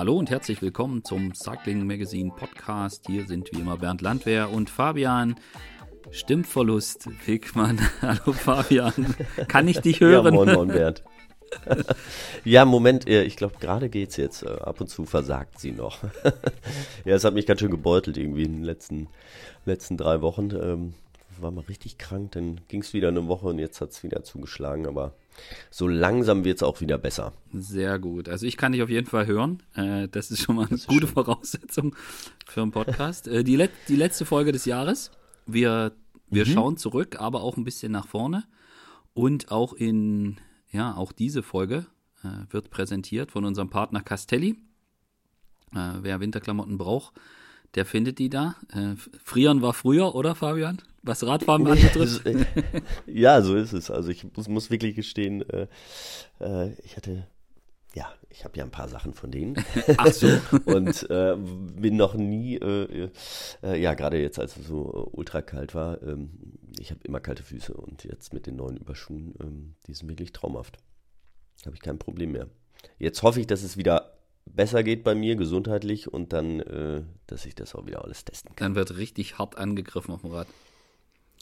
Hallo 0.00 0.16
und 0.16 0.30
herzlich 0.30 0.62
willkommen 0.62 1.04
zum 1.04 1.34
Cycling 1.34 1.86
Magazine 1.86 2.32
Podcast. 2.34 3.04
Hier 3.06 3.26
sind 3.26 3.52
wie 3.52 3.60
immer 3.60 3.76
Bernd 3.76 4.00
Landwehr 4.00 4.50
und 4.50 4.70
Fabian. 4.70 5.34
Stimmverlust, 6.10 7.10
Wegmann. 7.26 7.78
Hallo 8.00 8.32
Fabian. 8.32 9.14
Kann 9.46 9.68
ich 9.68 9.80
dich 9.80 10.00
hören? 10.00 10.24
Ja, 10.24 10.30
moin, 10.32 10.54
moin, 10.54 10.68
Bernd. 10.68 11.04
ja, 12.44 12.64
Moment, 12.64 13.06
ich 13.06 13.36
glaube, 13.36 13.56
gerade 13.60 13.90
geht's 13.90 14.16
jetzt. 14.16 14.42
Äh, 14.42 14.48
ab 14.48 14.80
und 14.80 14.88
zu 14.88 15.04
versagt 15.04 15.60
sie 15.60 15.72
noch. 15.72 15.98
ja, 17.04 17.14
es 17.14 17.24
hat 17.24 17.34
mich 17.34 17.44
ganz 17.44 17.60
schön 17.60 17.70
gebeutelt 17.70 18.16
irgendwie 18.16 18.44
in 18.44 18.54
den 18.54 18.64
letzten, 18.64 19.06
letzten 19.66 19.98
drei 19.98 20.22
Wochen. 20.22 20.48
Ähm, 20.52 20.94
war 21.38 21.50
mal 21.50 21.64
richtig 21.68 21.98
krank, 21.98 22.32
dann 22.32 22.62
ging 22.68 22.80
es 22.80 22.94
wieder 22.94 23.08
eine 23.08 23.28
Woche 23.28 23.48
und 23.48 23.58
jetzt 23.58 23.82
hat 23.82 23.90
es 23.90 24.02
wieder 24.02 24.24
zugeschlagen, 24.24 24.86
aber 24.86 25.12
so 25.70 25.88
langsam 25.88 26.44
wird 26.44 26.56
es 26.56 26.62
auch 26.62 26.80
wieder 26.80 26.98
besser. 26.98 27.32
Sehr 27.52 27.98
gut. 27.98 28.28
Also 28.28 28.46
ich 28.46 28.56
kann 28.56 28.72
dich 28.72 28.82
auf 28.82 28.90
jeden 28.90 29.06
Fall 29.06 29.26
hören. 29.26 29.62
Äh, 29.74 30.08
das 30.08 30.30
ist 30.30 30.42
schon 30.42 30.56
mal 30.56 30.66
eine 30.66 30.78
gute 30.78 31.06
schön. 31.06 31.08
Voraussetzung 31.08 31.94
für 32.46 32.62
einen 32.62 32.70
Podcast. 32.70 33.28
Äh, 33.28 33.44
die, 33.44 33.56
Let 33.56 33.70
die 33.88 33.96
letzte 33.96 34.24
Folge 34.24 34.52
des 34.52 34.64
Jahres. 34.64 35.10
Wir, 35.46 35.92
wir 36.28 36.46
mhm. 36.46 36.50
schauen 36.50 36.76
zurück, 36.76 37.20
aber 37.20 37.42
auch 37.42 37.56
ein 37.56 37.64
bisschen 37.64 37.92
nach 37.92 38.06
vorne. 38.06 38.44
Und 39.14 39.50
auch 39.50 39.72
in, 39.72 40.38
ja, 40.70 40.94
auch 40.94 41.12
diese 41.12 41.42
Folge 41.42 41.86
äh, 42.22 42.52
wird 42.52 42.70
präsentiert 42.70 43.30
von 43.30 43.44
unserem 43.44 43.70
Partner 43.70 44.00
Castelli. 44.02 44.56
Wer 45.72 46.18
Winterklamotten 46.18 46.78
braucht, 46.78 47.14
der 47.74 47.86
findet 47.86 48.18
die 48.18 48.30
da. 48.30 48.56
Äh, 48.72 48.96
frieren 49.24 49.62
war 49.62 49.74
früher, 49.74 50.14
oder 50.14 50.34
Fabian? 50.34 50.82
Was 51.02 51.24
Radfahren 51.24 51.66
anbetrifft. 51.66 52.22
ja, 53.06 53.40
so 53.42 53.56
ist 53.56 53.72
es. 53.72 53.90
Also 53.90 54.10
ich 54.10 54.24
muss, 54.36 54.48
muss 54.48 54.70
wirklich 54.70 54.94
gestehen, 54.94 55.48
äh, 55.48 55.66
äh, 56.40 56.72
ich 56.84 56.96
hatte, 56.96 57.26
ja, 57.94 58.12
ich 58.28 58.44
habe 58.44 58.58
ja 58.58 58.64
ein 58.64 58.70
paar 58.70 58.88
Sachen 58.88 59.14
von 59.14 59.30
denen. 59.30 59.56
Ach 59.96 60.12
so. 60.12 60.28
und 60.66 61.08
äh, 61.08 61.36
bin 61.36 61.96
noch 61.96 62.14
nie, 62.14 62.56
äh, 62.56 63.10
äh, 63.62 63.80
ja, 63.80 63.94
gerade 63.94 64.20
jetzt, 64.20 64.38
als 64.38 64.56
es 64.56 64.66
so 64.66 65.08
ultra 65.12 65.40
kalt 65.42 65.74
war, 65.74 66.02
ähm, 66.02 66.30
ich 66.78 66.90
habe 66.90 67.00
immer 67.04 67.20
kalte 67.20 67.42
Füße 67.42 67.72
und 67.72 68.04
jetzt 68.04 68.34
mit 68.34 68.46
den 68.46 68.56
neuen 68.56 68.76
Überschuhen, 68.76 69.34
ähm, 69.40 69.74
die 69.86 69.94
sind 69.94 70.08
wirklich 70.08 70.32
traumhaft. 70.32 70.78
Habe 71.64 71.76
ich 71.76 71.82
kein 71.82 71.98
Problem 71.98 72.32
mehr. 72.32 72.48
Jetzt 72.98 73.22
hoffe 73.22 73.40
ich, 73.40 73.46
dass 73.46 73.62
es 73.62 73.76
wieder 73.76 74.19
besser 74.46 74.82
geht 74.82 75.04
bei 75.04 75.14
mir 75.14 75.36
gesundheitlich 75.36 76.12
und 76.12 76.32
dann, 76.32 76.60
äh, 76.60 77.02
dass 77.26 77.46
ich 77.46 77.54
das 77.54 77.74
auch 77.74 77.86
wieder 77.86 78.04
alles 78.04 78.24
testen 78.24 78.54
kann. 78.56 78.74
Dann 78.74 78.74
wird 78.76 78.96
richtig 78.96 79.38
hart 79.38 79.58
angegriffen 79.58 80.12
auf 80.12 80.22
dem 80.22 80.30
Rad. 80.30 80.48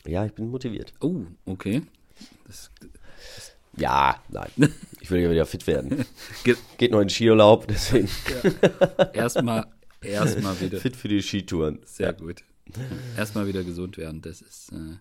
Ja, 0.06 0.24
ich 0.24 0.32
bin 0.32 0.48
motiviert. 0.48 0.94
Oh, 1.00 1.22
okay. 1.44 1.82
Das, 2.46 2.70
das 3.26 3.56
ja, 3.76 4.22
nein. 4.28 4.50
Ich 5.00 5.10
will 5.10 5.20
ja 5.20 5.30
wieder 5.30 5.46
fit 5.46 5.66
werden. 5.66 6.04
Geht 6.76 6.92
noch 6.92 7.00
in 7.00 7.08
Skiurlaub, 7.08 7.66
deswegen. 7.68 8.08
Ja. 8.42 9.10
Erstmal 9.12 9.66
erst 10.02 10.36
wieder. 10.60 10.78
Fit 10.78 10.96
für 10.96 11.08
die 11.08 11.22
Skitouren. 11.22 11.78
Sehr 11.84 12.08
ja. 12.08 12.12
gut. 12.12 12.44
Erstmal 13.16 13.46
wieder 13.46 13.64
gesund 13.64 13.96
werden, 13.96 14.20
das 14.20 14.42
ist, 14.42 14.72
äh, 14.72 14.96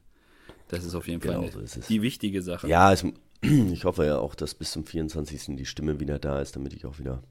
das 0.70 0.86
ist 0.86 0.96
auf 0.96 1.08
jeden 1.08 1.22
Fall 1.22 1.36
genau 1.36 1.58
eine, 1.58 1.68
so 1.68 1.82
die 1.82 2.02
wichtige 2.02 2.42
Sache. 2.42 2.68
Ja, 2.70 2.94
es, 2.94 3.04
ich 3.42 3.84
hoffe 3.84 4.06
ja 4.06 4.20
auch, 4.20 4.36
dass 4.36 4.56
bis 4.56 4.72
zum 4.72 4.86
24. 4.86 5.58
die 5.58 5.66
Stimme 5.66 6.00
wieder 6.00 6.20
da 6.20 6.42
ist, 6.42 6.56
damit 6.56 6.74
ich 6.74 6.86
auch 6.86 7.00
wieder 7.00 7.24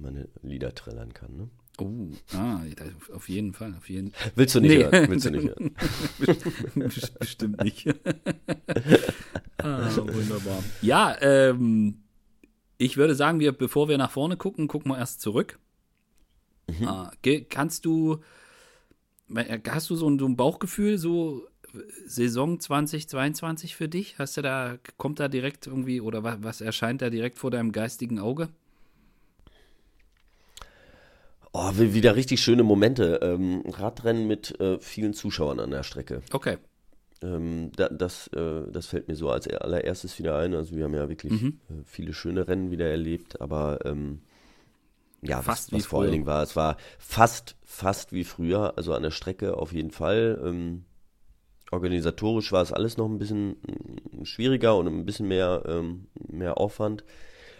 meine 0.00 0.28
Lieder 0.42 0.74
trällern 0.74 1.12
kann. 1.14 1.36
Ne? 1.36 1.48
Oh, 1.78 2.10
ah, 2.36 2.60
auf 3.14 3.28
jeden 3.28 3.54
Fall, 3.54 3.74
auf 3.76 3.88
jeden 3.88 4.12
Willst 4.34 4.54
du 4.54 4.60
nicht 4.60 4.76
nee. 4.76 4.84
hören? 4.84 5.08
Willst 5.08 5.26
du 5.26 5.30
nicht 5.30 5.48
hören? 5.48 5.74
Bestimmt 7.18 7.62
nicht. 7.64 7.86
ah, 9.58 9.96
wunderbar. 9.96 10.62
Ja, 10.82 11.16
ähm, 11.20 12.02
ich 12.76 12.96
würde 12.96 13.14
sagen, 13.14 13.40
wir, 13.40 13.52
bevor 13.52 13.88
wir 13.88 13.98
nach 13.98 14.10
vorne 14.10 14.36
gucken, 14.36 14.68
gucken 14.68 14.90
wir 14.92 14.98
erst 14.98 15.20
zurück. 15.20 15.58
Mhm. 16.68 16.86
Ah, 16.86 17.12
kannst 17.48 17.84
du, 17.84 18.20
hast 19.34 19.90
du 19.90 19.96
so 19.96 20.08
ein, 20.08 20.18
so 20.18 20.26
ein 20.26 20.36
Bauchgefühl, 20.36 20.98
so 20.98 21.46
Saison 22.04 22.60
2022 22.60 23.76
für 23.76 23.88
dich? 23.88 24.18
Hast 24.18 24.36
du 24.36 24.42
da, 24.42 24.78
kommt 24.96 25.20
da 25.20 25.28
direkt 25.28 25.66
irgendwie, 25.66 26.00
oder 26.00 26.22
was, 26.24 26.42
was 26.42 26.60
erscheint 26.60 27.00
da 27.02 27.10
direkt 27.10 27.38
vor 27.38 27.50
deinem 27.50 27.72
geistigen 27.72 28.18
Auge? 28.18 28.48
Oh, 31.52 31.70
wieder 31.74 32.14
richtig 32.14 32.40
schöne 32.40 32.62
Momente. 32.62 33.20
Ähm, 33.22 33.62
Radrennen 33.66 34.26
mit 34.26 34.58
äh, 34.60 34.78
vielen 34.78 35.14
Zuschauern 35.14 35.58
an 35.58 35.70
der 35.70 35.82
Strecke. 35.82 36.22
Okay. 36.32 36.58
Ähm, 37.22 37.72
da, 37.76 37.88
das, 37.88 38.28
äh, 38.28 38.70
das 38.70 38.86
fällt 38.86 39.08
mir 39.08 39.16
so 39.16 39.30
als 39.30 39.46
allererstes 39.48 40.18
wieder 40.18 40.38
ein. 40.38 40.54
Also 40.54 40.76
wir 40.76 40.84
haben 40.84 40.94
ja 40.94 41.08
wirklich 41.08 41.32
mhm. 41.32 41.60
äh, 41.68 41.82
viele 41.84 42.12
schöne 42.12 42.46
Rennen 42.48 42.70
wieder 42.70 42.88
erlebt, 42.88 43.40
aber 43.40 43.80
ähm, 43.84 44.20
ja, 45.22 45.42
fast 45.42 45.72
was, 45.72 45.80
was 45.80 45.86
vor 45.86 46.02
allen 46.02 46.12
Dingen 46.12 46.26
war, 46.26 46.42
es 46.42 46.56
war 46.56 46.76
fast, 46.98 47.56
fast 47.62 48.12
wie 48.12 48.24
früher, 48.24 48.78
also 48.78 48.94
an 48.94 49.02
der 49.02 49.10
Strecke 49.10 49.56
auf 49.56 49.72
jeden 49.72 49.90
Fall. 49.90 50.40
Ähm, 50.42 50.84
organisatorisch 51.70 52.52
war 52.52 52.62
es 52.62 52.72
alles 52.72 52.96
noch 52.96 53.06
ein 53.06 53.18
bisschen 53.18 53.50
mm, 53.50 54.24
schwieriger 54.24 54.76
und 54.76 54.86
ein 54.86 55.04
bisschen 55.04 55.28
mehr, 55.28 55.62
ähm, 55.66 56.06
mehr 56.26 56.58
Aufwand, 56.58 57.04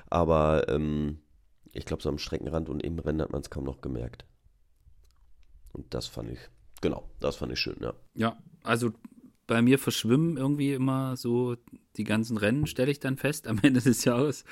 aber 0.08 0.68
ähm, 0.68 1.18
ich 1.72 1.84
glaube, 1.84 2.02
so 2.02 2.08
am 2.08 2.18
Streckenrand 2.18 2.68
und 2.68 2.80
im 2.80 2.98
Rennen 2.98 3.22
hat 3.22 3.32
man 3.32 3.42
es 3.42 3.50
kaum 3.50 3.64
noch 3.64 3.80
gemerkt. 3.80 4.24
Und 5.72 5.94
das 5.94 6.06
fand 6.06 6.30
ich, 6.30 6.38
genau, 6.80 7.08
das 7.20 7.36
fand 7.36 7.52
ich 7.52 7.60
schön, 7.60 7.76
ja. 7.80 7.94
Ja, 8.14 8.36
also 8.62 8.92
bei 9.46 9.62
mir 9.62 9.78
verschwimmen 9.78 10.36
irgendwie 10.36 10.72
immer 10.72 11.16
so 11.16 11.56
die 11.96 12.04
ganzen 12.04 12.36
Rennen, 12.36 12.66
stelle 12.66 12.90
ich 12.90 13.00
dann 13.00 13.16
fest 13.16 13.46
am 13.46 13.58
Ende 13.62 13.80
des 13.80 14.04
Jahres. 14.04 14.44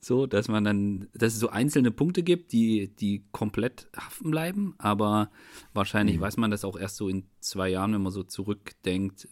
So, 0.00 0.26
dass 0.26 0.46
man 0.46 0.62
dann, 0.62 1.08
dass 1.12 1.34
es 1.34 1.40
so 1.40 1.48
einzelne 1.48 1.90
Punkte 1.90 2.22
gibt, 2.22 2.52
die, 2.52 2.94
die 2.94 3.24
komplett 3.32 3.88
haften 3.96 4.30
bleiben, 4.30 4.74
aber 4.78 5.32
wahrscheinlich 5.72 6.18
mhm. 6.18 6.20
weiß 6.20 6.36
man 6.36 6.52
das 6.52 6.64
auch 6.64 6.78
erst 6.78 6.96
so 6.96 7.08
in 7.08 7.24
zwei 7.40 7.68
Jahren, 7.70 7.94
wenn 7.94 8.02
man 8.02 8.12
so 8.12 8.22
zurückdenkt. 8.22 9.26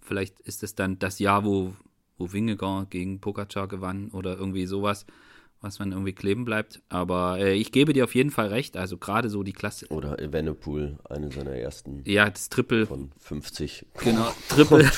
Vielleicht 0.00 0.40
ist 0.40 0.64
es 0.64 0.74
dann 0.74 0.98
das 0.98 1.20
Jahr, 1.20 1.44
wo, 1.44 1.74
wo 2.18 2.32
Wingegar 2.32 2.86
gegen 2.86 3.20
Pogacar 3.20 3.68
gewann 3.68 4.10
oder 4.10 4.36
irgendwie 4.36 4.66
sowas 4.66 5.06
was 5.64 5.78
man 5.78 5.92
irgendwie 5.92 6.12
kleben 6.12 6.44
bleibt. 6.44 6.82
Aber 6.88 7.38
äh, 7.38 7.54
ich 7.54 7.72
gebe 7.72 7.92
dir 7.92 8.04
auf 8.04 8.14
jeden 8.14 8.30
Fall 8.30 8.48
recht. 8.48 8.76
Also 8.76 8.98
gerade 8.98 9.30
so 9.30 9.42
die 9.42 9.52
Klasse. 9.52 9.86
Oder 9.88 10.20
Evenepoel, 10.20 10.98
eine 11.08 11.32
seiner 11.32 11.52
ersten. 11.52 12.02
Ja, 12.04 12.28
das 12.28 12.50
Triple. 12.50 12.86
Von 12.86 13.10
50. 13.18 13.86
Genau, 14.02 14.28
Triple. 14.48 14.84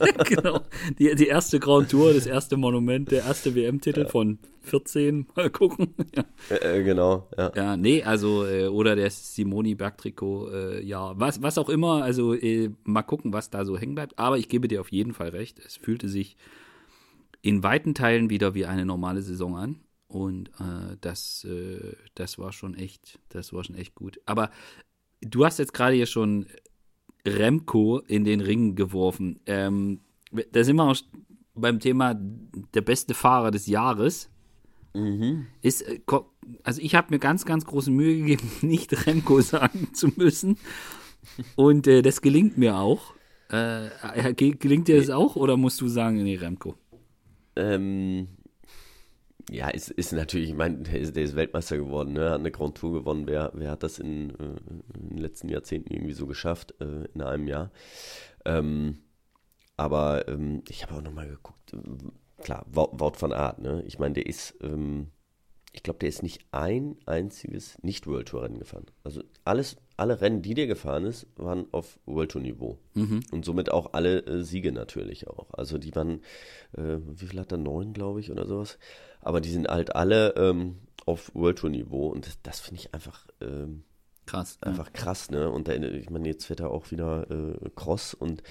genau. 0.24 0.60
Die, 0.98 1.14
die 1.14 1.26
erste 1.28 1.60
Grand 1.60 1.90
Tour, 1.90 2.12
das 2.12 2.26
erste 2.26 2.56
Monument, 2.56 3.10
der 3.10 3.24
erste 3.24 3.54
WM-Titel 3.54 4.00
ja. 4.00 4.08
von 4.08 4.38
14. 4.62 5.28
Mal 5.36 5.50
gucken. 5.50 5.94
ja. 6.14 6.24
Äh, 6.56 6.82
genau, 6.82 7.28
ja. 7.38 7.52
Ja, 7.54 7.76
nee, 7.76 8.02
also, 8.02 8.44
äh, 8.44 8.66
oder 8.66 8.96
der 8.96 9.10
Simoni 9.10 9.74
Bergtrikot, 9.74 10.50
äh, 10.50 10.84
ja, 10.84 11.12
was, 11.18 11.40
was 11.40 11.56
auch 11.56 11.68
immer. 11.68 12.02
Also, 12.02 12.34
äh, 12.34 12.70
mal 12.84 13.02
gucken, 13.02 13.32
was 13.32 13.50
da 13.50 13.64
so 13.64 13.78
hängen 13.78 13.94
bleibt. 13.94 14.18
Aber 14.18 14.38
ich 14.38 14.48
gebe 14.48 14.68
dir 14.68 14.80
auf 14.80 14.90
jeden 14.90 15.14
Fall 15.14 15.28
recht. 15.28 15.58
Es 15.64 15.76
fühlte 15.76 16.08
sich 16.08 16.36
in 17.42 17.62
weiten 17.62 17.94
Teilen 17.94 18.28
wieder 18.30 18.54
wie 18.54 18.66
eine 18.66 18.84
normale 18.84 19.22
Saison 19.22 19.56
an. 19.56 19.76
Und 20.10 20.48
äh, 20.58 20.96
das, 21.00 21.44
äh, 21.44 21.94
das 22.16 22.36
war 22.36 22.52
schon 22.52 22.74
echt, 22.74 23.20
das 23.28 23.52
war 23.52 23.62
schon 23.62 23.76
echt 23.76 23.94
gut. 23.94 24.20
Aber 24.26 24.50
du 25.20 25.44
hast 25.44 25.60
jetzt 25.60 25.72
gerade 25.72 25.94
hier 25.94 26.06
schon 26.06 26.46
Remco 27.24 28.00
in 28.00 28.24
den 28.24 28.40
Ring 28.40 28.74
geworfen. 28.74 29.38
Ähm, 29.46 30.00
da 30.50 30.64
sind 30.64 30.76
wir 30.76 30.84
auch 30.84 30.96
beim 31.54 31.78
Thema 31.78 32.18
der 32.74 32.80
beste 32.80 33.14
Fahrer 33.14 33.52
des 33.52 33.68
Jahres. 33.68 34.30
Mhm. 34.94 35.46
Ist, 35.62 35.82
äh, 35.82 36.00
also 36.64 36.82
ich 36.82 36.96
habe 36.96 37.14
mir 37.14 37.20
ganz, 37.20 37.44
ganz 37.44 37.64
große 37.64 37.92
Mühe 37.92 38.18
gegeben, 38.18 38.50
nicht 38.62 39.06
Remco 39.06 39.40
sagen 39.42 39.94
zu 39.94 40.08
müssen. 40.16 40.58
Und 41.54 41.86
äh, 41.86 42.02
das 42.02 42.20
gelingt 42.20 42.58
mir 42.58 42.78
auch. 42.78 43.14
Äh, 43.48 44.34
gelingt 44.34 44.88
dir 44.88 44.96
das 44.96 45.10
auch 45.10 45.36
oder 45.36 45.56
musst 45.56 45.80
du 45.80 45.86
sagen, 45.86 46.20
nee, 46.20 46.34
Remco? 46.34 46.74
Ähm, 47.54 48.26
ja, 49.50 49.68
ist, 49.68 49.90
ist 49.90 50.12
natürlich, 50.12 50.50
ich 50.50 50.56
meine, 50.56 50.78
der 50.78 51.00
ist, 51.00 51.16
der 51.16 51.22
ist 51.22 51.36
Weltmeister 51.36 51.76
geworden, 51.76 52.12
ne? 52.12 52.30
hat 52.30 52.40
eine 52.40 52.50
Grand 52.50 52.76
Tour 52.76 52.92
gewonnen. 52.92 53.26
Wer, 53.26 53.50
wer 53.54 53.70
hat 53.70 53.82
das 53.82 53.98
in, 53.98 54.30
äh, 54.30 54.98
in 54.98 55.08
den 55.10 55.18
letzten 55.18 55.48
Jahrzehnten 55.48 55.92
irgendwie 55.92 56.12
so 56.12 56.26
geschafft, 56.26 56.74
äh, 56.80 57.04
in 57.14 57.22
einem 57.22 57.46
Jahr? 57.46 57.70
Ähm, 58.44 58.98
aber 59.76 60.28
ähm, 60.28 60.62
ich 60.68 60.82
habe 60.82 60.96
auch 60.96 61.02
nochmal 61.02 61.28
geguckt, 61.28 61.72
äh, 61.72 62.42
klar, 62.42 62.66
Wort 62.70 63.16
von 63.16 63.32
Art, 63.32 63.60
ne? 63.60 63.82
Ich 63.86 63.98
meine, 63.98 64.14
der 64.14 64.26
ist, 64.26 64.56
ähm, 64.62 65.08
ich 65.72 65.82
glaube, 65.82 66.00
der 66.00 66.08
ist 66.08 66.22
nicht 66.22 66.44
ein 66.50 66.96
einziges 67.06 67.78
Nicht-World 67.82 68.28
Tour-Rennen 68.28 68.58
gefahren. 68.58 68.86
Also 69.04 69.22
alles, 69.44 69.76
alle 69.96 70.20
Rennen, 70.20 70.42
die 70.42 70.54
der 70.54 70.66
gefahren 70.66 71.04
ist, 71.04 71.26
waren 71.36 71.66
auf 71.72 72.00
World 72.06 72.32
Tour 72.32 72.42
Niveau. 72.42 72.78
Mhm. 72.94 73.20
Und 73.30 73.44
somit 73.44 73.70
auch 73.70 73.92
alle 73.92 74.26
äh, 74.26 74.42
Siege 74.42 74.72
natürlich 74.72 75.28
auch. 75.28 75.54
Also 75.54 75.78
die 75.78 75.94
waren, 75.94 76.20
äh, 76.76 76.98
wie 76.98 77.26
viel 77.26 77.40
hat 77.40 77.52
er? 77.52 77.58
Neun, 77.58 77.92
glaube 77.92 78.20
ich, 78.20 78.30
oder 78.30 78.46
sowas 78.46 78.78
aber 79.20 79.40
die 79.40 79.50
sind 79.50 79.68
halt 79.68 79.94
alle 79.94 80.34
ähm, 80.36 80.78
auf 81.06 81.30
World 81.34 81.58
Tour 81.58 81.70
Niveau 81.70 82.08
und 82.08 82.26
das, 82.26 82.38
das 82.42 82.60
finde 82.60 82.80
ich 82.80 82.94
einfach 82.94 83.26
ähm, 83.40 83.84
krass. 84.26 84.58
Einfach 84.60 84.86
ja. 84.86 84.92
krass, 84.92 85.30
ne? 85.30 85.50
Und 85.50 85.68
der, 85.68 85.82
ich 85.82 86.10
meine, 86.10 86.28
jetzt 86.28 86.46
fährt 86.46 86.60
er 86.60 86.70
auch 86.70 86.90
wieder 86.90 87.30
äh, 87.30 87.70
Cross 87.74 88.14
und 88.14 88.42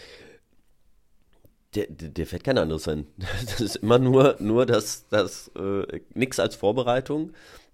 der, 1.76 1.88
der, 1.88 2.10
der, 2.10 2.26
fährt 2.26 2.44
kein 2.44 2.58
anderes 2.58 2.84
sein. 2.84 3.08
Das 3.46 3.62
ist 3.62 3.78
immer 3.78 4.00
nur, 4.00 4.36
nur 4.40 4.66
das, 4.66 5.08
das 5.10 5.50
äh, 5.56 6.02
nix 6.14 6.40
als 6.40 6.56
Vorbereitung. 6.56 7.34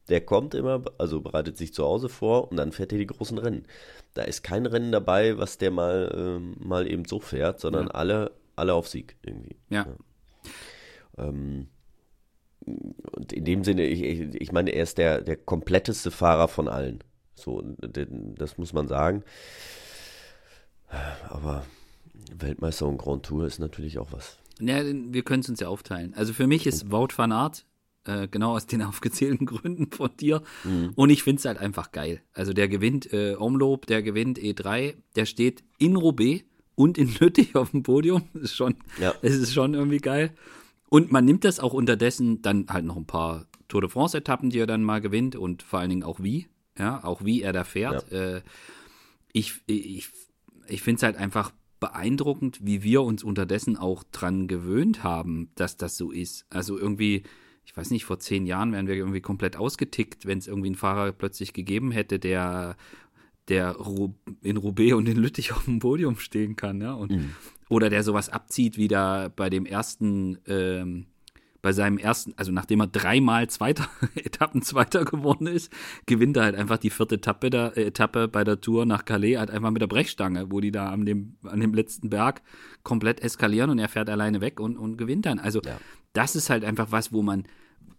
der 0.09 0.21
kommt 0.21 0.53
immer, 0.53 0.83
also 0.98 1.21
bereitet 1.21 1.57
sich 1.57 1.74
zu 1.74 1.83
Hause 1.83 2.09
vor 2.09 2.51
und 2.51 2.57
dann 2.57 2.71
fährt 2.71 2.91
er 2.91 3.00
die 3.00 3.07
großen 3.07 3.38
Rennen. 3.38 3.65
Da 4.13 4.24
ist 4.24 4.44
kein 4.44 4.65
Rennen 4.65 4.91
dabei, 4.91 5.38
was 5.38 5.57
der 5.57 5.71
mal, 5.71 6.13
ähm, 6.15 6.56
mal 6.59 6.88
eben 6.88 7.06
so 7.06 7.19
fährt, 7.19 7.59
sondern 7.59 7.88
ja. 7.88 7.91
alle, 7.91 8.31
alle 8.56 8.74
auf 8.74 8.88
Sieg 8.88 9.15
irgendwie. 9.24 9.56
Ja. 9.69 9.88
ja. 9.88 11.25
Ähm, 11.25 11.68
und 12.65 13.33
in 13.33 13.45
dem 13.45 13.63
Sinne, 13.63 13.85
ich, 13.85 14.01
ich 14.01 14.51
meine, 14.51 14.71
er 14.71 14.83
ist 14.83 14.97
der, 14.97 15.21
der 15.21 15.38
kompletteste 15.38 16.12
Fahrer 16.12 16.47
von 16.47 16.67
allen. 16.67 17.03
So, 17.35 17.63
das 17.77 18.57
muss 18.57 18.73
man 18.73 18.88
sagen. 18.88 19.23
Aber 21.29 21.65
Weltmeister 22.38 22.88
und 22.88 22.97
Grand 22.97 23.25
Tour 23.25 23.45
ist 23.45 23.59
natürlich 23.59 24.00
auch 24.00 24.12
was. 24.12 24.38
Ja, 24.59 24.81
wir 24.83 25.23
können 25.23 25.41
es 25.41 25.50
uns 25.50 25.59
ja 25.59 25.67
aufteilen. 25.67 26.13
Also 26.15 26.33
für 26.33 26.47
mich 26.47 26.65
ist 26.65 26.91
Wout 26.91 27.09
van 27.15 27.31
Aert 27.31 27.65
äh, 28.06 28.27
genau 28.27 28.56
aus 28.56 28.67
den 28.67 28.81
aufgezählten 28.83 29.45
Gründen 29.45 29.91
von 29.91 30.09
dir. 30.17 30.41
Mhm. 30.63 30.91
Und 30.95 31.09
ich 31.09 31.23
finde 31.23 31.39
es 31.39 31.45
halt 31.45 31.57
einfach 31.57 31.91
geil. 31.91 32.21
Also 32.33 32.53
der 32.53 32.67
gewinnt 32.67 33.12
äh, 33.12 33.35
Omloop, 33.38 33.85
der 33.88 34.01
gewinnt 34.01 34.39
E3, 34.39 34.95
der 35.15 35.25
steht 35.25 35.63
in 35.77 35.95
Roubaix 35.95 36.44
und 36.75 36.97
in 36.97 37.13
Lüttich 37.19 37.56
auf 37.56 37.71
dem 37.71 37.83
Podium. 37.83 38.23
Das 38.33 38.44
ist 38.44 38.56
schon, 38.56 38.75
ja. 39.00 39.13
das 39.21 39.33
ist 39.33 39.53
schon 39.53 39.73
irgendwie 39.73 39.97
geil. 40.00 40.31
Und 40.95 41.12
man 41.12 41.25
nimmt 41.25 41.44
das 41.44 41.59
auch 41.59 41.74
unterdessen 41.74 42.42
dann 42.42 42.68
halt 42.69 42.86
noch 42.86 42.95
ein 42.95 43.06
paar 43.06 43.47
Tour 43.68 43.81
de 43.81 43.89
France-Etappen, 43.89 44.50
die 44.50 44.59
er 44.59 44.65
dann 44.65 44.81
mal 44.81 45.01
gewinnt 45.01 45.36
und 45.36 45.62
vor 45.62 45.80
allen 45.80 45.89
Dingen 45.89 46.03
auch 46.03 46.21
wie, 46.21 46.47
ja, 46.80 47.03
auch 47.03 47.25
wie 47.25 47.42
er 47.42 47.51
da 47.51 47.65
fährt. 47.65 48.09
Ja. 48.13 48.38
Äh, 48.38 48.42
ich 49.33 49.56
ich, 49.65 50.07
ich 50.69 50.81
finde 50.81 50.95
es 50.95 51.03
halt 51.03 51.18
einfach 51.18 51.51
beeindruckend, 51.81 52.59
wie 52.63 52.81
wir 52.81 53.01
uns 53.01 53.25
unterdessen 53.25 53.75
auch 53.75 54.06
dran 54.06 54.47
gewöhnt 54.47 55.03
haben, 55.03 55.50
dass 55.56 55.75
das 55.75 55.97
so 55.97 56.12
ist. 56.12 56.45
Also 56.50 56.80
irgendwie, 56.80 57.24
ich 57.65 57.75
weiß 57.75 57.89
nicht, 57.89 58.06
vor 58.06 58.19
zehn 58.19 58.45
Jahren 58.45 58.71
wären 58.71 58.88
wir 58.88 58.95
irgendwie 58.95 59.19
komplett 59.19 59.57
ausgetickt, 59.57 60.25
wenn 60.25 60.38
es 60.38 60.48
irgendwie 60.48 60.69
einen 60.69 60.77
Fahrer 60.77 61.12
plötzlich 61.12 61.51
gegeben 61.51 61.91
hätte, 61.91 62.19
der, 62.19 62.77
der 63.50 63.75
in 64.44 64.56
Roubaix 64.56 64.94
und 64.94 65.09
in 65.09 65.18
Lüttich 65.18 65.51
auf 65.51 65.65
dem 65.65 65.80
Podium 65.80 66.18
stehen 66.19 66.56
kann, 66.56 66.80
ja. 66.80 66.94
Und, 66.94 67.12
mhm. 67.12 67.36
Oder 67.69 67.89
der 67.89 68.03
sowas 68.03 68.29
abzieht, 68.29 68.77
wie 68.77 68.88
da 68.88 69.29
bei 69.35 69.50
dem 69.50 69.65
ersten 69.65 70.38
ähm, 70.47 71.07
bei 71.65 71.73
seinem 71.73 71.97
ersten, 71.97 72.31
also 72.38 72.51
nachdem 72.51 72.81
er 72.81 72.85
dreimal 72.85 73.50
zweiter, 73.50 73.88
Etappen 74.15 74.62
zweiter 74.62 75.03
geworden 75.03 75.47
ist, 75.47 75.73
gewinnt 76.06 76.38
er 76.38 76.44
halt 76.44 76.56
einfach 76.56 76.77
die 76.77 76.91
vierte 76.91 77.15
Etappe, 77.15 77.50
der, 77.50 77.75
äh, 77.75 77.85
Etappe 77.85 78.27
bei 78.27 78.44
der 78.44 78.62
Tour 78.62 78.85
nach 78.85 79.03
Calais 79.03 79.38
halt 79.38 79.50
einfach 79.50 79.71
mit 79.71 79.81
der 79.81 79.88
Brechstange, 79.88 80.51
wo 80.51 80.59
die 80.59 80.69
da 80.69 80.91
an 80.91 81.07
dem, 81.07 81.38
an 81.41 81.59
dem 81.59 81.73
letzten 81.73 82.12
Berg 82.12 82.44
komplett 82.83 83.19
eskalieren 83.19 83.71
und 83.71 83.79
er 83.79 83.89
fährt 83.89 84.12
alleine 84.12 84.41
weg 84.41 84.59
und, 84.59 84.77
und 84.77 84.97
gewinnt 84.97 85.25
dann. 85.25 85.39
Also 85.39 85.59
ja. 85.65 85.79
das 86.13 86.35
ist 86.35 86.51
halt 86.51 86.63
einfach 86.63 86.91
was, 86.91 87.12
wo 87.12 87.23
man, 87.23 87.47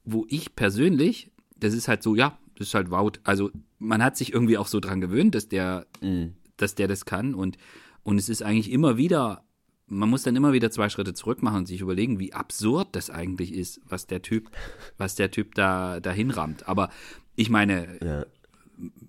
wo 0.05 0.25
ich 0.29 0.55
persönlich, 0.55 1.33
das 1.57 1.75
ist 1.75 1.89
halt 1.89 2.05
so, 2.05 2.15
ja, 2.15 2.39
das 2.57 2.69
ist 2.69 2.75
halt 2.75 2.93
Wout. 2.93 3.15
Also 3.25 3.51
man 3.81 4.01
hat 4.01 4.17
sich 4.17 4.33
irgendwie 4.33 4.59
auch 4.59 4.69
so 4.69 4.79
dran 4.79 5.01
gewöhnt, 5.01 5.35
dass 5.35 5.49
der, 5.49 5.87
mhm. 6.01 6.35
dass 6.57 6.77
der 6.77 6.87
das 6.87 7.05
kann 7.05 7.35
und, 7.35 7.59
und 8.05 8.19
es 8.19 8.29
ist 8.29 8.45
eigentlich 8.45 8.71
immer 8.71 8.97
wieder 8.97 9.43
man 9.89 10.09
muss 10.09 10.23
dann 10.23 10.37
immer 10.37 10.53
wieder 10.53 10.71
zwei 10.71 10.89
Schritte 10.89 11.15
zurück 11.15 11.43
machen 11.43 11.59
und 11.59 11.67
sich 11.67 11.81
überlegen, 11.81 12.19
wie 12.19 12.33
absurd 12.33 12.89
das 12.93 13.11
eigentlich 13.11 13.55
ist, 13.55 13.81
was 13.89 14.07
der 14.07 14.23
Typ, 14.23 14.51
was 14.99 15.15
der 15.15 15.31
Typ 15.31 15.55
da 15.55 16.01
dahin 16.01 16.31
rammt. 16.31 16.69
Aber 16.69 16.91
ich 17.37 17.51
meine, 17.51 17.87
ja. 18.05 18.27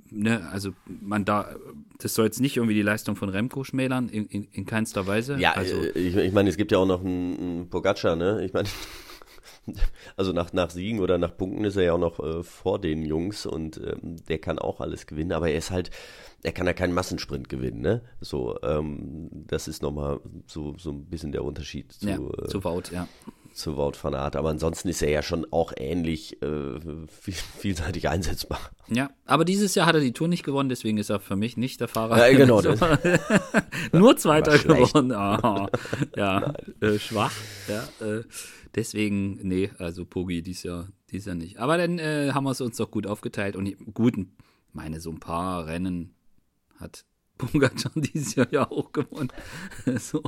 ne, 0.10 0.48
also 0.52 0.72
man 0.86 1.26
da, 1.26 1.56
das 2.00 2.14
soll 2.14 2.26
jetzt 2.26 2.42
nicht 2.42 2.58
irgendwie 2.58 2.76
die 2.76 2.82
Leistung 2.82 3.16
von 3.16 3.30
Remco 3.30 3.64
schmälern, 3.64 4.10
in, 4.10 4.28
in, 4.28 4.48
in 4.52 4.66
keinster 4.66 5.08
Weise. 5.08 5.38
Ja, 5.40 5.54
also, 5.54 5.76
äh, 5.76 5.90
ich, 5.98 6.16
ich 6.16 6.34
meine, 6.34 6.50
es 6.50 6.58
gibt 6.58 6.72
ja 6.72 6.78
auch 6.78 6.86
noch 6.86 7.04
einen, 7.04 7.38
einen 7.38 7.70
Pogacar, 7.70 8.16
ne? 8.16 8.46
Ich 8.46 8.54
meine, 8.54 8.70
also 10.16 10.32
nach, 10.32 10.54
nach 10.54 10.70
Siegen 10.70 11.00
oder 11.00 11.18
nach 11.18 11.36
Punkten 11.36 11.64
ist 11.64 11.76
er 11.76 11.84
ja 11.84 11.94
auch 11.94 12.00
noch 12.00 12.20
äh, 12.20 12.44
vor 12.44 12.80
den 12.80 13.04
Jungs 13.04 13.48
und 13.48 13.78
ähm, 13.78 14.18
der 14.28 14.38
kann 14.38 14.60
auch 14.60 14.80
alles 14.80 15.08
gewinnen, 15.08 15.32
aber 15.32 15.50
er 15.50 15.58
ist 15.58 15.72
halt, 15.72 15.90
er 16.48 16.54
kann 16.54 16.66
ja 16.66 16.72
keinen 16.72 16.94
Massensprint 16.94 17.50
gewinnen, 17.50 17.82
ne? 17.82 18.02
So, 18.22 18.58
ähm, 18.64 19.28
das 19.32 19.68
ist 19.68 19.82
nochmal 19.82 20.22
so, 20.46 20.76
so 20.78 20.92
ein 20.92 21.04
bisschen 21.04 21.34
der 21.34 21.44
Unterschied 21.44 21.92
zu, 21.92 22.08
ja, 22.08 22.16
äh, 22.16 22.48
zu 22.48 22.64
Wout, 22.64 22.84
ja. 22.94 23.06
Zu 23.54 23.76
Wout 23.76 23.96
van 24.02 24.16
Aert, 24.16 24.38
aber 24.38 24.50
ansonsten 24.50 24.88
ist 24.88 25.02
er 25.02 25.10
ja 25.10 25.22
schon 25.22 25.46
auch 25.52 25.74
ähnlich 25.76 26.42
äh, 26.42 26.80
viel, 27.10 27.34
vielseitig 27.34 28.08
einsetzbar. 28.08 28.62
Ja, 28.88 29.10
aber 29.26 29.44
dieses 29.44 29.76
Jahr 29.76 29.88
hat 29.88 29.96
er 29.96 30.00
die 30.00 30.14
Tour 30.14 30.30
nicht 30.30 30.44
gewonnen, 30.44 30.70
deswegen 30.70 30.98
ist 30.98 31.10
er 31.10 31.20
für 31.20 31.36
mich 31.36 31.58
nicht 31.58 31.82
der 31.82 31.90
Fahrer. 31.90 32.18
Ja, 32.18 32.38
genau. 32.38 32.62
Nur 33.92 34.16
Zweiter 34.16 34.58
geworden. 34.58 35.12
Oh, 35.12 35.68
ja, 36.16 36.54
äh, 36.80 36.98
schwach. 36.98 37.34
Ja, 37.68 38.08
äh, 38.08 38.24
deswegen, 38.74 39.46
nee, 39.46 39.70
also 39.80 40.06
Pogi 40.06 40.42
dies 40.42 40.64
Jahr, 40.64 40.88
dies 41.12 41.26
Jahr 41.26 41.36
nicht. 41.36 41.58
Aber 41.60 41.78
dann 41.78 42.00
äh, 42.00 42.32
haben 42.34 42.46
wir 42.46 42.52
es 42.52 42.62
uns 42.62 42.78
doch 42.78 42.90
gut 42.90 43.06
aufgeteilt 43.06 43.58
und 43.58 43.94
gut, 43.94 44.16
meine, 44.72 45.02
so 45.02 45.10
ein 45.12 45.20
paar 45.20 45.66
Rennen 45.66 46.14
hat 46.80 47.06
Pogacar 47.38 47.92
dieses 47.96 48.36
Jahr 48.36 48.48
ja 48.52 48.70
auch 48.70 48.92
gewonnen. 48.92 49.30
so. 50.00 50.24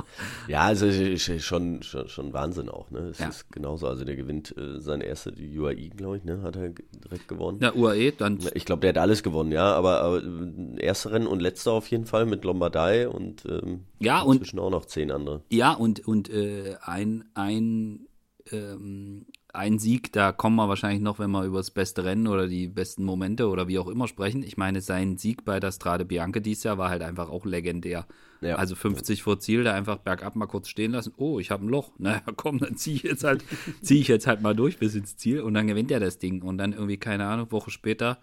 Ja, 0.48 0.62
also 0.62 0.90
schon, 1.16 1.82
schon, 1.82 2.08
schon 2.08 2.32
Wahnsinn 2.32 2.68
auch, 2.68 2.90
ne? 2.90 3.00
Es 3.10 3.18
ja. 3.18 3.28
ist 3.28 3.50
genauso, 3.50 3.86
also 3.88 4.04
der 4.04 4.16
gewinnt 4.16 4.56
äh, 4.56 4.80
seine 4.80 5.04
erste 5.04 5.32
die 5.32 5.58
UAE, 5.58 5.90
glaube 5.90 6.18
ich, 6.18 6.24
ne? 6.24 6.42
Hat 6.42 6.56
er 6.56 6.70
direkt 6.70 7.28
gewonnen. 7.28 7.58
Ja, 7.60 7.74
UAE, 7.74 8.12
dann. 8.12 8.38
Ich 8.54 8.64
glaube, 8.64 8.80
der 8.80 8.90
hat 8.90 8.98
alles 8.98 9.22
gewonnen, 9.22 9.52
ja, 9.52 9.74
aber, 9.74 10.00
aber 10.00 10.22
äh, 10.22 10.80
erste 10.80 11.12
Rennen 11.12 11.26
und 11.26 11.40
letzter 11.40 11.72
auf 11.72 11.88
jeden 11.88 12.06
Fall 12.06 12.26
mit 12.26 12.44
Lombardei 12.44 13.08
und 13.08 13.44
ähm, 13.46 13.84
ja, 13.98 14.22
und 14.22 14.58
auch 14.58 14.70
noch 14.70 14.86
zehn 14.86 15.10
andere. 15.10 15.42
Ja, 15.50 15.72
und, 15.72 16.06
und 16.06 16.30
äh, 16.30 16.76
ein, 16.82 17.24
ein 17.34 18.06
ähm, 18.52 19.26
ein 19.52 19.78
Sieg, 19.78 20.12
da 20.12 20.32
kommen 20.32 20.56
wir 20.56 20.68
wahrscheinlich 20.68 21.02
noch, 21.02 21.18
wenn 21.18 21.30
wir 21.30 21.44
über 21.44 21.58
das 21.58 21.70
beste 21.70 22.04
Rennen 22.04 22.26
oder 22.26 22.46
die 22.46 22.68
besten 22.68 23.04
Momente 23.04 23.48
oder 23.48 23.68
wie 23.68 23.78
auch 23.78 23.88
immer 23.88 24.08
sprechen. 24.08 24.42
Ich 24.42 24.56
meine, 24.56 24.80
sein 24.80 25.18
Sieg 25.18 25.44
bei 25.44 25.60
der 25.60 25.72
Strade 25.72 26.04
Bianca 26.04 26.40
dieses 26.40 26.64
Jahr 26.64 26.78
war 26.78 26.90
halt 26.90 27.02
einfach 27.02 27.28
auch 27.28 27.44
legendär. 27.44 28.06
Ja. 28.40 28.56
Also 28.56 28.74
50 28.74 29.22
vor 29.22 29.38
Ziel, 29.38 29.64
da 29.64 29.74
einfach 29.74 29.98
bergab 29.98 30.36
mal 30.36 30.46
kurz 30.46 30.68
stehen 30.68 30.92
lassen. 30.92 31.12
Oh, 31.16 31.40
ich 31.40 31.50
habe 31.50 31.64
ein 31.64 31.68
Loch. 31.68 31.92
Naja, 31.98 32.22
komm, 32.36 32.58
dann 32.58 32.76
ziehe 32.76 32.96
ich 32.96 33.02
jetzt 33.02 33.24
halt, 33.24 33.44
ziehe 33.82 34.00
ich 34.00 34.08
jetzt 34.08 34.26
halt 34.26 34.40
mal 34.40 34.54
durch 34.54 34.78
bis 34.78 34.94
ins 34.94 35.16
Ziel 35.16 35.40
und 35.40 35.54
dann 35.54 35.66
gewinnt 35.66 35.90
er 35.90 36.00
das 36.00 36.18
Ding. 36.18 36.42
Und 36.42 36.58
dann 36.58 36.72
irgendwie, 36.72 36.96
keine 36.96 37.26
Ahnung, 37.26 37.50
Woche 37.52 37.70
später 37.70 38.18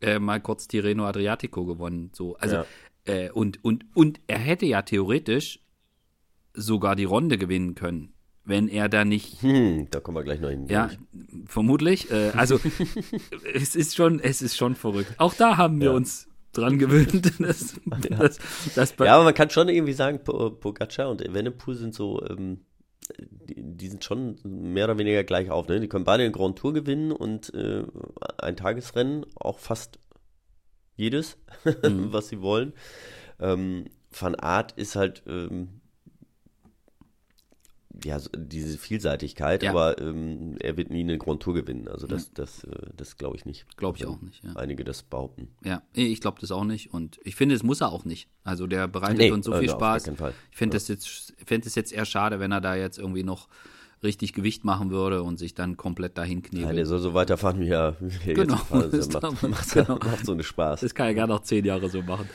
äh, 0.00 0.18
mal 0.18 0.40
kurz 0.40 0.68
Tirreno 0.68 1.06
Adriatico 1.06 1.64
gewonnen. 1.64 2.10
So, 2.12 2.36
also, 2.36 2.56
ja. 2.56 2.66
äh, 3.06 3.30
und, 3.30 3.64
und, 3.64 3.86
und 3.94 4.20
er 4.26 4.38
hätte 4.38 4.66
ja 4.66 4.82
theoretisch 4.82 5.60
sogar 6.52 6.96
die 6.96 7.04
Runde 7.04 7.38
gewinnen 7.38 7.74
können 7.74 8.12
wenn 8.48 8.68
er 8.68 8.88
da 8.88 9.04
nicht. 9.04 9.42
Hm, 9.42 9.88
da 9.90 10.00
kommen 10.00 10.16
wir 10.16 10.24
gleich 10.24 10.40
noch 10.40 10.48
hin. 10.48 10.66
Ja, 10.68 10.90
vermutlich. 11.46 12.10
Äh, 12.10 12.30
also 12.34 12.58
es 13.54 13.76
ist 13.76 13.94
schon, 13.94 14.20
es 14.20 14.42
ist 14.42 14.56
schon 14.56 14.74
verrückt. 14.74 15.14
Auch 15.18 15.34
da 15.34 15.56
haben 15.56 15.80
wir 15.80 15.90
ja. 15.90 15.92
uns 15.92 16.28
dran 16.52 16.78
gewöhnt. 16.78 17.38
Dass, 17.40 17.74
ja. 18.08 18.16
Dass, 18.16 18.38
dass 18.74 18.94
ja, 18.98 19.14
aber 19.14 19.24
man 19.24 19.34
kann 19.34 19.50
schon 19.50 19.68
irgendwie 19.68 19.92
sagen, 19.92 20.24
Pogacar 20.24 21.10
und 21.10 21.22
Evenepoel 21.22 21.74
sind 21.74 21.94
so, 21.94 22.24
ähm, 22.26 22.60
die, 23.18 23.54
die, 23.58 23.88
sind 23.88 24.04
schon 24.04 24.38
mehr 24.42 24.84
oder 24.84 24.98
weniger 24.98 25.24
gleich 25.24 25.50
auf. 25.50 25.68
Ne? 25.68 25.80
Die 25.80 25.88
können 25.88 26.04
beide 26.04 26.22
den 26.22 26.32
Grand 26.32 26.58
Tour 26.58 26.72
gewinnen 26.72 27.12
und 27.12 27.52
äh, 27.54 27.84
ein 28.38 28.56
Tagesrennen, 28.56 29.26
auch 29.36 29.58
fast 29.58 29.98
jedes, 30.96 31.36
mhm. 31.64 32.12
was 32.12 32.28
sie 32.28 32.40
wollen. 32.40 32.72
Ähm, 33.40 33.86
Van 34.10 34.34
Art 34.34 34.72
ist 34.72 34.96
halt 34.96 35.22
ähm, 35.26 35.80
ja, 38.04 38.18
diese 38.36 38.78
Vielseitigkeit, 38.78 39.62
ja. 39.62 39.70
aber 39.70 40.00
ähm, 40.00 40.56
er 40.60 40.76
wird 40.76 40.90
nie 40.90 41.00
eine 41.00 41.18
Grand 41.18 41.42
Tour 41.42 41.54
gewinnen. 41.54 41.88
Also 41.88 42.06
das, 42.06 42.26
ja. 42.26 42.30
das, 42.34 42.64
äh, 42.64 42.68
das 42.96 43.16
glaube 43.16 43.36
ich 43.36 43.44
nicht. 43.44 43.66
Glaube 43.76 43.98
ich 43.98 44.06
auch 44.06 44.20
nicht. 44.20 44.44
Ja. 44.44 44.54
Einige 44.56 44.84
das 44.84 45.02
behaupten. 45.02 45.48
Ja, 45.64 45.82
ich 45.92 46.20
glaube 46.20 46.40
das 46.40 46.50
auch 46.52 46.64
nicht. 46.64 46.92
Und 46.92 47.18
ich 47.24 47.34
finde, 47.34 47.54
es 47.54 47.62
muss 47.62 47.80
er 47.80 47.90
auch 47.90 48.04
nicht. 48.04 48.28
Also 48.44 48.66
der 48.66 48.88
bereitet 48.88 49.18
nee, 49.18 49.30
uns 49.30 49.46
so 49.46 49.52
viel 49.52 49.62
also 49.62 49.76
Spaß. 49.76 50.08
Ich 50.50 50.56
finde 50.56 50.76
es 50.76 50.88
jetzt, 50.88 51.34
find 51.44 51.64
jetzt 51.64 51.92
eher 51.92 52.04
schade, 52.04 52.40
wenn 52.40 52.52
er 52.52 52.60
da 52.60 52.76
jetzt 52.76 52.98
irgendwie 52.98 53.24
noch 53.24 53.48
richtig 54.02 54.32
Gewicht 54.32 54.64
machen 54.64 54.90
würde 54.90 55.22
und 55.22 55.38
sich 55.38 55.54
dann 55.54 55.76
komplett 55.76 56.16
dahin 56.18 56.42
knebelt. 56.42 56.68
Ja, 56.68 56.72
der 56.72 56.86
soll 56.86 57.00
so 57.00 57.14
weiterfahren, 57.14 57.60
wie 57.60 57.68
er, 57.68 57.96
wie 58.00 58.30
er 58.30 58.34
genau, 58.34 58.60
jetzt 58.92 59.12
macht, 59.20 59.42
macht, 59.42 59.72
genau. 59.72 59.96
macht, 59.96 60.24
so 60.24 60.32
eine 60.32 60.44
Spaß. 60.44 60.80
Das 60.80 60.94
kann 60.94 61.08
er 61.08 61.14
gerne 61.14 61.32
noch 61.32 61.42
zehn 61.42 61.64
Jahre 61.64 61.88
so 61.88 62.02
machen. 62.02 62.28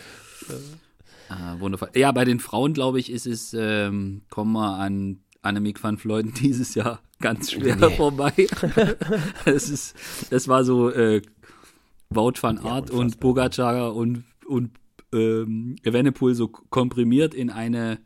Ah, 1.29 1.57
wundervoll. 1.59 1.89
Ja, 1.95 2.11
bei 2.11 2.25
den 2.25 2.39
Frauen, 2.39 2.73
glaube 2.73 2.99
ich, 2.99 3.09
ist 3.09 3.25
es, 3.25 3.55
ähm, 3.57 4.23
kommen 4.29 4.51
wir 4.51 4.77
an 4.77 5.19
Annemiek 5.43 5.81
van 5.83 5.97
Vleuten 5.97 6.33
dieses 6.41 6.75
Jahr 6.75 7.01
ganz 7.19 7.51
schwer 7.51 7.75
nee. 7.75 7.95
vorbei. 7.95 8.33
das, 9.45 9.69
ist, 9.69 9.95
das 10.29 10.47
war 10.47 10.63
so 10.63 10.89
äh, 10.89 11.21
Wout 12.09 12.33
van 12.41 12.57
Art 12.59 12.89
ja, 12.89 12.95
und 12.97 13.19
Bogacar 13.19 13.95
und, 13.95 14.23
und 14.45 14.71
ähm, 15.13 15.75
Evenepoel 15.83 16.35
so 16.35 16.47
komprimiert 16.47 17.33
in 17.33 17.49
eine 17.49 17.99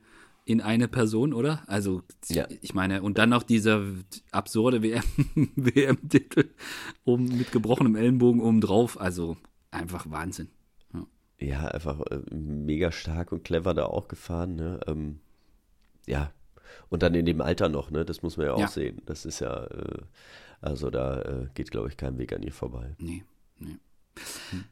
in 0.48 0.62
eine 0.62 0.88
Person, 0.88 1.34
oder? 1.34 1.62
Also, 1.68 2.04
ja. 2.30 2.48
ich 2.62 2.74
meine, 2.74 3.02
und 3.02 3.18
dann 3.18 3.30
noch 3.30 3.44
dieser 3.44 3.84
absurde 4.32 4.82
WM-Titel 5.56 6.46
um, 7.04 7.26
mit 7.26 7.52
gebrochenem 7.52 7.98
Ellenbogen 7.98 8.40
oben 8.40 8.62
drauf. 8.62 8.98
Also, 9.00 9.36
einfach 9.72 10.10
Wahnsinn. 10.10 10.48
Ja, 10.94 11.06
ja 11.40 11.68
einfach 11.68 12.00
äh, 12.00 12.22
mega 12.34 12.94
stark 12.94 13.34
und 13.34 13.44
clever 13.44 13.74
da 13.74 13.88
auch 13.88 14.08
gefahren. 14.08 14.56
Ne? 14.56 14.80
Ähm, 14.88 15.20
ja, 16.06 16.32
und 16.90 17.04
dann 17.04 17.14
in 17.16 17.26
dem 17.26 17.42
Alter 17.42 17.70
noch, 17.70 17.92
ne? 17.92 18.06
Das 18.06 18.22
muss 18.22 18.38
man 18.38 18.48
ja 18.48 18.54
auch 18.54 18.60
ja. 18.60 18.68
sehen. 18.68 19.02
Das 19.06 19.26
ist 19.26 19.40
ja, 19.40 19.66
äh, 19.66 20.02
Also 20.62 20.90
da 20.90 21.22
äh, 21.22 21.48
geht, 21.54 21.72
glaube 21.72 21.90
ich, 21.90 21.98
kein 21.98 22.18
Weg 22.18 22.34
an 22.34 22.44
ihr 22.44 22.54
vorbei. 22.54 22.96
Nee, 22.98 23.24
nee. 23.60 23.78
Hm. 24.52 24.64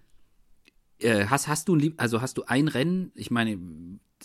Äh, 1.00 1.26
hast, 1.26 1.48
hast 1.48 1.68
du 1.68 1.78
also 1.98 2.22
hast 2.22 2.38
du 2.38 2.44
ein 2.46 2.68
Rennen, 2.68 3.12
ich 3.16 3.30
meine, 3.30 3.60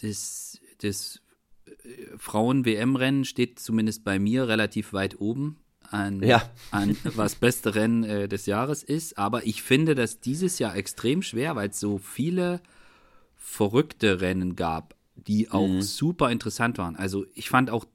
das, 0.01 0.61
das 0.81 1.21
äh, 1.67 2.17
Frauen-WM-Rennen 2.17 3.25
steht 3.25 3.59
zumindest 3.59 4.05
bei 4.05 4.19
mir 4.19 4.49
relativ 4.49 4.93
weit 4.93 5.21
oben 5.21 5.59
an, 5.91 6.23
ja. 6.23 6.49
an 6.71 6.97
was 7.05 7.35
beste 7.35 7.75
Rennen 7.75 8.05
äh, 8.05 8.29
des 8.29 8.47
Jahres 8.47 8.83
ist. 8.83 9.19
Aber 9.19 9.47
ich 9.47 9.63
finde 9.63 9.95
das 9.95 10.21
dieses 10.21 10.59
Jahr 10.59 10.77
extrem 10.77 11.23
schwer, 11.23 11.57
weil 11.57 11.71
es 11.71 11.81
so 11.81 11.99
viele 11.99 12.61
verrückte 13.37 14.21
Rennen 14.21 14.55
gab, 14.55 14.95
die 15.27 15.51
auch 15.51 15.69
mhm. 15.69 15.83
super 15.83 16.31
interessant 16.31 16.79
waren. 16.79 16.97
Also 16.97 17.27
ich 17.35 17.49
fand 17.49 17.71
auch 17.71 17.87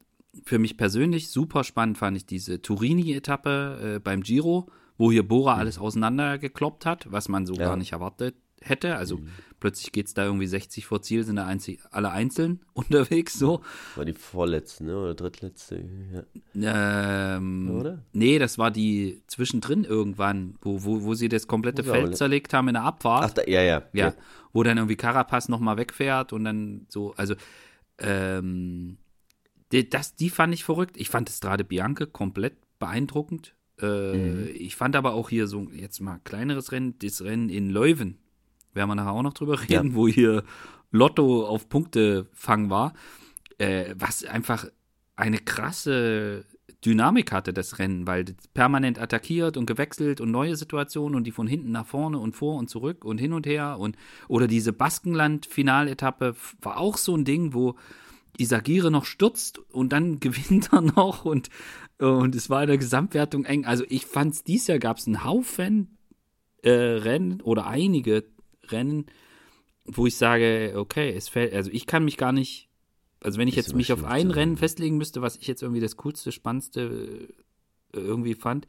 für 0.44 0.60
mich 0.60 0.77
persönlich 0.77 1.29
super 1.29 1.63
spannend, 1.63 1.98
fand 1.98 2.17
ich 2.17 2.25
diese 2.25 2.62
Turini-Etappe 2.62 3.96
äh, 3.96 4.00
beim 4.00 4.22
Giro, 4.22 4.67
wo 4.98 5.12
hier 5.12 5.27
Bora 5.27 5.55
mhm. 5.55 5.60
alles 5.62 5.77
auseinandergekloppt 5.77 6.86
hat, 6.86 7.12
was 7.12 7.29
man 7.29 7.46
so 7.46 7.53
ja. 7.53 7.65
gar 7.65 7.77
nicht 7.77 7.94
erwartet 7.94 8.36
hätte. 8.62 8.96
Also 8.96 9.17
mhm. 9.17 9.29
Plötzlich 9.59 9.91
geht 9.91 10.07
es 10.07 10.13
da 10.13 10.25
irgendwie 10.25 10.47
60 10.47 10.85
vor 10.85 11.01
Ziel, 11.01 11.24
sind 11.24 11.38
da 11.38 11.45
einzig, 11.45 11.79
alle 11.91 12.12
einzeln 12.12 12.62
unterwegs 12.74 13.38
so. 13.38 13.62
War 13.95 14.05
die 14.05 14.13
vorletzte, 14.13 14.85
ne? 14.85 14.97
Oder 14.97 15.15
drittletzte? 15.15 15.83
Ja. 16.53 17.35
Ähm, 17.38 17.77
oder? 17.79 18.03
Nee, 18.13 18.39
das 18.39 18.57
war 18.57 18.71
die 18.71 19.21
zwischendrin 19.27 19.83
irgendwann, 19.83 20.55
wo, 20.62 20.83
wo, 20.83 21.03
wo 21.03 21.13
sie 21.13 21.29
das 21.29 21.47
komplette 21.47 21.83
Muss 21.83 21.91
Feld 21.91 22.17
zerlegt 22.17 22.53
haben 22.53 22.67
in 22.67 22.75
der 22.75 22.83
Abfahrt. 22.83 23.25
Ach, 23.25 23.31
da, 23.31 23.43
ja, 23.47 23.62
ja. 23.62 23.83
Ja, 23.93 24.07
okay. 24.09 24.17
wo 24.53 24.63
dann 24.63 24.77
irgendwie 24.77 24.95
Carapaz 24.95 25.50
nochmal 25.50 25.77
wegfährt 25.77 26.33
und 26.33 26.43
dann 26.43 26.85
so, 26.89 27.13
also 27.15 27.35
ähm, 28.00 28.97
die, 29.71 29.89
das, 29.89 30.15
die 30.15 30.29
fand 30.29 30.53
ich 30.53 30.63
verrückt. 30.63 30.97
Ich 30.97 31.09
fand 31.09 31.29
Strade 31.29 31.63
Bianca 31.63 32.05
komplett 32.05 32.55
beeindruckend. 32.79 33.55
Äh, 33.81 34.13
mhm. 34.13 34.50
Ich 34.53 34.75
fand 34.75 34.95
aber 34.95 35.13
auch 35.13 35.29
hier 35.29 35.47
so, 35.47 35.69
jetzt 35.71 36.00
mal 36.00 36.19
kleineres 36.24 36.71
Rennen, 36.71 36.95
das 37.00 37.21
Rennen 37.21 37.50
in 37.50 37.69
Leuven 37.69 38.19
werden 38.75 38.89
wir 38.89 38.96
nachher 38.96 39.12
auch 39.12 39.24
noch 39.24 39.34
drüber 39.34 39.62
reden, 39.62 39.89
ja. 39.89 39.96
wo 39.96 40.08
hier 40.08 40.44
Lotto 40.91 41.46
auf 41.46 41.70
Punktefang 41.70 42.70
war, 42.70 42.94
äh, 43.58 43.94
was 43.98 44.24
einfach 44.24 44.65
eine 45.15 45.39
krasse 45.39 46.46
Dynamik 46.86 47.32
hatte, 47.32 47.51
das 47.51 47.79
Rennen, 47.79 48.05
weil 48.05 48.25
permanent 48.53 49.00
attackiert 49.00 49.58
und 49.58 49.65
gewechselt 49.65 50.22
und 50.22 50.29
neue 50.29 50.55
Situationen 50.55 51.15
und 51.15 51.24
die 51.25 51.32
von 51.32 51.48
hinten 51.48 51.72
nach 51.72 51.86
vorne 51.86 52.20
und 52.20 52.36
vor 52.36 52.58
und 52.58 52.70
zurück 52.70 53.03
und 53.03 53.17
hin 53.17 53.34
und 53.34 53.48
her 53.48 53.77
und 53.79 53.98
oder 54.27 54.48
diese 54.48 54.72
Baskenland-Finaletappe 54.72 56.36
war 56.62 56.77
auch 56.77 56.98
so 56.98 57.15
ein 57.15 57.25
Ding, 57.25 57.53
wo 57.53 57.75
Isagire 58.38 58.91
noch 58.91 59.05
stürzt 59.05 59.60
und 59.72 59.94
dann 59.94 60.20
gewinnt 60.20 60.72
er 60.72 60.82
noch 60.82 61.25
und, 61.25 61.50
und 61.98 62.36
es 62.36 62.50
war 62.50 62.62
in 62.63 62.67
der 62.67 62.77
Gesamtwertung 62.77 63.46
eng. 63.46 63.65
Also 63.65 63.84
ich 63.89 64.05
fand 64.05 64.34
es 64.34 64.44
dieses 64.44 64.67
Jahr 64.67 64.79
gab 64.79 64.98
es 64.98 65.08
einen 65.08 65.24
Haufen 65.24 65.98
äh, 66.62 66.70
Rennen 66.70 67.41
oder 67.41 67.67
einige 67.67 68.25
Rennen, 68.72 69.05
wo 69.86 70.07
ich 70.07 70.15
sage, 70.15 70.74
okay, 70.75 71.13
es 71.15 71.29
fällt, 71.29 71.53
also 71.53 71.69
ich 71.72 71.86
kann 71.86 72.05
mich 72.05 72.17
gar 72.17 72.31
nicht, 72.31 72.69
also 73.22 73.39
wenn 73.39 73.48
ich 73.48 73.55
jetzt 73.55 73.75
mich 73.75 73.93
auf 73.93 74.03
ein 74.03 74.31
Rennen 74.31 74.57
festlegen 74.57 74.98
müsste, 74.98 75.22
was 75.22 75.38
ich 75.38 75.48
jetzt 75.48 75.62
irgendwie 75.62 75.81
das 75.81 75.95
coolste, 75.98 76.31
spannendste 76.31 77.29
äh, 77.93 77.98
irgendwie 77.98 78.34
fand, 78.34 78.67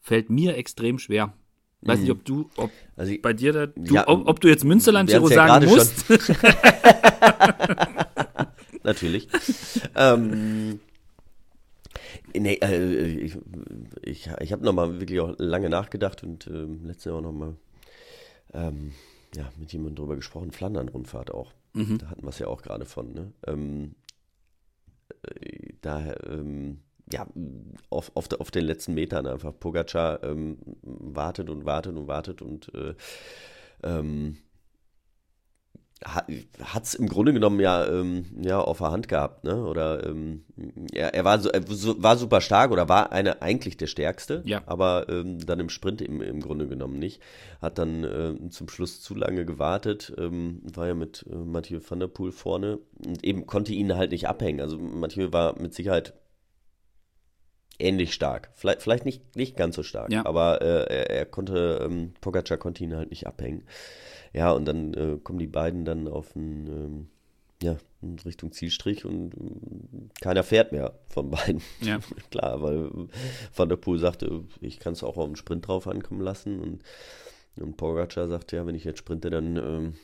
fällt 0.00 0.30
mir 0.30 0.56
extrem 0.56 0.98
schwer. 0.98 1.34
Weiß 1.82 1.98
mhm. 1.98 2.02
nicht, 2.02 2.12
ob 2.12 2.24
du, 2.24 2.50
ob 2.56 2.70
also 2.96 3.10
ich, 3.10 3.22
bei 3.22 3.32
dir 3.32 3.52
da, 3.52 3.66
du, 3.66 3.94
ja, 3.94 4.06
ob, 4.06 4.28
ob, 4.28 4.40
du 4.40 4.48
jetzt 4.48 4.64
Münsterland 4.64 5.08
Giro 5.08 5.30
ja 5.30 5.34
sagen 5.34 5.66
musst. 5.66 6.04
Natürlich. 8.82 9.28
ähm, 9.94 10.80
nee, 12.34 12.58
äh, 12.60 13.06
ich, 13.06 13.38
ich, 14.02 14.28
ich 14.40 14.52
habe 14.52 14.64
nochmal 14.64 15.00
wirklich 15.00 15.20
auch 15.20 15.34
lange 15.38 15.70
nachgedacht 15.70 16.22
und 16.22 16.46
äh, 16.46 16.66
letztes 16.84 17.06
Jahr 17.06 17.16
auch 17.16 17.22
nochmal 17.22 17.56
ähm, 18.52 18.92
ja, 19.34 19.50
mit 19.58 19.72
jemandem 19.72 19.96
drüber 19.96 20.16
gesprochen, 20.16 20.52
Flandern-Rundfahrt 20.52 21.30
auch. 21.30 21.52
Mhm. 21.72 21.98
Da 21.98 22.10
hatten 22.10 22.22
wir 22.22 22.30
es 22.30 22.38
ja 22.38 22.48
auch 22.48 22.62
gerade 22.62 22.84
von. 22.84 23.12
Ne? 23.12 23.32
Ähm, 23.46 23.94
äh, 25.22 25.74
da, 25.80 26.14
ähm, 26.26 26.80
ja, 27.12 27.26
auf, 27.90 28.12
auf, 28.14 28.28
auf, 28.38 28.50
den 28.50 28.64
letzten 28.64 28.94
Metern 28.94 29.26
einfach. 29.26 29.52
Pogacar 29.58 30.22
ähm, 30.22 30.58
wartet 30.82 31.50
und 31.50 31.64
wartet 31.64 31.96
und 31.96 32.06
wartet 32.08 32.42
und 32.42 32.72
äh, 32.74 32.94
ähm, 33.82 34.38
hat 36.04 36.84
es 36.84 36.94
im 36.94 37.08
Grunde 37.08 37.34
genommen 37.34 37.60
ja, 37.60 37.86
ähm, 37.86 38.24
ja 38.42 38.58
auf 38.58 38.78
der 38.78 38.90
Hand 38.90 39.08
gehabt, 39.08 39.44
ne? 39.44 39.64
Oder 39.66 40.06
ähm, 40.06 40.44
er, 40.94 41.12
er, 41.12 41.24
war 41.26 41.38
so, 41.40 41.50
er 41.50 41.62
war 41.68 42.16
super 42.16 42.40
stark 42.40 42.70
oder 42.70 42.88
war 42.88 43.12
eine 43.12 43.42
eigentlich 43.42 43.76
der 43.76 43.86
stärkste, 43.86 44.42
ja. 44.46 44.62
aber 44.64 45.10
ähm, 45.10 45.44
dann 45.44 45.60
im 45.60 45.68
Sprint 45.68 46.00
im, 46.00 46.22
im 46.22 46.40
Grunde 46.40 46.68
genommen 46.68 46.98
nicht. 46.98 47.20
Hat 47.60 47.76
dann 47.76 48.04
äh, 48.04 48.48
zum 48.48 48.70
Schluss 48.70 49.02
zu 49.02 49.14
lange 49.14 49.44
gewartet, 49.44 50.14
ähm, 50.16 50.62
war 50.64 50.86
ja 50.86 50.94
mit 50.94 51.26
äh, 51.30 51.34
Mathieu 51.34 51.80
van 51.86 52.00
der 52.00 52.08
Poel 52.08 52.32
vorne 52.32 52.78
und 53.06 53.22
eben 53.22 53.46
konnte 53.46 53.74
ihn 53.74 53.94
halt 53.94 54.12
nicht 54.12 54.26
abhängen. 54.26 54.62
Also 54.62 54.78
Mathieu 54.78 55.32
war 55.32 55.60
mit 55.60 55.74
Sicherheit 55.74 56.14
ähnlich 57.78 58.14
stark. 58.14 58.50
Vielleicht, 58.54 58.82
vielleicht 58.82 59.04
nicht, 59.04 59.36
nicht 59.36 59.56
ganz 59.56 59.76
so 59.76 59.82
stark, 59.82 60.10
ja. 60.10 60.24
aber 60.24 60.62
äh, 60.62 60.84
er, 60.84 61.10
er, 61.10 61.26
konnte, 61.26 61.80
ähm, 61.82 62.14
Pogacar 62.20 62.58
konnte 62.58 62.84
ihn 62.84 62.96
halt 62.96 63.10
nicht 63.10 63.26
abhängen. 63.26 63.64
Ja, 64.32 64.52
und 64.52 64.64
dann 64.64 64.94
äh, 64.94 65.18
kommen 65.22 65.38
die 65.38 65.46
beiden 65.46 65.84
dann 65.84 66.06
auf 66.06 66.36
ein, 66.36 66.66
ähm, 66.66 67.08
ja, 67.62 67.76
Richtung 68.24 68.52
Zielstrich 68.52 69.04
und 69.04 69.34
äh, 69.34 70.20
keiner 70.20 70.42
fährt 70.42 70.72
mehr 70.72 70.94
von 71.08 71.30
beiden. 71.30 71.60
Ja. 71.80 71.98
Klar, 72.30 72.62
weil 72.62 72.90
Van 73.54 73.68
der 73.68 73.76
Poel 73.76 73.98
sagte, 73.98 74.44
ich 74.60 74.78
kann 74.78 74.94
es 74.94 75.02
auch 75.02 75.16
auf 75.16 75.26
den 75.26 75.36
Sprint 75.36 75.66
drauf 75.66 75.86
ankommen 75.86 76.20
lassen 76.20 76.60
und, 76.60 76.82
und 77.60 77.76
Pogacar 77.76 78.28
sagte, 78.28 78.56
ja, 78.56 78.66
wenn 78.66 78.74
ich 78.74 78.84
jetzt 78.84 79.00
sprinte, 79.00 79.30
dann 79.30 79.56
ähm, 79.56 79.94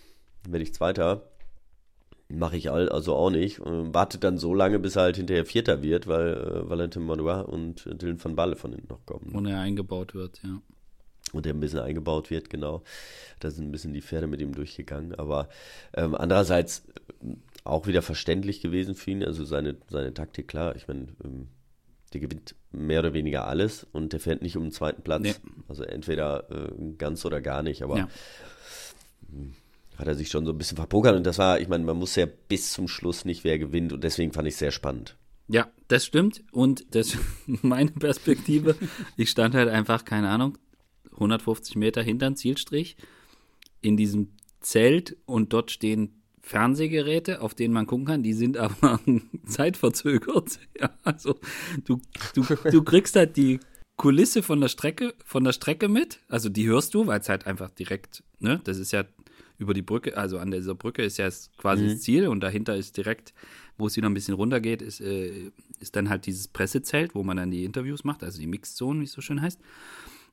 werde 0.48 0.62
ich 0.62 0.74
Zweiter. 0.74 1.30
Mache 2.28 2.56
ich 2.56 2.72
also 2.72 3.14
auch 3.14 3.30
nicht. 3.30 3.60
Und 3.60 3.94
wartet 3.94 4.24
dann 4.24 4.36
so 4.36 4.52
lange, 4.52 4.80
bis 4.80 4.96
er 4.96 5.02
halt 5.02 5.16
hinterher 5.16 5.46
Vierter 5.46 5.80
wird, 5.84 6.08
weil 6.08 6.34
äh, 6.34 6.68
Valentin 6.68 7.04
Madouas 7.04 7.46
und 7.46 7.84
Dylan 8.02 8.22
van 8.22 8.34
Balle 8.34 8.56
von 8.56 8.72
hinten 8.72 8.88
noch 8.88 9.06
kommen. 9.06 9.30
Und 9.32 9.46
er 9.46 9.60
eingebaut 9.60 10.12
wird, 10.12 10.42
ja 10.42 10.60
und 11.32 11.46
der 11.46 11.54
ein 11.54 11.60
bisschen 11.60 11.80
eingebaut 11.80 12.30
wird, 12.30 12.50
genau. 12.50 12.82
Da 13.40 13.50
sind 13.50 13.66
ein 13.66 13.72
bisschen 13.72 13.92
die 13.92 14.02
Pferde 14.02 14.26
mit 14.26 14.40
ihm 14.40 14.54
durchgegangen. 14.54 15.14
Aber 15.14 15.48
ähm, 15.94 16.14
andererseits 16.14 16.84
äh, 17.22 17.34
auch 17.64 17.86
wieder 17.86 18.02
verständlich 18.02 18.60
gewesen 18.60 18.94
für 18.94 19.10
ihn. 19.10 19.24
Also 19.24 19.44
seine, 19.44 19.76
seine 19.88 20.14
Taktik, 20.14 20.48
klar, 20.48 20.76
ich 20.76 20.88
meine, 20.88 21.08
ähm, 21.24 21.48
der 22.12 22.20
gewinnt 22.20 22.54
mehr 22.72 23.00
oder 23.00 23.12
weniger 23.12 23.46
alles 23.46 23.86
und 23.92 24.12
der 24.12 24.20
fährt 24.20 24.42
nicht 24.42 24.56
um 24.56 24.64
den 24.64 24.72
zweiten 24.72 25.02
Platz. 25.02 25.22
Nee. 25.22 25.34
Also 25.68 25.82
entweder 25.82 26.50
äh, 26.50 26.94
ganz 26.96 27.24
oder 27.24 27.40
gar 27.40 27.62
nicht, 27.62 27.82
aber 27.82 27.98
ja. 27.98 28.08
Hm, 29.30 29.54
hat 29.98 30.06
er 30.06 30.14
sich 30.14 30.30
schon 30.30 30.44
so 30.44 30.52
ein 30.52 30.58
bisschen 30.58 30.76
verpokert 30.76 31.16
und 31.16 31.26
das 31.26 31.38
war, 31.38 31.58
ich 31.58 31.68
meine, 31.68 31.84
man 31.84 31.96
muss 31.96 32.16
ja 32.16 32.26
bis 32.26 32.72
zum 32.72 32.86
Schluss 32.86 33.24
nicht, 33.24 33.44
wer 33.44 33.58
gewinnt 33.58 33.92
und 33.92 34.04
deswegen 34.04 34.32
fand 34.32 34.46
ich 34.46 34.54
es 34.54 34.60
sehr 34.60 34.70
spannend. 34.70 35.16
Ja, 35.48 35.68
das 35.88 36.04
stimmt 36.04 36.42
und 36.52 36.94
das 36.94 37.16
meine 37.46 37.90
Perspektive. 37.92 38.76
Ich 39.16 39.30
stand 39.30 39.54
halt 39.54 39.68
einfach, 39.68 40.04
keine 40.04 40.28
Ahnung, 40.28 40.58
150 41.16 41.76
Meter 41.76 42.02
hinter 42.02 42.30
den 42.30 42.36
Zielstrich 42.36 42.96
in 43.80 43.96
diesem 43.96 44.28
Zelt 44.60 45.16
und 45.26 45.52
dort 45.52 45.70
stehen 45.70 46.22
Fernsehgeräte, 46.42 47.40
auf 47.40 47.54
denen 47.54 47.74
man 47.74 47.86
gucken 47.86 48.06
kann, 48.06 48.22
die 48.22 48.32
sind 48.32 48.56
aber 48.56 49.00
zeitverzögert. 49.46 50.60
Ja, 50.80 50.90
also 51.04 51.38
du, 51.84 52.00
du, 52.34 52.44
du 52.70 52.82
kriegst 52.82 53.16
halt 53.16 53.36
die 53.36 53.60
Kulisse 53.96 54.42
von 54.42 54.60
der 54.60 54.68
Strecke, 54.68 55.14
von 55.24 55.42
der 55.42 55.52
Strecke 55.52 55.88
mit. 55.88 56.20
Also 56.28 56.48
die 56.48 56.66
hörst 56.66 56.94
du, 56.94 57.06
weil 57.06 57.20
es 57.20 57.28
halt 57.28 57.46
einfach 57.46 57.70
direkt, 57.70 58.22
ne, 58.38 58.60
das 58.64 58.78
ist 58.78 58.92
ja 58.92 59.04
über 59.58 59.72
die 59.72 59.82
Brücke, 59.82 60.16
also 60.16 60.38
an 60.38 60.50
dieser 60.50 60.74
Brücke 60.74 61.02
ist 61.02 61.16
ja 61.16 61.28
quasi 61.56 61.84
mhm. 61.84 61.88
das 61.88 62.00
Ziel 62.02 62.28
und 62.28 62.40
dahinter 62.40 62.76
ist 62.76 62.96
direkt, 62.96 63.32
wo 63.78 63.86
es 63.86 63.96
wieder 63.96 64.08
ein 64.08 64.14
bisschen 64.14 64.34
runter 64.34 64.60
geht, 64.60 64.82
ist, 64.82 65.00
äh, 65.00 65.50
ist 65.80 65.96
dann 65.96 66.08
halt 66.10 66.26
dieses 66.26 66.48
Pressezelt, 66.48 67.14
wo 67.14 67.22
man 67.22 67.38
dann 67.38 67.50
die 67.50 67.64
Interviews 67.64 68.04
macht, 68.04 68.22
also 68.22 68.38
die 68.38 68.46
Mixzone, 68.46 69.00
wie 69.00 69.04
es 69.04 69.12
so 69.12 69.20
schön 69.20 69.40
heißt. 69.40 69.60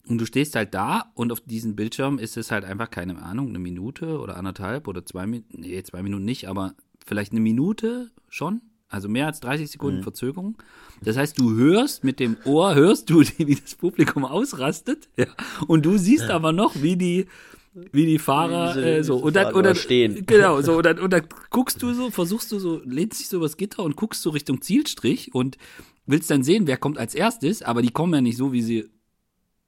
Und 0.07 0.17
du 0.17 0.25
stehst 0.25 0.55
halt 0.55 0.73
da 0.73 1.11
und 1.13 1.31
auf 1.31 1.39
diesem 1.39 1.75
Bildschirm 1.75 2.19
ist 2.19 2.35
es 2.35 2.51
halt 2.51 2.65
einfach, 2.65 2.89
keine 2.89 3.21
Ahnung, 3.21 3.49
eine 3.49 3.59
Minute 3.59 4.19
oder 4.19 4.35
anderthalb 4.35 4.87
oder 4.87 5.05
zwei 5.05 5.25
Minuten, 5.25 5.61
nee, 5.61 5.81
zwei 5.83 6.03
Minuten 6.03 6.25
nicht, 6.25 6.49
aber 6.49 6.73
vielleicht 7.05 7.31
eine 7.31 7.41
Minute 7.41 8.11
schon. 8.27 8.61
Also 8.89 9.09
mehr 9.09 9.25
als 9.25 9.39
30 9.39 9.71
Sekunden 9.71 9.99
mhm. 9.99 10.03
Verzögerung. 10.03 10.57
Das 11.01 11.17
heißt, 11.17 11.39
du 11.39 11.55
hörst 11.55 12.03
mit 12.03 12.19
dem 12.19 12.37
Ohr, 12.45 12.75
hörst 12.75 13.09
du, 13.09 13.21
wie 13.37 13.55
das 13.55 13.75
Publikum 13.75 14.25
ausrastet, 14.25 15.09
ja, 15.17 15.25
und 15.67 15.85
du 15.85 15.97
siehst 15.97 16.29
aber 16.29 16.51
noch, 16.51 16.75
wie 16.81 16.95
die, 16.95 17.25
wie 17.73 18.05
die 18.05 18.19
Fahrer 18.19 18.75
äh, 18.75 19.03
so 19.03 19.15
und 19.17 19.35
dann, 19.35 19.53
und 19.53 19.63
dann 19.63 19.75
stehen. 19.75 20.23
Genau, 20.27 20.61
so 20.61 20.77
und 20.77 20.85
dann, 20.85 20.99
und 20.99 21.11
dann 21.11 21.23
guckst 21.49 21.81
du 21.81 21.93
so, 21.93 22.11
versuchst 22.11 22.51
du 22.51 22.59
so, 22.59 22.81
lehnst 22.85 23.19
dich 23.19 23.29
so 23.29 23.37
übers 23.37 23.57
Gitter 23.57 23.83
und 23.83 23.95
guckst 23.95 24.21
so 24.21 24.29
Richtung 24.29 24.61
Zielstrich 24.61 25.33
und 25.33 25.57
willst 26.05 26.29
dann 26.29 26.43
sehen, 26.43 26.67
wer 26.67 26.77
kommt 26.77 26.97
als 26.97 27.15
erstes, 27.15 27.63
aber 27.63 27.81
die 27.81 27.91
kommen 27.91 28.13
ja 28.13 28.21
nicht 28.21 28.37
so, 28.37 28.51
wie 28.51 28.61
sie 28.61 28.89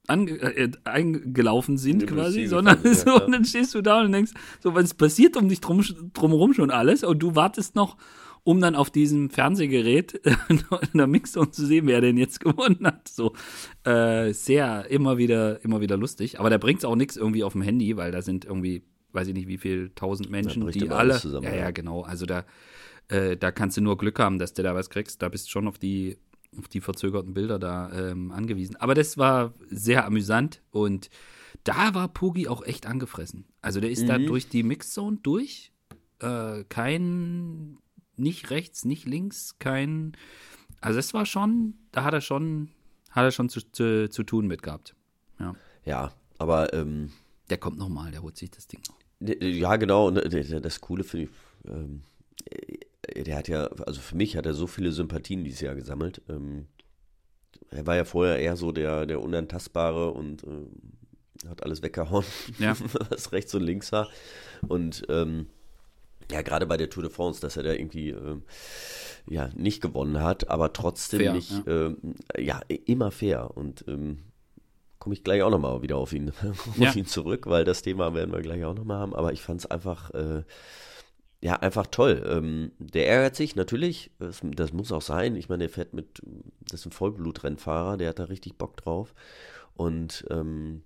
äh, 0.07 0.71
eingelaufen 0.83 1.77
sind 1.77 2.07
quasi, 2.07 2.47
sondern 2.47 2.79
ja, 2.83 2.93
so, 2.93 3.25
und 3.25 3.31
dann 3.31 3.45
stehst 3.45 3.73
du 3.75 3.81
da 3.81 4.01
und 4.01 4.11
denkst, 4.11 4.31
so, 4.61 4.75
was 4.75 4.93
passiert 4.93 5.37
um 5.37 5.49
dich 5.49 5.61
drum, 5.61 5.83
drumherum 6.13 6.53
schon 6.53 6.71
alles 6.71 7.03
und 7.03 7.19
du 7.19 7.35
wartest 7.35 7.75
noch 7.75 7.97
um 8.45 8.61
dann 8.61 8.75
auf 8.75 8.91
diesem 8.91 9.31
Fernsehgerät 9.31 10.13
in 10.49 10.63
der 10.93 11.07
Mixzone 11.07 11.49
zu 11.49 11.65
sehen, 11.65 11.87
wer 11.87 11.99
denn 11.99 12.15
jetzt 12.15 12.39
gewonnen 12.39 12.85
hat. 12.85 13.07
So 13.07 13.33
äh, 13.83 14.33
sehr 14.33 14.89
immer 14.89 15.17
wieder, 15.17 15.63
immer 15.65 15.81
wieder 15.81 15.97
lustig. 15.97 16.39
Aber 16.39 16.51
da 16.51 16.59
bringt 16.59 16.79
es 16.79 16.85
auch 16.85 16.95
nichts 16.95 17.17
irgendwie 17.17 17.43
auf 17.43 17.53
dem 17.53 17.63
Handy, 17.63 17.97
weil 17.97 18.11
da 18.11 18.21
sind 18.21 18.45
irgendwie, 18.45 18.83
weiß 19.13 19.27
ich 19.29 19.33
nicht, 19.33 19.47
wie 19.47 19.57
viel 19.57 19.91
tausend 19.95 20.29
Menschen, 20.29 20.69
die 20.69 20.89
alle. 20.89 21.19
Zusammen, 21.19 21.47
ja, 21.47 21.55
ja, 21.55 21.71
genau. 21.71 22.03
Also 22.03 22.27
da, 22.27 22.45
äh, 23.07 23.35
da 23.35 23.51
kannst 23.51 23.77
du 23.77 23.81
nur 23.81 23.97
Glück 23.97 24.19
haben, 24.19 24.37
dass 24.37 24.53
du 24.53 24.61
da 24.61 24.75
was 24.75 24.91
kriegst. 24.91 25.23
Da 25.23 25.29
bist 25.29 25.47
du 25.47 25.49
schon 25.49 25.67
auf 25.67 25.79
die, 25.79 26.17
auf 26.57 26.67
die 26.67 26.81
verzögerten 26.81 27.33
Bilder 27.33 27.59
da 27.59 27.91
ähm, 27.91 28.31
angewiesen. 28.31 28.75
Aber 28.77 28.93
das 28.95 29.17
war 29.17 29.53
sehr 29.69 30.05
amüsant 30.05 30.61
und 30.71 31.09
da 31.63 31.93
war 31.93 32.07
Pogi 32.07 32.47
auch 32.47 32.63
echt 32.63 32.85
angefressen. 32.85 33.45
Also 33.61 33.79
der 33.79 33.89
ist 33.89 34.03
mhm. 34.03 34.07
da 34.07 34.17
durch 34.17 34.49
die 34.49 34.63
Mixzone 34.63 35.17
durch. 35.21 35.71
Äh, 36.19 36.63
kein, 36.69 37.77
nicht 38.15 38.49
rechts, 38.49 38.85
nicht 38.85 39.05
links, 39.05 39.57
kein. 39.59 40.15
Also 40.81 40.99
es 40.99 41.13
war 41.13 41.25
schon, 41.25 41.75
da 41.91 42.03
hat 42.03 42.13
er 42.13 42.21
schon, 42.21 42.69
hat 43.09 43.23
er 43.23 43.31
schon 43.31 43.49
zu, 43.49 43.61
zu, 43.71 44.09
zu 44.09 44.23
tun 44.23 44.47
mit 44.47 44.61
gehabt. 44.61 44.95
Ja, 45.39 45.55
ja 45.83 46.11
aber 46.37 46.73
ähm, 46.73 47.11
der 47.49 47.57
kommt 47.57 47.77
nochmal, 47.77 48.11
der 48.11 48.21
holt 48.21 48.37
sich 48.37 48.51
das 48.51 48.67
Ding 48.67 48.81
noch. 48.87 48.97
Ja, 49.41 49.75
genau. 49.77 50.11
Das 50.11 50.81
Coole 50.81 51.03
finde 51.03 51.25
ich, 51.25 51.69
ähm, 51.69 52.01
der 53.15 53.37
hat 53.37 53.47
ja, 53.47 53.65
also 53.85 54.01
für 54.01 54.15
mich 54.15 54.37
hat 54.37 54.45
er 54.45 54.53
so 54.53 54.67
viele 54.67 54.91
Sympathien 54.91 55.43
dieses 55.43 55.61
Jahr 55.61 55.75
gesammelt. 55.75 56.21
Ähm, 56.29 56.67
er 57.71 57.85
war 57.87 57.95
ja 57.95 58.05
vorher 58.05 58.39
eher 58.39 58.55
so 58.55 58.71
der, 58.71 59.05
der 59.05 59.21
Unantastbare 59.21 60.11
und 60.11 60.43
ähm, 60.43 60.67
hat 61.49 61.63
alles 61.63 61.81
weggehauen, 61.81 62.25
ja. 62.59 62.75
was 63.09 63.31
rechts 63.31 63.53
und 63.55 63.63
links 63.63 63.91
war. 63.91 64.09
Und 64.67 65.05
ähm, 65.09 65.47
ja, 66.31 66.41
gerade 66.41 66.65
bei 66.65 66.77
der 66.77 66.89
Tour 66.89 67.03
de 67.03 67.11
France, 67.11 67.41
dass 67.41 67.57
er 67.57 67.63
da 67.63 67.73
irgendwie 67.73 68.09
äh, 68.09 68.37
ja 69.27 69.49
nicht 69.55 69.81
gewonnen 69.81 70.21
hat, 70.21 70.49
aber 70.49 70.73
trotzdem 70.73 71.19
fair, 71.19 71.33
nicht, 71.33 71.51
ja. 71.65 71.93
Äh, 72.33 72.43
ja. 72.43 72.61
immer 72.85 73.11
fair. 73.11 73.55
Und 73.55 73.85
ähm, 73.87 74.19
komme 74.99 75.13
ich 75.13 75.23
gleich 75.23 75.43
auch 75.43 75.51
nochmal 75.51 75.81
wieder 75.81 75.97
auf 75.97 76.13
ihn, 76.13 76.29
auf 76.49 76.77
ja. 76.77 76.93
ihn 76.93 77.05
zurück, 77.05 77.45
weil 77.47 77.63
das 77.63 77.81
Thema 77.81 78.13
werden 78.13 78.33
wir 78.33 78.41
gleich 78.41 78.63
auch 78.65 78.73
nochmal 78.73 78.97
haben. 78.97 79.15
Aber 79.15 79.33
ich 79.33 79.41
fand 79.41 79.61
es 79.61 79.65
einfach, 79.65 80.11
äh, 80.11 80.43
ja, 81.41 81.55
einfach 81.57 81.87
toll. 81.87 82.23
Ähm, 82.27 82.71
der 82.79 83.07
ärgert 83.07 83.35
sich 83.35 83.55
natürlich, 83.55 84.11
das, 84.19 84.41
das, 84.43 84.73
muss 84.73 84.91
auch 84.91 85.01
sein. 85.01 85.35
Ich 85.35 85.49
meine, 85.49 85.65
der 85.65 85.69
fährt 85.69 85.93
mit, 85.93 86.21
das 86.69 86.81
ist 86.81 86.87
ein 86.87 86.91
Vollblutrennfahrer, 86.91 87.97
der 87.97 88.09
hat 88.09 88.19
da 88.19 88.25
richtig 88.25 88.57
Bock 88.57 88.77
drauf. 88.77 89.13
Und 89.75 90.25
ähm, 90.29 90.83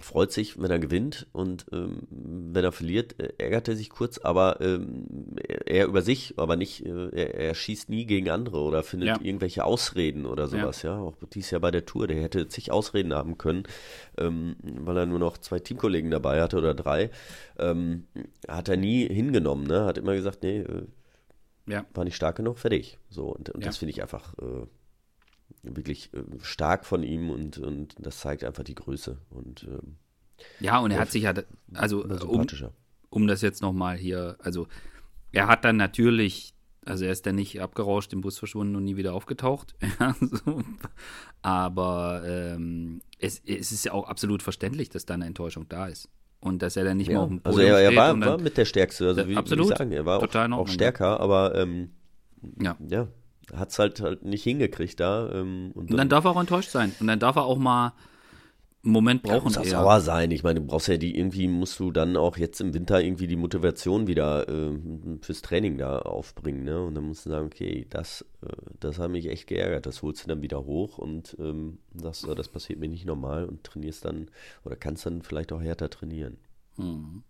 freut 0.00 0.32
sich, 0.32 0.60
wenn 0.60 0.70
er 0.70 0.78
gewinnt 0.78 1.26
und 1.32 1.66
ähm, 1.72 2.00
wenn 2.10 2.64
er 2.64 2.72
verliert, 2.72 3.18
äh, 3.20 3.32
ärgert 3.38 3.68
er 3.68 3.76
sich 3.76 3.90
kurz, 3.90 4.18
aber 4.18 4.60
ähm, 4.60 5.36
er 5.66 5.86
über 5.86 6.02
sich, 6.02 6.34
aber 6.38 6.56
nicht, 6.56 6.84
äh, 6.84 7.08
er, 7.10 7.34
er, 7.34 7.54
schießt 7.54 7.88
nie 7.88 8.06
gegen 8.06 8.30
andere 8.30 8.60
oder 8.60 8.82
findet 8.82 9.08
ja. 9.08 9.20
irgendwelche 9.20 9.64
Ausreden 9.64 10.26
oder 10.26 10.48
sowas, 10.48 10.82
ja. 10.82 10.96
ja. 10.96 11.00
Auch 11.00 11.16
dies 11.32 11.50
Jahr 11.50 11.60
bei 11.60 11.70
der 11.70 11.86
Tour, 11.86 12.06
der 12.06 12.22
hätte 12.22 12.48
zig 12.48 12.70
Ausreden 12.70 13.14
haben 13.14 13.38
können, 13.38 13.64
ähm, 14.18 14.56
weil 14.62 14.96
er 14.96 15.06
nur 15.06 15.18
noch 15.18 15.38
zwei 15.38 15.58
Teamkollegen 15.58 16.10
dabei 16.10 16.42
hatte 16.42 16.58
oder 16.58 16.74
drei, 16.74 17.10
ähm, 17.58 18.06
hat 18.48 18.68
er 18.68 18.76
nie 18.76 19.06
hingenommen, 19.06 19.66
ne? 19.66 19.84
Hat 19.84 19.98
immer 19.98 20.14
gesagt, 20.14 20.42
nee, 20.42 20.60
äh, 20.60 20.86
ja. 21.66 21.84
war 21.94 22.04
nicht 22.04 22.16
stark 22.16 22.36
genug, 22.36 22.58
fertig. 22.58 22.98
So, 23.08 23.26
und, 23.26 23.50
und 23.50 23.64
das 23.64 23.78
finde 23.78 23.90
ich 23.90 24.02
einfach 24.02 24.34
äh, 24.38 24.66
wirklich 25.62 26.12
äh, 26.14 26.22
stark 26.42 26.84
von 26.84 27.02
ihm 27.02 27.30
und, 27.30 27.58
und 27.58 27.94
das 27.98 28.18
zeigt 28.18 28.44
einfach 28.44 28.64
die 28.64 28.74
Größe. 28.74 29.18
Und, 29.30 29.64
ähm, 29.64 29.96
ja, 30.60 30.78
und 30.78 30.90
er 30.90 31.00
hat 31.00 31.10
sich 31.10 31.22
ja, 31.22 31.32
also 31.72 32.04
um, 32.04 32.46
um 33.08 33.26
das 33.26 33.40
jetzt 33.40 33.62
nochmal 33.62 33.96
hier, 33.96 34.36
also 34.40 34.66
er 35.34 35.48
hat 35.48 35.64
dann 35.64 35.76
natürlich, 35.76 36.54
also 36.84 37.04
er 37.04 37.12
ist 37.12 37.26
dann 37.26 37.34
nicht 37.34 37.60
abgerauscht, 37.60 38.12
im 38.12 38.20
Bus 38.20 38.38
verschwunden 38.38 38.76
und 38.76 38.84
nie 38.84 38.96
wieder 38.96 39.14
aufgetaucht. 39.14 39.74
so. 40.20 40.62
Aber 41.42 42.22
ähm, 42.26 43.02
es, 43.18 43.42
es 43.46 43.72
ist 43.72 43.84
ja 43.84 43.92
auch 43.92 44.08
absolut 44.08 44.42
verständlich, 44.42 44.88
dass 44.88 45.06
da 45.06 45.14
eine 45.14 45.26
Enttäuschung 45.26 45.68
da 45.68 45.86
ist 45.86 46.08
und 46.40 46.62
dass 46.62 46.76
er 46.76 46.84
dann 46.84 46.98
nicht 46.98 47.08
ja. 47.08 47.14
mehr 47.14 47.22
auf 47.22 47.28
dem 47.28 47.40
also 47.42 47.58
Podium 47.58 47.74
Also 47.74 47.84
er, 47.84 47.90
er 47.90 47.96
war, 47.96 48.20
war, 48.20 48.38
mit 48.38 48.56
der 48.56 48.64
Stärkste, 48.64 49.08
also 49.08 49.28
wie, 49.28 49.36
absolut, 49.36 49.68
wie 49.68 49.72
ich 49.72 49.78
sagen, 49.78 49.92
er 49.92 50.06
war 50.06 50.18
auch, 50.18 50.58
auch 50.58 50.68
stärker, 50.68 51.20
aber 51.20 51.54
ähm, 51.54 51.90
ja. 52.60 52.76
ja, 52.86 53.08
hat 53.54 53.70
es 53.70 53.78
halt, 53.78 54.00
halt 54.00 54.24
nicht 54.24 54.42
hingekriegt 54.42 55.00
da. 55.00 55.30
Ähm, 55.32 55.72
und, 55.74 55.88
dann, 55.88 55.94
und, 55.94 55.96
dann, 55.96 56.08
darf 56.08 56.24
er 56.24 56.32
auch 56.32 56.40
enttäuscht 56.40 56.70
sein. 56.70 56.94
Und 57.00 57.06
dann 57.06 57.18
darf 57.18 57.36
er 57.36 57.44
auch 57.44 57.58
mal 57.58 57.94
Moment 58.92 59.22
brauchen. 59.22 59.36
Ja, 59.36 59.42
muss 59.42 59.56
auch 59.58 59.64
sauer 59.64 60.00
sein. 60.00 60.30
Ich 60.30 60.42
meine, 60.42 60.60
du 60.60 60.66
brauchst 60.66 60.88
ja 60.88 60.96
die, 60.96 61.16
irgendwie 61.16 61.48
musst 61.48 61.80
du 61.80 61.90
dann 61.90 62.16
auch 62.16 62.36
jetzt 62.36 62.60
im 62.60 62.74
Winter 62.74 63.02
irgendwie 63.02 63.26
die 63.26 63.36
Motivation 63.36 64.06
wieder 64.06 64.48
äh, 64.48 64.78
fürs 65.22 65.42
Training 65.42 65.78
da 65.78 66.00
aufbringen. 66.00 66.64
Ne? 66.64 66.82
Und 66.82 66.94
dann 66.94 67.04
musst 67.04 67.24
du 67.24 67.30
sagen, 67.30 67.46
okay, 67.46 67.86
das, 67.88 68.24
äh, 68.42 68.48
das 68.80 68.98
hat 68.98 69.10
mich 69.10 69.26
echt 69.26 69.46
geärgert. 69.46 69.86
Das 69.86 70.02
holst 70.02 70.24
du 70.24 70.28
dann 70.28 70.42
wieder 70.42 70.64
hoch 70.64 70.98
und 70.98 71.36
ähm, 71.38 71.78
das, 71.92 72.24
äh, 72.24 72.34
das 72.34 72.48
passiert 72.48 72.78
mir 72.78 72.88
nicht 72.88 73.06
normal 73.06 73.46
und 73.46 73.64
trainierst 73.64 74.04
dann 74.04 74.30
oder 74.64 74.76
kannst 74.76 75.06
dann 75.06 75.22
vielleicht 75.22 75.52
auch 75.52 75.62
härter 75.62 75.88
trainieren. 75.88 76.36
Mhm. 76.76 77.22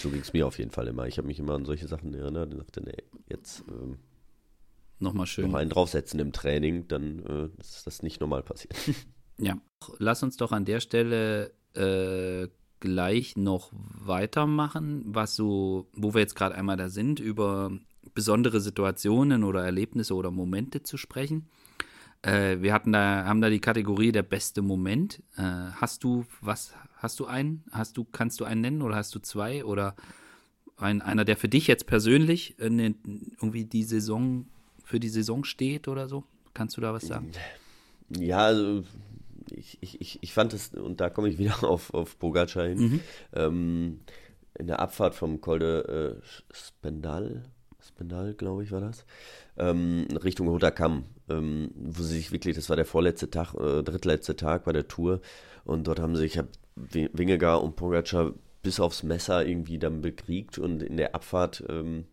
So 0.00 0.10
ging 0.10 0.20
es 0.20 0.32
mir 0.32 0.46
auf 0.46 0.58
jeden 0.58 0.70
Fall 0.70 0.88
immer. 0.88 1.06
Ich 1.06 1.18
habe 1.18 1.26
mich 1.28 1.38
immer 1.38 1.54
an 1.54 1.64
solche 1.64 1.88
Sachen 1.88 2.14
erinnert 2.14 2.52
und 2.52 2.60
dachte, 2.60 2.82
nee, 2.82 3.02
jetzt. 3.28 3.64
Ähm, 3.68 3.98
nochmal 4.98 5.26
schön. 5.26 5.50
Noch 5.50 5.58
einen 5.58 5.70
draufsetzen 5.70 6.20
im 6.20 6.32
Training, 6.32 6.88
dann 6.88 7.22
äh, 7.24 7.60
ist 7.60 7.86
das 7.86 8.02
nicht 8.02 8.20
normal 8.20 8.42
passiert. 8.42 8.74
Ja, 9.38 9.58
lass 9.98 10.22
uns 10.22 10.36
doch 10.36 10.52
an 10.52 10.64
der 10.64 10.80
Stelle 10.80 11.52
äh, 11.74 12.48
gleich 12.80 13.36
noch 13.36 13.70
weitermachen, 13.72 15.02
was 15.06 15.36
so, 15.36 15.88
wo 15.92 16.14
wir 16.14 16.20
jetzt 16.20 16.34
gerade 16.34 16.54
einmal 16.54 16.76
da 16.76 16.88
sind, 16.88 17.20
über 17.20 17.70
besondere 18.14 18.60
Situationen 18.60 19.44
oder 19.44 19.64
Erlebnisse 19.64 20.14
oder 20.14 20.30
Momente 20.30 20.82
zu 20.82 20.96
sprechen. 20.96 21.48
Äh, 22.22 22.60
wir 22.60 22.72
hatten 22.72 22.92
da, 22.92 23.24
haben 23.24 23.40
da 23.40 23.50
die 23.50 23.60
Kategorie 23.60 24.12
der 24.12 24.22
beste 24.22 24.62
Moment. 24.62 25.22
Äh, 25.36 25.42
hast 25.42 26.04
du 26.04 26.24
was, 26.40 26.74
hast 26.96 27.20
du 27.20 27.26
einen? 27.26 27.64
Hast 27.72 27.96
du, 27.96 28.04
kannst 28.04 28.40
du 28.40 28.44
einen 28.44 28.60
nennen 28.60 28.82
oder 28.82 28.96
hast 28.96 29.14
du 29.14 29.18
zwei? 29.18 29.64
Oder 29.64 29.94
ein, 30.76 31.02
einer, 31.02 31.24
der 31.24 31.36
für 31.36 31.48
dich 31.48 31.66
jetzt 31.66 31.86
persönlich 31.86 32.58
äh, 32.58 32.70
ne, 32.70 32.94
irgendwie 33.40 33.64
die 33.64 33.84
Saison 33.84 34.46
für 34.84 35.00
die 35.00 35.08
Saison 35.08 35.44
steht 35.44 35.88
oder 35.88 36.08
so? 36.08 36.24
Kannst 36.54 36.76
du 36.76 36.80
da 36.80 36.94
was 36.94 37.06
sagen? 37.06 37.32
Ja, 38.08 38.38
also 38.38 38.84
ich, 39.50 39.78
ich, 39.80 40.18
ich 40.22 40.32
fand 40.32 40.52
es, 40.52 40.74
und 40.74 41.00
da 41.00 41.10
komme 41.10 41.28
ich 41.28 41.38
wieder 41.38 41.62
auf, 41.64 41.92
auf 41.94 42.18
Pogacar 42.18 42.66
hin, 42.66 42.78
mhm. 42.78 43.00
ähm, 43.32 44.00
in 44.58 44.66
der 44.66 44.80
Abfahrt 44.80 45.14
vom 45.14 45.40
Col 45.40 45.58
de 45.58 45.80
äh, 45.80 46.14
Spendal, 46.52 47.42
Spendal, 47.80 48.34
glaube 48.34 48.64
ich, 48.64 48.72
war 48.72 48.80
das, 48.80 49.04
ähm, 49.58 50.06
Richtung 50.24 50.48
Roter 50.48 50.70
Kamm, 50.70 51.04
ähm, 51.28 51.70
wo 51.74 52.02
sie 52.02 52.16
sich 52.16 52.32
wirklich, 52.32 52.56
das 52.56 52.68
war 52.68 52.76
der 52.76 52.86
vorletzte 52.86 53.30
Tag, 53.30 53.54
äh, 53.54 53.82
drittletzte 53.82 54.36
Tag 54.36 54.64
bei 54.64 54.72
der 54.72 54.88
Tour, 54.88 55.20
und 55.64 55.86
dort 55.86 55.98
haben 55.98 56.16
sie, 56.16 56.24
ich 56.24 56.38
habe 56.38 56.48
Wingegar 56.74 57.62
und 57.62 57.76
Pogacar 57.76 58.32
bis 58.62 58.80
aufs 58.80 59.02
Messer 59.02 59.46
irgendwie 59.46 59.78
dann 59.78 60.00
bekriegt 60.00 60.58
und 60.58 60.82
in 60.82 60.96
der 60.96 61.14
Abfahrt 61.14 61.64
ähm, 61.68 62.04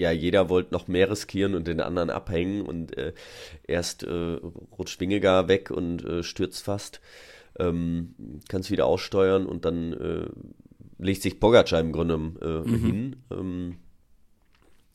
ja, 0.00 0.10
jeder 0.10 0.48
wollte 0.48 0.72
noch 0.72 0.88
mehr 0.88 1.10
riskieren 1.10 1.54
und 1.54 1.68
den 1.68 1.80
anderen 1.80 2.10
abhängen 2.10 2.62
und 2.62 2.96
äh, 2.96 3.12
erst 3.66 4.02
äh, 4.02 4.38
rutscht 4.78 5.00
Wingegar 5.00 5.48
weg 5.48 5.70
und 5.70 6.04
äh, 6.04 6.22
stürzt 6.22 6.64
fast. 6.64 7.00
Ähm, 7.58 8.14
kannst 8.48 8.70
wieder 8.70 8.86
aussteuern 8.86 9.46
und 9.46 9.64
dann 9.64 9.92
äh, 9.92 10.26
legt 10.98 11.22
sich 11.22 11.40
Pogacar 11.40 11.80
im 11.80 11.92
Grunde 11.92 12.14
äh, 12.14 12.68
mhm. 12.68 12.84
hin. 12.84 13.16
Ähm, 13.30 13.76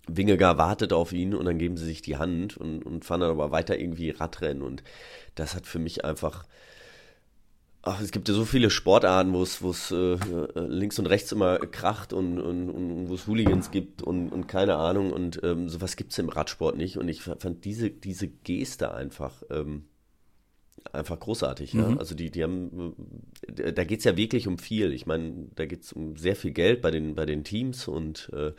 Wingegar 0.08 0.58
wartet 0.58 0.94
auf 0.94 1.14
ihn 1.14 1.34
und 1.34 1.46
dann 1.46 1.58
geben 1.58 1.78
sie 1.78 1.86
sich 1.86 2.02
die 2.02 2.18
Hand 2.18 2.58
und, 2.58 2.86
und 2.86 3.06
fahren 3.06 3.22
dann 3.22 3.32
aber 3.32 3.52
weiter 3.52 3.80
irgendwie 3.80 4.12
Radrennen 4.12 4.62
und 4.62 4.84
das 5.36 5.56
hat 5.56 5.66
für 5.66 5.80
mich 5.80 6.06
einfach 6.06 6.46
Ach, 7.88 8.02
es 8.02 8.10
gibt 8.10 8.28
ja 8.28 8.34
so 8.34 8.46
viele 8.46 8.72
Sportarten, 8.72 9.32
wo 9.34 9.44
es, 9.44 9.92
äh, 9.92 10.18
links 10.56 10.98
und 10.98 11.06
rechts 11.06 11.32
immer 11.32 11.60
kracht 11.60 12.14
und, 12.14 12.40
und, 12.40 12.72
und 12.72 13.10
wo 13.10 13.14
es 13.14 13.28
Hooligans 13.28 13.70
gibt 13.70 14.02
und, 14.02 14.30
und 14.30 14.48
keine 14.48 14.78
Ahnung. 14.78 15.14
Und 15.14 15.40
ähm, 15.44 15.70
sowas 15.70 15.96
gibt 15.96 16.12
es 16.12 16.18
im 16.18 16.30
Radsport 16.30 16.78
nicht. 16.78 16.98
Und 16.98 17.08
ich 17.10 17.22
fand 17.22 17.64
diese, 17.64 17.92
diese 17.92 18.28
Geste 18.28 18.92
einfach, 18.92 19.44
ähm, 19.52 19.86
einfach 20.94 21.20
großartig. 21.20 21.76
Mhm. 21.76 21.80
Ja? 21.80 21.98
Also 21.98 22.16
die, 22.16 22.32
die 22.32 22.42
haben, 22.42 22.96
äh, 23.56 23.72
da 23.72 23.84
geht 23.84 24.00
es 24.00 24.06
ja 24.06 24.18
wirklich 24.18 24.48
um 24.48 24.58
viel. 24.58 24.92
Ich 24.92 25.06
meine, 25.06 25.50
da 25.54 25.68
geht 25.68 25.84
es 25.84 25.94
um 25.94 26.18
sehr 26.18 26.36
viel 26.36 26.52
Geld 26.52 26.82
bei 26.82 26.90
den, 26.90 27.14
bei 27.14 27.28
den 27.28 27.44
Teams 27.44 27.88
und 27.88 28.32
äh, 28.34 28.54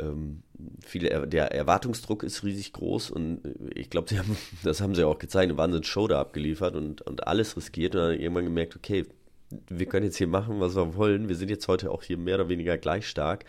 ähm, 0.00 0.42
viele, 0.84 1.26
der 1.26 1.52
Erwartungsdruck 1.52 2.22
ist 2.22 2.42
riesig 2.42 2.72
groß 2.72 3.10
und 3.10 3.44
äh, 3.44 3.78
ich 3.78 3.90
glaube, 3.90 4.08
das 4.62 4.80
haben 4.80 4.94
sie 4.94 5.06
auch 5.06 5.18
gezeigt, 5.18 5.50
eine 5.50 5.58
Wahnsinns-Show 5.58 6.08
da 6.08 6.20
abgeliefert 6.20 6.74
und, 6.74 7.02
und 7.02 7.26
alles 7.26 7.56
riskiert 7.56 7.94
und 7.94 8.02
dann 8.02 8.20
irgendwann 8.20 8.44
gemerkt, 8.44 8.76
okay, 8.76 9.06
wir 9.68 9.86
können 9.86 10.06
jetzt 10.06 10.16
hier 10.16 10.28
machen, 10.28 10.60
was 10.60 10.76
wir 10.76 10.94
wollen. 10.94 11.28
Wir 11.28 11.36
sind 11.36 11.50
jetzt 11.50 11.66
heute 11.66 11.90
auch 11.90 12.02
hier 12.02 12.16
mehr 12.16 12.36
oder 12.36 12.48
weniger 12.48 12.78
gleich 12.78 13.08
stark. 13.08 13.44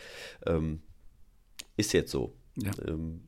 Ähm, 0.45 0.81
ist 1.77 1.93
jetzt 1.93 2.11
so. 2.11 2.33
Ja. 2.57 2.71
Ähm, 2.85 3.21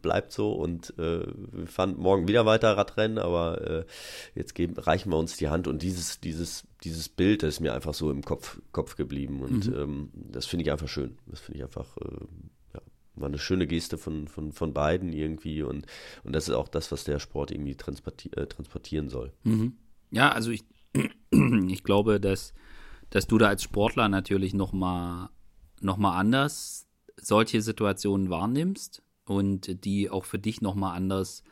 bleibt 0.00 0.30
so 0.30 0.52
und 0.52 0.96
äh, 0.98 1.26
wir 1.26 1.66
fahren 1.66 1.96
morgen 1.96 2.28
wieder 2.28 2.46
weiter 2.46 2.76
Radrennen, 2.76 3.18
aber 3.18 3.60
äh, 3.68 3.84
jetzt 4.34 4.54
geben, 4.54 4.74
reichen 4.76 5.10
wir 5.10 5.16
uns 5.16 5.36
die 5.36 5.48
Hand 5.48 5.66
und 5.66 5.82
dieses, 5.82 6.20
dieses, 6.20 6.64
dieses 6.84 7.08
Bild 7.08 7.42
ist 7.42 7.58
mir 7.58 7.74
einfach 7.74 7.94
so 7.94 8.12
im 8.12 8.22
Kopf, 8.22 8.60
Kopf 8.70 8.94
geblieben 8.94 9.40
und 9.42 9.66
mhm. 9.66 9.74
ähm, 9.74 10.10
das 10.14 10.46
finde 10.46 10.64
ich 10.64 10.70
einfach 10.70 10.88
schön. 10.88 11.18
Das 11.26 11.40
finde 11.40 11.58
ich 11.58 11.64
einfach, 11.64 11.96
äh, 11.96 12.74
ja, 12.74 12.80
war 13.16 13.28
eine 13.28 13.38
schöne 13.38 13.66
Geste 13.66 13.98
von, 13.98 14.28
von, 14.28 14.52
von 14.52 14.72
beiden 14.72 15.12
irgendwie 15.12 15.62
und, 15.62 15.86
und 16.22 16.32
das 16.32 16.48
ist 16.48 16.54
auch 16.54 16.68
das, 16.68 16.92
was 16.92 17.02
der 17.02 17.18
Sport 17.18 17.50
irgendwie 17.50 17.74
transporti 17.74 18.30
äh, 18.36 18.46
transportieren 18.46 19.08
soll. 19.08 19.32
Mhm. 19.42 19.72
Ja, 20.12 20.30
also 20.30 20.52
ich, 20.52 20.62
ich 21.68 21.82
glaube, 21.82 22.20
dass, 22.20 22.54
dass 23.10 23.26
du 23.26 23.36
da 23.36 23.48
als 23.48 23.64
Sportler 23.64 24.08
natürlich 24.08 24.54
nochmal 24.54 25.30
noch 25.80 25.96
mal 25.96 26.16
anders 26.16 26.87
solche 27.20 27.62
Situationen 27.62 28.30
wahrnimmst 28.30 29.02
und 29.24 29.84
die 29.84 30.10
auch 30.10 30.24
für 30.24 30.38
dich 30.38 30.60
nochmal 30.60 30.96
anders 30.96 31.42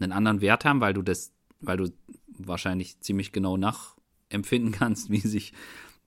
einen 0.00 0.12
anderen 0.12 0.40
Wert 0.40 0.64
haben, 0.64 0.80
weil 0.80 0.94
du 0.94 1.02
das, 1.02 1.32
weil 1.60 1.76
du 1.76 1.92
wahrscheinlich 2.38 3.00
ziemlich 3.00 3.32
genau 3.32 3.56
nachempfinden 3.56 4.72
kannst, 4.78 5.10
wie 5.10 5.20
sich 5.20 5.52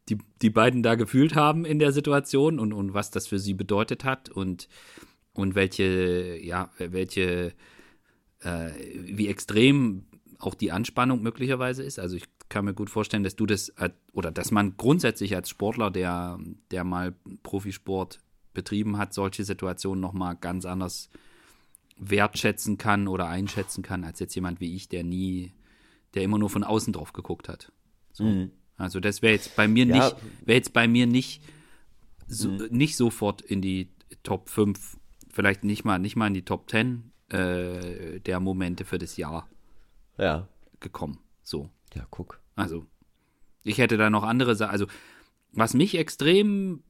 die, 0.10 0.18
die 0.42 0.50
beiden 0.50 0.84
da 0.84 0.96
gefühlt 0.96 1.36
haben 1.36 1.66
in 1.66 1.80
der 1.80 1.92
Situation 1.92 2.60
und, 2.60 2.74
und 2.74 2.94
was 2.94 3.12
das 3.12 3.28
für 3.28 3.40
sie 3.40 3.54
bedeutet 3.54 4.04
hat 4.04 4.30
und, 4.30 4.68
und 5.34 5.56
welche, 5.56 6.38
ja, 6.42 6.70
welche, 6.78 7.54
äh, 8.40 8.72
wie 8.96 9.28
extrem 9.28 10.06
auch 10.40 10.56
die 10.56 10.72
Anspannung 10.72 11.22
möglicherweise 11.22 11.84
ist. 11.84 12.00
Also 12.00 12.16
ich 12.16 12.26
kann 12.50 12.66
mir 12.66 12.74
gut 12.74 12.90
vorstellen, 12.90 13.24
dass 13.24 13.36
du 13.36 13.46
das, 13.46 13.72
oder 14.12 14.32
dass 14.32 14.52
man 14.52 14.76
grundsätzlich 14.76 15.36
als 15.36 15.50
Sportler, 15.50 15.92
der, 15.92 16.40
der 16.72 16.84
mal 16.84 17.14
Profisport 17.44 18.20
betrieben 18.54 18.98
hat, 18.98 19.14
solche 19.14 19.44
Situationen 19.44 20.02
nochmal 20.02 20.36
ganz 20.36 20.66
anders 20.66 21.10
wertschätzen 21.98 22.78
kann 22.78 23.08
oder 23.08 23.28
einschätzen 23.28 23.84
kann, 23.84 24.04
als 24.04 24.20
jetzt 24.20 24.36
jemand 24.36 24.60
wie 24.60 24.76
ich, 24.76 24.90
der 24.90 25.04
nie, 25.04 25.54
der 26.14 26.24
immer 26.24 26.40
nur 26.40 26.50
von 26.50 26.64
außen 26.64 26.94
drauf 26.94 27.14
geguckt 27.14 27.48
hat. 27.48 27.72
So. 28.12 28.24
Mhm. 28.24 28.52
Also 28.78 29.00
das 29.00 29.22
wäre 29.22 29.34
jetzt 29.34 29.56
bei 29.56 29.68
mir 29.68 29.86
ja. 29.86 29.96
nicht, 29.96 30.16
wäre 30.44 30.58
jetzt 30.58 30.74
bei 30.74 30.88
mir 30.88 31.06
nicht, 31.06 31.44
so, 32.28 32.50
mhm. 32.50 32.68
nicht 32.72 32.98
sofort 32.98 33.42
in 33.42 33.62
die 33.62 33.90
Top 34.24 34.50
5, 34.50 34.98
vielleicht 35.30 35.64
nicht 35.64 35.86
mal, 35.86 36.00
nicht 36.00 36.16
mal 36.16 36.28
in 36.28 36.34
die 36.34 36.46
Top 36.46 36.70
10 36.70 37.12
äh, 37.30 38.20
der 38.20 38.40
Momente 38.40 38.84
für 38.84 38.98
das 38.98 39.18
Jahr 39.18 39.48
ja. 40.18 40.48
gekommen. 40.80 41.20
So. 41.44 41.70
Ja, 41.94 42.08
guck. 42.10 42.40
Also, 42.56 42.86
ich 43.64 43.78
hätte 43.78 43.98
da 43.98 44.10
noch 44.10 44.24
andere 44.24 44.56
Sachen. 44.56 44.72
Also, 44.72 44.88
was 45.52 45.74
mich 45.74 45.98
extrem 45.98 46.84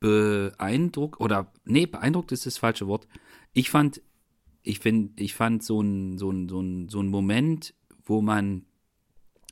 beeindruckt, 0.00 1.20
oder, 1.20 1.52
nee, 1.64 1.86
beeindruckt 1.86 2.32
ist 2.32 2.46
das 2.46 2.58
falsche 2.58 2.86
Wort. 2.86 3.06
Ich 3.52 3.70
fand, 3.70 4.00
ich 4.62 4.80
finde, 4.80 5.22
ich 5.22 5.34
fand 5.34 5.62
so 5.62 5.80
ein, 5.80 6.18
so 6.18 6.30
ein, 6.30 6.48
so 6.48 6.60
ein, 6.60 6.88
so 6.88 7.00
ein 7.00 7.08
Moment, 7.08 7.74
wo 8.04 8.22
man, 8.22 8.64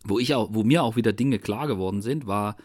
wo 0.04 0.18
ich 0.18 0.34
auch, 0.34 0.50
wo 0.52 0.62
mir 0.62 0.82
auch 0.82 0.96
wieder 0.96 1.12
Dinge 1.12 1.38
klar 1.38 1.66
geworden 1.66 2.02
sind, 2.02 2.26
war, 2.26 2.56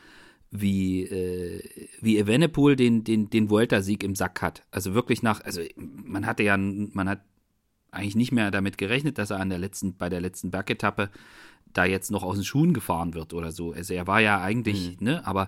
wie, 0.52 1.04
äh, 1.04 1.64
wie 2.02 2.18
Evenepoel 2.18 2.76
den, 2.76 3.04
den, 3.04 3.30
den 3.30 3.50
Vuelta-Sieg 3.50 4.04
im 4.04 4.16
Sack 4.16 4.42
hat. 4.42 4.64
Also 4.70 4.94
wirklich 4.94 5.24
nach, 5.24 5.42
also 5.42 5.62
man 5.76 6.26
hatte 6.26 6.44
ja, 6.44 6.58
man 6.58 7.10
hat 7.10 7.22
eigentlich 7.90 8.16
nicht 8.16 8.32
mehr 8.32 8.52
damit 8.52 8.78
gerechnet, 8.78 9.18
dass 9.18 9.32
er 9.32 9.40
an 9.40 9.50
der 9.50 9.60
letzten, 9.60 9.96
bei 9.96 10.10
der 10.10 10.22
letzten 10.22 10.52
Bergetappe 10.52 11.10
da 11.74 11.86
jetzt 11.86 12.12
noch 12.12 12.24
aus 12.24 12.36
den 12.36 12.44
Schuhen 12.44 12.74
gefahren 12.74 13.14
wird 13.14 13.34
oder 13.34 13.52
so. 13.52 13.72
Also 13.72 13.94
er 13.94 14.08
war 14.08 14.20
ja 14.20 14.42
eigentlich, 14.42 15.00
mhm. 15.00 15.06
ne, 15.06 15.28
aber 15.28 15.48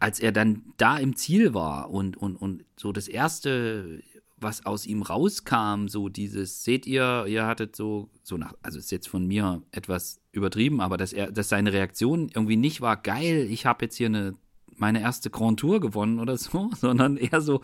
als 0.00 0.18
er 0.18 0.32
dann 0.32 0.62
da 0.78 0.96
im 0.96 1.14
Ziel 1.14 1.54
war 1.54 1.90
und, 1.90 2.16
und, 2.16 2.36
und 2.36 2.64
so 2.76 2.90
das 2.90 3.06
erste, 3.06 4.02
was 4.38 4.64
aus 4.64 4.86
ihm 4.86 5.02
rauskam, 5.02 5.88
so 5.88 6.08
dieses, 6.08 6.64
seht 6.64 6.86
ihr, 6.86 7.26
ihr 7.28 7.46
hattet 7.46 7.76
so, 7.76 8.08
so 8.22 8.38
nach, 8.38 8.54
also 8.62 8.78
ist 8.78 8.90
jetzt 8.90 9.08
von 9.08 9.26
mir 9.26 9.62
etwas 9.70 10.20
übertrieben, 10.32 10.80
aber 10.80 10.96
dass 10.96 11.12
er, 11.12 11.30
dass 11.30 11.50
seine 11.50 11.72
Reaktion 11.72 12.30
irgendwie 12.34 12.56
nicht 12.56 12.80
war, 12.80 12.96
geil, 12.96 13.46
ich 13.50 13.66
habe 13.66 13.84
jetzt 13.84 13.96
hier 13.96 14.06
eine 14.06 14.34
meine 14.80 15.02
erste 15.02 15.28
Grand 15.28 15.60
Tour 15.60 15.78
gewonnen 15.78 16.18
oder 16.18 16.38
so, 16.38 16.70
sondern 16.80 17.18
eher 17.18 17.42
so 17.42 17.60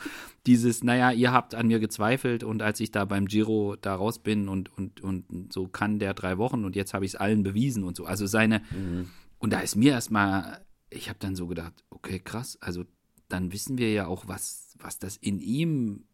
dieses, 0.47 0.85
naja, 0.85 1.13
ihr 1.13 1.33
habt 1.33 1.55
an 1.55 1.69
mir 1.69 1.79
gezweifelt 1.79 2.45
und 2.45 2.61
als 2.61 2.79
ich 2.81 2.91
da 2.91 3.07
beim 3.07 3.27
Giro 3.27 3.75
da 3.81 3.95
raus 3.95 4.19
bin 4.19 4.49
und, 4.49 4.71
und, 4.77 5.01
und 5.01 5.51
so 5.51 5.67
kann 5.67 5.99
der 5.99 6.13
drei 6.13 6.37
Wochen 6.37 6.67
und 6.67 6.77
jetzt 6.77 6.93
habe 6.93 7.07
ich 7.07 7.13
es 7.13 7.17
allen 7.17 7.43
bewiesen 7.43 7.85
und 7.85 7.97
so. 7.97 8.05
Also 8.05 8.27
seine, 8.27 8.61
mhm. 8.71 9.09
und 9.39 9.55
da 9.55 9.61
ist 9.61 9.77
mir 9.77 9.93
erstmal 9.93 10.66
ich 10.91 11.09
habe 11.09 11.19
dann 11.19 11.37
so 11.37 11.47
gedacht, 11.47 11.85
okay, 11.91 12.19
krass, 12.21 12.59
also 12.61 12.85
dann 13.29 13.53
wissen 13.53 13.79
wir 13.79 13.93
ja 13.93 14.07
auch, 14.07 14.29
was, 14.29 14.75
was 14.79 14.99
das 14.99 15.17
in 15.17 15.41
ihm, 15.41 16.05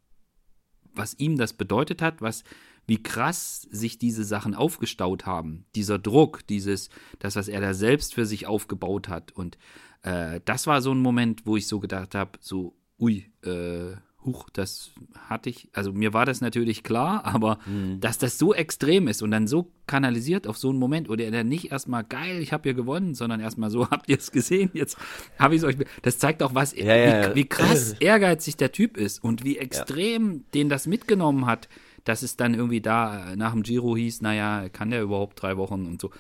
was 0.95 1.15
ihm 1.19 1.37
das 1.37 1.53
bedeutet 1.53 2.01
hat, 2.03 2.23
was, 2.23 2.45
wie 2.87 3.03
krass 3.03 3.63
sich 3.71 3.99
diese 3.99 4.25
Sachen 4.25 4.55
aufgestaut 4.55 5.27
haben. 5.27 5.67
Dieser 5.75 5.99
Druck, 5.99 6.47
dieses, 6.47 6.89
das, 7.19 7.37
was 7.37 7.49
er 7.49 7.61
da 7.61 7.75
selbst 7.75 8.15
für 8.15 8.27
sich 8.27 8.47
aufgebaut 8.47 9.09
hat. 9.09 9.33
Und 9.33 9.59
äh, 10.03 10.41
das 10.45 10.67
war 10.67 10.83
so 10.83 10.93
ein 10.93 11.01
Moment, 11.01 11.47
wo 11.47 11.57
ich 11.57 11.67
so 11.69 11.81
gedacht 11.81 12.15
habe, 12.15 12.39
so, 12.41 12.75
ui, 12.99 13.31
äh, 13.45 13.97
huch, 14.25 14.49
das 14.53 14.93
hatte 15.29 15.51
ich, 15.51 15.69
also 15.73 15.93
mir 15.93 16.13
war 16.13 16.27
das 16.27 16.41
natürlich 16.41 16.83
klar, 16.83 17.25
aber 17.25 17.59
mhm. 17.67 18.01
dass 18.01 18.19
das 18.19 18.39
so 18.39 18.55
extrem 18.55 19.09
ist 19.09 19.23
und 19.23 19.31
dann 19.31 19.47
so 19.47 19.71
kanalisiert 19.87 20.47
auf 20.47 20.57
so 20.57 20.71
einen 20.71 20.79
Moment, 20.79 21.09
oder 21.09 21.25
er 21.25 21.31
dann 21.31 21.49
nicht 21.49 21.73
erstmal 21.73 22.05
geil, 22.05 22.41
ich 22.41 22.53
habe 22.53 22.65
hier 22.65 22.75
gewonnen, 22.75 23.15
sondern 23.15 23.41
erstmal 23.41 23.71
so, 23.71 23.87
habt 23.91 24.09
ihr 24.09 24.19
es 24.19 24.31
gesehen, 24.31 24.71
jetzt 24.75 24.97
habe 25.39 25.55
ich 25.55 25.63
es 25.63 25.65
euch, 25.65 25.77
das 26.03 26.19
zeigt 26.19 26.43
auch, 26.43 26.55
was, 26.55 26.75
ja, 26.75 26.97
ja. 26.97 27.31
Wie, 27.31 27.41
wie, 27.41 27.49
krass 27.49 27.93
ehrgeizig 28.01 28.57
der 28.57 28.73
Typ 28.73 28.97
ist 28.97 29.23
und 29.23 29.45
wie 29.45 29.59
extrem 29.59 30.33
ja. 30.33 30.41
den 30.55 30.69
das 30.69 30.87
mitgenommen 30.87 31.47
hat, 31.47 31.69
dass 32.05 32.23
es 32.23 32.37
dann 32.37 32.55
irgendwie 32.55 32.81
da 32.81 33.37
nach 33.37 33.53
dem 33.53 33.63
Giro 33.63 33.97
hieß, 33.97 34.23
naja, 34.23 34.69
kann 34.69 34.91
der 34.91 35.03
überhaupt 35.03 35.41
drei 35.41 35.57
Wochen 35.57 35.87
und 35.87 36.01
so. 36.01 36.11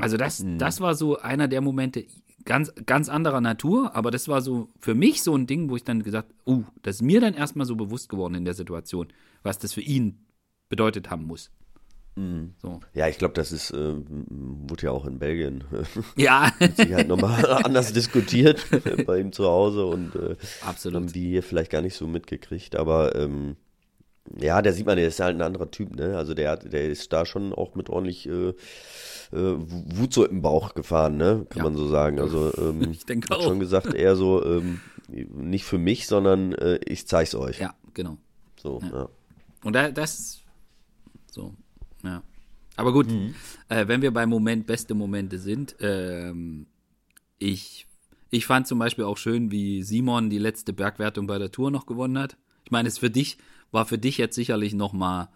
Also 0.00 0.16
das, 0.16 0.42
mhm. 0.42 0.58
das 0.58 0.80
war 0.80 0.94
so 0.94 1.18
einer 1.18 1.48
der 1.48 1.60
Momente, 1.60 2.04
ganz, 2.48 2.72
ganz 2.86 3.10
anderer 3.10 3.42
Natur, 3.42 3.94
aber 3.94 4.10
das 4.10 4.26
war 4.26 4.40
so 4.40 4.70
für 4.80 4.94
mich 4.94 5.22
so 5.22 5.36
ein 5.36 5.46
Ding, 5.46 5.68
wo 5.68 5.76
ich 5.76 5.84
dann 5.84 6.02
gesagt, 6.02 6.32
uh, 6.46 6.64
das 6.82 6.96
ist 6.96 7.02
mir 7.02 7.20
dann 7.20 7.34
erstmal 7.34 7.66
so 7.66 7.76
bewusst 7.76 8.08
geworden 8.08 8.34
in 8.34 8.46
der 8.46 8.54
Situation, 8.54 9.08
was 9.42 9.58
das 9.58 9.74
für 9.74 9.82
ihn 9.82 10.24
bedeutet 10.70 11.10
haben 11.10 11.24
muss. 11.26 11.50
Mhm. 12.16 12.54
So. 12.62 12.80
Ja, 12.94 13.06
ich 13.06 13.18
glaube, 13.18 13.34
das 13.34 13.52
ist, 13.52 13.70
äh, 13.70 13.94
wurde 14.08 14.84
ja 14.84 14.92
auch 14.92 15.04
in 15.04 15.18
Belgien 15.18 15.64
ja. 16.16 16.50
sich 16.76 16.94
halt 16.94 17.06
nochmal 17.06 17.44
anders 17.64 17.92
diskutiert 17.92 18.66
bei 19.06 19.20
ihm 19.20 19.30
zu 19.30 19.44
Hause 19.44 19.84
und 19.84 20.16
äh, 20.16 20.34
Absolut. 20.66 20.96
haben 20.96 21.12
die 21.12 21.28
hier 21.28 21.42
vielleicht 21.42 21.70
gar 21.70 21.82
nicht 21.82 21.96
so 21.96 22.06
mitgekriegt, 22.06 22.76
aber 22.76 23.14
ähm, 23.14 23.56
ja, 24.36 24.62
der 24.62 24.72
sieht 24.72 24.86
man, 24.86 24.96
der 24.96 25.08
ist 25.08 25.20
halt 25.20 25.36
ein 25.36 25.42
anderer 25.42 25.70
Typ, 25.70 25.94
ne? 25.96 26.16
Also 26.16 26.34
der, 26.34 26.56
der 26.56 26.88
ist 26.88 27.12
da 27.12 27.24
schon 27.24 27.52
auch 27.52 27.74
mit 27.74 27.88
ordentlich 27.88 28.28
äh, 28.28 28.48
äh, 28.50 28.54
Wut 29.32 30.12
so 30.12 30.26
im 30.26 30.42
Bauch 30.42 30.74
gefahren, 30.74 31.16
ne? 31.16 31.46
Kann 31.48 31.58
ja. 31.58 31.64
man 31.64 31.76
so 31.76 31.88
sagen. 31.88 32.20
Also 32.20 32.52
ähm, 32.58 32.90
ich 32.90 33.06
denke 33.06 33.34
auch. 33.34 33.42
schon 33.42 33.60
gesagt, 33.60 33.94
eher 33.94 34.16
so 34.16 34.44
ähm, 34.44 34.80
nicht 35.08 35.64
für 35.64 35.78
mich, 35.78 36.06
sondern 36.06 36.52
äh, 36.52 36.78
ich 36.84 37.06
zeig's 37.06 37.34
euch. 37.34 37.60
Ja, 37.60 37.74
genau. 37.94 38.18
So, 38.56 38.80
ja. 38.82 38.98
ja. 38.98 39.08
Und 39.64 39.72
da, 39.72 39.90
das 39.90 40.40
so, 41.30 41.54
ja. 42.02 42.22
Aber 42.76 42.92
gut, 42.92 43.10
mhm. 43.10 43.34
äh, 43.68 43.88
wenn 43.88 44.02
wir 44.02 44.12
beim 44.12 44.28
Moment 44.28 44.66
beste 44.66 44.94
Momente 44.94 45.38
sind, 45.38 45.74
ähm, 45.80 46.66
ich, 47.38 47.86
ich 48.30 48.46
fand 48.46 48.68
zum 48.68 48.78
Beispiel 48.78 49.04
auch 49.04 49.16
schön, 49.16 49.50
wie 49.50 49.82
Simon 49.82 50.30
die 50.30 50.38
letzte 50.38 50.72
Bergwertung 50.72 51.26
bei 51.26 51.38
der 51.38 51.50
Tour 51.50 51.70
noch 51.70 51.86
gewonnen 51.86 52.18
hat. 52.18 52.36
Ich 52.64 52.70
meine, 52.70 52.88
es 52.88 52.98
für 52.98 53.10
dich 53.10 53.38
war 53.70 53.86
für 53.86 53.98
dich 53.98 54.18
jetzt 54.18 54.34
sicherlich 54.34 54.74
noch 54.74 54.92
mal 54.92 55.28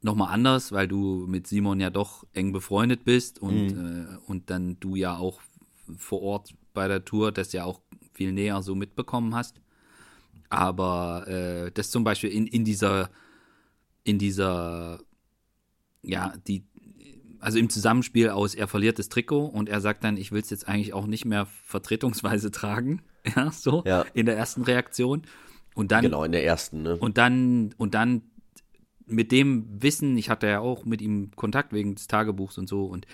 nochmal 0.00 0.32
anders, 0.32 0.72
weil 0.72 0.86
du 0.86 1.26
mit 1.26 1.46
Simon 1.46 1.80
ja 1.80 1.90
doch 1.90 2.24
eng 2.32 2.52
befreundet 2.52 3.04
bist 3.04 3.40
und, 3.40 3.74
mhm. 3.74 4.06
äh, 4.08 4.16
und 4.26 4.50
dann 4.50 4.78
du 4.80 4.94
ja 4.94 5.16
auch 5.16 5.40
vor 5.96 6.22
Ort 6.22 6.54
bei 6.72 6.86
der 6.86 7.04
Tour 7.04 7.32
das 7.32 7.52
ja 7.52 7.64
auch 7.64 7.80
viel 8.12 8.32
näher 8.32 8.62
so 8.62 8.74
mitbekommen 8.74 9.34
hast. 9.34 9.60
Aber 10.50 11.26
äh, 11.28 11.70
das 11.72 11.90
zum 11.90 12.04
Beispiel 12.04 12.30
in, 12.30 12.46
in 12.46 12.64
dieser, 12.64 13.10
in 14.04 14.18
dieser, 14.18 15.00
ja, 16.02 16.32
die, 16.46 16.64
also 17.40 17.58
im 17.58 17.68
Zusammenspiel 17.68 18.30
aus, 18.30 18.54
er 18.54 18.66
verliert 18.66 18.98
das 18.98 19.08
Trikot 19.08 19.46
und 19.46 19.68
er 19.68 19.80
sagt 19.80 20.04
dann, 20.04 20.16
ich 20.16 20.32
will 20.32 20.40
es 20.40 20.50
jetzt 20.50 20.66
eigentlich 20.68 20.94
auch 20.94 21.06
nicht 21.06 21.24
mehr 21.24 21.46
vertretungsweise 21.64 22.50
tragen, 22.52 23.02
ja, 23.36 23.50
so, 23.52 23.82
ja. 23.84 24.04
in 24.14 24.26
der 24.26 24.36
ersten 24.36 24.62
Reaktion. 24.62 25.22
Und 25.78 25.92
dann, 25.92 26.02
genau, 26.02 26.24
in 26.24 26.32
der 26.32 26.44
ersten, 26.44 26.82
ne? 26.82 26.96
Und 26.96 27.18
dann, 27.18 27.72
und 27.78 27.94
dann 27.94 28.22
mit 29.06 29.30
dem 29.30 29.80
Wissen, 29.80 30.18
ich 30.18 30.28
hatte 30.28 30.48
ja 30.48 30.58
auch 30.58 30.84
mit 30.84 31.00
ihm 31.00 31.30
Kontakt 31.36 31.72
wegen 31.72 31.94
des 31.94 32.08
Tagebuchs 32.08 32.58
und 32.58 32.68
so 32.68 32.84
und 32.84 33.06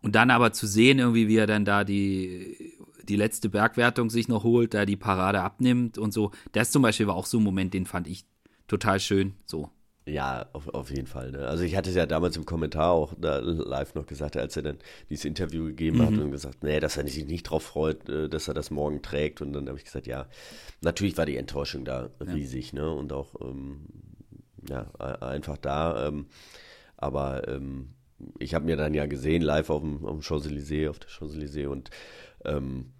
und 0.00 0.16
dann 0.16 0.32
aber 0.32 0.52
zu 0.52 0.66
sehen 0.66 0.98
irgendwie, 0.98 1.28
wie 1.28 1.36
er 1.36 1.46
dann 1.46 1.64
da 1.64 1.84
die 1.84 2.74
die 3.04 3.14
letzte 3.14 3.48
Bergwertung 3.48 4.10
sich 4.10 4.26
noch 4.26 4.42
holt, 4.42 4.74
da 4.74 4.84
die 4.84 4.96
Parade 4.96 5.42
abnimmt 5.42 5.96
und 5.96 6.12
so. 6.12 6.32
Das 6.50 6.72
zum 6.72 6.82
Beispiel 6.82 7.06
war 7.06 7.14
auch 7.14 7.26
so 7.26 7.38
ein 7.38 7.44
Moment, 7.44 7.72
den 7.72 7.86
fand 7.86 8.08
ich 8.08 8.24
total 8.66 8.98
schön. 8.98 9.34
So. 9.46 9.70
Ja, 10.04 10.46
auf, 10.52 10.68
auf 10.68 10.90
jeden 10.90 11.06
Fall. 11.06 11.30
Ne? 11.30 11.46
Also 11.46 11.62
ich 11.62 11.76
hatte 11.76 11.90
es 11.90 11.96
ja 11.96 12.06
damals 12.06 12.36
im 12.36 12.44
Kommentar 12.44 12.90
auch 12.90 13.14
da 13.16 13.38
live 13.38 13.94
noch 13.94 14.06
gesagt, 14.06 14.36
als 14.36 14.56
er 14.56 14.64
dann 14.64 14.78
dieses 15.08 15.24
Interview 15.24 15.66
gegeben 15.66 15.98
mhm. 15.98 16.02
hat 16.02 16.18
und 16.18 16.32
gesagt, 16.32 16.64
nee, 16.64 16.80
dass 16.80 16.96
er 16.96 17.06
sich 17.06 17.24
nicht 17.26 17.44
drauf 17.44 17.62
freut, 17.62 18.08
äh, 18.08 18.28
dass 18.28 18.48
er 18.48 18.54
das 18.54 18.70
morgen 18.70 19.02
trägt. 19.02 19.40
Und 19.40 19.52
dann 19.52 19.68
habe 19.68 19.78
ich 19.78 19.84
gesagt, 19.84 20.08
ja, 20.08 20.26
natürlich 20.80 21.16
war 21.18 21.26
die 21.26 21.36
Enttäuschung 21.36 21.84
da 21.84 22.10
riesig, 22.20 22.72
ja. 22.72 22.80
ne? 22.80 22.90
Und 22.90 23.12
auch 23.12 23.34
ähm, 23.40 23.86
ja, 24.68 24.90
einfach 25.20 25.56
da. 25.56 26.08
Ähm, 26.08 26.26
aber 26.96 27.46
ähm, 27.48 27.94
ich 28.38 28.54
habe 28.54 28.64
mir 28.64 28.76
dann 28.76 28.94
ja 28.94 29.06
gesehen, 29.06 29.42
live 29.42 29.70
auf 29.70 29.82
dem, 29.82 30.04
auf 30.04 30.12
dem 30.12 30.22
Champs-Élysées, 30.22 30.90
auf 30.90 30.98
der 30.98 31.10
Champs-Élysées 31.10 31.68
und 31.68 31.90
ähm, 32.44 32.92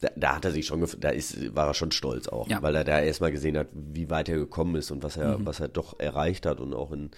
da, 0.00 0.08
da, 0.16 0.36
hat 0.36 0.44
er 0.44 0.52
sich 0.52 0.66
schon, 0.66 0.86
da 0.98 1.10
ist, 1.10 1.54
war 1.54 1.66
er 1.66 1.74
schon 1.74 1.90
stolz 1.90 2.28
auch, 2.28 2.48
ja. 2.48 2.62
weil 2.62 2.74
er 2.74 2.84
da 2.84 3.00
erstmal 3.00 3.32
gesehen 3.32 3.56
hat, 3.56 3.68
wie 3.72 4.10
weit 4.10 4.28
er 4.28 4.36
gekommen 4.36 4.76
ist 4.76 4.90
und 4.90 5.02
was 5.02 5.16
er, 5.16 5.38
mhm. 5.38 5.46
was 5.46 5.60
er 5.60 5.68
doch 5.68 5.98
erreicht 5.98 6.46
hat 6.46 6.60
und 6.60 6.74
auch 6.74 6.92
in, 6.92 7.10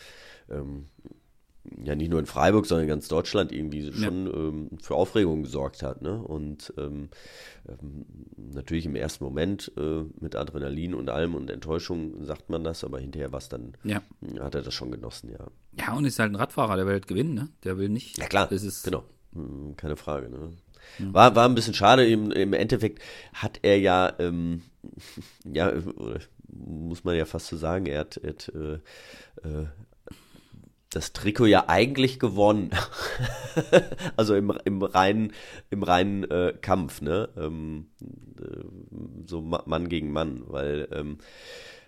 ähm, 0.51 0.87
ja 1.85 1.95
nicht 1.95 2.11
nur 2.11 2.21
in 2.21 2.27
Freiburg, 2.27 2.66
sondern 2.66 2.85
in 2.85 2.88
ganz 2.88 3.09
Deutschland 3.09 3.53
irgendwie 3.53 3.93
schon 3.93 4.27
ja. 4.27 4.33
ähm, 4.33 4.71
für 4.83 4.95
Aufregung 4.95 5.43
gesorgt 5.43 5.83
hat. 5.83 6.03
Ne? 6.03 6.21
Und 6.23 6.73
ähm, 6.79 7.11
ähm, 7.69 8.07
natürlich 8.37 8.87
im 8.87 8.97
ersten 8.97 9.25
Moment 9.25 9.71
äh, 9.77 10.05
mit 10.21 10.37
Adrenalin 10.37 10.95
und 10.95 11.11
allem 11.11 11.35
und 11.35 11.51
Enttäuschung 11.51 12.25
sagt 12.25 12.51
man 12.51 12.64
das, 12.64 12.85
aber 12.85 12.99
hinterher 12.99 13.33
was 13.33 13.49
dann 13.49 13.75
ja. 13.85 14.03
hat 14.40 14.55
er 14.55 14.62
das 14.62 14.75
schon 14.75 14.90
genossen, 14.90 15.31
ja. 15.31 15.47
Ja, 15.79 15.95
und 15.95 16.05
ist 16.05 16.19
halt 16.19 16.33
ein 16.33 16.37
Radfahrer, 16.37 16.77
der 16.77 16.87
will 16.87 16.95
halt 16.95 17.07
gewinnen, 17.07 17.35
ne? 17.35 17.49
Der 17.64 17.79
will 17.79 17.88
nicht. 17.88 18.19
Ja 18.19 18.27
klar, 18.27 18.49
das 18.49 18.62
ist 18.64 18.85
genau. 18.85 19.05
Hm, 19.33 19.77
keine 19.77 19.97
Frage, 19.97 20.29
ne? 20.29 20.53
War, 20.98 21.35
war 21.35 21.48
ein 21.48 21.55
bisschen 21.55 21.74
schade. 21.74 22.07
Im, 22.07 22.31
Im 22.31 22.53
Endeffekt 22.53 23.03
hat 23.33 23.61
er 23.62 23.79
ja, 23.79 24.12
ähm, 24.18 24.62
ja, 25.44 25.72
muss 26.48 27.05
man 27.05 27.16
ja 27.16 27.24
fast 27.24 27.46
so 27.46 27.57
sagen, 27.57 27.87
er 27.87 28.00
hat, 28.00 28.16
er 28.16 28.31
hat 28.31 28.53
äh, 28.55 28.74
äh, 29.48 29.66
das 30.90 31.12
Trikot 31.12 31.46
ja 31.46 31.68
eigentlich 31.68 32.18
gewonnen. 32.18 32.70
also 34.16 34.35
im, 34.35 34.53
im 34.64 34.83
reinen, 34.83 35.33
im 35.70 35.83
reinen 35.83 36.29
äh, 36.31 36.55
Kampf, 36.61 37.00
ne? 37.00 37.29
Ähm, 37.37 37.87
äh, 38.40 38.64
so 39.26 39.40
Mann 39.40 39.88
gegen 39.88 40.12
Mann, 40.12 40.42
weil 40.46 40.88
ähm, 40.92 41.18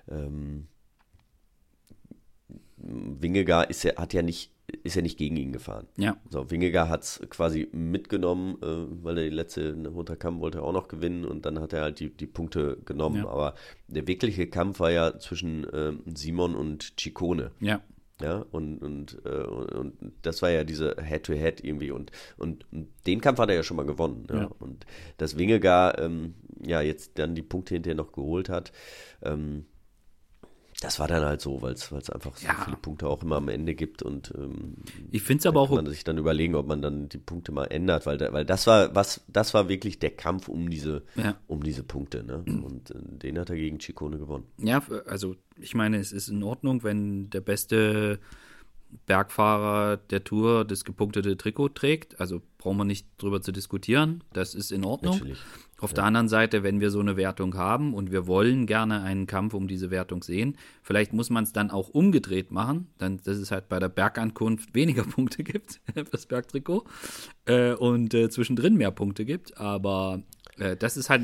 ähm, 0.09 0.69
Wingegar 2.77 3.71
ist 3.71 3.83
ja, 3.83 3.97
hat 3.97 4.12
ja 4.12 4.23
nicht 4.23 4.52
ist 4.83 4.96
ja 4.96 5.03
nicht 5.03 5.18
gegen 5.18 5.37
ihn 5.37 5.53
gefahren. 5.53 5.87
Ja. 5.96 6.16
So, 6.31 6.51
Wingegar 6.51 6.88
hat 6.88 7.03
es 7.03 7.20
quasi 7.29 7.68
mitgenommen, 7.72 8.57
äh, 8.62 9.05
weil 9.05 9.18
er 9.18 9.25
die 9.25 9.31
letzte 9.31 9.75
Hunterkamm 9.92 10.40
wollte 10.40 10.59
er 10.59 10.64
auch 10.64 10.72
noch 10.72 10.88
gewinnen 10.88 11.25
und 11.25 11.44
dann 11.46 11.61
hat 11.61 11.72
er 11.72 11.83
halt 11.83 12.01
die, 12.01 12.11
die 12.11 12.27
Punkte 12.27 12.79
genommen. 12.85 13.25
Ja. 13.25 13.29
Aber 13.29 13.55
der 13.88 14.07
wirkliche 14.07 14.46
Kampf 14.46 14.81
war 14.81 14.90
ja 14.90 15.18
zwischen 15.18 15.64
äh, 15.64 15.92
Simon 16.14 16.55
und 16.55 16.94
Ciccone. 16.98 17.51
Ja. 17.61 17.83
Ja, 18.20 18.44
und, 18.53 18.79
und, 18.79 19.20
äh, 19.25 19.42
und 19.42 19.94
das 20.22 20.42
war 20.42 20.51
ja 20.51 20.62
diese 20.62 20.94
Head-to-Head 21.03 21.61
-Head 21.61 21.64
irgendwie 21.64 21.90
und, 21.90 22.12
und, 22.37 22.70
und, 22.70 22.88
den 23.05 23.20
Kampf 23.20 23.40
hat 23.40 23.48
er 23.48 23.57
ja 23.57 23.62
schon 23.64 23.77
mal 23.77 23.87
gewonnen. 23.87 24.27
Ja. 24.31 24.42
ja. 24.42 24.51
Und 24.61 24.87
dass 25.16 25.37
Wingegar 25.37 25.98
ähm, 25.98 26.35
ja 26.64 26.83
jetzt 26.83 27.18
dann 27.18 27.35
die 27.35 27.42
Punkte 27.42 27.75
hinterher 27.75 27.96
noch 27.96 28.12
geholt 28.12 28.48
hat, 28.48 28.70
ähm, 29.22 29.66
das 30.83 30.99
war 30.99 31.07
dann 31.07 31.25
halt 31.25 31.40
so, 31.40 31.62
weil 31.62 31.75
es 31.75 31.92
einfach 31.92 32.37
so 32.37 32.47
ja. 32.47 32.55
viele 32.64 32.77
Punkte 32.77 33.07
auch 33.07 33.23
immer 33.23 33.37
am 33.37 33.49
Ende 33.49 33.75
gibt 33.75 34.03
und 34.03 34.33
ähm, 34.37 34.75
ich 35.11 35.23
finde 35.23 35.40
es 35.40 35.47
aber 35.47 35.61
auch 35.61 35.68
kann 35.68 35.77
man 35.77 35.87
sich 35.87 36.05
dann 36.05 36.18
überlegen, 36.18 36.55
ob 36.55 36.66
man 36.66 36.83
dann 36.83 37.09
die 37.09 37.18
Punkte 37.18 37.53
mal 37.53 37.66
ändert, 37.66 38.07
weil 38.07 38.18
da, 38.18 38.33
weil 38.33 38.45
das 38.45 38.66
war 38.66 38.95
was 38.95 39.23
das 39.29 39.55
war 39.55 39.68
wirklich 39.68 39.99
der 39.99 40.11
Kampf 40.11 40.49
um 40.49 40.71
diese 40.71 41.03
ja. 41.14 41.37
um 41.47 41.62
diese 41.62 41.85
Punkte, 41.85 42.25
ne? 42.25 42.45
Und 42.47 42.90
äh, 42.90 42.95
den 43.01 43.38
hat 43.38 43.51
er 43.51 43.57
gegen 43.57 43.79
Ciccone 43.81 44.18
gewonnen. 44.18 44.45
Ja, 44.59 44.83
also 45.07 45.37
ich 45.61 45.75
meine, 45.75 45.99
es 45.99 46.12
ist 46.12 46.29
in 46.29 46.42
Ordnung, 46.42 46.83
wenn 46.83 47.31
der 47.31 47.40
beste 47.40 48.18
Bergfahrer 49.07 49.97
der 49.97 50.25
Tour 50.25 50.64
das 50.64 50.85
gepunktete 50.85 51.37
Trikot 51.37 51.71
trägt. 51.71 52.21
Also 52.21 52.42
brauchen 52.59 52.77
wir 52.79 52.85
nicht 52.85 53.07
drüber 53.18 53.40
zu 53.40 53.53
diskutieren. 53.53 54.23
Das 54.33 54.55
ist 54.55 54.73
in 54.73 54.85
Ordnung. 54.85 55.14
Natürlich. 55.14 55.38
Auf 55.83 55.92
der 55.92 56.05
anderen 56.05 56.29
Seite, 56.29 56.62
wenn 56.62 56.81
wir 56.81 56.90
so 56.90 57.01
eine 57.01 57.16
Wertung 57.16 57.57
haben 57.57 57.92
und 57.92 58.12
wir 58.12 58.29
wollen 58.29 58.66
gerne 58.66 59.03
einen 59.03 59.27
Kampf 59.27 59.53
um 59.53 59.66
diese 59.66 59.90
Wertung 59.90 60.23
sehen, 60.23 60.57
vielleicht 60.83 61.12
muss 61.12 61.29
man 61.29 61.42
es 61.42 61.53
dann 61.53 61.73
auch 61.73 61.88
umgedreht 61.88 62.53
machen, 62.53 62.87
dann, 62.99 63.18
dass 63.25 63.37
es 63.37 63.51
halt 63.51 63.68
bei 63.68 63.81
der 63.81 63.88
Bergankunft 63.88 64.75
weniger 64.75 65.03
Punkte 65.03 65.42
gibt 65.42 65.81
fürs 66.11 66.27
Bergtrikot 66.27 66.85
äh, 67.47 67.73
und 67.73 68.14
äh, 68.14 68.31
zwischendrin 68.31 68.77
mehr 68.77 68.92
Punkte 68.92 69.25
gibt. 69.25 69.59
Aber 69.59 70.23
äh, 70.59 70.77
das 70.77 70.97
ist 70.97 71.11
halt. 71.11 71.23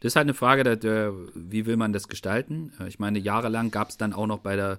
Das 0.00 0.12
ist 0.12 0.16
halt 0.16 0.26
eine 0.26 0.34
Frage, 0.34 0.76
der, 0.76 1.14
wie 1.34 1.64
will 1.64 1.78
man 1.78 1.94
das 1.94 2.06
gestalten? 2.06 2.70
Äh, 2.78 2.86
ich 2.86 2.98
meine, 2.98 3.18
jahrelang 3.18 3.70
gab 3.70 3.88
es 3.88 3.96
dann 3.96 4.12
auch 4.12 4.26
noch 4.26 4.40
bei 4.40 4.54
der 4.54 4.78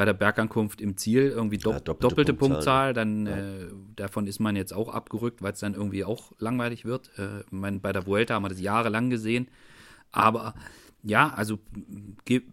bei 0.00 0.06
der 0.06 0.14
Bergankunft 0.14 0.80
im 0.80 0.96
Ziel 0.96 1.24
irgendwie 1.24 1.58
do 1.58 1.72
ja, 1.72 1.80
doppelte, 1.80 2.08
doppelte, 2.08 2.32
Punktzahl. 2.32 2.94
Punktzahl 2.94 2.94
dann 2.94 3.26
ja. 3.26 3.36
äh, 3.36 3.68
davon 3.96 4.26
ist 4.26 4.40
man 4.40 4.56
jetzt 4.56 4.72
auch 4.72 4.88
abgerückt, 4.88 5.42
weil 5.42 5.52
es 5.52 5.60
dann 5.60 5.74
irgendwie 5.74 6.06
auch 6.06 6.32
langweilig 6.38 6.86
wird. 6.86 7.10
Äh, 7.18 7.44
mein, 7.50 7.82
bei 7.82 7.92
der 7.92 8.06
Vuelta 8.06 8.32
haben 8.32 8.44
wir 8.44 8.48
das 8.48 8.62
jahrelang 8.62 9.10
gesehen. 9.10 9.48
Aber 10.10 10.54
ja, 11.02 11.28
also 11.34 11.58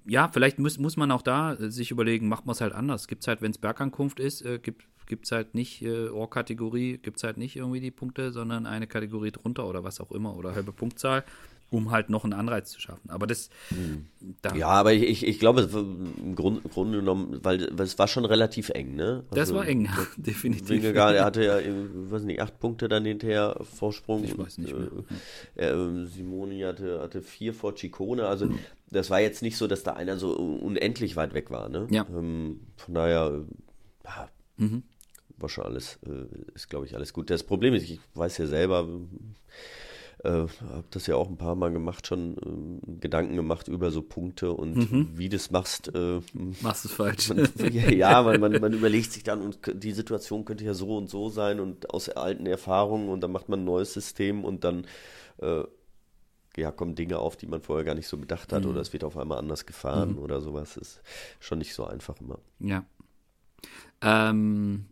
ja, 0.05 0.27
vielleicht 0.27 0.59
muss, 0.59 0.77
muss 0.77 0.97
man 0.97 1.09
auch 1.09 1.21
da 1.21 1.53
äh, 1.53 1.71
sich 1.71 1.89
überlegen, 1.89 2.27
macht 2.27 2.45
man 2.45 2.51
es 2.51 2.59
halt 2.59 2.73
anders. 2.73 3.07
Gibt 3.07 3.23
es 3.23 3.29
halt, 3.29 3.41
wenn 3.41 3.51
es 3.51 3.59
Bergankunft 3.59 4.19
ist, 4.19 4.41
äh, 4.41 4.59
gibt 4.59 4.83
es 5.23 5.31
halt 5.31 5.55
nicht 5.55 5.81
äh, 5.83 6.09
Ohr-Kategorie, 6.09 6.97
gibt 6.97 7.15
es 7.15 7.23
halt 7.23 7.37
nicht 7.37 7.55
irgendwie 7.55 7.79
die 7.79 7.91
Punkte, 7.91 8.33
sondern 8.33 8.65
eine 8.65 8.87
Kategorie 8.87 9.31
drunter 9.31 9.69
oder 9.69 9.85
was 9.85 10.01
auch 10.01 10.11
immer 10.11 10.35
oder 10.35 10.53
halbe 10.53 10.73
Punktzahl 10.73 11.23
um 11.69 11.91
halt 11.91 12.09
noch 12.09 12.23
einen 12.23 12.33
Anreiz 12.33 12.71
zu 12.71 12.79
schaffen. 12.79 13.09
Aber 13.09 13.27
das. 13.27 13.49
Hm. 13.69 14.07
Da 14.41 14.55
ja, 14.55 14.67
aber 14.67 14.93
ich, 14.93 15.25
ich 15.25 15.39
glaube, 15.39 15.61
im 15.61 16.35
Grunde, 16.35 16.61
im 16.63 16.69
Grunde 16.69 16.99
genommen, 16.99 17.39
weil, 17.43 17.67
weil 17.71 17.85
es 17.85 17.99
war 17.99 18.07
schon 18.07 18.25
relativ 18.25 18.69
eng, 18.69 18.95
ne? 18.95 19.23
Also, 19.29 19.35
das 19.35 19.53
war 19.53 19.67
eng, 19.67 19.89
definitiv. 20.17 20.69
Wingegaard, 20.69 21.15
er 21.15 21.25
hatte 21.25 21.43
ja, 21.43 21.59
ich 21.59 21.67
weiß 21.67 22.23
nicht, 22.23 22.41
acht 22.41 22.59
Punkte 22.59 22.87
dann 22.87 23.05
hinterher 23.05 23.57
Vorsprung. 23.61 24.23
Ich 24.23 24.37
weiß 24.37 24.59
nicht 24.59 24.75
mehr. 24.77 24.89
Äh, 25.55 25.69
äh, 25.69 26.05
Simoni 26.05 26.61
hatte, 26.61 27.01
hatte 27.01 27.21
vier 27.21 27.53
vor 27.53 27.75
Ciccone. 27.75 28.25
Also, 28.25 28.49
das 28.89 29.09
war 29.09 29.19
jetzt 29.19 29.41
nicht 29.41 29.57
so, 29.57 29.67
dass 29.67 29.83
da 29.83 29.93
einer 29.93 30.17
so 30.17 30.33
unendlich 30.33 31.15
weit 31.15 31.33
weg 31.33 31.51
war, 31.51 31.67
ne? 31.69 31.87
Ja. 31.89 32.05
Ähm, 32.09 32.61
von 32.77 32.93
daher, 32.93 33.45
ja, 34.05 34.29
mhm. 34.55 34.83
war 35.37 35.49
schon 35.49 35.65
alles, 35.65 35.99
äh, 36.05 36.53
ist 36.55 36.69
glaube 36.69 36.85
ich 36.85 36.95
alles 36.95 37.11
gut. 37.11 37.29
Das 37.29 37.43
Problem 37.43 37.73
ist, 37.73 37.83
ich 37.83 37.99
weiß 38.13 38.37
ja 38.37 38.47
selber, 38.47 38.87
äh, 40.23 40.29
habe 40.29 40.85
das 40.91 41.07
ja 41.07 41.15
auch 41.15 41.29
ein 41.29 41.37
paar 41.37 41.55
Mal 41.55 41.71
gemacht, 41.71 42.07
schon 42.07 42.37
äh, 42.37 42.99
Gedanken 42.99 43.35
gemacht 43.35 43.67
über 43.67 43.91
so 43.91 44.01
Punkte 44.01 44.51
und 44.51 44.75
mhm. 44.75 45.09
wie 45.13 45.29
du 45.29 45.35
es 45.35 45.51
machst. 45.51 45.93
Äh, 45.93 46.21
Machst 46.61 46.85
du 46.85 46.89
es 46.89 46.93
falsch. 46.93 47.29
Man, 47.29 47.47
ja, 47.71 48.25
weil 48.25 48.39
man, 48.39 48.59
man 48.59 48.73
überlegt 48.73 49.11
sich 49.11 49.23
dann, 49.23 49.41
und 49.41 49.59
die 49.73 49.91
Situation 49.91 50.45
könnte 50.45 50.63
ja 50.63 50.73
so 50.73 50.97
und 50.97 51.09
so 51.09 51.29
sein 51.29 51.59
und 51.59 51.91
aus 51.91 52.09
alten 52.09 52.45
Erfahrungen 52.45 53.09
und 53.09 53.21
dann 53.21 53.31
macht 53.31 53.49
man 53.49 53.61
ein 53.61 53.65
neues 53.65 53.93
System 53.93 54.43
und 54.43 54.63
dann 54.63 54.87
äh, 55.37 55.63
ja, 56.57 56.71
kommen 56.71 56.95
Dinge 56.95 57.19
auf, 57.19 57.37
die 57.37 57.45
man 57.45 57.61
vorher 57.61 57.85
gar 57.85 57.95
nicht 57.95 58.07
so 58.07 58.17
bedacht 58.17 58.51
hat 58.51 58.63
mhm. 58.63 58.71
oder 58.71 58.81
es 58.81 58.91
wird 58.93 59.03
auf 59.03 59.17
einmal 59.17 59.37
anders 59.37 59.65
gefahren 59.67 60.13
mhm. 60.13 60.19
oder 60.19 60.41
sowas. 60.41 60.77
Ist 60.77 61.01
schon 61.39 61.59
nicht 61.59 61.75
so 61.75 61.85
einfach 61.85 62.19
immer. 62.19 62.39
Ja. 62.59 62.83
Ähm, 64.01 64.87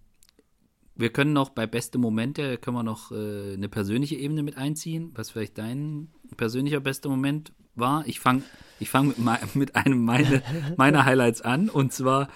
wir 0.96 1.10
können 1.10 1.34
noch 1.34 1.50
bei 1.50 1.68
beste 1.68 1.98
Momente, 1.98 2.58
können 2.58 2.78
wir 2.78 2.84
noch 2.84 3.12
äh, 3.12 3.54
eine 3.54 3.70
persönliche 3.70 4.16
Ebene 4.16 4.44
mit 4.44 4.58
einziehen, 4.58 5.12
was 5.16 5.32
vielleicht 5.32 5.58
dein 5.58 6.10
persönlicher 6.38 6.80
bester 6.80 7.10
Moment 7.10 7.52
war. 7.76 8.08
Ich 8.08 8.20
fange 8.20 8.44
ich 8.80 8.90
fang 8.90 9.08
mit, 9.08 9.18
mit 9.56 9.76
einem 9.76 10.04
meine, 10.04 10.42
meiner 10.78 11.06
Highlights 11.06 11.42
an 11.42 11.70
und 11.70 11.94
zwar 11.94 12.30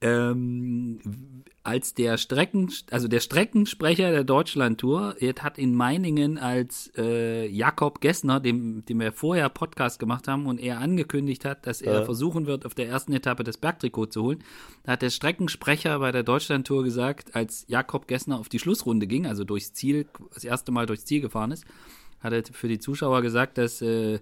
ähm, 0.00 1.44
als 1.64 1.94
der 1.94 2.18
Strecken, 2.18 2.72
also 2.90 3.06
der 3.06 3.20
Streckensprecher 3.20 4.10
der 4.10 4.24
Deutschlandtour, 4.24 5.14
hat 5.40 5.58
in 5.58 5.74
Meiningen 5.74 6.38
als 6.38 6.90
äh, 6.96 7.46
Jakob 7.46 8.00
Gessner, 8.00 8.40
dem, 8.40 8.84
dem 8.84 8.98
wir 8.98 9.12
vorher 9.12 9.48
Podcast 9.48 10.00
gemacht 10.00 10.26
haben 10.26 10.46
und 10.46 10.60
er 10.60 10.80
angekündigt 10.80 11.44
hat, 11.44 11.66
dass 11.66 11.80
er 11.80 12.00
ja. 12.00 12.04
versuchen 12.04 12.46
wird, 12.46 12.66
auf 12.66 12.74
der 12.74 12.88
ersten 12.88 13.12
Etappe 13.12 13.44
das 13.44 13.58
Bergtrikot 13.58 14.06
zu 14.06 14.22
holen, 14.22 14.44
da 14.82 14.92
hat 14.92 15.02
der 15.02 15.10
Streckensprecher 15.10 16.00
bei 16.00 16.10
der 16.10 16.24
Deutschlandtour 16.24 16.82
gesagt, 16.82 17.36
als 17.36 17.64
Jakob 17.68 18.08
Gessner 18.08 18.38
auf 18.40 18.48
die 18.48 18.58
Schlussrunde 18.58 19.06
ging, 19.06 19.26
also 19.26 19.44
durchs 19.44 19.72
Ziel, 19.72 20.06
das 20.34 20.42
erste 20.42 20.72
Mal 20.72 20.86
durchs 20.86 21.04
Ziel 21.04 21.20
gefahren 21.20 21.52
ist, 21.52 21.64
hat 22.20 22.32
er 22.32 22.42
für 22.52 22.68
die 22.68 22.80
Zuschauer 22.80 23.22
gesagt, 23.22 23.58
dass 23.58 23.80
äh, 23.82 24.18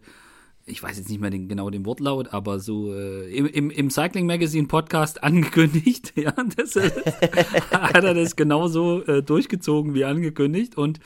ich 0.71 0.83
weiß 0.83 0.97
jetzt 0.97 1.09
nicht 1.09 1.21
mehr 1.21 1.31
den, 1.31 1.49
genau 1.49 1.71
den 1.71 1.85
Wortlaut, 1.85 2.33
aber 2.33 2.61
so 2.61 2.95
äh, 2.95 3.31
im, 3.35 3.47
im, 3.47 3.71
im, 3.71 3.91
Cycling 3.91 4.27
Magazine 4.27 4.67
Podcast 4.67 5.23
angekündigt. 5.25 6.13
Ja, 6.21 6.35
das, 6.57 6.77
äh, 6.77 6.91
hat 7.71 8.05
er 8.05 8.13
das 8.13 8.37
genauso 8.37 9.03
äh, 9.05 9.23
durchgezogen 9.23 9.95
wie 9.95 10.05
angekündigt 10.05 10.77
und, 10.77 11.01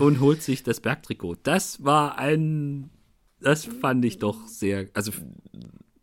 und 0.00 0.20
holt 0.20 0.42
sich 0.42 0.64
das 0.64 0.80
Bergtrikot. 0.80 1.36
Das 1.44 1.84
war 1.84 2.18
ein, 2.18 2.90
das 3.40 3.64
fand 3.64 4.04
ich 4.04 4.18
doch 4.18 4.48
sehr, 4.48 4.88
also 4.94 5.12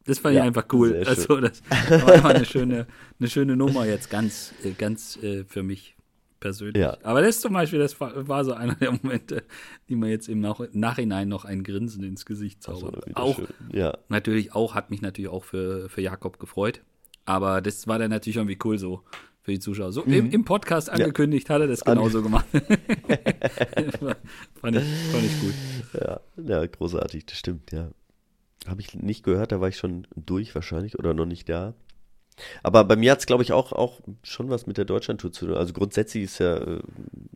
das 0.05 0.19
fand 0.19 0.35
ja, 0.35 0.41
ich 0.41 0.47
einfach 0.47 0.67
cool. 0.71 1.03
Also 1.05 1.41
das 1.41 1.63
war 1.69 2.13
einfach 2.13 2.29
eine 2.29 2.45
schöne, 2.45 2.87
eine 3.19 3.29
schöne 3.29 3.57
Nummer 3.57 3.85
jetzt 3.85 4.09
ganz, 4.09 4.53
äh, 4.63 4.71
ganz 4.71 5.17
äh, 5.21 5.43
für 5.43 5.63
mich 5.63 5.94
persönlich. 6.39 6.81
Ja. 6.81 6.97
Aber 7.03 7.21
das 7.21 7.41
zum 7.41 7.53
Beispiel, 7.53 7.79
das 7.79 7.99
war, 7.99 8.45
so 8.45 8.53
einer 8.53 8.75
der 8.75 8.91
Momente, 8.91 9.43
die 9.89 9.95
mir 9.95 10.09
jetzt 10.09 10.29
im 10.29 10.41
Nach 10.41 10.59
Nachhinein 10.73 11.27
noch 11.27 11.45
ein 11.45 11.63
Grinsen 11.63 12.03
ins 12.03 12.25
Gesicht 12.25 12.63
zaubern. 12.63 13.01
Also, 13.13 13.15
auch, 13.15 13.39
ja. 13.71 13.97
natürlich 14.09 14.53
auch, 14.53 14.75
hat 14.75 14.91
mich 14.91 15.01
natürlich 15.01 15.29
auch 15.29 15.43
für, 15.43 15.89
für 15.89 16.01
Jakob 16.01 16.39
gefreut. 16.39 16.81
Aber 17.25 17.61
das 17.61 17.87
war 17.87 17.99
dann 17.99 18.11
natürlich 18.11 18.37
irgendwie 18.37 18.57
cool 18.63 18.77
so 18.77 19.03
für 19.41 19.51
die 19.51 19.59
Zuschauer. 19.59 19.91
So 19.91 20.03
mhm. 20.03 20.13
im, 20.13 20.31
im, 20.31 20.45
Podcast 20.45 20.89
angekündigt 20.89 21.49
ja. 21.49 21.55
hat 21.55 21.61
er 21.61 21.67
das 21.67 21.83
genauso 21.83 22.21
gemacht. 22.21 22.45
fand, 22.51 22.63
ich, 24.75 24.81
fand 25.11 25.23
ich 25.23 25.41
gut. 25.41 25.53
Ja, 25.93 26.21
ja, 26.37 26.65
großartig, 26.65 27.25
das 27.25 27.37
stimmt, 27.37 27.71
ja. 27.71 27.89
Habe 28.67 28.81
ich 28.81 28.95
nicht 28.95 29.23
gehört, 29.23 29.51
da 29.51 29.61
war 29.61 29.69
ich 29.69 29.77
schon 29.77 30.07
durch 30.15 30.55
wahrscheinlich 30.55 30.97
oder 30.97 31.13
noch 31.13 31.27
nicht 31.27 31.47
da. 31.47 31.75
Aber 32.63 32.83
bei 32.83 32.95
mir 32.95 33.11
hat 33.11 33.19
es, 33.19 33.25
glaube 33.25 33.43
ich, 33.43 33.53
auch, 33.53 33.71
auch 33.71 34.01
schon 34.23 34.49
was 34.49 34.67
mit 34.67 34.77
der 34.77 34.85
Deutschlandtour 34.85 35.31
zu 35.31 35.47
tun. 35.47 35.55
Also 35.55 35.73
grundsätzlich 35.73 36.25
ist 36.25 36.39
ja 36.39 36.57
äh, 36.57 36.81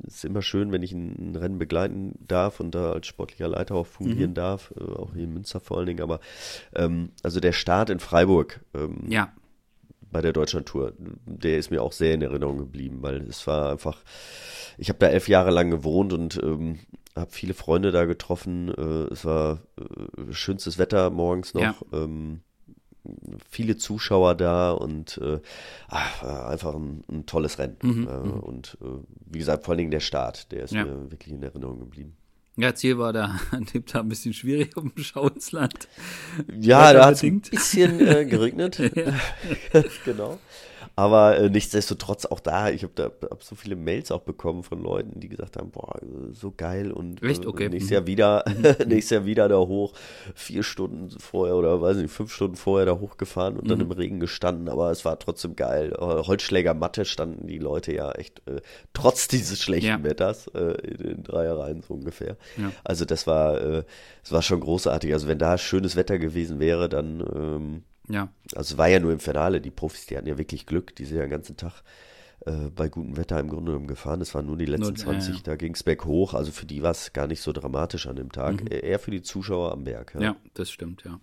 ist 0.09 0.25
immer 0.25 0.41
schön, 0.41 0.71
wenn 0.71 0.83
ich 0.83 0.91
ein, 0.91 1.35
Rennen 1.35 1.57
begleiten 1.57 2.13
darf 2.19 2.59
und 2.59 2.75
da 2.75 2.91
als 2.91 3.07
sportlicher 3.07 3.47
Leiter 3.47 3.75
auch 3.75 3.87
fungieren 3.87 4.31
mhm. 4.31 4.35
darf, 4.35 4.73
äh, 4.79 4.83
auch 4.83 5.13
hier 5.13 5.23
in 5.23 5.33
Münster 5.33 5.59
vor 5.59 5.77
allen 5.77 5.87
Dingen. 5.87 6.01
Aber 6.01 6.19
ähm, 6.75 7.11
also 7.23 7.39
der 7.39 7.53
Start 7.53 7.89
in 7.89 7.99
Freiburg 7.99 8.59
ähm, 8.73 9.05
ja. 9.07 9.31
bei 10.11 10.21
der 10.21 10.33
Deutschlandtour, 10.33 10.93
der 10.97 11.57
ist 11.57 11.71
mir 11.71 11.81
auch 11.81 11.93
sehr 11.93 12.13
in 12.13 12.21
Erinnerung 12.21 12.57
geblieben, 12.57 12.97
weil 13.01 13.21
es 13.21 13.45
war 13.47 13.71
einfach, 13.71 14.03
ich 14.77 14.89
habe 14.89 14.99
da 14.99 15.07
elf 15.07 15.27
Jahre 15.29 15.51
lang 15.51 15.69
gewohnt 15.69 16.11
und 16.11 16.41
ähm, 16.43 16.79
habe 17.15 17.31
viele 17.31 17.53
Freunde 17.53 17.91
da 17.91 18.05
getroffen. 18.05 18.69
Äh, 18.69 19.13
es 19.13 19.25
war 19.25 19.61
äh, 19.77 20.33
schönstes 20.33 20.77
Wetter 20.77 21.09
morgens 21.09 21.53
noch. 21.53 21.61
Ja. 21.61 21.75
Ähm, 21.93 22.41
viele 23.49 23.77
Zuschauer 23.77 24.35
da 24.35 24.71
und 24.71 25.19
äh, 25.23 25.39
ach, 25.87 26.23
einfach 26.23 26.75
ein, 26.75 27.03
ein, 27.11 27.25
tolles 27.25 27.59
Rennen. 27.59 27.77
Mhm, 27.81 28.07
äh, 28.07 28.17
mhm. 28.17 28.31
und 28.39 28.77
äh, 28.81 28.85
wie 29.25 29.39
gesagt, 29.39 29.65
vor 29.65 29.73
allen 29.73 29.79
Dingen 29.79 29.91
der 29.91 29.99
Start, 29.99 30.51
der 30.51 30.63
ist 30.63 30.73
ja. 30.73 30.85
mir 30.85 31.11
wirklich 31.11 31.33
in 31.33 31.43
Erinnerung 31.43 31.79
geblieben. 31.79 32.15
Ja, 32.57 32.75
Ziel 32.75 32.97
war 32.97 33.13
da 33.13 33.39
an 33.51 33.65
dem 33.65 33.85
Tag 33.85 34.01
ein 34.01 34.09
bisschen 34.09 34.33
schwierig 34.33 34.75
auf 34.75 34.83
dem 34.83 35.01
Schau 35.01 35.29
ins 35.29 35.53
Land. 35.53 35.87
Ja, 36.59 36.91
da 36.91 37.05
hat 37.05 37.13
es 37.13 37.23
ein 37.23 37.39
bisschen 37.39 38.05
äh, 38.05 38.25
geregnet. 38.25 38.77
genau. 40.05 40.39
Aber 40.99 41.37
äh, 41.37 41.49
nichtsdestotrotz 41.49 42.25
auch 42.25 42.41
da, 42.41 42.69
ich 42.69 42.83
habe 42.83 42.91
da 42.93 43.09
hab 43.29 43.41
so 43.41 43.55
viele 43.55 43.77
Mails 43.77 44.11
auch 44.11 44.19
bekommen 44.19 44.63
von 44.63 44.83
Leuten, 44.83 45.21
die 45.21 45.29
gesagt 45.29 45.55
haben, 45.55 45.71
boah, 45.71 45.97
so 46.33 46.51
geil 46.51 46.91
und 46.91 47.23
Echt? 47.23 47.45
Okay. 47.45 47.67
Äh, 47.67 47.69
nächstes 47.69 47.91
Jahr 47.91 48.05
wieder, 48.05 48.43
mhm. 48.45 48.75
nächstes 48.89 49.11
Jahr 49.11 49.25
wieder 49.25 49.47
da 49.47 49.59
hoch, 49.59 49.93
vier 50.35 50.61
Stunden 50.61 51.09
vorher 51.17 51.55
oder 51.55 51.81
weiß 51.81 51.95
nicht, 51.95 52.11
fünf 52.11 52.33
Stunden 52.33 52.57
vorher 52.57 52.85
da 52.85 52.99
hochgefahren 52.99 53.55
und 53.55 53.63
mhm. 53.63 53.69
dann 53.69 53.79
im 53.79 53.91
Regen 53.91 54.19
gestanden, 54.19 54.67
aber 54.67 54.91
es 54.91 55.05
war 55.05 55.17
trotzdem 55.19 55.55
geil. 55.55 55.93
Äh, 55.93 56.01
Holzschläger 56.01 56.73
Matte 56.73 57.05
standen 57.05 57.47
die 57.47 57.59
Leute 57.59 57.95
ja 57.95 58.11
echt 58.11 58.45
äh, 58.45 58.59
trotz 58.91 59.29
dieses 59.29 59.61
schlechten 59.61 59.87
ja. 59.87 60.03
Wetters 60.03 60.47
äh, 60.47 60.81
in 60.85 60.97
den 60.97 61.23
Dreierreihen 61.23 61.81
so 61.81 61.93
ungefähr. 61.93 62.35
Ja. 62.57 62.73
Also 62.83 63.05
das 63.05 63.25
war, 63.25 63.61
äh, 63.61 63.83
das 64.23 64.33
war 64.33 64.41
schon 64.41 64.59
großartig. 64.59 65.13
Also 65.13 65.29
wenn 65.29 65.39
da 65.39 65.57
schönes 65.57 65.95
Wetter 65.95 66.19
gewesen 66.19 66.59
wäre, 66.59 66.89
dann 66.89 67.23
ähm, 67.33 67.83
ja. 68.09 68.29
Also 68.55 68.73
es 68.73 68.77
war 68.77 68.87
ja 68.87 68.99
nur 68.99 69.11
im 69.13 69.19
Finale, 69.19 69.61
die 69.61 69.71
Profis, 69.71 70.05
die 70.07 70.17
hatten 70.17 70.27
ja 70.27 70.37
wirklich 70.37 70.65
Glück, 70.65 70.95
die 70.95 71.05
sind 71.05 71.17
ja 71.17 71.23
den 71.23 71.31
ganzen 71.31 71.55
Tag 71.55 71.83
äh, 72.45 72.69
bei 72.75 72.89
gutem 72.89 73.17
Wetter 73.17 73.39
im 73.39 73.49
Grunde 73.49 73.71
genommen 73.71 73.87
gefahren. 73.87 74.21
Es 74.21 74.33
waren 74.33 74.45
nur 74.45 74.57
die 74.57 74.65
letzten 74.65 74.93
nur, 74.93 74.95
20, 74.95 75.29
ja, 75.29 75.35
ja. 75.35 75.41
da 75.43 75.55
ging 75.55 75.73
es 75.73 75.83
berghoch. 75.83 76.33
Also 76.33 76.51
für 76.51 76.65
die 76.65 76.81
war 76.81 76.91
es 76.91 77.13
gar 77.13 77.27
nicht 77.27 77.41
so 77.41 77.51
dramatisch 77.51 78.07
an 78.07 78.15
dem 78.15 78.31
Tag. 78.31 78.63
Mhm. 78.63 78.67
Eher 78.71 78.99
für 78.99 79.11
die 79.11 79.21
Zuschauer 79.21 79.71
am 79.71 79.83
Berg. 79.83 80.15
Ja. 80.15 80.21
ja, 80.21 80.35
das 80.53 80.71
stimmt, 80.71 81.03
ja. 81.03 81.19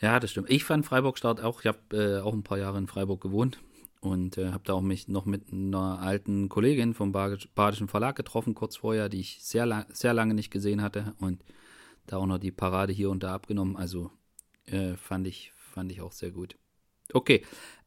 Ja, 0.00 0.20
das 0.20 0.30
stimmt. 0.30 0.50
Ich 0.50 0.64
fand 0.64 0.84
Freiburg-Start 0.84 1.42
auch, 1.42 1.60
ich 1.60 1.66
habe 1.66 1.78
äh, 1.92 2.20
auch 2.20 2.34
ein 2.34 2.42
paar 2.42 2.58
Jahre 2.58 2.78
in 2.78 2.86
Freiburg 2.86 3.20
gewohnt 3.22 3.60
und 4.00 4.36
äh, 4.36 4.50
habe 4.50 4.64
da 4.64 4.74
auch 4.74 4.82
mich 4.82 5.08
noch 5.08 5.24
mit 5.24 5.52
einer 5.52 6.00
alten 6.00 6.48
Kollegin 6.48 6.92
vom 6.92 7.12
Badischen 7.12 7.88
Verlag 7.88 8.14
getroffen, 8.14 8.54
kurz 8.54 8.76
vorher, 8.76 9.08
die 9.08 9.20
ich 9.20 9.38
sehr, 9.40 9.64
lang, 9.64 9.86
sehr 9.90 10.12
lange 10.12 10.34
nicht 10.34 10.50
gesehen 10.50 10.82
hatte 10.82 11.14
und 11.18 11.42
da 12.06 12.18
auch 12.18 12.26
noch 12.26 12.38
die 12.38 12.52
Parade 12.52 12.92
hier 12.92 13.10
und 13.10 13.22
da 13.22 13.34
abgenommen. 13.34 13.76
Also 13.76 14.10
äh, 14.66 14.96
fand, 14.96 15.26
ich, 15.26 15.52
fand 15.54 15.92
ich 15.92 16.00
auch 16.00 16.12
sehr 16.12 16.30
gut. 16.30 16.56
Okay. 17.12 17.42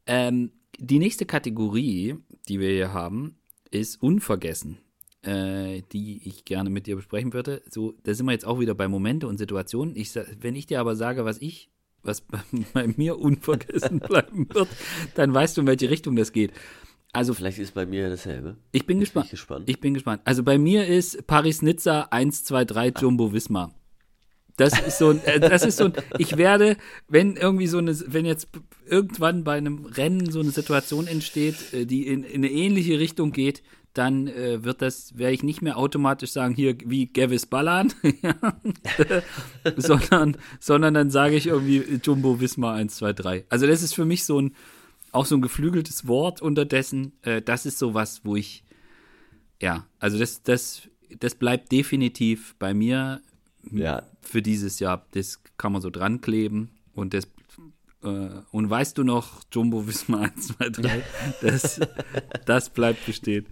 Ähm, 0.06 0.52
die 0.78 0.98
nächste 0.98 1.26
Kategorie, 1.26 2.16
die 2.48 2.60
wir 2.60 2.70
hier 2.70 2.92
haben, 2.92 3.36
ist 3.70 4.02
Unvergessen, 4.02 4.78
äh, 5.22 5.82
die 5.92 6.26
ich 6.26 6.44
gerne 6.44 6.70
mit 6.70 6.86
dir 6.86 6.96
besprechen 6.96 7.32
würde. 7.32 7.62
So, 7.68 7.94
da 8.02 8.14
sind 8.14 8.26
wir 8.26 8.32
jetzt 8.32 8.46
auch 8.46 8.60
wieder 8.60 8.74
bei 8.74 8.88
Momente 8.88 9.26
und 9.26 9.38
Situationen. 9.38 9.94
Ich, 9.96 10.14
wenn 10.14 10.54
ich 10.54 10.66
dir 10.66 10.80
aber 10.80 10.96
sage, 10.96 11.24
was 11.24 11.38
ich, 11.38 11.70
was 12.02 12.22
bei 12.72 12.86
mir 12.96 13.18
unvergessen 13.18 14.00
bleiben 14.08 14.48
wird, 14.52 14.68
dann 15.14 15.34
weißt 15.34 15.56
du, 15.56 15.62
in 15.62 15.66
welche 15.66 15.90
Richtung 15.90 16.16
das 16.16 16.32
geht. 16.32 16.52
Also 17.12 17.34
vielleicht 17.34 17.58
ist 17.58 17.74
bei 17.74 17.86
mir 17.86 18.08
dasselbe. 18.08 18.56
Ich 18.70 18.86
bin 18.86 19.00
gespannt. 19.00 19.26
Ich, 19.26 19.30
gespannt. 19.32 19.68
ich 19.68 19.80
bin 19.80 19.94
gespannt. 19.94 20.22
Also 20.24 20.44
bei 20.44 20.58
mir 20.58 20.86
ist 20.86 21.26
Paris-Nizza 21.26 22.02
1, 22.10 22.44
2, 22.44 22.64
3 22.64 22.88
Jumbo 23.00 23.32
Wismar. 23.32 23.74
Das 24.60 24.78
ist 24.78 24.98
so 24.98 25.08
ein, 25.08 25.24
äh, 25.24 25.40
das 25.40 25.64
ist 25.64 25.78
so 25.78 25.84
ein, 25.84 25.94
ich 26.18 26.36
werde, 26.36 26.76
wenn 27.08 27.36
irgendwie 27.36 27.66
so 27.66 27.78
eine, 27.78 27.98
wenn 28.08 28.26
jetzt 28.26 28.48
irgendwann 28.86 29.42
bei 29.42 29.56
einem 29.56 29.86
Rennen 29.86 30.30
so 30.30 30.40
eine 30.40 30.50
Situation 30.50 31.06
entsteht, 31.06 31.72
äh, 31.72 31.86
die 31.86 32.06
in, 32.06 32.24
in 32.24 32.44
eine 32.44 32.50
ähnliche 32.50 32.98
Richtung 32.98 33.32
geht, 33.32 33.62
dann 33.94 34.28
äh, 34.28 34.62
wird 34.62 34.82
das, 34.82 35.16
werde 35.16 35.32
ich 35.32 35.42
nicht 35.42 35.62
mehr 35.62 35.78
automatisch 35.78 36.32
sagen, 36.32 36.54
hier 36.54 36.76
wie 36.84 37.06
Gavis 37.06 37.46
Ballan, 37.46 37.90
sondern, 39.78 40.36
sondern 40.60 40.92
dann 40.92 41.10
sage 41.10 41.36
ich 41.36 41.46
irgendwie 41.46 41.98
Jumbo 42.04 42.38
Wismar 42.38 42.74
1, 42.74 42.96
2, 42.96 43.12
3. 43.14 43.44
Also 43.48 43.66
das 43.66 43.82
ist 43.82 43.94
für 43.94 44.04
mich 44.04 44.24
so 44.24 44.42
ein, 44.42 44.54
auch 45.10 45.24
so 45.24 45.36
ein 45.36 45.42
geflügeltes 45.42 46.06
Wort 46.06 46.42
unterdessen. 46.42 47.12
Äh, 47.22 47.40
das 47.40 47.64
ist 47.64 47.78
so 47.78 47.94
was, 47.94 48.26
wo 48.26 48.36
ich, 48.36 48.62
ja, 49.58 49.86
also 49.98 50.18
das, 50.18 50.42
das, 50.42 50.82
das 51.18 51.34
bleibt 51.34 51.72
definitiv 51.72 52.54
bei 52.58 52.74
mir 52.74 53.22
ja. 53.72 54.02
Für 54.20 54.42
dieses 54.42 54.80
Jahr. 54.80 55.06
Das 55.12 55.40
kann 55.56 55.72
man 55.72 55.82
so 55.82 55.90
dran 55.90 56.20
kleben 56.20 56.70
und 56.94 57.14
das 57.14 57.28
äh, 58.02 58.30
und 58.50 58.70
weißt 58.70 58.96
du 58.98 59.04
noch, 59.04 59.42
Jumbo 59.52 59.86
Wismar 59.86 60.22
1, 60.22 60.48
2, 60.58 60.68
3, 60.70 61.02
das, 61.42 61.80
das 62.46 62.70
bleibt 62.70 63.04
bestehen. 63.06 63.46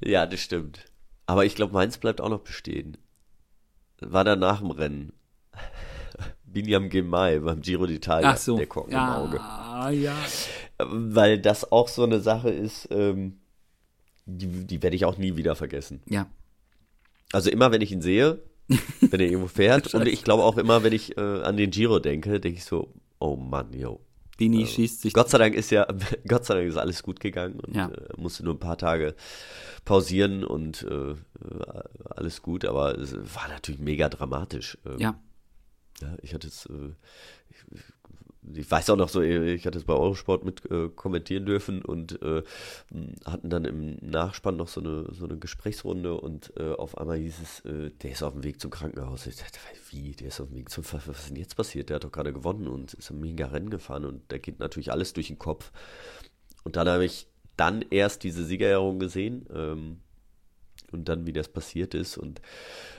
Ja, 0.00 0.26
das 0.26 0.40
stimmt. 0.40 0.84
Aber 1.26 1.44
ich 1.44 1.54
glaube, 1.54 1.72
meins 1.72 1.98
bleibt 1.98 2.20
auch 2.20 2.28
noch 2.28 2.40
bestehen. 2.40 2.96
War 4.00 4.24
da 4.24 4.36
nach 4.36 4.60
dem 4.60 4.70
Rennen. 4.70 5.12
Binyam 6.44 6.88
Gemay 6.88 7.40
beim 7.40 7.60
Giro 7.60 7.84
d'Italia, 7.84 8.24
Ach 8.24 8.36
so. 8.36 8.56
der 8.56 8.66
Korken 8.66 8.92
ja, 8.92 9.16
im 9.16 9.22
Auge. 9.22 9.36
Ja. 9.96 10.16
Weil 10.78 11.38
das 11.38 11.70
auch 11.70 11.88
so 11.88 12.04
eine 12.04 12.20
Sache 12.20 12.50
ist, 12.50 12.88
ähm, 12.90 13.40
die, 14.24 14.66
die 14.66 14.82
werde 14.82 14.96
ich 14.96 15.04
auch 15.04 15.18
nie 15.18 15.36
wieder 15.36 15.54
vergessen. 15.54 16.00
Ja. 16.06 16.26
Also 17.32 17.50
immer, 17.50 17.72
wenn 17.72 17.82
ich 17.82 17.92
ihn 17.92 18.02
sehe, 18.02 18.42
wenn 19.00 19.20
er 19.20 19.26
irgendwo 19.26 19.48
fährt. 19.48 19.94
und 19.94 20.06
ich 20.06 20.24
glaube 20.24 20.42
auch 20.42 20.56
immer, 20.56 20.82
wenn 20.82 20.92
ich 20.92 21.16
äh, 21.16 21.20
an 21.20 21.56
den 21.56 21.70
Giro 21.70 21.98
denke, 21.98 22.40
denke 22.40 22.58
ich 22.58 22.64
so, 22.64 22.92
oh 23.18 23.36
Mann, 23.36 23.72
yo. 23.72 24.00
Dini 24.38 24.62
äh, 24.62 24.66
schießt 24.66 25.02
sich. 25.02 25.12
Gott 25.12 25.30
sei 25.30 25.38
Dank 25.38 25.54
ist 25.54 25.70
ja, 25.70 25.86
Gott 26.28 26.44
sei 26.44 26.54
Dank 26.54 26.68
ist 26.68 26.76
alles 26.76 27.02
gut 27.02 27.20
gegangen 27.20 27.60
und 27.60 27.74
ja. 27.74 27.88
äh, 27.88 28.20
musste 28.20 28.44
nur 28.44 28.54
ein 28.54 28.60
paar 28.60 28.78
Tage 28.78 29.14
pausieren 29.84 30.44
und 30.44 30.82
äh, 30.82 31.14
alles 32.10 32.42
gut, 32.42 32.64
aber 32.64 32.98
es 32.98 33.14
war 33.14 33.48
natürlich 33.48 33.80
mega 33.80 34.08
dramatisch. 34.08 34.78
Ähm, 34.84 34.98
ja. 34.98 35.20
ja. 36.00 36.16
Ich 36.22 36.34
hatte 36.34 36.48
es, 36.48 36.66
äh, 36.66 36.92
ich, 37.50 37.82
ich 38.54 38.70
weiß 38.70 38.90
auch 38.90 38.96
noch 38.96 39.08
so, 39.08 39.20
ich 39.20 39.66
hatte 39.66 39.78
es 39.78 39.84
bei 39.84 39.94
Eurosport 39.94 40.44
mit 40.44 40.70
äh, 40.70 40.88
kommentieren 40.88 41.46
dürfen 41.46 41.82
und 41.82 42.20
äh, 42.22 42.42
hatten 43.24 43.50
dann 43.50 43.64
im 43.64 43.96
Nachspann 44.00 44.56
noch 44.56 44.68
so 44.68 44.80
eine, 44.80 45.12
so 45.12 45.24
eine 45.24 45.38
Gesprächsrunde 45.38 46.14
und 46.14 46.52
äh, 46.56 46.72
auf 46.72 46.98
einmal 46.98 47.18
hieß 47.18 47.40
es, 47.42 47.60
äh, 47.60 47.90
der 48.02 48.12
ist 48.12 48.22
auf 48.22 48.34
dem 48.34 48.44
Weg 48.44 48.60
zum 48.60 48.70
Krankenhaus. 48.70 49.26
Ich 49.26 49.36
dachte, 49.36 49.58
wie, 49.90 50.12
der 50.12 50.28
ist 50.28 50.40
auf 50.40 50.48
dem 50.48 50.56
Weg 50.56 50.70
zum, 50.70 50.84
was 50.84 51.06
ist 51.06 51.30
denn 51.30 51.36
jetzt 51.36 51.56
passiert? 51.56 51.88
Der 51.88 51.96
hat 51.96 52.04
doch 52.04 52.12
gerade 52.12 52.32
gewonnen 52.32 52.68
und 52.68 52.94
ist 52.94 53.10
ein 53.10 53.20
mega 53.20 53.46
Rennen 53.46 53.70
gefahren 53.70 54.04
und 54.04 54.22
da 54.28 54.38
geht 54.38 54.58
natürlich 54.58 54.92
alles 54.92 55.12
durch 55.12 55.28
den 55.28 55.38
Kopf. 55.38 55.72
Und 56.64 56.76
dann 56.76 56.88
habe 56.88 57.04
ich 57.04 57.28
dann 57.56 57.82
erst 57.90 58.22
diese 58.22 58.44
Siegerehrung 58.44 58.98
gesehen 58.98 59.46
ähm, 59.54 60.00
und 60.92 61.08
dann, 61.08 61.26
wie 61.26 61.32
das 61.32 61.48
passiert 61.48 61.94
ist 61.94 62.18
und 62.18 62.40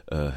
äh, 0.07 0.31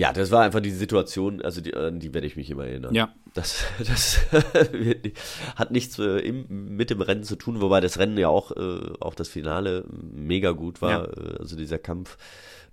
ja, 0.00 0.14
das 0.14 0.30
war 0.30 0.40
einfach 0.40 0.60
die 0.60 0.70
Situation, 0.70 1.42
also 1.42 1.60
die, 1.60 1.74
an 1.74 2.00
die 2.00 2.14
werde 2.14 2.26
ich 2.26 2.34
mich 2.34 2.48
immer 2.48 2.64
erinnern. 2.64 2.94
Ja. 2.94 3.14
Das, 3.34 3.64
das 3.86 4.18
hat 5.56 5.70
nichts 5.72 5.98
äh, 5.98 6.20
im, 6.20 6.46
mit 6.74 6.88
dem 6.88 7.02
Rennen 7.02 7.22
zu 7.22 7.36
tun, 7.36 7.60
wobei 7.60 7.82
das 7.82 7.98
Rennen 7.98 8.16
ja 8.16 8.28
auch, 8.28 8.50
äh, 8.52 8.94
auch 9.00 9.14
das 9.14 9.28
Finale 9.28 9.84
mega 9.90 10.52
gut 10.52 10.80
war. 10.80 10.90
Ja. 10.90 11.04
Äh, 11.04 11.36
also 11.40 11.54
dieser 11.54 11.78
Kampf 11.78 12.16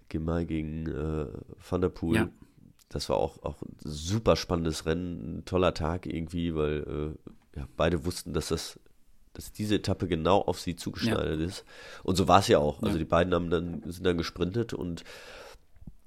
Gemal 0.07 0.45
gegen 0.45 0.87
äh, 0.87 1.25
Van 1.69 1.81
der 1.81 1.89
Poel. 1.89 2.15
Ja. 2.15 2.29
Das 2.87 3.09
war 3.09 3.17
auch, 3.17 3.43
auch 3.43 3.61
ein 3.61 3.75
super 3.83 4.37
spannendes 4.37 4.85
Rennen, 4.85 5.39
ein 5.39 5.43
toller 5.43 5.73
Tag 5.73 6.05
irgendwie, 6.05 6.55
weil 6.55 7.17
äh, 7.53 7.59
ja, 7.59 7.67
beide 7.75 8.05
wussten, 8.05 8.31
dass 8.31 8.47
das 8.47 8.79
dass 9.33 9.51
diese 9.51 9.75
Etappe 9.75 10.07
genau 10.07 10.41
auf 10.41 10.59
sie 10.59 10.75
zugeschneidert 10.77 11.39
ja. 11.39 11.45
ist. 11.45 11.63
Und 12.03 12.15
so 12.15 12.27
war 12.27 12.39
es 12.39 12.47
ja 12.47 12.57
auch. 12.57 12.81
Also 12.81 12.97
die 12.97 13.05
beiden 13.05 13.35
haben 13.35 13.51
dann, 13.51 13.83
sind 13.85 14.03
dann 14.03 14.17
gesprintet 14.17 14.73
und 14.73 15.03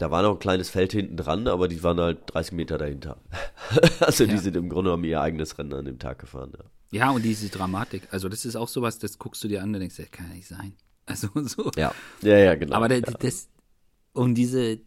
da 0.00 0.10
war 0.10 0.22
noch 0.22 0.32
ein 0.32 0.38
kleines 0.38 0.70
Feld 0.70 0.92
hinten 0.92 1.16
dran, 1.16 1.46
aber 1.46 1.68
die 1.68 1.82
waren 1.82 2.00
halt 2.00 2.20
30 2.26 2.52
Meter 2.52 2.78
dahinter. 2.78 3.20
also 4.00 4.24
ja. 4.24 4.30
die 4.30 4.38
sind 4.38 4.56
im 4.56 4.70
Grunde 4.70 4.88
genommen 4.88 5.04
ihr 5.04 5.20
eigenes 5.20 5.58
Rennen 5.58 5.74
an 5.74 5.84
dem 5.84 5.98
Tag 5.98 6.18
gefahren. 6.18 6.52
Ja. 6.90 6.98
ja, 6.98 7.10
und 7.10 7.22
diese 7.22 7.50
Dramatik, 7.50 8.08
also 8.10 8.28
das 8.30 8.46
ist 8.46 8.56
auch 8.56 8.68
sowas, 8.68 8.98
das 8.98 9.18
guckst 9.18 9.44
du 9.44 9.48
dir 9.48 9.62
an 9.62 9.74
und 9.74 9.80
denkst, 9.80 9.96
das 9.98 10.10
kann 10.10 10.28
ja 10.28 10.34
nicht 10.34 10.48
sein. 10.48 10.74
Also 11.04 11.28
so. 11.34 11.70
Ja, 11.76 11.94
ja, 12.22 12.38
ja 12.38 12.54
genau. 12.54 12.76
Aber 12.76 12.88
der, 12.88 13.00
ja. 13.00 13.10
das, 13.18 13.50
und 14.12 14.36
diese, 14.36 14.80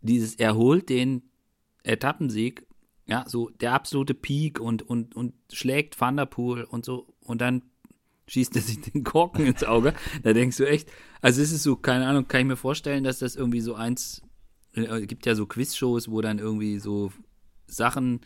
dieses 0.00 0.34
erholt 0.34 0.88
den 0.88 1.22
Etappensieg, 1.84 2.66
ja, 3.06 3.24
so 3.28 3.50
der 3.50 3.72
absolute 3.72 4.14
Peak 4.14 4.58
und, 4.58 4.82
und, 4.82 5.14
und 5.14 5.34
schlägt 5.52 5.96
Thunderpool 5.98 6.64
und 6.64 6.84
so 6.84 7.14
und 7.20 7.40
dann 7.40 7.62
schießt 8.26 8.56
er 8.56 8.62
sich 8.62 8.80
den 8.80 9.04
Korken 9.04 9.46
ins 9.46 9.64
Auge. 9.64 9.94
Da 10.22 10.32
denkst 10.32 10.56
du 10.56 10.68
echt, 10.68 10.88
also 11.20 11.42
es 11.42 11.52
ist 11.52 11.62
so, 11.62 11.76
keine 11.76 12.06
Ahnung, 12.06 12.28
kann 12.28 12.40
ich 12.40 12.46
mir 12.46 12.56
vorstellen, 12.56 13.04
dass 13.04 13.18
das 13.18 13.36
irgendwie 13.36 13.60
so 13.60 13.74
eins, 13.74 14.22
äh, 14.74 15.06
gibt 15.06 15.26
ja 15.26 15.34
so 15.34 15.46
Quizshows, 15.46 16.10
wo 16.10 16.20
dann 16.20 16.38
irgendwie 16.38 16.78
so 16.78 17.12
Sachen 17.66 18.20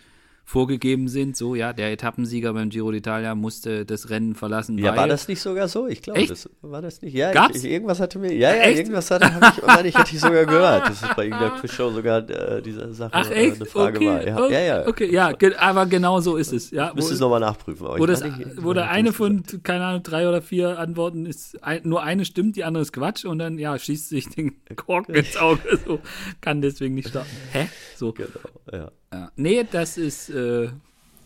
vorgegeben 0.49 1.09
sind. 1.09 1.37
So, 1.37 1.55
ja, 1.55 1.75
der 1.75 1.93
Etappensieger 1.93 2.55
beim 2.55 2.71
Giro 2.71 2.89
d'Italia 2.89 3.35
musste 3.35 3.85
das 3.85 4.09
Rennen 4.09 4.35
verlassen. 4.35 4.79
Ja, 4.79 4.97
war 4.97 5.07
das 5.07 5.29
nicht 5.29 5.43
sogar 5.43 5.69
so? 5.69 5.87
Ich 5.87 6.01
glaube, 6.01 6.27
das 6.27 6.49
war 6.63 6.81
das 6.81 7.03
nicht. 7.03 7.13
Ja, 7.13 7.33
Gab's? 7.33 7.59
Ich, 7.59 7.65
ich, 7.65 7.71
irgendwas 7.71 8.01
hatte 8.01 8.19
mir, 8.19 8.33
ja, 8.33 8.55
ja, 8.55 8.63
echt? 8.63 8.79
irgendwas 8.79 9.11
hatte 9.11 9.31
ich, 9.31 9.67
meine 9.67 9.89
ich, 9.89 9.99
hätte 9.99 10.15
ich 10.15 10.21
sogar 10.21 10.47
gehört. 10.47 10.89
Das 10.89 11.03
ist 11.03 11.17
bei 11.17 11.25
irgendeiner 11.25 11.51
Quizshow 11.61 11.91
sogar 11.95 12.31
äh, 12.31 12.63
diese 12.63 12.95
Sache 12.95 13.11
Ach, 13.13 13.31
echt? 13.31 13.53
Äh, 13.53 13.57
eine 13.57 13.67
Frage 13.67 13.99
okay. 13.99 14.07
war. 14.07 14.27
Ja, 14.27 14.39
okay. 14.39 14.53
ja, 14.55 14.61
ja. 14.61 14.89
Okay, 14.89 15.13
ja, 15.13 15.33
ge 15.33 15.55
aber 15.55 15.85
genau 15.85 16.21
so 16.21 16.39
ist 16.39 16.55
es. 16.55 16.71
Ja, 16.71 16.95
Müsste 16.95 17.13
es 17.13 17.21
nochmal 17.21 17.41
nachprüfen. 17.41 17.87
wo, 17.87 18.07
das, 18.07 18.25
wo 18.57 18.73
der 18.73 18.89
eine 18.89 19.13
von, 19.13 19.43
keine 19.63 19.85
Ahnung, 19.85 20.03
drei 20.03 20.27
oder 20.27 20.41
vier 20.41 20.79
Antworten 20.79 21.27
ist, 21.27 21.63
ein, 21.63 21.83
nur 21.85 22.03
eine 22.03 22.25
stimmt, 22.25 22.57
die 22.57 22.65
andere 22.65 22.81
ist 22.85 22.95
Quatsch 22.95 23.27
und 23.27 23.39
dann, 23.39 23.59
ja, 23.59 23.79
schießt 23.79 24.09
sich 24.09 24.31
den 24.31 24.57
Korken 24.77 25.15
ins 25.15 25.37
Auge, 25.37 25.79
so, 25.87 26.01
kann 26.41 26.63
deswegen 26.63 26.95
nicht 26.95 27.11
starten. 27.11 27.29
Hä? 27.53 27.69
So. 27.97 28.13
Genau, 28.13 28.31
ja. 28.73 28.91
Ja. 29.13 29.31
Nee, 29.37 29.65
das 29.71 29.99
ist, 29.99 30.31
äh, 30.31 30.71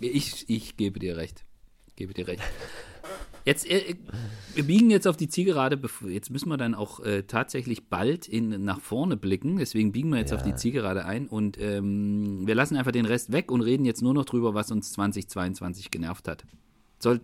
ich, 0.01 0.49
ich 0.49 0.77
gebe 0.77 0.99
dir 0.99 1.17
recht. 1.17 1.45
Ich 1.87 1.97
gebe 1.97 2.15
dir 2.15 2.27
recht. 2.29 2.43
Jetzt, 3.45 3.69
äh, 3.69 3.97
wir 4.55 4.63
biegen 4.65 4.91
jetzt 4.91 5.07
auf 5.09 5.17
die 5.17 5.29
Zielgerade. 5.29 5.81
Jetzt 6.09 6.31
müssen 6.31 6.49
wir 6.49 6.57
dann 6.57 6.75
auch 6.77 7.01
äh, 7.01 7.25
tatsächlich 7.25 7.89
bald 7.89 8.29
in, 8.29 8.65
nach 8.65 8.81
vorne 8.81 9.17
blicken. 9.17 9.57
Deswegen 9.59 9.91
biegen 9.93 10.11
wir 10.11 10.19
jetzt 10.19 10.31
Ja. 10.31 10.37
auf 10.37 10.43
die 10.45 10.55
Zielgerade 10.55 11.05
ein 11.05 11.27
und 11.27 11.59
ähm, 11.61 12.47
wir 12.47 12.55
lassen 12.55 12.77
einfach 12.77 12.93
den 12.93 13.05
Rest 13.07 13.33
weg 13.33 13.51
und 13.51 13.61
reden 13.63 13.85
jetzt 13.85 14.01
nur 14.01 14.15
noch 14.15 14.25
drüber, 14.25 14.55
was 14.55 14.71
uns 14.71 14.93
2022 14.93 15.91
genervt 15.91 16.29
hat. 16.29 16.45
Soll, 17.01 17.21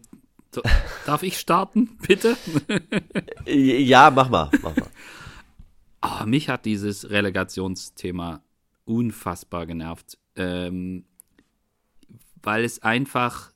so, 0.53 0.61
darf 1.07 1.23
ich 1.23 1.39
starten, 1.39 1.97
bitte? 2.07 2.37
Ja, 3.47 4.11
mach 4.11 4.29
mal, 4.29 4.51
mach 4.63 4.75
mal. 4.77 4.89
Ah, 6.01 6.27
mich 6.27 6.49
hat 6.49 6.65
dieses 6.65 7.11
Relegationsthema 7.11 8.43
unfassbar 8.89 9.67
genervt. 9.67 10.19
Ähm, 10.37 11.05
weil 12.43 12.65
es 12.65 12.83
einfach, 12.83 13.53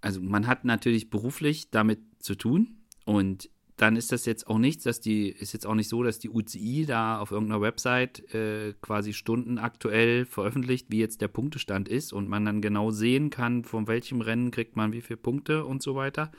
also 0.00 0.20
man 0.20 0.46
hat 0.46 0.64
natürlich 0.64 1.10
beruflich 1.10 1.70
damit 1.70 2.00
zu 2.18 2.34
tun 2.34 2.78
und 3.04 3.50
dann 3.76 3.96
ist 3.96 4.12
das 4.12 4.26
jetzt 4.26 4.46
auch 4.46 4.58
nichts, 4.58 4.84
dass 4.84 5.00
die, 5.00 5.28
ist 5.30 5.54
jetzt 5.54 5.66
auch 5.66 5.74
nicht 5.74 5.88
so, 5.88 6.02
dass 6.02 6.18
die 6.18 6.28
UCI 6.28 6.84
da 6.86 7.18
auf 7.18 7.30
irgendeiner 7.30 7.62
Website 7.62 8.34
äh, 8.34 8.74
quasi 8.82 9.14
Stunden 9.14 9.58
aktuell 9.58 10.26
veröffentlicht, 10.26 10.88
wie 10.90 10.98
jetzt 10.98 11.22
der 11.22 11.28
Punktestand 11.28 11.88
ist 11.88 12.12
und 12.12 12.28
man 12.28 12.44
dann 12.44 12.60
genau 12.60 12.90
sehen 12.90 13.30
kann, 13.30 13.64
von 13.64 13.86
welchem 13.86 14.20
Rennen 14.20 14.50
kriegt 14.50 14.76
man 14.76 14.92
wie 14.92 15.00
viele 15.00 15.16
Punkte 15.16 15.64
und 15.64 15.82
so 15.82 15.94
weiter. 15.94 16.30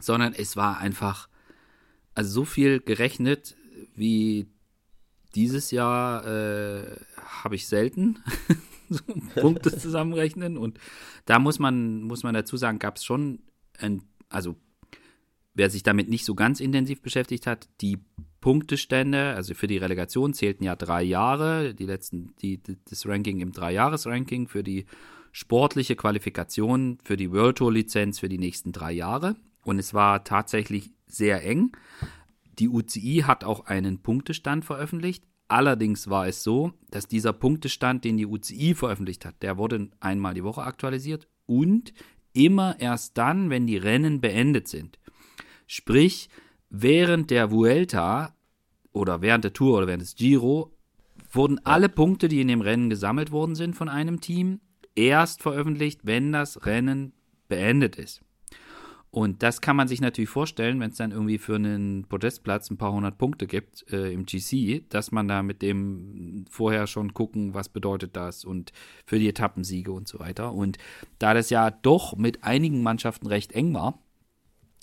Sondern 0.00 0.32
es 0.32 0.56
war 0.56 0.78
einfach, 0.78 1.28
also 2.14 2.30
so 2.30 2.44
viel 2.44 2.80
gerechnet 2.80 3.56
wie 3.96 4.46
dieses 5.34 5.70
Jahr 5.70 6.26
äh, 6.26 6.96
habe 7.42 7.54
ich 7.54 7.66
selten 7.66 8.22
so 8.88 9.02
Punkte 9.34 9.76
zusammenrechnen 9.76 10.56
und 10.56 10.78
da 11.26 11.38
muss 11.38 11.58
man 11.58 12.02
muss 12.02 12.22
man 12.22 12.34
dazu 12.34 12.56
sagen, 12.56 12.78
gab 12.78 12.96
es 12.96 13.04
schon 13.04 13.40
ein, 13.78 14.02
also 14.28 14.56
wer 15.54 15.70
sich 15.70 15.82
damit 15.82 16.08
nicht 16.08 16.24
so 16.24 16.34
ganz 16.34 16.60
intensiv 16.60 17.02
beschäftigt 17.02 17.46
hat, 17.46 17.68
die 17.80 17.98
Punktestände, 18.40 19.34
also 19.34 19.54
für 19.54 19.66
die 19.66 19.76
Relegation 19.76 20.32
zählten 20.32 20.64
ja 20.64 20.74
drei 20.74 21.02
Jahre, 21.02 21.74
die 21.74 21.84
letzten, 21.84 22.34
die, 22.40 22.60
das 22.88 23.06
Ranking 23.06 23.40
im 23.40 23.52
Dreijahres-Ranking 23.52 24.48
für 24.48 24.62
die 24.62 24.86
sportliche 25.32 25.96
Qualifikation 25.96 26.98
für 27.04 27.16
die 27.16 27.30
World 27.30 27.58
Tour 27.58 27.72
Lizenz 27.72 28.18
für 28.18 28.28
die 28.28 28.38
nächsten 28.38 28.72
drei 28.72 28.92
Jahre. 28.92 29.36
Und 29.62 29.78
es 29.78 29.92
war 29.92 30.24
tatsächlich 30.24 30.90
sehr 31.06 31.44
eng. 31.44 31.72
Die 32.60 32.68
UCI 32.68 33.24
hat 33.26 33.42
auch 33.42 33.66
einen 33.66 34.02
Punktestand 34.02 34.64
veröffentlicht. 34.64 35.24
Allerdings 35.48 36.08
war 36.08 36.28
es 36.28 36.42
so, 36.44 36.74
dass 36.90 37.08
dieser 37.08 37.32
Punktestand, 37.32 38.04
den 38.04 38.18
die 38.18 38.26
UCI 38.26 38.74
veröffentlicht 38.74 39.24
hat, 39.24 39.42
der 39.42 39.56
wurde 39.56 39.88
einmal 39.98 40.34
die 40.34 40.44
Woche 40.44 40.62
aktualisiert 40.62 41.26
und 41.46 41.92
immer 42.32 42.78
erst 42.78 43.18
dann, 43.18 43.50
wenn 43.50 43.66
die 43.66 43.78
Rennen 43.78 44.20
beendet 44.20 44.68
sind. 44.68 44.98
Sprich, 45.66 46.28
während 46.68 47.30
der 47.30 47.50
Vuelta 47.50 48.36
oder 48.92 49.22
während 49.22 49.44
der 49.44 49.52
Tour 49.52 49.78
oder 49.78 49.86
während 49.86 50.02
des 50.02 50.14
Giro 50.14 50.76
wurden 51.32 51.64
alle 51.64 51.88
Punkte, 51.88 52.28
die 52.28 52.40
in 52.40 52.48
dem 52.48 52.60
Rennen 52.60 52.90
gesammelt 52.90 53.32
worden 53.32 53.54
sind 53.54 53.74
von 53.74 53.88
einem 53.88 54.20
Team, 54.20 54.60
erst 54.94 55.42
veröffentlicht, 55.42 56.00
wenn 56.04 56.32
das 56.32 56.66
Rennen 56.66 57.14
beendet 57.48 57.96
ist. 57.96 58.20
Und 59.12 59.42
das 59.42 59.60
kann 59.60 59.74
man 59.74 59.88
sich 59.88 60.00
natürlich 60.00 60.30
vorstellen, 60.30 60.78
wenn 60.78 60.90
es 60.90 60.96
dann 60.96 61.10
irgendwie 61.10 61.38
für 61.38 61.56
einen 61.56 62.04
Podestplatz 62.04 62.70
ein 62.70 62.76
paar 62.76 62.92
hundert 62.92 63.18
Punkte 63.18 63.48
gibt 63.48 63.90
äh, 63.92 64.12
im 64.12 64.24
GC, 64.24 64.84
dass 64.88 65.10
man 65.10 65.26
da 65.26 65.42
mit 65.42 65.62
dem 65.62 66.44
vorher 66.48 66.86
schon 66.86 67.12
gucken, 67.12 67.52
was 67.52 67.68
bedeutet 67.68 68.14
das 68.14 68.44
und 68.44 68.72
für 69.06 69.18
die 69.18 69.28
Etappensiege 69.28 69.90
und 69.90 70.06
so 70.06 70.20
weiter. 70.20 70.52
Und 70.52 70.78
da 71.18 71.34
das 71.34 71.50
ja 71.50 71.72
doch 71.72 72.16
mit 72.16 72.44
einigen 72.44 72.84
Mannschaften 72.84 73.26
recht 73.26 73.50
eng 73.52 73.74
war, 73.74 73.98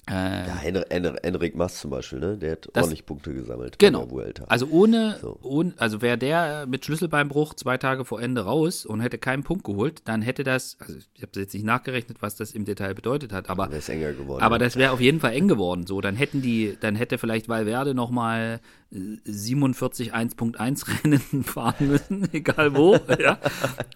äh, 0.09 0.47
Ja, 0.47 0.55
Henrik, 0.57 0.85
Henrik, 0.89 1.19
Henrik 1.23 1.55
Mass 1.55 1.79
zum 1.79 1.91
Beispiel, 1.91 2.19
ne? 2.19 2.37
Der 2.37 2.53
hat 2.53 2.69
Das- 2.73 2.83
ordentlich 2.83 3.05
Punkte 3.05 3.33
gesammelt. 3.33 3.77
Genau. 3.79 4.07
Also 4.47 4.67
ohne, 4.67 5.17
So. 5.21 5.37
ohne 5.41 5.73
also 5.77 6.01
wäre 6.01 6.17
der 6.17 6.65
mit 6.67 6.85
Schlüsselbeinbruch 6.85 7.53
zwei 7.55 7.77
Tage 7.77 8.05
vor 8.05 8.21
Ende 8.21 8.41
raus 8.41 8.85
und 8.85 9.01
hätte 9.01 9.17
keinen 9.17 9.43
Punkt 9.43 9.63
geholt, 9.65 10.01
dann 10.05 10.21
hätte 10.21 10.43
das, 10.43 10.77
also 10.79 10.93
ich 11.13 11.21
habe 11.21 11.39
jetzt 11.39 11.53
nicht 11.53 11.65
nachgerechnet, 11.65 12.21
was 12.21 12.35
das 12.35 12.53
im 12.53 12.65
Detail 12.65 12.93
bedeutet 12.95 13.33
hat, 13.33 13.49
aber 13.49 13.69
ist 13.71 13.89
enger 13.89 14.13
geworden. 14.13 14.41
aber 14.43 14.57
das 14.59 14.75
wäre 14.75 14.91
auf 14.91 15.01
jeden 15.01 15.19
Fall 15.19 15.33
eng 15.33 15.47
geworden. 15.47 15.85
So, 15.87 15.99
dann 16.01 16.15
hätten 16.15 16.41
die, 16.41 16.77
dann 16.79 16.95
hätte 16.95 17.17
vielleicht 17.17 17.49
Valverde 17.49 17.93
noch 17.93 18.09
mal 18.09 18.59
äh, 18.91 18.97
47 19.25 20.13
1.1 20.13 21.03
Rennen 21.03 21.43
fahren 21.43 21.87
müssen, 21.87 22.27
egal 22.33 22.75
wo, 22.75 22.95
ja, 23.19 23.37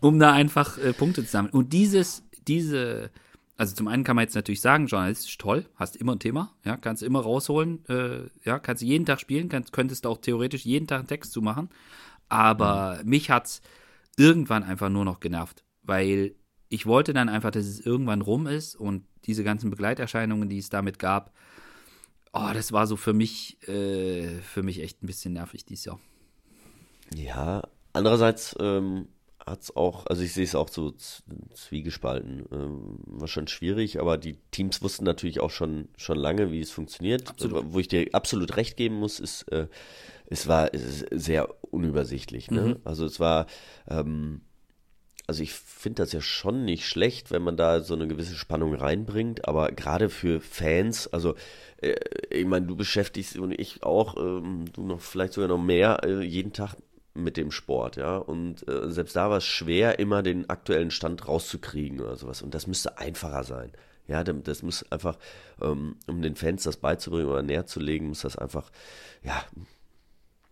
um 0.02 0.20
da 0.20 0.34
einfach 0.34 0.78
äh, 0.78 0.94
Punkte 0.94 1.24
zu 1.24 1.30
sammeln. 1.32 1.54
Und 1.54 1.74
dieses, 1.74 2.24
diese, 2.48 3.10
also 3.62 3.76
zum 3.76 3.88
einen 3.88 4.04
kann 4.04 4.16
man 4.16 4.24
jetzt 4.24 4.34
natürlich 4.34 4.60
sagen, 4.60 4.88
journalistisch 4.88 5.38
toll, 5.38 5.68
hast 5.76 5.96
immer 5.96 6.16
ein 6.16 6.20
Thema, 6.20 6.52
ja, 6.66 6.78
kannst 6.78 7.04
immer 7.04 7.20
rausholen, 7.20 7.88
äh, 7.90 8.22
ja, 8.44 8.58
kannst 8.58 8.82
jeden 8.82 9.06
Tag 9.06 9.20
spielen, 9.22 9.50
kannst, 9.50 9.72
könntest 9.72 10.08
auch 10.08 10.18
theoretisch 10.18 10.66
jeden 10.66 10.88
Tag 10.88 11.02
einen 11.02 11.08
Text 11.08 11.32
zu 11.32 11.44
machen. 11.44 11.70
Aber 12.28 13.00
mich 13.06 13.30
hat's 13.30 13.62
irgendwann 14.18 14.64
einfach 14.64 14.90
nur 14.90 15.06
noch 15.06 15.20
genervt, 15.20 15.64
weil 15.84 16.34
ich 16.70 16.88
wollte 16.88 17.14
dann 17.14 17.30
einfach, 17.30 17.52
dass 17.52 17.66
es 17.66 17.80
irgendwann 17.80 18.22
rum 18.22 18.48
ist 18.48 18.76
und 18.76 19.04
diese 19.26 19.44
ganzen 19.44 19.70
Begleiterscheinungen, 19.70 20.50
die 20.50 20.58
es 20.58 20.70
damit 20.70 20.98
gab, 20.98 21.32
oh, 22.34 22.50
das 22.56 22.72
war 22.72 22.88
so 22.88 22.96
für 22.96 23.14
mich, 23.14 23.62
äh, 23.68 24.40
für 24.40 24.64
mich 24.64 24.82
echt 24.82 25.04
ein 25.04 25.06
bisschen 25.06 25.34
nervig 25.34 25.66
dieses 25.66 25.86
Jahr. 25.86 26.00
Ja, 27.14 27.62
andererseits 27.94 28.56
ähm, 28.60 29.08
hat 29.46 29.62
es 29.62 29.76
auch, 29.76 30.06
also 30.08 30.22
ich 30.22 30.34
sehe 30.34 30.44
es 30.44 30.56
auch 30.56 30.70
so 30.70 30.92
zwiegespalten. 30.92 32.46
Ähm, 32.52 33.00
war 33.06 33.28
schon 33.28 33.48
schwierig, 33.48 34.00
aber 34.00 34.18
die 34.18 34.38
Teams 34.52 34.82
wussten 34.82 35.06
natürlich 35.06 35.40
auch 35.40 35.52
schon, 35.52 35.90
schon 35.98 36.18
lange, 36.18 36.52
wie 36.52 36.62
es 36.62 36.72
funktioniert. 36.72 37.30
Absolut. 37.30 37.74
Wo 37.74 37.80
ich 37.80 37.88
dir 37.88 38.08
absolut 38.14 38.56
recht 38.58 38.78
geben 38.78 38.96
muss, 38.96 39.20
ist, 39.20 39.44
äh, 39.52 39.68
es 40.28 40.48
war 40.48 40.74
es 40.74 41.06
sehr 41.12 41.50
unübersichtlich. 41.72 42.52
Ne? 42.52 42.80
Also 42.84 43.06
es 43.06 43.20
war, 43.20 43.48
ähm, 43.88 44.42
also 45.28 45.44
ich 45.44 45.54
finde 45.54 46.04
das 46.04 46.12
ja 46.12 46.22
schon 46.22 46.66
nicht 46.66 46.88
schlecht, 46.88 47.32
wenn 47.32 47.42
man 47.42 47.58
da 47.58 47.82
so 47.82 47.94
eine 47.94 48.08
gewisse 48.08 48.36
Spannung 48.36 48.74
reinbringt, 48.74 49.48
aber 49.48 49.72
gerade 49.72 50.10
für 50.10 50.40
Fans, 50.42 51.08
also 51.08 51.36
äh, 51.78 51.96
ich 52.30 52.46
meine, 52.46 52.66
du 52.66 52.76
beschäftigst 52.76 53.38
und 53.38 53.52
ich 53.52 53.84
auch, 53.84 54.18
ähm, 54.18 54.66
du 54.74 54.86
noch 54.86 55.02
vielleicht 55.02 55.34
sogar 55.34 55.50
noch 55.50 55.62
mehr, 55.62 56.02
äh, 56.04 56.22
jeden 56.22 56.54
Tag 56.54 56.76
mit 57.14 57.38
dem 57.38 57.52
Sport, 57.52 57.98
ja. 57.98 58.18
Und 58.18 58.68
äh, 58.68 58.90
selbst 58.92 59.16
da 59.16 59.30
war 59.30 59.38
es 59.38 59.46
schwer, 59.46 60.00
immer 60.00 60.24
den 60.24 60.50
aktuellen 60.50 60.92
Stand 60.92 61.28
rauszukriegen 61.28 62.00
oder 62.00 62.16
sowas. 62.16 62.42
Und 62.42 62.54
das 62.54 62.68
müsste 62.68 62.98
einfacher 62.98 63.44
sein. 63.44 63.72
Ja, 64.08 64.24
das 64.24 64.64
muss 64.64 64.90
einfach, 64.92 65.18
ähm, 65.62 65.96
um 66.08 66.22
den 66.22 66.36
Fans 66.36 66.64
das 66.64 66.78
beizubringen 66.78 67.30
oder 67.30 67.44
näher 67.44 67.66
zu 67.66 67.80
legen, 67.80 68.08
muss 68.08 68.22
das 68.22 68.38
einfach, 68.38 68.72
ja, 69.24 69.44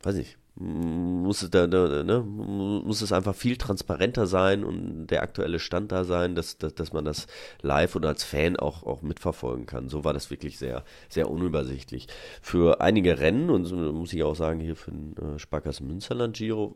weiß 0.04 0.16
nicht, 0.16 0.38
muss 0.60 1.42
es, 1.42 1.50
da, 1.52 1.68
da, 1.68 2.04
ne, 2.04 2.20
muss 2.20 3.02
es 3.02 3.14
einfach 3.14 3.34
viel 3.34 3.56
transparenter 3.56 4.28
sein 4.28 4.66
und 4.66 5.08
der 5.08 5.24
aktuelle 5.24 5.58
Stand 5.58 5.92
da 5.92 6.04
sein, 6.04 6.36
dass, 6.36 6.58
dass, 6.58 6.76
dass 6.76 6.92
man 6.92 7.06
das 7.06 7.28
live 7.62 7.96
oder 7.96 8.10
als 8.10 8.26
Fan 8.26 8.58
auch, 8.58 8.84
auch 8.84 9.02
mitverfolgen 9.02 9.66
kann. 9.66 9.88
So 9.88 10.04
war 10.04 10.14
das 10.14 10.30
wirklich 10.30 10.60
sehr, 10.60 10.84
sehr 11.08 11.30
unübersichtlich. 11.30 12.08
Für 12.42 12.82
einige 12.82 13.20
Rennen, 13.20 13.50
und 13.50 13.72
muss 13.72 14.12
ich 14.12 14.24
auch 14.24 14.36
sagen, 14.36 14.60
hier 14.60 14.76
für 14.76 14.92
den 14.92 15.16
äh, 15.18 15.40
Sparkassen 15.40 15.88
Münsterland 15.88 16.36
Giro, 16.36 16.76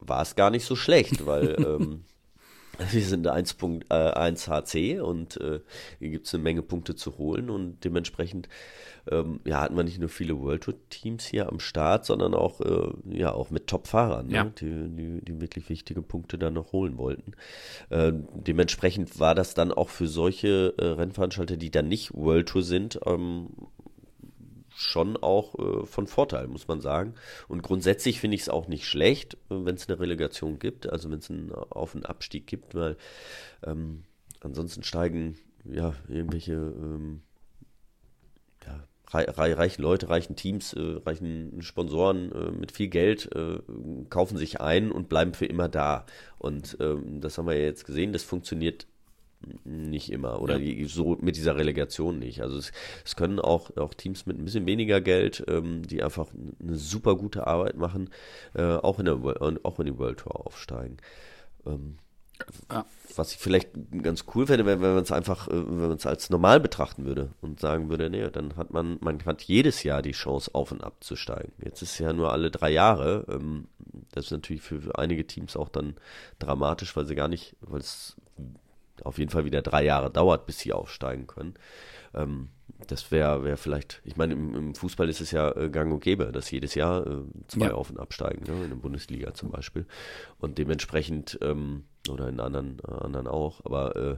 war 0.00 0.22
es 0.22 0.34
gar 0.34 0.50
nicht 0.50 0.64
so 0.64 0.74
schlecht, 0.74 1.26
weil 1.26 1.56
ähm, 1.58 2.04
wir 2.90 3.02
sind 3.02 3.26
1.1 3.26 4.48
HC 4.48 5.00
und 5.00 5.40
äh, 5.40 5.60
hier 5.98 6.10
gibt 6.10 6.26
es 6.26 6.34
eine 6.34 6.42
Menge 6.42 6.62
Punkte 6.62 6.94
zu 6.94 7.18
holen 7.18 7.50
und 7.50 7.84
dementsprechend 7.84 8.48
ähm, 9.10 9.40
ja, 9.46 9.60
hatten 9.62 9.76
wir 9.76 9.84
nicht 9.84 9.98
nur 10.00 10.08
viele 10.10 10.38
World 10.38 10.64
Tour 10.64 10.74
Teams 10.90 11.24
hier 11.24 11.48
am 11.48 11.60
Start, 11.60 12.04
sondern 12.04 12.34
auch, 12.34 12.60
äh, 12.60 12.88
ja, 13.10 13.32
auch 13.32 13.50
mit 13.50 13.66
Top-Fahrern, 13.66 14.28
Ja. 14.30 14.44
ne, 14.44 14.52
die, 14.60 14.66
die, 14.66 15.24
die 15.24 15.40
wirklich 15.40 15.68
wichtige 15.70 16.02
Punkte 16.02 16.36
dann 16.38 16.54
noch 16.54 16.72
holen 16.72 16.98
wollten. 16.98 17.32
Äh, 17.90 18.12
dementsprechend 18.34 19.18
war 19.18 19.34
das 19.34 19.54
dann 19.54 19.72
auch 19.72 19.88
für 19.88 20.06
solche 20.06 20.74
äh, 20.76 20.84
Rennveranstalter, 20.84 21.56
die 21.56 21.70
dann 21.70 21.88
nicht 21.88 22.12
World 22.14 22.48
Tour 22.50 22.62
sind, 22.62 23.00
ähm, 23.06 23.48
schon 24.78 25.16
auch 25.16 25.58
äh, 25.58 25.86
von 25.86 26.06
Vorteil, 26.06 26.46
muss 26.46 26.68
man 26.68 26.80
sagen. 26.80 27.14
Und 27.48 27.62
grundsätzlich 27.62 28.20
finde 28.20 28.36
ich 28.36 28.42
es 28.42 28.48
auch 28.48 28.68
nicht 28.68 28.86
schlecht, 28.86 29.34
äh, 29.50 29.64
wenn 29.64 29.74
es 29.74 29.88
eine 29.88 29.98
Relegation 29.98 30.58
gibt, 30.58 30.88
also 30.88 31.10
wenn 31.10 31.18
es 31.18 31.30
einen 31.30 31.50
Auf- 31.52 31.94
und 31.94 32.08
Abstieg 32.08 32.46
gibt, 32.46 32.74
weil 32.74 32.96
ähm, 33.66 34.04
ansonsten 34.40 34.84
steigen 34.84 35.36
ja 35.64 35.94
irgendwelche 36.08 36.52
ähm, 36.52 37.22
ja, 38.64 38.84
reichen 39.08 39.82
Leute, 39.82 40.08
reichen 40.10 40.36
Teams, 40.36 40.74
äh, 40.74 41.00
reichen 41.04 41.60
Sponsoren 41.62 42.30
äh, 42.30 42.50
mit 42.52 42.70
viel 42.70 42.88
Geld 42.88 43.34
äh, 43.34 43.58
kaufen 44.10 44.36
sich 44.36 44.60
ein 44.60 44.92
und 44.92 45.08
bleiben 45.08 45.34
für 45.34 45.46
immer 45.46 45.68
da. 45.68 46.06
Und 46.38 46.76
ähm, 46.80 47.20
das 47.20 47.36
haben 47.36 47.46
wir 47.46 47.56
ja 47.56 47.64
jetzt 47.64 47.84
gesehen, 47.84 48.12
das 48.12 48.22
funktioniert 48.22 48.86
nicht 49.64 50.10
immer 50.10 50.40
oder 50.40 50.58
ja. 50.58 50.86
so 50.88 51.16
mit 51.20 51.36
dieser 51.36 51.56
Relegation 51.56 52.18
nicht. 52.18 52.42
Also 52.42 52.58
es, 52.58 52.72
es, 53.04 53.16
können 53.16 53.38
auch, 53.38 53.76
auch 53.76 53.94
Teams 53.94 54.26
mit 54.26 54.38
ein 54.38 54.44
bisschen 54.44 54.66
weniger 54.66 55.00
Geld, 55.00 55.44
ähm, 55.48 55.86
die 55.86 56.02
einfach 56.02 56.28
eine 56.60 56.76
super 56.76 57.16
gute 57.16 57.46
Arbeit 57.46 57.76
machen, 57.76 58.10
äh, 58.54 58.62
auch, 58.62 58.98
in 58.98 59.04
der, 59.04 59.18
auch 59.62 59.78
in 59.78 59.86
die 59.86 59.98
World 59.98 60.18
Tour 60.18 60.46
aufsteigen. 60.46 60.96
Ähm, 61.66 61.98
ja. 62.70 62.84
Was 63.16 63.32
ich 63.32 63.38
vielleicht 63.38 63.70
ganz 64.02 64.24
cool 64.34 64.46
fände, 64.46 64.64
wenn, 64.64 64.80
wenn 64.80 64.94
man 64.94 65.02
es 65.02 65.12
einfach, 65.12 65.48
äh, 65.48 65.52
wenn 65.52 65.88
man 65.88 65.96
es 65.96 66.06
als 66.06 66.30
normal 66.30 66.60
betrachten 66.60 67.04
würde 67.04 67.30
und 67.40 67.60
sagen 67.60 67.90
würde, 67.90 68.10
nee, 68.10 68.28
dann 68.30 68.56
hat 68.56 68.72
man, 68.72 68.98
man 69.00 69.24
hat 69.24 69.42
jedes 69.42 69.82
Jahr 69.82 70.02
die 70.02 70.12
Chance 70.12 70.50
auf 70.54 70.70
und 70.72 70.82
ab 70.84 71.02
zu 71.02 71.16
steigen. 71.16 71.52
Jetzt 71.64 71.82
ist 71.82 71.92
es 71.92 71.98
ja 71.98 72.12
nur 72.12 72.32
alle 72.32 72.50
drei 72.50 72.70
Jahre. 72.70 73.24
Ähm, 73.28 73.68
das 74.12 74.26
ist 74.26 74.30
natürlich 74.30 74.62
für, 74.62 74.80
für 74.80 74.98
einige 74.98 75.26
Teams 75.26 75.56
auch 75.56 75.68
dann 75.68 75.94
dramatisch, 76.38 76.96
weil 76.96 77.06
sie 77.06 77.14
gar 77.14 77.28
nicht, 77.28 77.56
weil 77.60 77.80
es 77.80 78.16
auf 79.04 79.18
jeden 79.18 79.30
Fall 79.30 79.44
wieder 79.44 79.62
drei 79.62 79.84
Jahre 79.84 80.10
dauert, 80.10 80.46
bis 80.46 80.58
sie 80.58 80.72
aufsteigen 80.72 81.26
können. 81.26 81.54
Ähm, 82.14 82.48
das 82.86 83.10
wäre 83.10 83.42
wär 83.44 83.56
vielleicht, 83.56 84.00
ich 84.04 84.16
meine, 84.16 84.34
im, 84.34 84.54
im, 84.54 84.74
Fußball 84.74 85.08
ist 85.08 85.20
es 85.20 85.30
ja 85.30 85.50
äh, 85.56 85.68
gang 85.68 85.92
und 85.92 86.00
gäbe, 86.00 86.30
dass 86.32 86.50
jedes 86.50 86.74
Jahr 86.74 87.06
äh, 87.06 87.22
zwei 87.48 87.66
ja. 87.66 87.74
auf- 87.74 87.90
und 87.90 87.98
absteigen, 87.98 88.44
ne, 88.44 88.64
in 88.64 88.70
der 88.70 88.76
Bundesliga 88.76 89.34
zum 89.34 89.50
Beispiel. 89.50 89.86
Und 90.38 90.58
dementsprechend, 90.58 91.38
ähm, 91.42 91.84
oder 92.08 92.28
in 92.28 92.40
anderen, 92.40 92.78
äh, 92.86 92.92
anderen 92.92 93.26
auch, 93.26 93.64
aber 93.64 93.96
äh, 93.96 94.16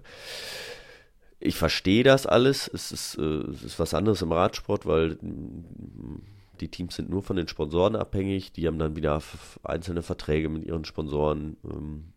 ich 1.41 1.57
verstehe 1.57 2.05
das 2.05 2.27
alles. 2.27 2.69
Es 2.73 2.93
ist, 2.93 3.17
äh, 3.19 3.23
es 3.23 3.65
ist 3.65 3.79
was 3.79 3.95
anderes 3.95 4.21
im 4.21 4.31
Radsport, 4.31 4.85
weil 4.85 5.15
mm, 5.15 6.23
die 6.61 6.69
Teams 6.69 6.95
sind 6.95 7.09
nur 7.09 7.23
von 7.23 7.37
den 7.37 7.49
Sponsoren 7.49 7.97
abhängig. 7.97 8.53
Die 8.53 8.67
haben 8.67 8.79
dann 8.79 8.95
wieder 8.95 9.23
einzelne 9.63 10.03
Verträge 10.03 10.51
mit 10.51 10.65
ihren 10.65 10.85
Sponsoren. 10.85 11.57
Ähm, 11.65 12.13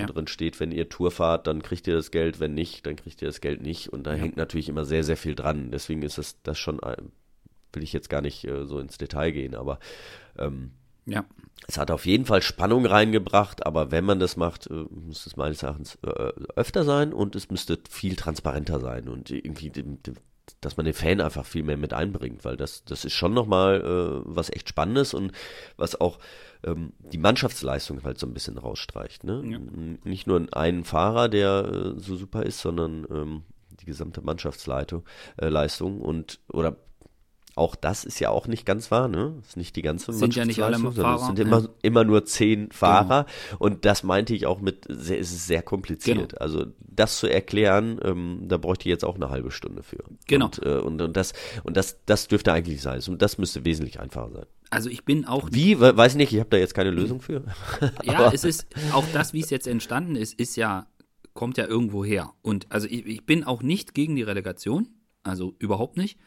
ja. 0.00 0.06
drin 0.06 0.26
steht, 0.26 0.60
wenn 0.60 0.72
ihr 0.72 0.88
Tour 0.88 1.10
fahrt, 1.10 1.46
dann 1.46 1.62
kriegt 1.62 1.86
ihr 1.86 1.94
das 1.94 2.10
Geld, 2.10 2.40
wenn 2.40 2.54
nicht, 2.54 2.86
dann 2.86 2.96
kriegt 2.96 3.22
ihr 3.22 3.28
das 3.28 3.40
Geld 3.40 3.62
nicht. 3.62 3.88
Und 3.88 4.04
da 4.04 4.12
ja. 4.12 4.18
hängt 4.18 4.36
natürlich 4.36 4.68
immer 4.68 4.84
sehr, 4.84 5.04
sehr 5.04 5.16
viel 5.16 5.34
dran. 5.34 5.70
Deswegen 5.70 6.02
ist 6.02 6.18
das, 6.18 6.42
das 6.42 6.58
schon, 6.58 6.78
will 7.72 7.82
ich 7.82 7.92
jetzt 7.92 8.10
gar 8.10 8.20
nicht 8.20 8.44
äh, 8.44 8.66
so 8.66 8.78
ins 8.78 8.98
Detail 8.98 9.32
gehen, 9.32 9.54
aber 9.54 9.78
ähm, 10.38 10.72
ja. 11.04 11.24
Es 11.68 11.78
hat 11.78 11.90
auf 11.90 12.06
jeden 12.06 12.26
Fall 12.26 12.42
Spannung 12.42 12.86
reingebracht, 12.86 13.66
aber 13.66 13.90
wenn 13.90 14.04
man 14.04 14.18
das 14.18 14.36
macht, 14.36 14.66
äh, 14.68 14.84
müsste 14.90 15.30
es 15.30 15.36
meines 15.36 15.62
Erachtens 15.62 15.98
äh, 16.04 16.32
öfter 16.56 16.84
sein 16.84 17.12
und 17.12 17.36
es 17.36 17.50
müsste 17.50 17.78
viel 17.88 18.16
transparenter 18.16 18.80
sein 18.80 19.08
und 19.08 19.30
irgendwie 19.30 19.70
dass 20.60 20.76
man 20.76 20.84
den 20.84 20.94
Fan 20.94 21.20
einfach 21.20 21.46
viel 21.46 21.62
mehr 21.62 21.76
mit 21.76 21.92
einbringt, 21.92 22.44
weil 22.44 22.56
das, 22.56 22.84
das 22.84 23.04
ist 23.04 23.12
schon 23.12 23.34
nochmal 23.34 23.80
äh, 23.80 24.22
was 24.24 24.50
echt 24.50 24.68
Spannendes 24.68 25.14
und 25.14 25.32
was 25.76 26.00
auch 26.00 26.18
ähm, 26.64 26.92
die 26.98 27.18
Mannschaftsleistung 27.18 28.02
halt 28.04 28.18
so 28.18 28.26
ein 28.26 28.34
bisschen 28.34 28.58
rausstreicht. 28.58 29.24
Ne? 29.24 29.42
Ja. 29.44 29.58
Nicht 30.04 30.26
nur 30.26 30.46
ein 30.52 30.84
Fahrer, 30.84 31.28
der 31.28 31.94
äh, 31.96 32.00
so 32.00 32.16
super 32.16 32.44
ist, 32.44 32.60
sondern 32.60 33.06
ähm, 33.10 33.42
die 33.80 33.86
gesamte 33.86 34.22
Mannschaftsleistung 34.22 35.04
äh, 35.36 35.48
Leistung 35.48 36.00
und 36.00 36.40
oder 36.52 36.76
auch 37.54 37.76
das 37.76 38.04
ist 38.04 38.18
ja 38.18 38.30
auch 38.30 38.46
nicht 38.46 38.64
ganz 38.64 38.90
wahr, 38.90 39.08
ne? 39.08 39.34
Ist 39.46 39.58
nicht 39.58 39.76
die 39.76 39.82
ganze 39.82 40.12
sind 40.12 40.34
ja 40.34 40.46
nicht 40.46 40.62
alle 40.62 40.78
Fahrer. 40.78 41.16
Es 41.16 41.26
sind 41.26 41.38
immer, 41.38 41.60
ja. 41.60 41.68
immer 41.82 42.04
nur 42.04 42.24
zehn 42.24 42.72
Fahrer. 42.72 43.26
Genau. 43.50 43.58
Und 43.58 43.84
das 43.84 44.02
meinte 44.02 44.34
ich 44.34 44.46
auch 44.46 44.60
mit, 44.60 44.86
sehr, 44.88 45.18
es 45.18 45.32
ist 45.32 45.46
sehr 45.46 45.62
kompliziert. 45.62 46.30
Genau. 46.30 46.40
Also 46.40 46.66
das 46.80 47.18
zu 47.18 47.26
erklären, 47.26 48.00
ähm, 48.02 48.44
da 48.48 48.56
bräuchte 48.56 48.88
ich 48.88 48.90
jetzt 48.90 49.04
auch 49.04 49.16
eine 49.16 49.28
halbe 49.28 49.50
Stunde 49.50 49.82
für. 49.82 50.02
Genau. 50.26 50.46
Und, 50.46 50.64
äh, 50.64 50.78
und, 50.78 51.02
und, 51.02 51.16
das, 51.16 51.34
und 51.62 51.76
das, 51.76 51.98
das 52.06 52.26
dürfte 52.28 52.52
eigentlich 52.54 52.80
sein. 52.80 53.02
Und 53.06 53.20
das 53.20 53.36
müsste 53.36 53.64
wesentlich 53.66 54.00
einfacher 54.00 54.30
sein. 54.30 54.46
Also 54.70 54.88
ich 54.88 55.04
bin 55.04 55.26
auch. 55.26 55.48
Wie? 55.52 55.78
Weiß 55.78 56.12
ich 56.12 56.18
nicht, 56.18 56.32
ich 56.32 56.40
habe 56.40 56.48
da 56.48 56.56
jetzt 56.56 56.74
keine 56.74 56.90
Lösung 56.90 57.20
für. 57.20 57.44
ja, 58.04 58.32
es 58.32 58.44
ist, 58.44 58.66
auch 58.94 59.04
das, 59.12 59.34
wie 59.34 59.40
es 59.40 59.50
jetzt 59.50 59.66
entstanden 59.66 60.16
ist, 60.16 60.40
ist 60.40 60.56
ja, 60.56 60.86
kommt 61.34 61.58
ja 61.58 61.66
irgendwo 61.66 62.02
her. 62.02 62.32
Und 62.40 62.66
also 62.70 62.86
ich, 62.86 63.04
ich 63.04 63.26
bin 63.26 63.44
auch 63.44 63.62
nicht 63.62 63.92
gegen 63.92 64.16
die 64.16 64.22
Relegation. 64.22 64.88
Also 65.24 65.54
überhaupt 65.58 65.96
nicht. 65.98 66.18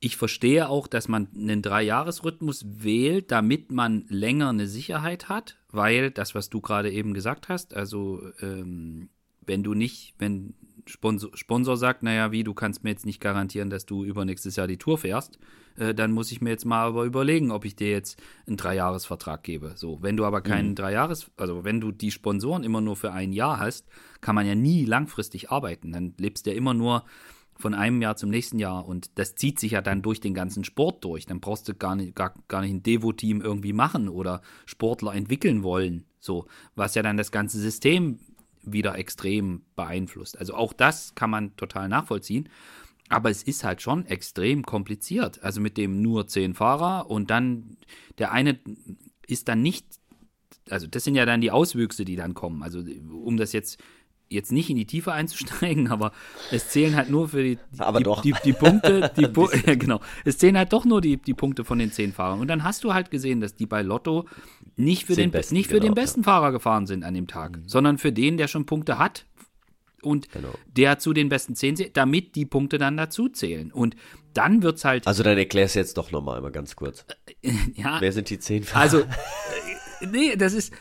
Ich 0.00 0.16
verstehe 0.16 0.68
auch, 0.68 0.86
dass 0.86 1.08
man 1.08 1.28
einen 1.34 1.62
Dreijahresrhythmus 1.62 2.64
wählt, 2.68 3.32
damit 3.32 3.72
man 3.72 4.04
länger 4.08 4.50
eine 4.50 4.68
Sicherheit 4.68 5.28
hat, 5.28 5.58
weil 5.70 6.10
das, 6.10 6.34
was 6.34 6.50
du 6.50 6.60
gerade 6.60 6.90
eben 6.90 7.14
gesagt 7.14 7.48
hast, 7.48 7.74
also 7.74 8.22
ähm, 8.40 9.08
wenn 9.44 9.62
du 9.64 9.74
nicht, 9.74 10.14
wenn 10.18 10.54
Sponsor, 10.86 11.30
Sponsor 11.34 11.76
sagt, 11.76 12.02
naja, 12.02 12.32
wie, 12.32 12.44
du 12.44 12.54
kannst 12.54 12.84
mir 12.84 12.90
jetzt 12.90 13.06
nicht 13.06 13.20
garantieren, 13.20 13.70
dass 13.70 13.86
du 13.86 14.04
übernächstes 14.04 14.56
Jahr 14.56 14.66
die 14.66 14.78
Tour 14.78 14.98
fährst, 14.98 15.38
äh, 15.76 15.94
dann 15.94 16.12
muss 16.12 16.32
ich 16.32 16.40
mir 16.40 16.50
jetzt 16.50 16.64
mal 16.64 16.86
aber 16.86 17.04
überlegen, 17.04 17.50
ob 17.50 17.64
ich 17.64 17.76
dir 17.76 17.90
jetzt 17.90 18.20
einen 18.46 18.56
Dreijahresvertrag 18.56 19.42
gebe. 19.42 19.72
So, 19.76 20.02
wenn 20.02 20.16
du 20.16 20.24
aber 20.24 20.40
keinen 20.40 20.70
mhm. 20.70 20.74
Dreijahres, 20.76 21.30
also 21.36 21.64
wenn 21.64 21.80
du 21.80 21.92
die 21.92 22.10
Sponsoren 22.10 22.64
immer 22.64 22.80
nur 22.80 22.96
für 22.96 23.12
ein 23.12 23.32
Jahr 23.32 23.58
hast, 23.58 23.86
kann 24.20 24.34
man 24.34 24.46
ja 24.46 24.54
nie 24.54 24.84
langfristig 24.84 25.50
arbeiten. 25.50 25.92
Dann 25.92 26.14
lebst 26.18 26.46
du 26.46 26.50
ja 26.50 26.56
immer 26.56 26.74
nur 26.74 27.04
von 27.58 27.74
einem 27.74 28.00
Jahr 28.00 28.16
zum 28.16 28.30
nächsten 28.30 28.58
Jahr 28.58 28.86
und 28.86 29.18
das 29.18 29.34
zieht 29.34 29.58
sich 29.58 29.72
ja 29.72 29.80
dann 29.80 30.00
durch 30.00 30.20
den 30.20 30.32
ganzen 30.32 30.64
Sport 30.64 31.04
durch. 31.04 31.26
Dann 31.26 31.40
brauchst 31.40 31.68
du 31.68 31.74
gar 31.74 31.96
nicht, 31.96 32.14
gar, 32.14 32.32
gar 32.46 32.60
nicht 32.60 32.70
ein 32.70 32.82
Devo-Team 32.82 33.40
irgendwie 33.40 33.72
machen 33.72 34.08
oder 34.08 34.42
Sportler 34.64 35.14
entwickeln 35.14 35.64
wollen. 35.64 36.04
So, 36.20 36.46
was 36.76 36.94
ja 36.94 37.02
dann 37.02 37.16
das 37.16 37.32
ganze 37.32 37.58
System 37.58 38.20
wieder 38.62 38.96
extrem 38.96 39.62
beeinflusst. 39.74 40.38
Also 40.38 40.54
auch 40.54 40.72
das 40.72 41.14
kann 41.14 41.30
man 41.30 41.56
total 41.56 41.88
nachvollziehen. 41.88 42.48
Aber 43.08 43.30
es 43.30 43.42
ist 43.42 43.64
halt 43.64 43.82
schon 43.82 44.06
extrem 44.06 44.64
kompliziert. 44.64 45.42
Also 45.42 45.60
mit 45.60 45.76
dem 45.76 46.00
nur 46.00 46.28
zehn 46.28 46.54
Fahrer 46.54 47.10
und 47.10 47.30
dann 47.30 47.76
der 48.18 48.32
eine 48.32 48.60
ist 49.26 49.48
dann 49.48 49.62
nicht, 49.62 49.86
also 50.70 50.86
das 50.86 51.04
sind 51.04 51.14
ja 51.14 51.26
dann 51.26 51.40
die 51.40 51.50
Auswüchse, 51.50 52.04
die 52.04 52.16
dann 52.16 52.34
kommen. 52.34 52.62
Also 52.62 52.80
um 52.80 53.36
das 53.36 53.52
jetzt 53.52 53.82
jetzt 54.30 54.52
nicht 54.52 54.70
in 54.70 54.76
die 54.76 54.86
Tiefe 54.86 55.12
einzusteigen, 55.12 55.88
aber 55.90 56.12
es 56.50 56.68
zählen 56.68 56.96
halt 56.96 57.10
nur 57.10 57.28
für 57.28 57.42
die, 57.42 57.58
aber 57.78 57.98
die, 57.98 58.04
doch. 58.04 58.22
die, 58.22 58.34
die 58.44 58.52
Punkte, 58.52 59.10
die 59.16 59.26
Pu 59.28 59.48
ja, 59.66 59.74
genau. 59.74 60.00
Es 60.24 60.38
zählen 60.38 60.56
halt 60.56 60.72
doch 60.72 60.84
nur 60.84 61.00
die, 61.00 61.16
die 61.16 61.34
Punkte 61.34 61.64
von 61.64 61.78
den 61.78 61.92
zehn 61.92 62.12
Fahrern. 62.12 62.40
Und 62.40 62.48
dann 62.48 62.64
hast 62.64 62.84
du 62.84 62.94
halt 62.94 63.10
gesehen, 63.10 63.40
dass 63.40 63.54
die 63.54 63.66
bei 63.66 63.82
Lotto 63.82 64.26
nicht 64.76 65.04
für, 65.04 65.14
den, 65.14 65.30
besten, 65.30 65.54
nicht 65.54 65.68
für 65.68 65.74
genau, 65.74 65.86
den 65.86 65.94
besten 65.94 66.20
ja. 66.20 66.24
Fahrer 66.24 66.52
gefahren 66.52 66.86
sind 66.86 67.04
an 67.04 67.14
dem 67.14 67.26
Tag, 67.26 67.56
mhm. 67.56 67.68
sondern 67.68 67.98
für 67.98 68.12
den, 68.12 68.36
der 68.36 68.48
schon 68.48 68.66
Punkte 68.66 68.98
hat 68.98 69.26
und 70.02 70.30
genau. 70.30 70.54
der 70.66 70.98
zu 70.98 71.12
den 71.12 71.28
besten 71.28 71.54
zehn 71.54 71.76
zählt, 71.76 71.96
damit 71.96 72.34
die 72.36 72.46
Punkte 72.46 72.78
dann 72.78 72.96
dazu 72.96 73.28
zählen. 73.28 73.72
Und 73.72 73.96
dann 74.34 74.62
wird 74.62 74.76
es 74.76 74.84
halt. 74.84 75.06
Also 75.06 75.22
dann 75.22 75.38
erklär 75.38 75.64
es 75.64 75.74
jetzt 75.74 75.96
doch 75.96 76.10
nochmal 76.10 76.40
mal 76.40 76.52
ganz 76.52 76.76
kurz. 76.76 77.04
ja. 77.74 78.00
Wer 78.00 78.12
sind 78.12 78.30
die 78.30 78.38
zehn 78.38 78.62
Fahrer? 78.62 78.82
Also, 78.82 79.04
nee, 80.10 80.36
das 80.36 80.52
ist, 80.52 80.72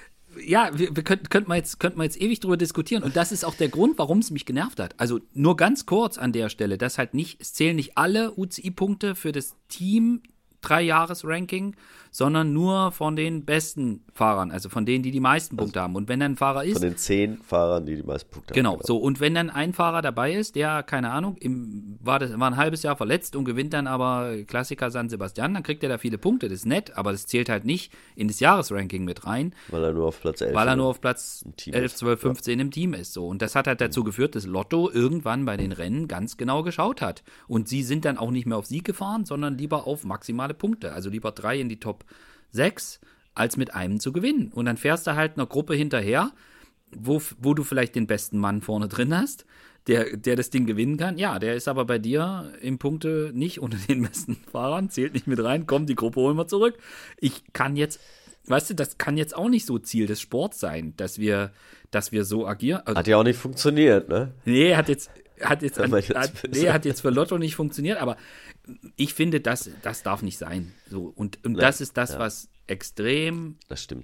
ja, 0.45 0.71
wir, 0.73 0.95
wir 0.95 1.03
könnten 1.03 1.29
könnt 1.29 1.47
man 1.47 1.57
jetzt, 1.57 1.79
könnt 1.79 1.97
jetzt 1.97 2.19
ewig 2.21 2.39
drüber 2.39 2.57
diskutieren. 2.57 3.03
Und 3.03 3.15
das 3.15 3.31
ist 3.31 3.45
auch 3.45 3.55
der 3.55 3.69
Grund, 3.69 3.97
warum 3.97 4.19
es 4.19 4.31
mich 4.31 4.45
genervt 4.45 4.79
hat. 4.79 4.95
Also 4.97 5.19
nur 5.33 5.57
ganz 5.57 5.85
kurz 5.85 6.17
an 6.17 6.31
der 6.31 6.49
Stelle, 6.49 6.77
dass 6.77 6.97
halt 6.97 7.13
nicht, 7.13 7.41
es 7.41 7.53
zählen 7.53 7.75
nicht 7.75 7.97
alle 7.97 8.33
UCI-Punkte 8.38 9.15
für 9.15 9.31
das 9.31 9.55
Team 9.69 10.21
Drei-Jahres-Ranking, 10.61 11.75
sondern 12.12 12.53
nur 12.53 12.91
von 12.91 13.16
den 13.16 13.45
besten 13.45 14.03
Fahrern, 14.14 14.51
also 14.51 14.70
von 14.70 14.86
denen, 14.86 15.03
die 15.03 15.12
die 15.12 15.20
meisten 15.20 15.55
also 15.55 15.66
Punkte 15.66 15.82
haben. 15.82 15.95
Und 15.95 16.08
wenn 16.10 16.20
dann 16.20 16.34
ein 16.34 16.36
Fahrer 16.38 16.64
ist. 16.64 16.74
Von 16.74 16.82
den 16.82 16.97
zehn 16.97 17.38
Fahrern, 17.38 17.86
die 17.86 17.95
die 17.95 18.03
meisten 18.03 18.30
Punkte 18.32 18.53
genau, 18.53 18.72
haben. 18.72 18.80
Genau, 18.80 18.88
so. 18.88 18.97
Und 18.97 19.20
wenn 19.20 19.36
dann 19.36 19.49
ein 19.49 19.74
Fahrer 19.74 20.01
dabei 20.01 20.34
ist, 20.34 20.55
der, 20.55 20.84
keine 20.84 21.12
Ahnung, 21.12 21.38
im, 21.38 21.97
war, 22.01 22.20
das, 22.20 22.38
war 22.39 22.49
ein 22.49 22.58
halbes 22.58 22.84
Jahr 22.84 22.95
verletzt 22.95 23.36
und 23.36 23.45
gewinnt 23.45 23.74
dann 23.74 23.88
aber 23.88 24.43
Klassiker 24.45 24.91
San 24.91 25.10
Sebastian, 25.10 25.53
dann 25.53 25.64
kriegt 25.64 25.84
er 25.84 25.89
da 25.89 25.97
viele 25.97 26.18
Punkte. 26.18 26.49
Das 26.49 26.60
ist 26.60 26.66
nett, 26.66 26.97
aber 26.97 27.12
das 27.12 27.28
zählt 27.28 27.49
halt 27.49 27.66
nicht 27.66 27.93
in 28.16 28.28
das 28.28 28.39
Jahresranking 28.39 29.05
mit 29.05 29.26
rein. 29.26 29.53
Weil 29.70 29.84
er 29.84 29.93
nur 29.93 30.08
auf 30.08 30.22
Platz 30.22 30.41
11 30.41 30.55
Weil 30.55 30.68
er 30.68 30.76
nur 30.76 30.88
auf 30.88 31.01
Platz 31.01 31.45
11, 31.66 31.95
12, 31.95 32.20
15 32.20 32.60
ja. 32.60 32.66
im 32.66 32.72
Team 32.72 32.93
ist. 32.93 33.14
So. 33.14 33.28
Und 33.28 33.41
das 33.41 33.55
hat 33.55 33.68
halt 33.68 33.82
dazu 33.82 34.03
geführt, 34.03 34.36
dass 34.36 34.45
Lotto 34.45 34.89
irgendwann 34.91 35.45
bei 35.45 35.58
den 35.58 35.72
Rennen 35.72 36.08
ganz 36.08 36.38
genau 36.38 36.64
geschaut 36.64 37.01
hat. 37.01 37.24
Und 37.47 37.68
sie 37.68 37.84
sind 37.84 38.05
dann 38.05 38.18
auch 38.18 38.32
nicht 38.32 38.45
mehr 38.45 38.58
auf 38.58 38.66
Sieg 38.66 38.84
gefahren, 38.84 39.26
sondern 39.26 39.58
lieber 39.58 39.88
auf 39.88 40.03
maximale 40.03 40.53
Punkte. 40.53 40.93
Also 40.93 41.10
lieber 41.10 41.32
drei 41.32 41.60
in 41.60 41.70
die 41.70 41.80
Top 41.80 41.97
6, 42.52 43.00
als 43.36 43.58
mit 43.58 43.74
einem 43.74 44.00
zu 44.00 44.12
gewinnen. 44.12 44.52
Und 44.54 44.66
dann 44.66 44.78
fährst 44.78 45.08
du 45.08 45.16
halt 45.16 45.34
einer 45.36 45.45
Gruppe 45.45 45.76
hinterher, 45.76 46.32
wo, 46.95 47.22
wo 47.39 47.54
du 47.54 47.64
vielleicht 47.64 47.95
den 47.95 48.08
besten 48.08 48.39
Mann 48.39 48.62
vorne 48.62 48.88
drin 48.88 49.16
hast, 49.16 49.45
der, 49.88 50.18
der 50.18 50.36
das 50.36 50.50
Ding 50.50 50.66
gewinnen 50.66 50.98
kann. 50.98 51.18
Ja, 51.18 51.39
der 51.39 51.56
ist 51.56 51.68
aber 51.68 51.86
bei 51.86 51.98
dir 51.98 52.52
im 52.62 52.78
Punkte 52.78 53.32
nicht 53.34 53.60
unter 53.62 53.78
den 53.78 54.02
besten 54.02 54.38
Fahrern, 54.52 54.89
zählt 54.89 55.14
nicht 55.14 55.28
mit 55.28 55.43
rein, 55.43 55.68
komm, 55.68 55.86
die 55.86 55.95
Gruppe 55.95 56.22
holen 56.22 56.38
wir 56.38 56.48
zurück. 56.48 56.78
Ich 57.20 57.54
kann 57.54 57.76
jetzt, 57.76 58.00
weißt 58.45 58.72
du, 58.72 58.74
das 58.74 58.98
kann 58.98 59.18
jetzt 59.18 59.36
auch 59.36 59.50
nicht 59.50 59.66
so 59.66 59.80
Ziel 59.80 60.08
des 60.08 60.22
Sports 60.22 60.60
sein, 60.60 60.93
dass 60.98 61.20
wir, 61.20 61.52
dass 61.91 62.12
wir 62.12 62.26
so 62.26 62.48
agieren. 62.48 62.82
Also, 62.86 63.00
hat 63.00 63.08
ja 63.08 63.18
auch 63.18 63.24
nicht 63.24 63.39
funktioniert, 63.39 64.10
ne? 64.10 64.34
Nee, 64.45 64.76
hat 64.76 64.89
jetzt, 64.89 65.10
hat 65.41 65.62
jetzt, 65.62 65.80
an, 65.80 65.91
hat, 65.91 66.32
nee, 66.52 66.70
hat 66.70 66.86
jetzt 66.86 67.02
für 67.02 67.10
Lotto 67.10 67.38
nicht 67.38 67.56
funktioniert, 67.56 68.02
aber 68.02 68.18
ich 68.95 69.13
finde, 69.13 69.41
das, 69.41 69.70
das 69.82 70.03
darf 70.03 70.22
nicht 70.22 70.38
sein. 70.38 70.74
So, 70.89 71.05
und, 71.15 71.43
und 71.45 71.55
das 71.55 71.82
ist 71.82 71.97
das, 71.97 72.13
ja. 72.13 72.20
was 72.20 72.49
extrem 72.68 73.57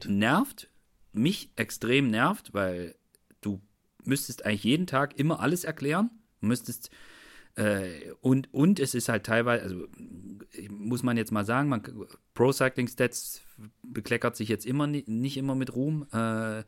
nervt, 0.07 0.69
mich 1.11 1.51
extrem 1.55 2.09
nervt, 2.09 2.53
weil 2.53 2.95
du 3.41 3.61
müsstest 4.03 4.45
eigentlich 4.45 4.63
jeden 4.63 4.87
Tag 4.87 5.19
immer 5.19 5.39
alles 5.39 5.63
erklären. 5.63 6.09
Müsstest 6.39 6.89
äh, 7.55 8.11
und, 8.21 8.51
und 8.53 8.79
es 8.79 8.95
ist 8.95 9.09
halt 9.09 9.25
teilweise, 9.25 9.63
also 9.63 9.87
muss 10.69 11.03
man 11.03 11.17
jetzt 11.17 11.31
mal 11.31 11.45
sagen, 11.45 11.69
man, 11.69 11.83
Pro 12.33 12.51
Cycling 12.51 12.87
Stats 12.87 13.41
bekleckert 13.83 14.35
sich 14.35 14.49
jetzt 14.49 14.65
immer 14.65 14.87
nicht 14.87 15.37
immer 15.37 15.55
mit 15.55 15.75
Ruhm. 15.75 16.07
Äh, 16.11 16.63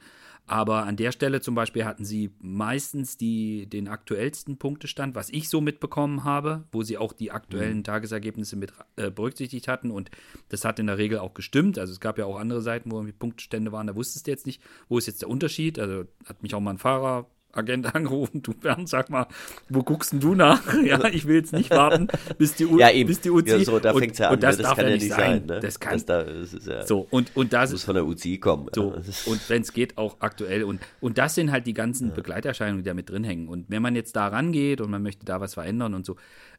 aber 0.48 0.86
an 0.86 0.96
der 0.96 1.12
Stelle 1.12 1.42
zum 1.42 1.56
Beispiel 1.56 1.86
hatten 1.86 2.06
sie 2.06 2.32
meistens 2.40 3.18
die, 3.18 3.68
den 3.68 3.88
aktuellsten 3.88 4.58
Punktestand, 4.58 5.16
was 5.16 5.30
ich 5.30 5.50
so 5.50 5.60
mitbekommen 5.60 6.24
habe, 6.24 6.66
wo 6.72 6.84
sie 6.84 6.98
auch 6.98 7.14
die 7.14 7.32
aktuellen 7.32 7.78
mhm. 7.78 7.84
Tagesergebnisse 7.84 8.56
mit 8.56 8.72
äh, 8.96 9.10
berücksichtigt 9.10 9.68
hatten. 9.68 9.90
Und 9.90 10.12
das 10.50 10.64
hat 10.64 10.78
in 10.78 10.88
der 10.88 11.00
Regel 11.00 11.18
auch 11.18 11.34
gestimmt. 11.34 11.80
Also 11.80 11.94
es 11.94 12.00
gab 12.00 12.20
ja 12.20 12.26
auch 12.26 12.38
andere 12.38 12.62
Seiten, 12.62 12.92
wo 12.92 12.98
irgendwie 12.98 13.14
Punktstände 13.14 13.72
waren, 13.72 13.88
da 13.88 13.96
wusstest 13.96 14.28
du 14.28 14.32
jetzt 14.32 14.46
nicht, 14.46 14.62
wo 14.88 15.00
ist 15.00 15.08
jetzt 15.08 15.24
der 15.24 15.30
Unterschied. 15.30 15.80
Also 15.80 16.06
hat 16.26 16.44
mich 16.44 16.54
auch 16.54 16.60
mal 16.60 16.72
ein 16.72 16.78
Fahrer 16.78 17.28
Agent 17.56 17.94
angerufen, 17.96 18.42
du 18.42 18.54
Bernd, 18.54 18.90
sag 18.90 19.10
mal, 19.10 19.28
wo 19.70 19.84
guckst 19.84 20.14
denn 20.14 20.20
du 20.20 20.36
nach? 20.36 20.62
ja, 20.84 21.06
ich 21.06 21.28
will 21.28 21.36
jetzt 21.36 21.54
nicht 21.54 21.70
warten, 21.72 22.08
bis 22.38 22.56
die, 22.56 22.66
U 22.66 22.80
ja, 22.80 22.90
eben. 22.90 23.08
Bis 23.08 23.22
die 23.22 23.30
UCI. 23.30 23.50
Ja, 23.50 23.60
so, 23.60 23.80
da 23.80 23.94
fängt 23.94 24.14
es 24.14 24.20
ja 24.20 24.28
an. 24.30 24.36
Und 24.36 24.44
das, 24.44 24.58
ne? 24.58 24.64
das 24.64 24.72
darf 24.72 24.78
ja 24.78 24.90
nicht 24.90 25.10
sein. 25.10 25.18
sein 25.18 25.46
ne? 25.46 25.60
Das 25.60 25.80
kann. 25.80 25.94
Das 25.94 26.06
da, 26.06 26.24
das 26.24 26.54
ist 26.54 26.68
ja, 26.68 26.86
so, 26.86 27.08
und, 27.10 27.36
und 27.36 27.54
das 27.54 27.72
muss 27.72 27.84
von 27.84 27.96
der 27.96 28.06
UCI 28.06 28.38
kommen. 28.38 28.68
So, 28.74 28.94
und 29.26 29.50
wenn 29.50 29.62
es 29.62 29.74
geht, 29.74 29.98
auch 29.98 30.18
aktuell. 30.20 30.64
Und, 30.64 30.82
und 31.02 31.18
das 31.18 31.36
sind 31.36 31.52
halt 31.52 31.68
die 31.68 31.74
ganzen 31.74 32.10
ja. 32.10 32.14
Begleiterscheinungen, 32.14 32.84
die 32.84 32.88
da 32.88 32.94
mit 32.94 33.10
drin 33.10 33.24
hängen. 33.24 33.48
Und 33.48 33.70
wenn 33.70 33.82
man 33.82 33.96
jetzt 33.96 34.16
da 34.16 34.28
rangeht 34.28 34.82
und 34.82 34.90
man 34.92 35.04
möchte 35.04 35.26
da 35.26 35.42
was 35.42 35.54
verändern 35.54 35.94
und 35.94 36.06
so, 36.06 36.16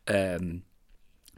ähm, 0.06 0.62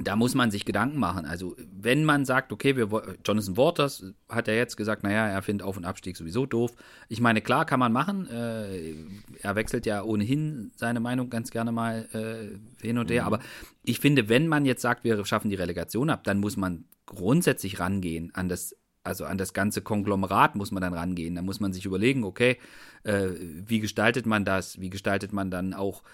da 0.01 0.15
muss 0.15 0.35
man 0.37 0.53
sich 0.53 0.65
Gedanken 0.65 0.99
machen. 0.99 1.27
Also, 1.27 1.57
wenn 1.73 2.05
man 2.05 2.25
sagt, 2.25 2.53
okay, 2.53 2.77
wir, 2.77 2.89
Jonathan 3.27 3.57
Waters 3.57 4.05
hat 4.29 4.47
ja 4.47 4.55
jetzt 4.55 4.77
gesagt, 4.77 5.03
naja, 5.03 5.27
er 5.27 5.43
findet 5.43 5.67
Auf- 5.67 5.77
und 5.77 5.85
Abstieg 5.85 6.17
sowieso 6.17 6.47
doof. 6.47 6.73
Ich 7.09 7.21
meine, 7.21 7.41
klar 7.41 7.67
kann 7.67 7.81
man 7.81 7.93
machen. 7.93 8.29
Äh, 8.31 8.95
er 9.43 9.57
wechselt 9.57 9.87
ja 9.87 10.03
ohnehin 10.03 10.71
seine 10.77 11.01
Meinung 11.01 11.31
ganz 11.31 11.51
gerne 11.51 11.73
mal 11.73 12.09
äh, 12.13 12.85
hin 12.87 12.99
und 12.99 13.11
her. 13.11 13.23
Mhm. 13.23 13.27
Aber 13.27 13.41
ich 13.83 13.99
finde, 13.99 14.29
wenn 14.29 14.47
man 14.47 14.65
jetzt 14.65 14.83
sagt, 14.83 15.03
wir 15.03 15.25
schaffen 15.25 15.51
die 15.51 15.57
Relegation 15.57 16.11
ab, 16.11 16.23
dann 16.23 16.39
muss 16.39 16.57
man 16.57 16.85
grundsätzlich 17.05 17.81
rangehen 17.81 18.33
an 18.35 18.49
das, 18.49 18.77
also 19.03 19.25
an 19.25 19.37
das 19.37 19.53
ganze 19.53 19.83
Konglomerat 19.83 20.55
muss 20.55 20.71
man 20.71 20.81
dann 20.81 20.95
rangehen. 20.95 21.35
Da 21.35 21.43
muss 21.43 21.59
man 21.59 21.73
sich 21.73 21.85
überlegen, 21.87 22.23
okay, 22.23 22.59
äh, 23.03 23.31
wie 23.41 23.81
gestaltet 23.81 24.27
man 24.27 24.45
das? 24.45 24.81
Wie 24.81 24.91
gestaltet 24.91 25.33
man 25.33 25.51
dann 25.51 25.75
auch 25.75 26.05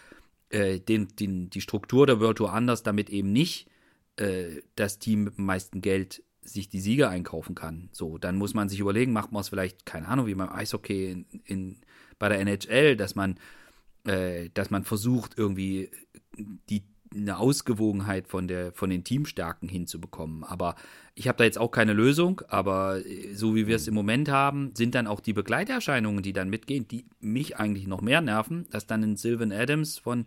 äh, 0.49 0.81
den, 0.81 1.09
den, 1.17 1.51
die 1.51 1.61
Struktur 1.61 2.07
der 2.07 2.19
World 2.21 2.39
Tour 2.39 2.55
anders, 2.55 2.83
damit 2.83 3.11
eben 3.11 3.31
nicht 3.31 3.69
äh, 4.17 4.63
das 4.77 4.99
Team 4.99 5.25
mit 5.25 5.39
dem 5.39 5.47
meisten 5.47 5.81
Geld 5.81 6.23
sich 6.43 6.69
die 6.69 6.81
Sieger 6.81 7.09
einkaufen 7.09 7.55
kann. 7.55 7.89
So, 7.93 8.19
dann 8.19 8.37
muss 8.37 8.55
man 8.55 8.69
sich 8.69 8.81
überlegen, 8.81 9.13
macht 9.13 9.33
man 9.33 9.41
es 9.41 9.49
vielleicht, 9.49 9.87
keine 9.87 10.09
Ahnung, 10.09 10.27
wie 10.27 10.35
beim 10.35 10.53
Eishockey 10.53 11.11
in, 11.11 11.27
in, 11.45 11.77
bei 12.19 12.29
der 12.29 12.41
NHL, 12.41 12.97
dass 12.97 13.15
man, 13.15 13.39
äh, 14.07 14.51
dass 14.55 14.71
man 14.71 14.85
versucht, 14.85 15.39
irgendwie 15.39 15.91
die, 16.37 16.83
eine 17.15 17.39
Ausgewogenheit 17.39 18.29
von, 18.29 18.49
der, 18.49 18.73
von 18.73 18.91
den 18.91 19.05
Teamstärken 19.05 19.69
hinzubekommen. 19.69 20.45
Aber 20.45 20.75
ich 21.15 21.29
habe 21.29 21.39
da 21.39 21.45
jetzt 21.45 21.59
auch 21.59 21.71
keine 21.71 21.93
Lösung, 21.93 22.43
aber 22.49 23.05
äh, 23.07 23.35
so 23.35 23.55
wie 23.55 23.67
wir 23.67 23.77
es 23.77 23.89
im 23.89 23.95
Moment 23.95 24.29
haben, 24.29 24.73
sind 24.75 24.95
dann 24.95 25.07
auch 25.07 25.21
die 25.21 25.33
Begleiterscheinungen, 25.33 26.23
die 26.23 26.33
dann 26.33 26.51
mitgehen, 26.51 26.87
die 26.89 27.07
mich 27.21 27.57
eigentlich 27.57 27.87
noch 27.87 28.01
mehr 28.01 28.21
nerven, 28.21 28.67
dass 28.71 28.87
dann 28.87 29.03
ein 29.03 29.17
Sylvan 29.17 29.53
Adams 29.53 29.99
von 29.99 30.27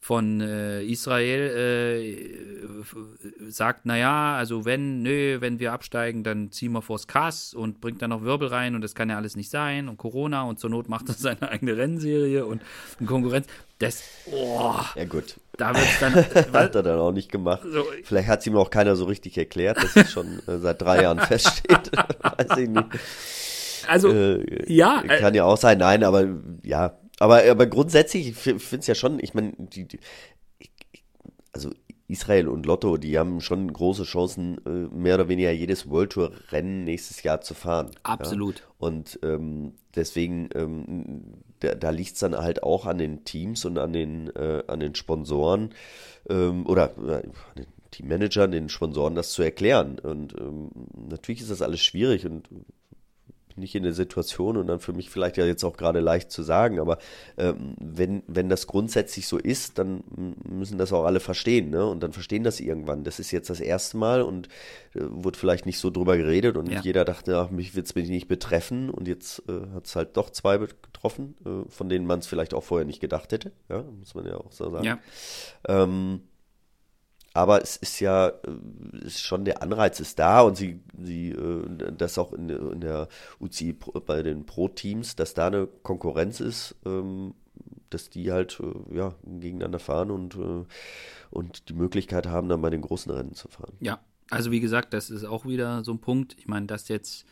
von 0.00 0.40
äh, 0.40 0.82
Israel 0.84 2.06
äh, 2.06 3.50
sagt, 3.50 3.84
naja, 3.84 4.36
also 4.36 4.64
wenn, 4.64 5.02
nö, 5.02 5.40
wenn 5.40 5.58
wir 5.58 5.72
absteigen, 5.72 6.22
dann 6.22 6.52
ziehen 6.52 6.72
wir 6.72 6.82
vors 6.82 7.06
Kass 7.06 7.52
und 7.52 7.80
bringt 7.80 8.00
dann 8.00 8.10
noch 8.10 8.22
Wirbel 8.22 8.48
rein 8.48 8.74
und 8.74 8.80
das 8.80 8.94
kann 8.94 9.10
ja 9.10 9.16
alles 9.16 9.36
nicht 9.36 9.50
sein 9.50 9.88
und 9.88 9.96
Corona 9.96 10.42
und 10.42 10.60
zur 10.60 10.70
Not 10.70 10.88
macht 10.88 11.08
er 11.08 11.14
seine 11.18 11.50
eigene 11.50 11.76
Rennserie 11.76 12.46
und, 12.46 12.62
Konkurrenz. 13.04 13.46
Das, 13.78 14.02
oh, 14.32 14.74
ja 14.94 15.04
gut. 15.04 15.36
Da 15.56 15.74
wird's 15.74 16.00
dann, 16.00 16.14
hat 16.52 16.74
er 16.74 16.82
dann 16.82 16.98
auch 16.98 17.12
nicht 17.12 17.30
gemacht. 17.30 17.62
So, 17.70 17.84
Vielleicht 18.04 18.28
hat 18.28 18.40
es 18.40 18.46
ihm 18.46 18.56
auch 18.56 18.70
keiner 18.70 18.96
so 18.96 19.04
richtig 19.04 19.36
erklärt, 19.36 19.82
dass 19.82 19.96
es 19.96 20.12
schon 20.12 20.40
äh, 20.46 20.58
seit 20.58 20.80
drei 20.80 21.02
Jahren 21.02 21.18
feststeht. 21.20 21.90
Weiß 22.22 22.58
ich 22.58 22.68
nicht. 22.68 22.86
Also, 23.88 24.12
äh, 24.12 24.72
ja. 24.72 25.02
Kann 25.02 25.34
ja 25.34 25.44
auch 25.44 25.56
sein, 25.56 25.78
nein, 25.78 26.04
aber 26.04 26.26
ja, 26.62 26.98
aber, 27.18 27.44
aber 27.50 27.66
grundsätzlich, 27.66 28.28
ich 28.28 28.36
finde 28.36 28.78
es 28.78 28.86
ja 28.86 28.94
schon, 28.94 29.18
ich 29.20 29.34
meine, 29.34 29.52
also 31.52 31.70
Israel 32.08 32.48
und 32.48 32.64
Lotto, 32.64 32.96
die 32.96 33.18
haben 33.18 33.40
schon 33.40 33.70
große 33.70 34.04
Chancen, 34.04 34.58
äh, 34.64 34.94
mehr 34.94 35.16
oder 35.16 35.28
weniger 35.28 35.50
jedes 35.50 35.90
World 35.90 36.12
Tour 36.12 36.32
Rennen 36.50 36.84
nächstes 36.84 37.22
Jahr 37.22 37.42
zu 37.42 37.52
fahren. 37.52 37.90
Absolut. 38.02 38.60
Ja? 38.60 38.66
Und 38.78 39.18
ähm, 39.22 39.74
deswegen, 39.94 40.48
ähm, 40.54 41.34
da, 41.60 41.74
da 41.74 41.90
liegt 41.90 42.14
es 42.14 42.20
dann 42.20 42.36
halt 42.36 42.62
auch 42.62 42.86
an 42.86 42.96
den 42.96 43.24
Teams 43.24 43.64
und 43.66 43.78
an 43.78 43.92
den, 43.92 44.34
äh, 44.34 44.62
an 44.66 44.80
den 44.80 44.94
Sponsoren 44.94 45.74
ähm, 46.30 46.66
oder 46.66 46.96
äh, 46.96 47.16
an 47.16 47.32
den 47.58 47.66
Teammanagern, 47.90 48.52
den 48.52 48.70
Sponsoren 48.70 49.14
das 49.14 49.32
zu 49.32 49.42
erklären. 49.42 49.98
Und 49.98 50.34
ähm, 50.40 50.70
natürlich 51.10 51.42
ist 51.42 51.50
das 51.50 51.62
alles 51.62 51.80
schwierig 51.80 52.24
und 52.24 52.48
nicht 53.58 53.74
in 53.74 53.82
der 53.82 53.92
Situation 53.92 54.56
und 54.56 54.66
dann 54.66 54.80
für 54.80 54.92
mich 54.92 55.10
vielleicht 55.10 55.36
ja 55.36 55.44
jetzt 55.44 55.64
auch 55.64 55.76
gerade 55.76 56.00
leicht 56.00 56.30
zu 56.30 56.42
sagen, 56.42 56.80
aber 56.80 56.98
ähm, 57.36 57.74
wenn, 57.78 58.22
wenn 58.26 58.48
das 58.48 58.66
grundsätzlich 58.66 59.26
so 59.26 59.38
ist, 59.38 59.78
dann 59.78 60.02
müssen 60.48 60.78
das 60.78 60.92
auch 60.92 61.04
alle 61.04 61.20
verstehen, 61.20 61.70
ne? 61.70 61.86
Und 61.86 62.02
dann 62.02 62.12
verstehen 62.12 62.44
das 62.44 62.60
irgendwann. 62.60 63.04
Das 63.04 63.18
ist 63.18 63.30
jetzt 63.30 63.50
das 63.50 63.60
erste 63.60 63.96
Mal 63.96 64.22
und 64.22 64.48
äh, 64.94 65.00
wurde 65.02 65.38
vielleicht 65.38 65.66
nicht 65.66 65.78
so 65.78 65.90
drüber 65.90 66.16
geredet 66.16 66.56
und 66.56 66.70
ja. 66.70 66.80
jeder 66.80 67.04
dachte, 67.04 67.38
ach, 67.38 67.50
mich 67.50 67.74
wird 67.74 67.86
es 67.86 67.94
nicht 67.94 68.28
betreffen 68.28 68.90
und 68.90 69.08
jetzt 69.08 69.42
äh, 69.48 69.74
hat 69.74 69.86
es 69.86 69.96
halt 69.96 70.16
doch 70.16 70.30
zwei 70.30 70.58
getroffen, 70.58 71.34
äh, 71.44 71.68
von 71.70 71.88
denen 71.88 72.06
man 72.06 72.20
es 72.20 72.26
vielleicht 72.26 72.54
auch 72.54 72.64
vorher 72.64 72.86
nicht 72.86 73.00
gedacht 73.00 73.32
hätte, 73.32 73.52
ja, 73.68 73.82
muss 73.82 74.14
man 74.14 74.26
ja 74.26 74.36
auch 74.36 74.52
so 74.52 74.70
sagen. 74.70 74.84
Ja. 74.84 74.98
Ähm, 75.66 76.22
aber 77.34 77.62
es 77.62 77.76
ist 77.76 78.00
ja 78.00 78.28
äh, 78.28 78.98
ist 79.04 79.22
schon 79.22 79.44
der 79.44 79.62
Anreiz 79.62 80.00
ist 80.00 80.18
da 80.18 80.40
und 80.40 80.56
sie, 80.56 80.80
sie 81.00 81.30
äh, 81.30 81.92
das 81.96 82.18
auch 82.18 82.32
in, 82.32 82.48
in 82.48 82.80
der 82.80 83.08
UCI 83.40 83.74
bei 84.06 84.22
den 84.22 84.46
Pro-Teams, 84.46 85.16
dass 85.16 85.34
da 85.34 85.46
eine 85.46 85.66
Konkurrenz 85.82 86.40
ist, 86.40 86.74
ähm, 86.84 87.34
dass 87.90 88.10
die 88.10 88.32
halt 88.32 88.60
äh, 88.60 88.96
ja, 88.96 89.14
gegeneinander 89.24 89.78
fahren 89.78 90.10
und, 90.10 90.38
und 91.30 91.68
die 91.68 91.74
Möglichkeit 91.74 92.26
haben, 92.26 92.48
dann 92.48 92.62
bei 92.62 92.70
den 92.70 92.82
großen 92.82 93.12
Rennen 93.12 93.34
zu 93.34 93.48
fahren. 93.48 93.74
Ja, 93.80 94.00
also 94.30 94.50
wie 94.50 94.60
gesagt, 94.60 94.92
das 94.92 95.10
ist 95.10 95.24
auch 95.24 95.46
wieder 95.46 95.84
so 95.84 95.92
ein 95.92 96.00
Punkt. 96.00 96.36
Ich 96.38 96.48
meine, 96.48 96.66
dass 96.66 96.88
jetzt 96.88 97.24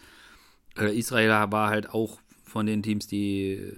Israel 0.76 1.50
war 1.50 1.68
halt 1.70 1.90
auch 1.90 2.20
von 2.44 2.66
den 2.66 2.82
Teams, 2.82 3.06
die 3.06 3.72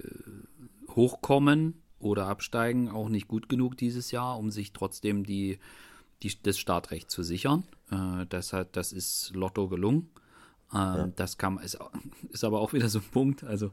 hochkommen 0.89 1.81
oder 1.99 2.27
absteigen, 2.27 2.89
auch 2.89 3.09
nicht 3.09 3.27
gut 3.27 3.49
genug 3.49 3.77
dieses 3.77 4.11
Jahr, 4.11 4.37
um 4.37 4.51
sich 4.51 4.73
trotzdem 4.73 5.25
die 5.25 5.59
die, 6.23 6.31
das 6.43 6.57
Startrecht 6.57 7.09
zu 7.11 7.23
sichern. 7.23 7.63
Äh, 7.91 8.25
das, 8.29 8.53
hat, 8.53 8.75
das 8.75 8.91
ist 8.91 9.31
Lotto 9.33 9.67
gelungen. 9.67 10.09
Äh, 10.73 10.77
ja. 10.77 11.09
Das 11.15 11.37
kann, 11.37 11.57
ist, 11.59 11.77
ist 12.29 12.43
aber 12.43 12.59
auch 12.59 12.73
wieder 12.73 12.89
so 12.89 12.99
ein 12.99 13.05
Punkt. 13.11 13.43
Also, 13.43 13.71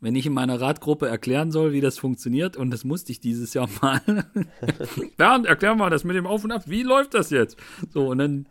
wenn 0.00 0.16
ich 0.16 0.26
in 0.26 0.34
meiner 0.34 0.60
Radgruppe 0.60 1.08
erklären 1.08 1.50
soll, 1.50 1.72
wie 1.72 1.80
das 1.80 1.98
funktioniert, 1.98 2.56
und 2.56 2.70
das 2.70 2.84
musste 2.84 3.12
ich 3.12 3.20
dieses 3.20 3.54
Jahr 3.54 3.68
mal. 3.82 4.00
Bernd, 5.16 5.46
erklär 5.46 5.74
mal 5.74 5.90
das 5.90 6.04
mit 6.04 6.16
dem 6.16 6.26
Auf 6.26 6.44
und 6.44 6.52
Ab. 6.52 6.64
Wie 6.66 6.82
läuft 6.82 7.14
das 7.14 7.30
jetzt? 7.30 7.56
So, 7.92 8.08
und 8.08 8.18
dann. 8.18 8.46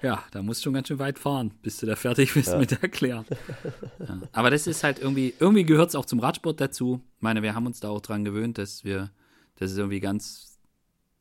Ja, 0.00 0.22
da 0.30 0.42
musst 0.42 0.60
du 0.60 0.64
schon 0.64 0.74
ganz 0.74 0.86
schön 0.86 1.00
weit 1.00 1.18
fahren, 1.18 1.52
bis 1.60 1.78
du 1.78 1.86
da 1.86 1.96
fertig 1.96 2.32
bist 2.32 2.48
ja. 2.48 2.58
mit 2.58 2.70
Erklären. 2.82 3.24
Ja. 3.98 4.20
Aber 4.30 4.48
das 4.50 4.68
ist 4.68 4.84
halt 4.84 5.00
irgendwie, 5.00 5.34
irgendwie 5.40 5.64
gehört 5.64 5.88
es 5.88 5.96
auch 5.96 6.04
zum 6.04 6.20
Radsport 6.20 6.60
dazu. 6.60 7.00
Ich 7.16 7.22
meine, 7.22 7.42
wir 7.42 7.56
haben 7.56 7.66
uns 7.66 7.80
da 7.80 7.88
auch 7.88 8.00
dran 8.00 8.24
gewöhnt, 8.24 8.58
dass 8.58 8.84
wir, 8.84 9.10
das 9.56 9.72
ist 9.72 9.78
irgendwie 9.78 9.98
ganz 9.98 10.57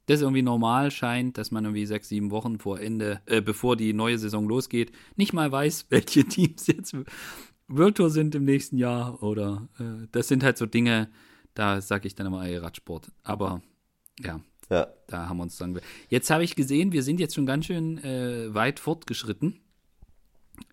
das 0.07 0.21
irgendwie 0.21 0.41
normal 0.41 0.89
scheint, 0.89 1.37
dass 1.37 1.51
man 1.51 1.65
irgendwie 1.65 1.85
sechs, 1.85 2.09
sieben 2.09 2.31
Wochen 2.31 2.59
vor 2.59 2.79
Ende, 2.79 3.21
äh, 3.25 3.41
bevor 3.41 3.75
die 3.75 3.93
neue 3.93 4.17
Saison 4.17 4.47
losgeht, 4.47 4.91
nicht 5.15 5.33
mal 5.33 5.51
weiß, 5.51 5.87
welche 5.89 6.25
Teams 6.25 6.67
jetzt 6.67 6.95
World 7.67 7.95
Tour 7.95 8.09
sind 8.09 8.33
im 8.33 8.45
nächsten 8.45 8.77
Jahr 8.77 9.21
oder 9.21 9.67
äh, 9.79 10.07
das 10.11 10.29
sind 10.29 10.43
halt 10.43 10.57
so 10.57 10.65
Dinge, 10.65 11.09
da 11.53 11.81
sage 11.81 12.07
ich 12.07 12.15
dann 12.15 12.27
immer, 12.27 12.45
ey, 12.45 12.57
Radsport. 12.57 13.11
Aber 13.23 13.61
ja, 14.19 14.39
ja. 14.69 14.87
da 15.07 15.27
haben 15.27 15.37
wir 15.37 15.43
uns 15.43 15.57
dann. 15.57 15.79
Jetzt 16.09 16.29
habe 16.29 16.43
ich 16.43 16.55
gesehen, 16.55 16.93
wir 16.93 17.03
sind 17.03 17.19
jetzt 17.19 17.35
schon 17.35 17.45
ganz 17.45 17.65
schön 17.65 18.01
äh, 18.03 18.53
weit 18.53 18.79
fortgeschritten. 18.79 19.59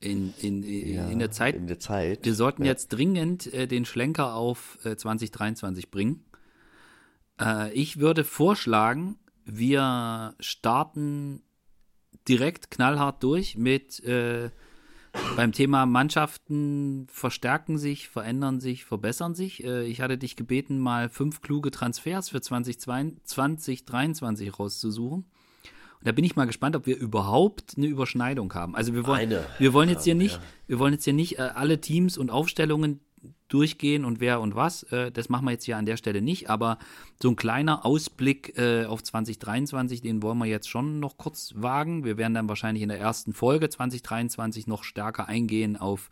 In, 0.00 0.32
in, 0.40 0.62
ja, 0.62 1.08
in, 1.08 1.18
der 1.18 1.30
Zeit. 1.30 1.56
In 1.56 1.66
der 1.66 1.78
Zeit. 1.78 2.24
Wir 2.24 2.34
sollten 2.34 2.62
ja. 2.64 2.70
jetzt 2.70 2.88
dringend 2.88 3.52
äh, 3.52 3.66
den 3.66 3.84
Schlenker 3.84 4.34
auf 4.34 4.78
2023 4.82 5.84
äh, 5.84 5.88
bringen. 5.90 6.24
Äh, 7.40 7.72
ich 7.72 7.98
würde 7.98 8.24
vorschlagen, 8.24 9.18
wir 9.44 10.34
starten 10.40 11.42
direkt 12.28 12.70
knallhart 12.70 13.22
durch 13.22 13.56
mit 13.56 14.00
äh, 14.04 14.50
beim 15.36 15.52
Thema 15.52 15.86
Mannschaften 15.86 17.06
verstärken 17.08 17.78
sich, 17.78 18.08
verändern 18.08 18.60
sich, 18.60 18.84
verbessern 18.84 19.34
sich. 19.34 19.62
Äh, 19.64 19.84
ich 19.84 20.00
hatte 20.00 20.18
dich 20.18 20.36
gebeten, 20.36 20.78
mal 20.78 21.08
fünf 21.08 21.40
kluge 21.40 21.70
Transfers 21.70 22.30
für 22.30 22.40
2022, 22.40 23.86
2023 23.86 24.58
rauszusuchen. 24.58 25.24
Und 25.24 26.08
da 26.08 26.12
bin 26.12 26.24
ich 26.24 26.36
mal 26.36 26.46
gespannt, 26.46 26.76
ob 26.76 26.86
wir 26.86 26.96
überhaupt 26.96 27.74
eine 27.76 27.86
Überschneidung 27.86 28.52
haben. 28.54 28.74
Also 28.74 28.94
wir 28.94 29.06
wollen, 29.06 29.32
Eine. 29.32 29.46
wir 29.58 29.72
wollen 29.72 29.88
jetzt 29.88 30.04
hier 30.04 30.14
nicht, 30.14 30.36
ja. 30.36 30.42
wir 30.66 30.78
wollen 30.78 30.94
jetzt 30.94 31.04
hier 31.04 31.12
nicht 31.12 31.38
äh, 31.38 31.42
alle 31.42 31.80
Teams 31.80 32.18
und 32.18 32.30
Aufstellungen 32.30 33.00
durchgehen 33.48 34.04
und 34.04 34.20
wer 34.20 34.40
und 34.40 34.54
was. 34.54 34.82
Äh, 34.84 35.12
das 35.12 35.28
machen 35.28 35.44
wir 35.44 35.52
jetzt 35.52 35.64
hier 35.64 35.76
an 35.76 35.86
der 35.86 35.96
Stelle 35.96 36.22
nicht. 36.22 36.50
Aber 36.50 36.78
so 37.22 37.30
ein 37.30 37.36
kleiner 37.36 37.84
Ausblick 37.84 38.58
äh, 38.58 38.84
auf 38.84 39.02
2023, 39.02 40.00
den 40.00 40.22
wollen 40.22 40.38
wir 40.38 40.46
jetzt 40.46 40.68
schon 40.68 41.00
noch 41.00 41.16
kurz 41.16 41.52
wagen. 41.56 42.04
Wir 42.04 42.16
werden 42.16 42.34
dann 42.34 42.48
wahrscheinlich 42.48 42.82
in 42.82 42.88
der 42.88 43.00
ersten 43.00 43.32
Folge 43.32 43.68
2023 43.68 44.66
noch 44.66 44.84
stärker 44.84 45.28
eingehen 45.28 45.76
auf, 45.76 46.10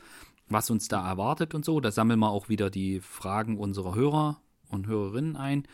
was 0.48 0.70
uns 0.70 0.88
da 0.88 1.08
erwartet 1.08 1.54
und 1.54 1.64
so. 1.64 1.80
Da 1.80 1.90
sammeln 1.90 2.20
wir 2.20 2.30
auch 2.30 2.48
wieder 2.48 2.70
die 2.70 3.00
Fragen 3.00 3.58
unserer 3.58 3.94
Hörer 3.94 4.40
und 4.68 4.86
Hörerinnen 4.86 5.36
ein. 5.36 5.64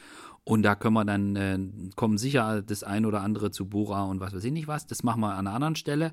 Und 0.44 0.62
da 0.62 0.74
können 0.74 0.94
wir 0.94 1.04
dann, 1.04 1.36
äh, 1.36 1.58
kommen 1.94 2.16
sicher 2.16 2.62
das 2.62 2.82
ein 2.82 3.04
oder 3.04 3.20
andere 3.20 3.50
zu 3.50 3.66
Bora 3.68 4.04
und 4.04 4.20
was 4.20 4.32
weiß 4.34 4.44
ich 4.44 4.52
nicht 4.52 4.68
was. 4.68 4.86
Das 4.86 5.02
machen 5.02 5.20
wir 5.20 5.32
an 5.34 5.46
einer 5.46 5.54
anderen 5.54 5.76
Stelle. 5.76 6.12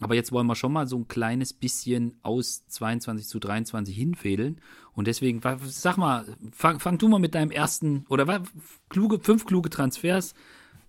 Aber 0.00 0.14
jetzt 0.14 0.32
wollen 0.32 0.46
wir 0.46 0.54
schon 0.54 0.72
mal 0.72 0.86
so 0.86 0.96
ein 0.96 1.08
kleines 1.08 1.52
bisschen 1.52 2.18
aus 2.22 2.66
22 2.66 3.26
zu 3.26 3.38
23 3.38 3.96
hinfädeln. 3.96 4.60
Und 4.92 5.06
deswegen, 5.06 5.40
sag 5.64 5.96
mal, 5.96 6.26
fang, 6.52 6.80
fang 6.80 6.98
du 6.98 7.08
mal 7.08 7.18
mit 7.18 7.34
deinem 7.34 7.50
ersten, 7.50 8.04
oder 8.08 8.42
kluge, 8.88 9.18
fünf 9.20 9.46
kluge 9.46 9.70
Transfers, 9.70 10.34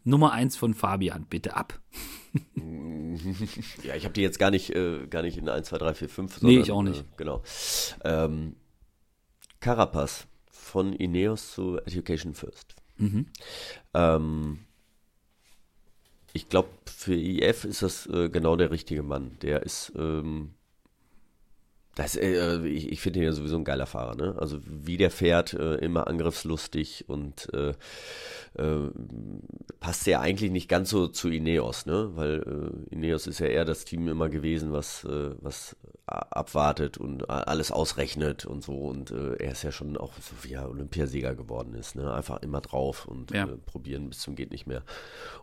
Nummer 0.03 0.31
eins 0.31 0.55
von 0.55 0.73
Fabian, 0.73 1.25
bitte 1.29 1.55
ab. 1.55 1.79
Ja, 3.83 3.95
ich 3.95 4.03
habe 4.03 4.13
die 4.13 4.21
jetzt 4.21 4.37
gar 4.37 4.51
nicht, 4.51 4.69
äh, 4.75 5.07
gar 5.07 5.23
nicht 5.23 5.37
in 5.37 5.49
1, 5.49 5.69
2, 5.69 5.77
3, 5.79 5.93
4, 5.95 6.09
5. 6.09 6.41
Nee, 6.43 6.59
ich 6.59 6.71
auch 6.71 6.83
nicht. 6.83 7.01
Äh, 7.01 7.15
genau. 7.17 7.41
Ähm, 8.03 8.55
Carapaz 9.59 10.27
von 10.51 10.93
Ineos 10.93 11.53
zu 11.53 11.77
Education 11.79 12.35
First. 12.35 12.75
Mhm. 12.97 13.25
Ähm, 13.95 14.59
ich 16.37 16.49
glaube, 16.49 16.69
für 16.85 17.15
IF 17.15 17.65
ist 17.65 17.81
das 17.81 18.05
äh, 18.07 18.29
genau 18.29 18.55
der 18.55 18.69
richtige 18.69 19.01
Mann. 19.01 19.37
Der 19.41 19.63
ist, 19.63 19.91
ähm, 19.97 20.53
das, 21.97 22.15
äh, 22.15 22.59
ich, 22.67 22.91
ich 22.91 23.01
finde 23.01 23.19
ihn 23.19 23.25
ja 23.25 23.31
sowieso 23.31 23.57
ein 23.57 23.63
geiler 23.63 23.87
Fahrer. 23.87 24.15
Ne? 24.15 24.35
Also 24.37 24.59
wie 24.63 24.97
der 24.97 25.09
fährt, 25.09 25.53
äh, 25.53 25.75
immer 25.75 26.07
angriffslustig 26.07 27.05
und 27.07 27.51
äh, 27.53 27.73
äh, 28.53 28.89
passt 29.79 30.05
ja 30.05 30.21
eigentlich 30.21 30.51
nicht 30.51 30.69
ganz 30.69 30.91
so 30.91 31.07
zu 31.07 31.29
Ineos, 31.29 31.87
ne? 31.87 32.11
Weil 32.13 32.43
äh, 32.91 32.93
Ineos 32.93 33.25
ist 33.25 33.39
ja 33.39 33.47
eher 33.47 33.65
das 33.65 33.83
Team 33.83 34.07
immer 34.07 34.29
gewesen, 34.29 34.71
was, 34.71 35.05
äh, 35.05 35.31
was 35.41 35.75
abwartet 36.05 36.97
und 36.97 37.29
alles 37.29 37.71
ausrechnet 37.71 38.45
und 38.45 38.63
so. 38.63 38.73
Und 38.73 39.09
äh, 39.11 39.33
er 39.37 39.51
ist 39.53 39.63
ja 39.63 39.71
schon 39.71 39.97
auch 39.97 40.13
so 40.21 40.35
wie 40.43 40.53
er 40.53 40.69
Olympiasieger 40.69 41.35
geworden 41.35 41.73
ist, 41.73 41.95
ne? 41.95 42.13
Einfach 42.13 42.43
immer 42.43 42.61
drauf 42.61 43.07
und 43.07 43.31
Ja. 43.31 43.45
äh, 43.45 43.57
probieren 43.65 44.09
bis 44.09 44.19
zum 44.19 44.35
geht 44.35 44.51
nicht 44.51 44.67
mehr. 44.67 44.83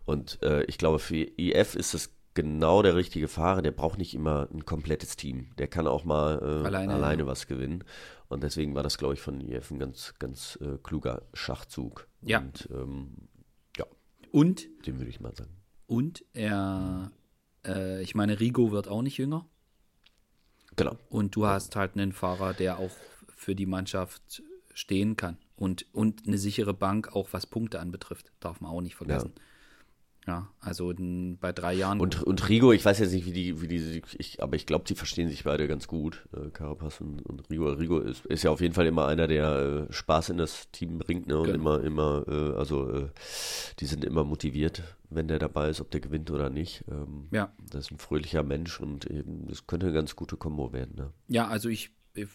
Und 0.04 0.40
äh, 0.42 0.62
ich 0.64 0.78
glaube, 0.78 1.00
für 1.00 1.16
IF 1.16 1.74
ist 1.74 1.94
es 1.94 2.10
genau 2.34 2.82
der 2.82 2.96
richtige 2.96 3.28
Fahrer. 3.28 3.62
Der 3.62 3.70
braucht 3.70 3.98
nicht 3.98 4.14
immer 4.14 4.48
ein 4.52 4.64
komplettes 4.64 5.16
Team. 5.16 5.50
Der 5.58 5.68
kann 5.68 5.86
auch 5.86 6.04
mal 6.04 6.38
äh, 6.42 6.66
Alleine, 6.66 6.94
alleine, 6.94 7.22
ja. 7.22 7.26
was 7.26 7.46
gewinnen. 7.46 7.84
Und 8.28 8.42
deswegen 8.42 8.74
war 8.74 8.82
das, 8.82 8.98
glaube 8.98 9.14
ich, 9.14 9.20
von 9.20 9.40
IF 9.40 9.70
ein 9.70 9.78
ganz, 9.78 10.14
ganz 10.18 10.58
äh, 10.60 10.78
kluger 10.82 11.22
Schachzug. 11.32 12.08
Ja. 12.22 12.40
Und 12.40 12.68
ähm, 12.72 13.28
ja, 13.76 13.86
Und, 14.32 14.68
den 14.86 14.98
würde 14.98 15.10
ich 15.10 15.20
mal 15.20 15.34
sagen. 15.34 15.56
und 15.86 16.24
er, 16.32 17.12
äh, 17.64 18.02
ich 18.02 18.14
meine, 18.14 18.40
Rigo 18.40 18.72
wird 18.72 18.88
auch 18.88 19.02
nicht 19.02 19.18
jünger. 19.18 19.46
Genau. 20.76 20.96
Und 21.08 21.36
du 21.36 21.46
hast 21.46 21.76
halt 21.76 21.94
einen 21.94 22.12
Fahrer, 22.12 22.52
der 22.52 22.78
auch 22.78 22.90
für 23.28 23.54
die 23.54 23.66
Mannschaft 23.66 24.42
stehen 24.72 25.16
kann. 25.16 25.38
Und, 25.56 25.86
und 25.94 26.26
eine 26.26 26.38
sichere 26.38 26.74
Bank, 26.74 27.14
auch 27.14 27.28
was 27.32 27.46
Punkte 27.46 27.78
anbetrifft, 27.78 28.32
darf 28.40 28.60
man 28.60 28.72
auch 28.72 28.80
nicht 28.80 28.96
vergessen. 28.96 29.34
Ja, 29.36 29.42
also 30.60 30.90
n- 30.90 31.36
bei 31.40 31.52
drei 31.52 31.74
Jahren. 31.74 32.00
Und, 32.00 32.22
und 32.22 32.48
Rigo, 32.48 32.72
ich 32.72 32.84
weiß 32.84 32.98
jetzt 32.98 33.12
nicht, 33.12 33.26
wie 33.26 33.32
die, 33.32 33.60
wie 33.60 33.68
die, 33.68 34.02
ich, 34.18 34.42
aber 34.42 34.56
ich 34.56 34.66
glaube, 34.66 34.84
die 34.86 34.94
verstehen 34.94 35.28
sich 35.28 35.44
beide 35.44 35.68
ganz 35.68 35.86
gut, 35.86 36.26
äh, 36.34 36.48
Carapaz 36.50 37.00
und, 37.00 37.20
und 37.20 37.48
Rigo. 37.50 37.66
Rigo 37.70 37.98
ist, 37.98 38.24
ist 38.26 38.42
ja 38.42 38.50
auf 38.50 38.60
jeden 38.60 38.74
Fall 38.74 38.86
immer 38.86 39.06
einer, 39.06 39.26
der 39.26 39.86
äh, 39.88 39.92
Spaß 39.92 40.30
in 40.30 40.38
das 40.38 40.70
Team 40.70 40.98
bringt, 40.98 41.26
ne? 41.26 41.38
Und 41.38 41.46
Genau. 41.52 41.76
immer, 41.76 41.84
immer, 41.84 42.24
äh, 42.26 42.56
also 42.56 42.88
äh, 42.90 43.08
die 43.80 43.86
sind 43.86 44.04
immer 44.04 44.24
motiviert, 44.24 44.82
wenn 45.10 45.28
der 45.28 45.38
dabei 45.38 45.68
ist, 45.68 45.80
ob 45.80 45.90
der 45.90 46.00
gewinnt 46.00 46.30
oder 46.30 46.48
nicht. 46.50 46.84
Ähm, 46.90 47.28
ja, 47.30 47.52
Das 47.70 47.86
ist 47.86 47.90
ein 47.92 47.98
fröhlicher 47.98 48.42
Mensch 48.42 48.80
und 48.80 49.04
eben, 49.06 49.46
das 49.48 49.66
könnte 49.66 49.86
eine 49.86 49.94
ganz 49.94 50.16
gute 50.16 50.36
Kombo 50.36 50.72
werden, 50.72 50.94
ne? 50.96 51.12
ja, 51.28 51.48
also 51.48 51.68
ich, 51.68 51.90
ich 52.14 52.28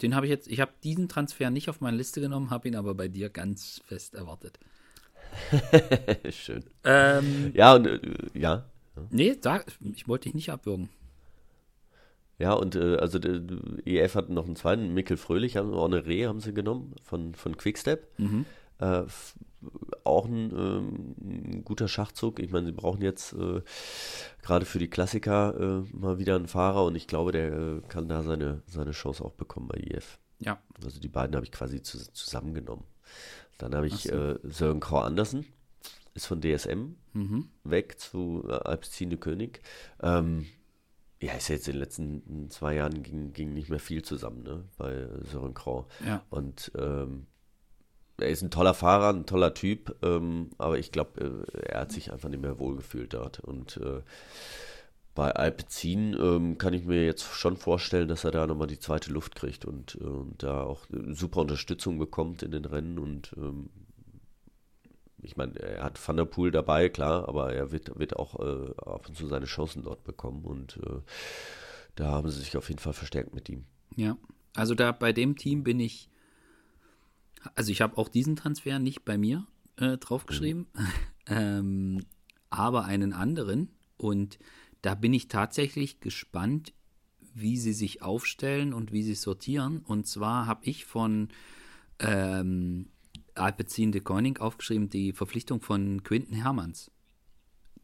den 0.00 0.14
habe 0.14 0.24
ich 0.26 0.30
jetzt, 0.30 0.48
ich 0.48 0.58
habe 0.60 0.72
diesen 0.82 1.08
Transfer 1.08 1.50
nicht 1.50 1.68
auf 1.68 1.82
meine 1.82 1.98
Liste 1.98 2.20
genommen, 2.22 2.48
habe 2.50 2.66
ihn 2.66 2.76
aber 2.76 2.94
bei 2.94 3.08
dir 3.08 3.28
ganz 3.28 3.82
fest 3.84 4.14
erwartet. 4.14 4.58
Schön. 6.30 6.64
Ähm, 6.84 7.52
Ja, 7.54 7.74
und 7.74 7.86
äh, 7.86 8.00
ja. 8.34 8.64
nee, 9.10 9.36
sag, 9.40 9.66
ich 9.94 10.08
wollte 10.08 10.24
dich 10.24 10.34
nicht 10.34 10.50
abwürgen. 10.50 10.88
Ja, 12.38 12.54
und 12.54 12.74
äh, 12.74 12.96
also 12.96 13.18
EF 13.84 14.14
hat 14.14 14.28
noch 14.30 14.46
einen 14.46 14.56
zweiten, 14.56 14.92
Mikkel 14.94 15.16
Fröhlich, 15.16 15.56
haben 15.56 15.72
auch 15.74 15.84
eine 15.84 16.06
Reh 16.06 16.26
haben 16.26 16.40
sie 16.40 16.52
genommen 16.52 16.94
von, 17.02 17.34
von 17.34 17.56
Quickstep. 17.56 18.08
Äh, 18.80 19.02
f- 19.04 19.34
auch 20.02 20.24
ein, 20.26 20.50
ähm, 20.50 21.14
ein 21.20 21.64
guter 21.64 21.86
Schachzug. 21.86 22.40
Ich 22.40 22.50
meine, 22.50 22.66
sie 22.66 22.72
brauchen 22.72 23.00
jetzt 23.00 23.32
äh, 23.34 23.60
gerade 24.42 24.64
für 24.64 24.80
die 24.80 24.88
Klassiker 24.90 25.84
äh, 25.84 25.96
mal 25.96 26.18
wieder 26.18 26.34
einen 26.34 26.48
Fahrer 26.48 26.84
und 26.84 26.96
ich 26.96 27.06
glaube, 27.06 27.30
der 27.30 27.52
äh, 27.52 27.80
kann 27.88 28.08
da 28.08 28.24
seine, 28.24 28.62
seine 28.66 28.90
Chance 28.90 29.24
auch 29.24 29.34
bekommen 29.34 29.68
bei 29.68 29.78
IF. 29.78 30.18
Ja, 30.40 30.58
Also 30.84 30.98
die 30.98 31.08
beiden 31.08 31.36
habe 31.36 31.44
ich 31.46 31.52
quasi 31.52 31.80
zu, 31.80 31.98
zusammengenommen. 32.12 32.82
Dann 33.58 33.74
habe 33.74 33.86
ich 33.86 34.04
so. 34.04 34.12
äh, 34.12 34.38
Sören 34.42 34.80
Krau 34.80 35.00
Andersen, 35.00 35.46
ist 36.14 36.26
von 36.26 36.40
DSM 36.40 36.96
mhm. 37.12 37.48
weg 37.64 37.98
zu 37.98 38.44
äh, 38.48 38.52
Alpecin 38.52 39.18
König. 39.20 39.62
Ähm, 40.02 40.46
ja, 41.20 41.34
ist 41.34 41.48
ja 41.48 41.54
jetzt 41.54 41.68
in 41.68 41.74
den 41.74 41.80
letzten 41.80 42.50
zwei 42.50 42.74
Jahren 42.74 43.02
ging, 43.02 43.32
ging 43.32 43.54
nicht 43.54 43.68
mehr 43.68 43.78
viel 43.78 44.02
zusammen, 44.02 44.42
ne, 44.42 44.64
bei 44.76 45.06
Sören 45.30 45.54
Krau. 45.54 45.86
ja, 46.04 46.24
Und 46.30 46.72
ähm, 46.76 47.26
er 48.18 48.28
ist 48.28 48.42
ein 48.42 48.50
toller 48.50 48.74
Fahrer, 48.74 49.12
ein 49.12 49.26
toller 49.26 49.54
Typ, 49.54 49.96
ähm, 50.02 50.50
aber 50.58 50.78
ich 50.78 50.92
glaube, 50.92 51.46
äh, 51.54 51.60
er 51.68 51.80
hat 51.82 51.92
sich 51.92 52.12
einfach 52.12 52.28
nicht 52.28 52.42
mehr 52.42 52.58
wohlgefühlt 52.58 53.14
dort. 53.14 53.40
Und 53.40 53.76
äh, 53.78 54.02
bei 55.14 55.30
Alpecin 55.30 56.16
ähm, 56.18 56.58
kann 56.58 56.72
ich 56.72 56.84
mir 56.84 57.04
jetzt 57.04 57.24
schon 57.24 57.56
vorstellen, 57.56 58.08
dass 58.08 58.24
er 58.24 58.30
da 58.30 58.46
nochmal 58.46 58.66
die 58.66 58.78
zweite 58.78 59.12
Luft 59.12 59.34
kriegt 59.34 59.64
und, 59.64 59.98
äh, 60.00 60.04
und 60.04 60.42
da 60.42 60.62
auch 60.62 60.86
super 61.10 61.40
Unterstützung 61.40 61.98
bekommt 61.98 62.42
in 62.42 62.50
den 62.50 62.64
Rennen 62.64 62.98
und 62.98 63.34
ähm, 63.36 63.70
ich 65.24 65.36
meine, 65.36 65.56
er 65.60 65.84
hat 65.84 66.08
Van 66.08 66.16
der 66.16 66.24
Poel 66.24 66.50
dabei, 66.50 66.88
klar, 66.88 67.28
aber 67.28 67.52
er 67.52 67.70
wird, 67.70 67.96
wird 67.96 68.16
auch 68.16 68.40
äh, 68.40 68.74
ab 68.76 69.08
und 69.08 69.16
zu 69.16 69.26
seine 69.28 69.46
Chancen 69.46 69.82
dort 69.84 70.02
bekommen 70.02 70.44
und 70.44 70.78
äh, 70.78 71.00
da 71.94 72.06
haben 72.06 72.28
sie 72.30 72.40
sich 72.40 72.56
auf 72.56 72.68
jeden 72.68 72.80
Fall 72.80 72.94
verstärkt 72.94 73.34
mit 73.34 73.48
ihm. 73.48 73.64
ja. 73.96 74.16
Also 74.54 74.74
da 74.74 74.92
bei 74.92 75.14
dem 75.14 75.36
Team 75.36 75.64
bin 75.64 75.80
ich, 75.80 76.10
also 77.54 77.72
ich 77.72 77.80
habe 77.80 77.96
auch 77.96 78.08
diesen 78.08 78.36
Transfer 78.36 78.78
nicht 78.78 79.04
bei 79.04 79.16
mir 79.16 79.46
äh, 79.76 79.96
draufgeschrieben, 79.96 80.66
ähm, 81.26 82.04
aber 82.50 82.84
einen 82.84 83.14
anderen 83.14 83.70
und 83.96 84.38
da 84.82 84.94
bin 84.94 85.14
ich 85.14 85.28
tatsächlich 85.28 86.00
gespannt, 86.00 86.72
wie 87.34 87.56
sie 87.56 87.72
sich 87.72 88.02
aufstellen 88.02 88.74
und 88.74 88.92
wie 88.92 89.02
sie 89.02 89.14
sortieren. 89.14 89.82
Und 89.86 90.06
zwar 90.06 90.46
habe 90.46 90.64
ich 90.64 90.84
von 90.84 91.28
ähm, 91.98 92.88
Alpecin 93.34 93.92
de 93.92 94.00
Koning 94.00 94.36
aufgeschrieben 94.38 94.90
die 94.90 95.12
Verpflichtung 95.12 95.60
von 95.60 96.02
Quinten 96.02 96.34
Hermanns, 96.34 96.90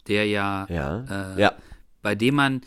der 0.06 0.26
ja, 0.26 0.66
Ja, 0.68 1.34
äh, 1.36 1.40
ja. 1.40 1.54
bei 2.02 2.14
dem 2.14 2.34
man, 2.34 2.60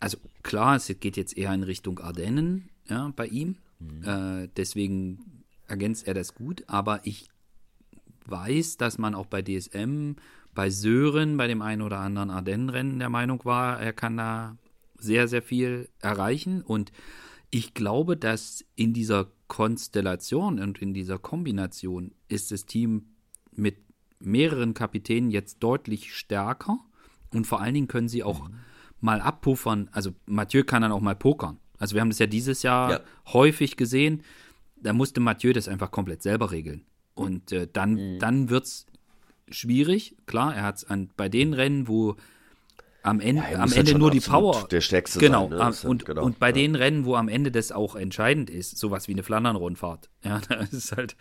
also 0.00 0.18
klar, 0.42 0.76
es 0.76 0.86
geht 1.00 1.16
jetzt 1.16 1.36
eher 1.36 1.52
in 1.52 1.62
Richtung 1.62 1.98
Ardennen 1.98 2.70
ja, 2.88 3.12
bei 3.14 3.26
ihm, 3.26 3.56
äh, 4.04 4.48
deswegen 4.56 5.44
ergänzt 5.66 6.06
er 6.06 6.14
das 6.14 6.34
gut, 6.34 6.64
aber 6.68 7.00
ich 7.04 7.28
weiß, 8.26 8.76
dass 8.76 8.98
man 8.98 9.14
auch 9.14 9.26
bei 9.26 9.42
DSM, 9.42 10.12
bei 10.54 10.70
Sören, 10.70 11.36
bei 11.36 11.46
dem 11.46 11.62
einen 11.62 11.82
oder 11.82 11.98
anderen 11.98 12.30
Ardennenrennen 12.30 12.98
der 12.98 13.08
Meinung 13.08 13.44
war, 13.44 13.80
er 13.80 13.92
kann 13.92 14.16
da 14.16 14.56
sehr, 14.98 15.28
sehr 15.28 15.42
viel 15.42 15.88
erreichen. 16.00 16.62
Und 16.62 16.92
ich 17.50 17.74
glaube, 17.74 18.16
dass 18.16 18.64
in 18.76 18.92
dieser 18.92 19.28
Konstellation 19.48 20.60
und 20.60 20.80
in 20.80 20.94
dieser 20.94 21.18
Kombination 21.18 22.12
ist 22.28 22.50
das 22.50 22.66
Team 22.66 23.06
mit 23.54 23.76
mehreren 24.20 24.74
Kapitänen 24.74 25.30
jetzt 25.30 25.58
deutlich 25.62 26.14
stärker. 26.14 26.78
Und 27.32 27.46
vor 27.46 27.60
allen 27.60 27.74
Dingen 27.74 27.88
können 27.88 28.08
sie 28.08 28.22
auch 28.22 28.48
mal 29.00 29.20
abpuffern. 29.20 29.88
Also 29.92 30.12
Mathieu 30.26 30.64
kann 30.64 30.82
dann 30.82 30.92
auch 30.92 31.00
mal 31.00 31.16
pokern. 31.16 31.58
Also 31.78 31.94
wir 31.94 32.00
haben 32.00 32.10
das 32.10 32.18
ja 32.18 32.26
dieses 32.26 32.62
Jahr 32.62 32.90
Ja. 32.92 33.00
häufig 33.32 33.76
gesehen. 33.76 34.22
Da 34.76 34.92
musste 34.92 35.20
Mathieu 35.20 35.52
das 35.52 35.68
einfach 35.68 35.90
komplett 35.90 36.22
selber 36.22 36.50
regeln. 36.52 36.84
Und 37.14 37.52
äh, 37.52 37.68
dann, 37.70 38.18
dann 38.18 38.48
wird 38.50 38.64
es 38.64 38.86
schwierig. 39.52 40.16
Klar, 40.26 40.54
er 40.54 40.62
hat 40.64 40.76
es 40.76 40.86
bei 41.16 41.28
den 41.28 41.54
Rennen, 41.54 41.88
wo 41.88 42.16
am 43.02 43.18
Ende, 43.20 43.42
Ja, 43.50 43.58
am 43.58 43.72
Ende 43.72 43.98
nur 43.98 44.10
die 44.12 44.20
Power. 44.20 44.68
der 44.70 44.80
Stärkste 44.80 45.18
genau, 45.18 45.48
sein, 45.48 45.50
ne? 45.50 45.56
Das 45.56 45.84
und, 45.84 46.04
genau, 46.04 46.22
und 46.24 46.38
bei 46.38 46.48
ja. 46.48 46.52
den 46.52 46.76
Rennen, 46.76 47.04
wo 47.04 47.16
am 47.16 47.28
Ende 47.28 47.50
das 47.50 47.72
auch 47.72 47.96
entscheidend 47.96 48.48
ist, 48.48 48.78
sowas 48.78 49.08
wie 49.08 49.12
eine 49.12 49.24
Flandern-Rundfahrt, 49.24 50.08
ja, 50.24 50.40
da 50.48 50.54
ist 50.56 50.92
halt, 50.96 51.16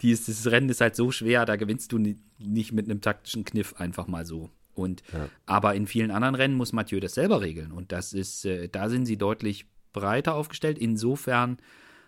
die 0.00 0.12
ist, 0.12 0.28
das 0.28 0.46
Rennen 0.50 0.70
ist 0.70 0.80
halt 0.80 0.96
so 0.96 1.10
schwer, 1.10 1.44
da 1.44 1.56
gewinnst 1.56 1.92
du 1.92 1.98
ni- 1.98 2.16
nicht 2.38 2.72
mit 2.72 2.86
einem 2.90 3.00
taktischen 3.02 3.44
Kniff 3.44 3.74
einfach 3.74 4.06
mal 4.06 4.24
so. 4.24 4.50
Und 4.74 5.02
aber 5.46 5.74
in 5.74 5.86
vielen 5.86 6.10
anderen 6.10 6.34
Rennen 6.34 6.54
muss 6.54 6.74
Mathieu 6.74 7.00
das 7.00 7.14
selber 7.14 7.40
regeln. 7.40 7.72
Und 7.72 7.92
das 7.92 8.12
ist, 8.12 8.44
äh, 8.44 8.68
da 8.68 8.90
sind 8.90 9.06
sie 9.06 9.16
deutlich 9.16 9.64
breiter 9.94 10.34
aufgestellt. 10.34 10.76
Insofern 10.78 11.56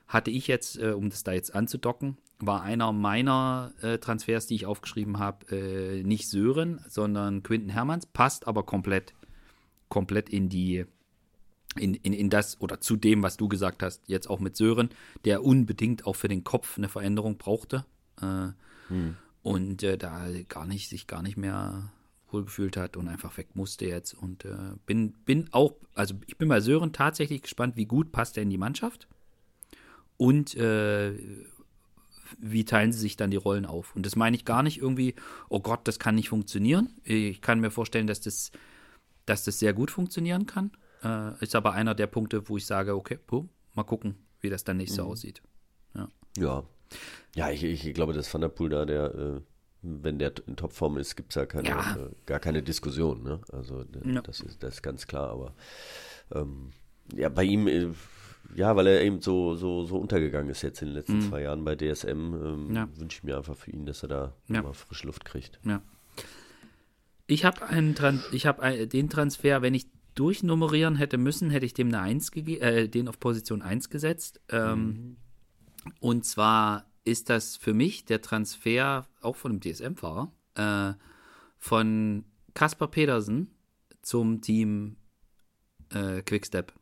hatte 0.07 0.31
ich 0.31 0.47
jetzt, 0.49 0.79
äh, 0.79 0.91
um 0.93 1.09
das 1.09 1.23
da 1.25 1.33
jetzt 1.33 1.55
anzudocken, 1.55 2.19
war 2.41 2.63
einer 2.63 2.93
meiner 2.93 3.73
äh, 3.83 3.99
Transfers, 3.99 4.47
die 4.47 4.55
ich 4.55 4.67
aufgeschrieben 4.67 5.19
habe, 5.19 5.47
äh, 5.57 6.03
nicht 6.03 6.29
Sören, 6.29 6.81
sondern 6.89 7.43
Quinten 7.43 7.71
Hermanns, 7.71 8.07
passt 8.07 8.47
aber 8.47 8.63
komplett, 8.63 9.15
komplett 9.89 10.29
in 10.29 10.49
die, 10.49 10.85
in, 11.77 11.95
in, 11.95 12.13
in 12.13 12.31
das 12.31 12.61
oder 12.61 12.81
zu 12.81 12.97
dem, 12.97 13.23
was 13.23 13.37
du 13.37 13.49
gesagt 13.49 13.83
hast, 13.83 14.03
jetzt 14.07 14.31
auch 14.31 14.41
mit 14.41 14.57
Sören, 14.57 14.91
der 15.25 15.45
unbedingt 15.45 16.07
auch 16.07 16.17
für 16.17 16.29
den 16.29 16.45
Kopf 16.45 16.79
eine 16.79 16.89
Veränderung 16.89 17.39
brauchte. 17.39 17.85
Äh, 18.21 18.49
Und 19.43 19.83
äh, 19.83 19.97
da 19.97 20.27
gar 20.49 20.67
nicht, 20.67 20.89
sich 20.89 21.07
gar 21.07 21.23
nicht 21.23 21.37
mehr 21.37 21.91
wohlgefühlt 22.31 22.77
hat 22.77 22.97
und 22.97 23.09
einfach 23.09 23.37
weg 23.39 23.49
musste 23.55 23.87
jetzt. 23.87 24.15
Und 24.15 24.45
äh, 24.45 24.75
bin, 24.87 25.13
bin 25.25 25.49
auch, 25.53 25.75
also 25.95 26.15
ich 26.27 26.37
bin 26.37 26.49
bei 26.49 26.61
Sören 26.61 26.93
tatsächlich 26.93 27.43
gespannt, 27.43 27.77
wie 27.77 27.87
gut 27.87 28.13
passt 28.13 28.37
er 28.37 28.43
in 28.43 28.51
die 28.51 28.59
Mannschaft. 28.59 29.09
Und 30.17 30.55
äh, 30.57 31.15
wie 32.39 32.65
teilen 32.65 32.93
sie 32.93 32.99
sich 33.01 33.17
dann 33.17 33.31
die 33.31 33.37
Rollen 33.37 33.67
auf? 33.67 33.95
Und 33.97 34.05
das 34.05 34.17
meine 34.17 34.37
ich 34.37 34.45
gar 34.45 34.63
nicht 34.63 34.79
irgendwie, 34.79 35.15
oh 35.49 35.61
Gott, 35.61 35.87
das 35.89 35.99
kann 35.99 36.15
nicht 36.15 36.29
funktionieren. 36.29 36.91
Ich 37.05 37.41
kann 37.41 37.61
mir 37.61 37.71
vorstellen, 37.71 38.07
dass 38.07 38.21
das, 38.21 38.51
dass 39.27 39.45
das 39.45 39.59
sehr 39.59 39.73
gut 39.73 39.91
funktionieren 39.91 40.47
kann. 40.47 40.73
Äh, 41.03 41.43
ist 41.43 41.55
aber 41.55 41.73
einer 41.73 41.95
der 41.95 42.07
Punkte, 42.09 42.49
wo 42.49 42.57
ich 42.57 42.67
sage, 42.67 42.95
okay, 42.95 43.19
puh, 43.25 43.47
mal 43.75 43.85
gucken, 43.85 44.17
wie 44.41 44.51
das 44.51 44.65
dann 44.65 44.77
nächstes 44.79 44.99
Jahr 44.99 45.07
aussieht. 45.07 45.43
Ja. 46.37 46.65
Ja, 47.35 47.51
ich, 47.51 47.65
ich 47.65 47.95
glaube, 47.95 48.13
dass 48.13 48.33
Van 48.33 48.41
der 48.41 48.49
Poel 48.49 48.71
da, 48.71 48.85
der, 48.85 49.15
äh, 49.15 49.41
wenn 49.83 50.19
der 50.19 50.33
in 50.47 50.57
Topform 50.57 50.97
ist, 50.99 51.17
gibt 51.17 51.31
es 51.31 51.35
ja, 51.37 51.47
keine, 51.47 51.69
Ja. 51.69 51.97
Äh, 51.97 52.11
gar 52.27 52.41
keine 52.41 52.63
Diskussion. 52.63 53.23
Ne? 53.23 53.41
Also 53.53 53.85
Ja. 54.05 54.23
das, 54.23 54.41
ist, 54.41 54.63
das 54.63 54.75
ist 54.75 54.83
ganz 54.83 55.07
klar. 55.07 55.31
Aber 55.31 55.55
ähm, 56.33 56.71
ja, 57.15 57.29
bei 57.29 57.45
ihm, 57.45 57.69
äh, 57.69 57.89
ja, 58.55 58.75
weil 58.77 58.87
er 58.87 59.03
eben 59.03 59.21
so, 59.21 59.55
so, 59.55 59.85
so 59.85 59.97
untergegangen 59.99 60.51
ist 60.51 60.63
jetzt 60.63 60.81
in 60.83 60.89
den 60.89 60.95
letzten 60.95 61.21
zwei 61.23 61.43
Jahren 61.43 61.65
bei 61.65 61.75
DSM, 61.77 62.11
ähm, 62.11 62.69
Mhm. 62.69 62.75
Ja. 62.75 62.89
wünsche 62.97 63.19
ich 63.19 63.23
mir 63.25 63.37
einfach 63.37 63.57
für 63.57 63.71
ihn, 63.71 63.87
dass 63.87 64.03
er 64.03 64.09
da 64.09 64.35
Ja. 64.49 64.63
mal 64.63 64.73
frische 64.73 65.07
Luft 65.07 65.25
kriegt. 65.25 65.61
Ja. 65.65 65.81
Ich 67.27 67.45
habe 67.45 67.67
einen 67.67 67.95
Tran 67.95 68.23
ich 68.33 68.47
habe 68.47 68.63
ein- 68.63 68.89
den 68.89 69.11
Transfer, 69.11 69.61
wenn 69.63 69.75
ich 69.75 69.87
durchnummerieren 70.15 70.97
hätte 70.97 71.19
müssen, 71.19 71.51
hätte 71.51 71.67
ich 71.67 71.75
dem 71.75 71.89
eine 71.89 72.01
1 72.01 72.31
gegeben, 72.33 72.61
äh, 72.63 72.89
den 72.89 73.07
auf 73.09 73.21
Position 73.21 73.63
1 73.63 73.91
gesetzt. 73.91 74.41
Ähm, 74.49 75.17
Und 76.01 76.25
zwar 76.27 76.91
ist 77.05 77.31
das 77.31 77.57
für 77.57 77.73
mich 77.73 78.05
der 78.05 78.21
Transfer 78.21 79.07
auch 79.23 79.37
von 79.37 79.53
einem 79.53 79.61
DSM-Fahrer 79.61 80.33
äh, 80.57 80.93
von 81.57 82.25
Kaspar 82.55 82.89
Pedersen 82.89 83.55
zum 84.03 84.41
Team 84.43 84.97
äh, 85.95 86.21
Quickstep. 86.23 86.73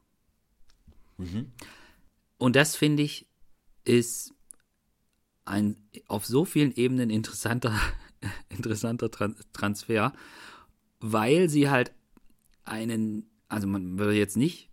Und 2.39 2.57
das 2.57 2.77
finde 2.77 3.03
ich 3.03 3.27
ist 3.85 4.35
ein 5.45 5.77
auf 6.09 6.27
so 6.27 6.45
vielen 6.45 6.75
Ebenen 6.75 7.09
interessanter, 7.09 7.79
interessanter 8.49 9.11
Tran 9.11 9.37
Transfer, 9.53 10.13
weil 11.01 11.49
sie 11.49 11.71
halt 11.71 11.93
einen, 12.65 13.31
also 13.49 13.67
man 13.69 13.99
würde 13.99 14.15
jetzt 14.15 14.37
nicht, 14.37 14.71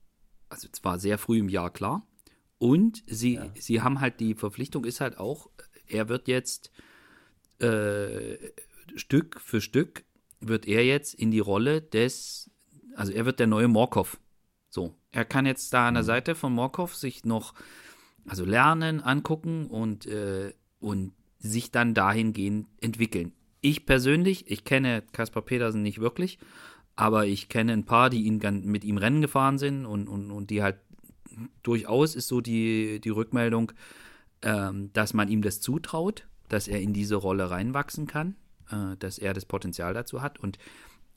also 0.50 0.68
zwar 0.70 1.00
sehr 1.00 1.18
früh 1.18 1.40
im 1.40 1.50
Jahr 1.50 1.72
klar, 1.72 2.08
und 2.58 3.04
sie, 3.08 3.40
sie 3.56 3.82
haben 3.82 4.00
halt 4.00 4.20
die 4.20 4.36
Verpflichtung 4.36 4.86
ist 4.86 5.02
halt 5.02 5.18
auch, 5.18 5.50
er 5.86 6.10
wird 6.10 6.28
jetzt 6.28 6.72
äh, 7.60 8.38
Stück 8.96 9.40
für 9.42 9.62
Stück 9.62 10.06
wird 10.40 10.68
er 10.68 10.86
jetzt 10.86 11.14
in 11.14 11.32
die 11.32 11.40
Rolle 11.40 11.82
des, 11.82 12.50
also 12.96 13.12
er 13.12 13.26
wird 13.26 13.40
der 13.40 13.48
neue 13.48 13.68
Morkov. 13.68 14.20
Er 15.14 15.26
kann 15.26 15.46
jetzt 15.46 15.74
da 15.74 15.88
an 15.88 15.94
der 15.94 16.04
Seite 16.04 16.36
von 16.36 16.54
Morkov 16.54 16.96
sich 16.96 17.24
noch, 17.24 17.54
also 18.28 18.44
lernen, 18.44 19.00
angucken 19.00 19.68
und, 19.68 20.06
äh, 20.06 20.54
und 20.80 21.14
sich 21.40 21.72
dann 21.72 21.94
dahingehend 21.94 22.68
entwickeln. 22.82 23.32
Ich 23.62 23.86
persönlich, 23.86 24.50
ich 24.52 24.66
kenne 24.66 25.04
Kaspar 25.14 25.44
Petersen 25.44 25.84
nicht 25.84 26.00
wirklich, 26.00 26.40
aber 26.96 27.26
ich 27.26 27.48
kenne 27.48 27.74
ein 27.74 27.86
paar, 27.86 28.10
die 28.10 28.24
ihn 28.24 28.42
mit 28.64 28.84
ihm 28.84 28.98
Rennen 28.98 29.22
gefahren 29.22 29.58
sind 29.58 29.86
und, 29.86 30.08
und, 30.08 30.32
und 30.32 30.50
die 30.50 30.62
halt 30.62 30.78
durchaus 31.64 32.16
ist 32.16 32.28
so 32.28 32.42
die, 32.42 33.00
die 33.00 33.10
Rückmeldung, 33.10 33.72
ähm, 34.42 34.92
dass 34.94 35.14
man 35.14 35.30
ihm 35.30 35.42
das 35.42 35.62
zutraut, 35.62 36.28
dass 36.50 36.68
er 36.68 36.82
in 36.82 36.94
diese 36.94 37.16
Rolle 37.16 37.50
reinwachsen 37.50 38.08
kann, 38.08 38.36
äh, 38.70 38.98
dass 38.98 39.18
er 39.18 39.34
das 39.34 39.46
Potenzial 39.46 39.94
dazu 39.94 40.22
hat. 40.22 40.40
Und 40.40 40.58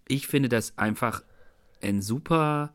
ich 0.09 0.26
finde 0.26 0.49
das 0.49 0.78
einfach 0.78 1.22
ein 1.82 2.01
super, 2.01 2.72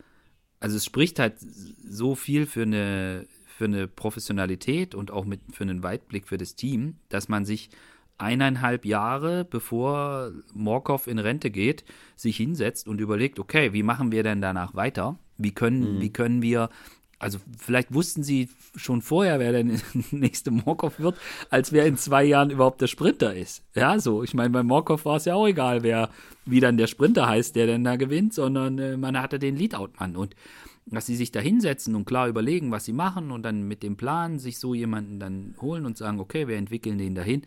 also 0.62 0.78
es 0.78 0.86
spricht 0.86 1.20
halt 1.20 1.36
so 1.40 2.16
viel 2.16 2.46
für 2.46 2.62
eine, 2.62 3.26
für 3.46 3.66
eine 3.66 3.88
Professionalität 3.88 4.96
und 4.96 5.12
auch 5.12 5.26
mit, 5.26 5.42
für 5.52 5.64
einen 5.64 5.84
Weitblick 5.84 6.28
für 6.28 6.38
das 6.38 6.56
Team, 6.56 6.96
dass 7.10 7.28
man 7.28 7.44
sich 7.44 7.72
eineinhalb 8.20 8.86
Jahre, 8.86 9.44
bevor 9.44 10.32
Morkov 10.54 11.08
in 11.08 11.18
Rente 11.18 11.50
geht, 11.50 11.84
sich 12.16 12.38
hinsetzt 12.38 12.88
und 12.88 13.02
überlegt, 13.02 13.40
okay, 13.40 13.74
wie 13.74 13.82
machen 13.82 14.12
wir 14.12 14.22
denn 14.22 14.40
danach 14.40 14.76
weiter? 14.76 15.18
Wie 15.38 15.52
können, 15.52 16.00
wie 16.00 16.14
können 16.14 16.44
wir, 16.44 16.70
also 17.22 17.38
vielleicht 17.58 17.94
wussten 17.94 18.24
sie 18.24 18.50
schon 18.76 19.02
vorher, 19.02 19.40
wer 19.40 19.52
der 19.52 19.64
nächste 20.12 20.50
Morkov 20.50 21.00
wird, 21.00 21.16
als 21.50 21.72
wer 21.72 21.86
in 21.86 21.96
zwei 21.96 22.24
Jahren 22.24 22.50
überhaupt 22.50 22.82
der 22.82 22.88
Sprinter 22.88 23.36
ist. 23.36 23.64
Ja, 23.76 24.00
so. 24.00 24.24
Ich 24.24 24.34
meine, 24.34 24.50
bei 24.50 24.64
Morkov 24.64 25.06
war 25.06 25.18
es 25.18 25.26
ja 25.26 25.36
auch 25.36 25.48
egal, 25.48 25.84
wer, 25.84 26.10
wie 26.46 26.60
dann 26.60 26.78
der 26.78 26.88
Sprinter 26.88 27.28
heißt, 27.28 27.56
der 27.56 27.68
denn 27.68 27.84
da 27.84 27.96
gewinnt, 27.96 28.34
sondern 28.34 28.80
äh, 28.80 28.98
man 28.98 29.22
hatte 29.22 29.38
den 29.38 29.56
Leadout-Mann. 29.56 30.16
Und 30.16 30.36
dass 30.88 31.06
sie 31.06 31.16
sich 31.16 31.32
da 31.32 31.40
hinsetzen 31.40 31.94
und 31.94 32.06
klar 32.06 32.28
überlegen, 32.28 32.72
was 32.72 32.86
sie 32.86 32.94
machen 32.94 33.32
und 33.32 33.44
dann 33.44 33.68
mit 33.68 33.84
dem 33.84 33.98
Plan 33.98 34.40
sich 34.40 34.58
so 34.58 34.74
jemanden 34.74 35.20
dann 35.20 35.56
holen 35.62 35.86
und 35.86 35.98
sagen, 35.98 36.20
okay, 36.20 36.48
wir 36.48 36.58
entwickeln 36.58 36.98
den 36.98 37.14
dahin, 37.14 37.44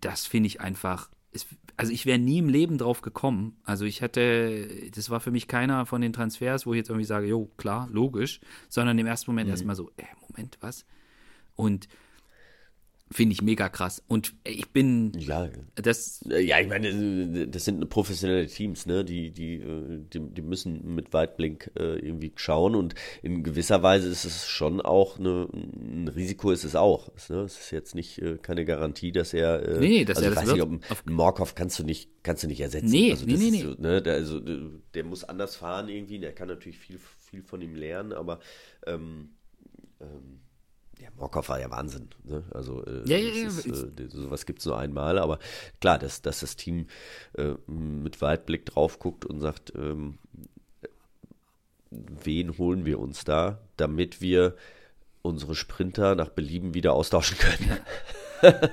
das 0.00 0.26
finde 0.26 0.48
ich 0.48 0.60
einfach. 0.60 1.08
Ist, 1.32 1.48
also 1.76 1.92
ich 1.92 2.06
wäre 2.06 2.18
nie 2.18 2.38
im 2.38 2.48
Leben 2.48 2.78
drauf 2.78 3.02
gekommen. 3.02 3.56
Also 3.64 3.84
ich 3.84 4.00
hätte, 4.00 4.90
das 4.94 5.10
war 5.10 5.20
für 5.20 5.30
mich 5.30 5.48
keiner 5.48 5.86
von 5.86 6.00
den 6.00 6.12
Transfers, 6.12 6.66
wo 6.66 6.72
ich 6.72 6.78
jetzt 6.78 6.88
irgendwie 6.88 7.04
sage, 7.04 7.26
jo, 7.26 7.50
klar, 7.56 7.88
logisch, 7.90 8.40
sondern 8.68 8.98
im 8.98 9.06
ersten 9.06 9.30
Moment 9.30 9.50
erstmal 9.50 9.76
so, 9.76 9.90
äh, 9.96 10.04
Moment, 10.28 10.56
was? 10.60 10.86
Und 11.54 11.88
finde 13.10 13.34
ich 13.34 13.42
mega 13.42 13.68
krass. 13.68 14.02
Und 14.08 14.34
ich 14.44 14.70
bin, 14.70 15.12
Ja, 15.16 15.48
das, 15.76 16.24
Ja, 16.28 16.58
ich 16.60 16.66
meine, 16.68 17.46
das 17.46 17.64
sind 17.64 17.88
professionelle 17.88 18.46
Teams, 18.46 18.86
ne? 18.86 19.04
Die, 19.04 19.30
die, 19.30 19.56
äh, 19.56 20.00
die, 20.12 20.20
die 20.20 20.42
müssen 20.42 20.94
mit 20.94 21.12
Weitblick 21.12 21.70
äh, 21.78 21.98
irgendwie 21.98 22.32
schauen 22.34 22.74
und 22.74 22.94
in 23.22 23.44
gewisser 23.44 23.82
Weise 23.82 24.08
ist 24.08 24.24
es 24.24 24.48
schon 24.48 24.80
auch 24.80 25.18
eine, 25.18 25.48
ein 25.52 26.08
Risiko 26.08 26.50
ist 26.50 26.64
es 26.64 26.74
auch. 26.74 27.08
Ne? 27.28 27.42
Es 27.42 27.58
ist 27.58 27.70
jetzt 27.70 27.94
nicht 27.94 28.18
äh, 28.18 28.38
keine 28.38 28.64
Garantie, 28.64 29.12
dass 29.12 29.32
er. 29.34 29.78
Nee, 29.78 30.04
dass 30.04 30.18
also 30.18 30.28
er 30.28 30.32
ich 30.32 30.34
das 30.34 30.48
weiß 30.48 30.56
wird. 30.56 30.70
nicht, 30.70 30.90
ob 30.90 31.10
Morkov 31.10 31.54
kannst 31.54 31.78
du 31.78 31.84
nicht, 31.84 32.10
kannst 32.24 32.42
du 32.42 32.48
nicht 32.48 32.60
ersetzen. 32.60 32.90
Nee, 32.90 33.12
also 33.12 33.24
nee, 33.26 33.36
nee. 33.36 33.62
So, 33.62 33.74
ne? 33.78 34.02
der, 34.02 34.14
also 34.14 34.40
der, 34.40 34.58
der 34.94 35.04
muss 35.04 35.22
anders 35.24 35.56
fahren 35.56 35.88
irgendwie. 35.88 36.18
Der 36.18 36.32
kann 36.32 36.48
natürlich 36.48 36.78
viel, 36.78 36.98
viel 37.18 37.42
von 37.42 37.60
ihm 37.60 37.76
lernen, 37.76 38.12
aber 38.12 38.40
ähm, 38.86 39.30
ähm, 40.00 40.40
ja, 41.00 41.08
Morkov 41.16 41.48
war 41.48 41.60
ja 41.60 41.70
Wahnsinn. 41.70 42.08
Ne? 42.24 42.42
Also 42.52 42.84
äh, 42.86 43.02
Ja, 43.06 43.16
ja, 43.18 43.46
ist, 43.46 43.66
äh, 43.66 44.08
sowas 44.08 44.46
gibt 44.46 44.60
es 44.60 44.66
nur 44.66 44.78
einmal, 44.78 45.18
aber 45.18 45.38
klar, 45.80 45.98
dass, 45.98 46.22
dass 46.22 46.40
das 46.40 46.56
Team 46.56 46.86
äh, 47.36 47.54
mit 47.70 48.20
Weitblick 48.22 48.66
drauf 48.66 48.98
guckt 48.98 49.24
und 49.24 49.40
sagt, 49.40 49.72
ähm, 49.76 50.18
wen 51.90 52.58
holen 52.58 52.84
wir 52.84 52.98
uns 52.98 53.24
da, 53.24 53.60
damit 53.76 54.20
wir 54.20 54.56
unsere 55.22 55.54
Sprinter 55.54 56.14
nach 56.14 56.28
Belieben 56.30 56.74
wieder 56.74 56.92
austauschen 56.92 57.36
können. 57.38 57.78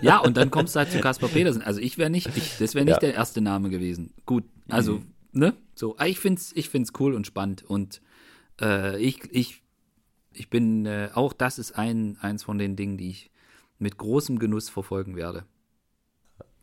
ja, 0.02 0.20
und 0.20 0.38
dann 0.38 0.52
kommst 0.52 0.76
du 0.76 0.80
halt 0.80 0.92
zu 0.92 1.00
Kaspar 1.00 1.30
Petersen. 1.30 1.62
Also 1.62 1.80
ich 1.80 1.98
wäre 1.98 2.10
nicht, 2.10 2.30
ich, 2.38 2.58
das 2.58 2.76
wäre 2.76 2.86
nicht 2.86 2.96
Ja. 2.96 3.00
der 3.00 3.14
erste 3.16 3.42
Name 3.42 3.70
gewesen. 3.70 4.14
Gut, 4.26 4.44
also, 4.70 5.02
ne? 5.32 5.54
So, 5.76 5.98
ich 6.06 6.20
find's, 6.20 6.52
ich 6.56 6.70
find's 6.70 6.92
cool 7.00 7.16
und 7.16 7.26
spannend 7.26 7.64
und 7.64 8.02
äh, 8.62 9.02
ich, 9.02 9.22
ich, 9.32 9.63
ich 10.34 10.50
bin, 10.50 10.86
äh, 10.86 11.10
auch 11.14 11.34
das 11.34 11.60
ist 11.60 11.74
ein, 11.74 12.18
eins 12.22 12.44
von 12.44 12.58
den 12.58 12.76
Dingen, 12.76 12.98
die 12.98 13.10
ich 13.10 13.32
mit 13.80 13.98
großem 13.98 14.40
Genuss 14.40 14.70
verfolgen 14.70 15.16
werde. 15.16 15.46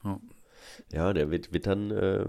Ja. 0.05 0.21
Ja, 0.93 1.13
der 1.13 1.31
wird, 1.31 1.53
wird 1.53 1.67
dann, 1.67 1.91
äh, 1.91 2.27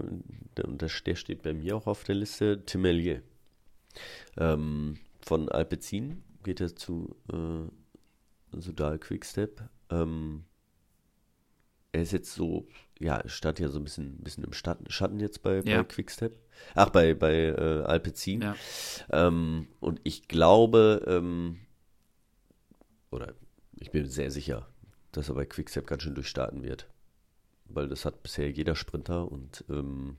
der, 0.56 0.66
der 0.68 0.88
steht 0.88 1.42
bei 1.42 1.52
mir 1.52 1.76
auch 1.76 1.86
auf 1.86 2.04
der 2.04 2.14
Liste, 2.14 2.64
Tim 2.64 2.82
Mellier. 2.82 3.22
Ähm, 4.36 4.98
von 5.20 5.48
Alpecin 5.48 6.22
geht 6.42 6.60
er 6.60 6.74
zu 6.74 7.16
äh, 7.32 8.58
Sudal 8.60 8.98
Quickstep. 8.98 9.62
Ähm, 9.90 10.44
er 11.92 12.02
ist 12.02 12.12
jetzt 12.12 12.32
so 12.34 12.66
ja, 13.02 13.22
stand 13.28 13.58
ja 13.58 13.68
so 13.68 13.78
ein 13.78 13.84
bisschen, 13.84 14.18
bisschen 14.18 14.44
im 14.44 14.52
Schatten, 14.52 15.20
jetzt 15.20 15.42
bei, 15.42 15.60
Ja. 15.64 15.78
bei 15.78 15.84
Quickstep. 15.84 16.38
Ach, 16.74 16.90
bei, 16.90 17.14
bei 17.14 17.34
äh, 17.48 17.82
Alpecin. 17.84 18.42
Ja. 18.42 18.56
Ähm, 19.10 19.68
und 19.80 20.00
ich 20.04 20.28
glaube, 20.28 21.04
ähm, 21.06 21.58
oder 23.10 23.34
ich 23.78 23.90
bin 23.90 24.06
sehr 24.06 24.30
sicher, 24.30 24.68
dass 25.12 25.28
er 25.28 25.34
bei 25.34 25.44
Quickstep 25.44 25.86
ganz 25.86 26.02
schön 26.02 26.14
durchstarten 26.14 26.62
wird. 26.62 26.88
Weil 27.64 27.88
das 27.88 28.04
hat 28.04 28.22
bisher 28.22 28.50
jeder 28.50 28.76
Sprinter 28.76 29.30
und 29.30 29.64
ähm, 29.68 30.18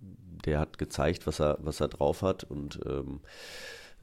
der 0.00 0.58
hat 0.58 0.78
gezeigt, 0.78 1.26
was 1.26 1.40
er, 1.40 1.58
was 1.60 1.80
er 1.80 1.88
drauf 1.88 2.22
hat 2.22 2.44
und 2.44 2.80
ähm, 2.86 3.20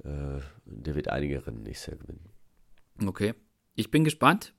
äh, 0.03 0.39
der 0.65 0.95
wird 0.95 1.09
einige 1.09 1.45
Rennen 1.45 1.63
nächstes 1.63 1.87
Jahr 1.87 1.97
gewinnen. 1.97 2.29
Okay. 3.05 3.33
Ich 3.75 3.91
bin 3.91 4.03
gespannt. 4.03 4.53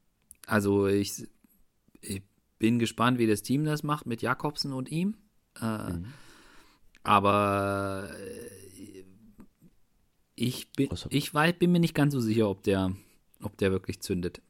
Also 0.47 0.87
ich, 0.87 1.29
ich 2.01 2.23
bin 2.61 2.79
gespannt, 2.79 3.19
wie 3.19 3.27
das 3.27 3.43
Team 3.43 3.65
das 3.65 3.83
macht 3.83 4.07
mit 4.07 4.23
Jakobsen 4.23 4.73
und 4.73 4.89
ihm. 4.93 5.17
Äh, 5.61 5.95
Aber 7.03 8.09
äh, 8.15 9.05
ich 10.37 10.71
bin, 10.73 10.91
Also- 10.91 11.09
ich 11.11 11.35
weiß, 11.35 11.55
bin 11.59 11.73
mir 11.73 11.81
nicht 11.81 11.95
ganz 11.95 12.13
so 12.15 12.21
sicher, 12.21 12.49
ob 12.49 12.63
der, 12.63 12.95
ob 13.43 13.57
der 13.59 13.73
wirklich 13.73 14.01
zündet. 14.01 14.41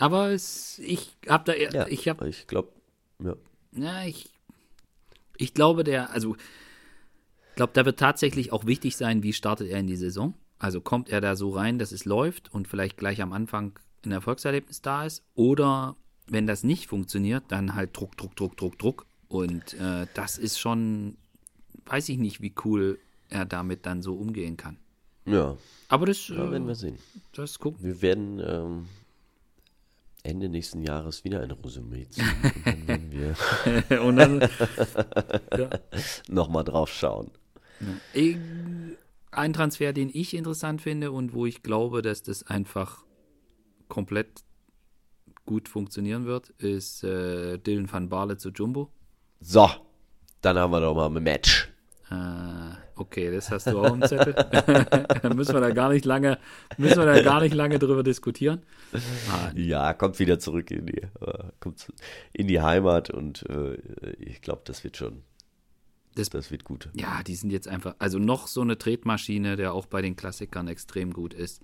Aber 0.00 0.30
es, 0.32 0.80
ich 0.80 1.16
habe 1.28 1.44
da, 1.44 1.54
Ja, 1.56 1.86
ich 1.86 2.08
habe, 2.08 2.28
ich 2.28 2.48
glaube, 2.48 2.72
ja. 3.22 3.36
ja, 3.70 4.04
ich, 4.04 4.28
ich 5.36 5.54
glaube, 5.54 5.84
der, 5.84 6.10
also, 6.10 6.34
ich 7.50 7.54
glaube, 7.54 7.72
da 7.72 7.84
wird 7.84 8.00
tatsächlich 8.00 8.50
auch 8.50 8.66
wichtig 8.66 8.96
sein, 8.96 9.22
wie 9.22 9.32
startet 9.32 9.68
er 9.68 9.78
in 9.78 9.86
die 9.86 9.94
Saison. 9.94 10.34
Also 10.58 10.80
kommt 10.80 11.08
er 11.08 11.20
da 11.20 11.36
so 11.36 11.50
rein, 11.50 11.78
dass 11.78 11.92
es 11.92 12.04
läuft 12.04 12.52
und 12.52 12.66
vielleicht 12.66 12.96
gleich 12.96 13.22
am 13.22 13.32
Anfang 13.32 13.78
ein 14.04 14.10
Erfolgserlebnis 14.10 14.82
da 14.82 15.04
ist. 15.06 15.22
Oder 15.34 15.94
wenn 16.26 16.46
das 16.46 16.64
nicht 16.64 16.86
funktioniert, 16.86 17.44
dann 17.48 17.74
halt 17.74 17.96
Druck, 17.96 18.16
Druck, 18.16 18.36
Druck, 18.36 18.56
Druck, 18.56 18.78
Druck. 18.78 19.06
Und 19.28 19.74
äh, 19.74 20.06
das 20.14 20.38
ist 20.38 20.58
schon, 20.58 21.16
weiß 21.86 22.08
ich 22.08 22.18
nicht, 22.18 22.40
wie 22.40 22.54
cool 22.64 22.98
er 23.28 23.44
damit 23.44 23.86
dann 23.86 24.02
so 24.02 24.14
umgehen 24.14 24.56
kann. 24.56 24.76
Ja, 25.26 25.56
Aber 25.88 26.06
das, 26.06 26.28
ja 26.28 26.50
werden 26.50 26.66
wir 26.66 26.72
äh, 26.72 26.76
sehen. 26.76 26.98
das 27.32 27.58
gucken. 27.58 27.82
Wir 27.82 28.02
werden 28.02 28.40
ähm, 28.46 28.88
Ende 30.22 30.48
nächsten 30.48 30.82
Jahres 30.82 31.24
wieder 31.24 31.40
ein 31.42 31.50
Resümee 31.50 32.06
ziehen. 32.08 32.26
und 32.54 32.66
dann 32.66 32.88
werden 32.88 33.12
wir 33.90 34.02
und 34.02 34.16
dann, 34.16 34.40
ja. 35.58 35.70
nochmal 36.28 36.64
drauf 36.64 36.90
schauen. 36.90 37.30
Ein 39.30 39.52
Transfer, 39.52 39.92
den 39.92 40.10
ich 40.12 40.34
interessant 40.34 40.80
finde 40.80 41.10
und 41.10 41.32
wo 41.32 41.46
ich 41.46 41.62
glaube, 41.62 42.02
dass 42.02 42.22
das 42.22 42.44
einfach 42.44 43.04
komplett 43.88 44.43
gut 45.46 45.68
funktionieren 45.68 46.24
wird, 46.26 46.50
ist 46.58 47.04
äh, 47.04 47.58
Dylan 47.58 47.90
van 47.92 48.08
Barle 48.08 48.36
zu 48.36 48.50
Jumbo. 48.50 48.90
So, 49.40 49.68
dann 50.40 50.58
haben 50.58 50.70
wir 50.72 50.80
doch 50.80 50.94
mal 50.94 51.14
ein 51.14 51.22
Match. 51.22 51.70
Äh, 52.10 52.74
okay, 52.96 53.30
das 53.30 53.50
hast 53.50 53.66
du 53.66 53.78
auch 53.78 53.92
im 53.94 54.02
Zettel. 54.02 54.34
Dann 54.34 55.36
müssen 55.36 55.54
wir 55.54 55.60
da 55.60 55.70
gar 55.70 55.90
nicht 55.90 56.04
lange, 56.04 56.38
müssen 56.78 56.98
wir 56.98 57.06
da 57.06 57.22
gar 57.22 57.40
nicht 57.40 57.54
lange 57.54 57.78
drüber 57.78 58.02
diskutieren. 58.02 58.62
Ah, 59.30 59.50
Ja, 59.54 59.92
kommt 59.94 60.18
wieder 60.18 60.38
zurück 60.38 60.70
in 60.70 60.86
die, 60.86 60.98
äh, 61.02 61.08
kommt 61.60 61.92
in 62.32 62.46
die 62.46 62.60
Heimat 62.60 63.10
und 63.10 63.44
äh, 63.48 63.74
ich 64.18 64.40
glaube, 64.42 64.62
das 64.64 64.84
wird 64.84 64.96
schon, 64.96 65.22
Das- 66.14 66.30
das 66.30 66.50
wird 66.50 66.64
gut. 66.64 66.88
ja, 66.94 67.22
die 67.22 67.34
sind 67.34 67.50
jetzt 67.50 67.68
einfach, 67.68 67.94
also 67.98 68.18
noch 68.18 68.46
so 68.46 68.60
eine 68.60 68.78
Tretmaschine, 68.78 69.56
der 69.56 69.72
auch 69.74 69.86
bei 69.86 70.00
den 70.02 70.14
Klassikern 70.16 70.68
extrem 70.68 71.12
gut 71.12 71.34
ist. 71.34 71.62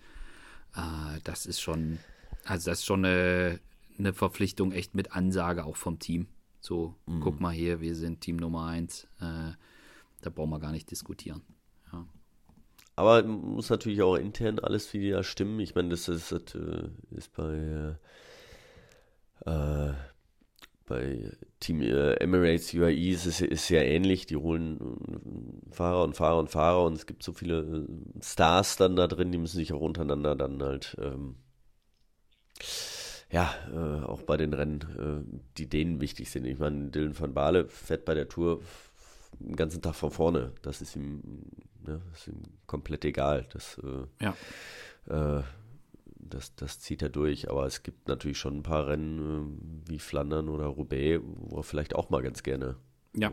Äh, 0.75 1.21
das 1.25 1.47
ist 1.47 1.61
schon, 1.61 1.99
also 2.45 2.71
das 2.71 2.81
ist 2.81 2.87
schon 2.87 3.05
eine, 3.05 3.61
eine 3.99 4.13
Verpflichtung 4.13 4.73
echt 4.73 4.95
mit 4.95 5.13
Ansage 5.13 5.65
auch 5.65 5.77
vom 5.77 5.99
Team. 5.99 6.29
So, 6.61 6.95
guck 7.21 7.41
mal 7.41 7.53
hier, 7.53 7.81
wir 7.81 7.95
sind 7.95 8.21
Team 8.21 8.37
Nummer 8.37 8.67
eins. 8.67 9.05
Äh, 9.19 9.53
da 10.21 10.31
brauchen 10.31 10.51
wir 10.51 10.61
gar 10.61 10.73
nicht 10.73 10.91
diskutieren. 10.91 11.43
Aber 13.01 13.23
muss 13.23 13.71
natürlich 13.71 14.03
auch 14.03 14.17
intern 14.17 14.59
alles 14.59 14.93
wieder 14.93 15.23
stimmen. 15.23 15.59
Ich 15.61 15.75
meine, 15.75 15.89
das 15.89 16.07
ist, 16.07 16.33
das, 16.33 16.55
äh, 16.55 16.91
ist 17.13 17.33
bei, 17.33 17.97
äh, 19.47 19.51
äh, 19.51 19.95
bei 20.85 21.33
Team 21.61 21.81
äh, 21.81 22.17
Emirates 22.17 22.75
UAE 22.75 23.13
ist 23.13 23.25
es 23.25 23.41
ist 23.41 23.71
ja 23.71 23.81
ähnlich. 23.81 24.27
Die 24.27 24.37
holen 24.37 25.63
Fahrer 25.71 26.05
und 26.05 26.15
Fahrer 26.15 26.39
und 26.41 26.51
Fahrer 26.51 26.85
und 26.85 26.93
es 26.93 27.07
gibt 27.07 27.23
so 27.23 27.33
viele 27.33 27.89
Stars 28.21 28.77
dann 28.77 28.97
da 28.97 29.07
drin, 29.07 29.33
die 29.33 29.39
müssen 29.39 29.57
sich 29.57 29.73
auch 29.73 29.81
untereinander 29.81 30.37
dann 30.37 30.63
halt 30.63 30.95
ähm, 31.01 31.37
ja, 33.31 33.55
äh, 33.73 34.05
auch 34.05 34.23
bei 34.23 34.37
den 34.37 34.53
Rennen, 34.53 34.81
äh, 34.81 35.39
die 35.57 35.69
denen 35.69 36.01
wichtig 36.01 36.31
sind. 36.31 36.45
Ich 36.47 36.59
meine, 36.59 36.91
Dylan 36.91 37.19
van 37.19 37.33
Baale 37.35 37.69
fährt 37.69 38.05
bei 38.05 38.15
der 38.15 38.29
Tour 38.29 38.61
den 39.39 39.55
ganzen 39.57 39.81
Tag 39.83 39.95
von 39.95 40.11
vorne. 40.11 40.53
Das 40.63 40.83
ist 40.83 40.97
ihm, 40.97 41.23
ne, 41.87 42.01
ist 42.13 42.29
ihm 42.29 42.43
komplett 42.67 43.05
egal. 43.05 43.47
Das, 43.53 43.79
äh, 43.79 44.25
Ja. 44.25 44.35
äh, 45.39 45.43
das, 46.23 46.55
das 46.57 46.81
zieht 46.81 47.03
er 47.03 47.09
durch. 47.09 47.49
Aber 47.51 47.67
es 47.67 47.83
gibt 47.83 48.09
natürlich 48.09 48.39
schon 48.39 48.59
ein 48.59 48.63
paar 48.63 48.89
Rennen 48.89 49.61
äh, 49.87 49.91
wie 49.91 49.99
Flandern 49.99 50.49
oder 50.49 50.67
Roubaix, 50.67 51.23
wo 51.25 51.59
er 51.59 51.63
vielleicht 51.63 51.95
auch 51.95 52.11
mal 52.11 52.23
ganz 52.23 52.43
gerne 52.43 52.77
Ja. 53.15 53.33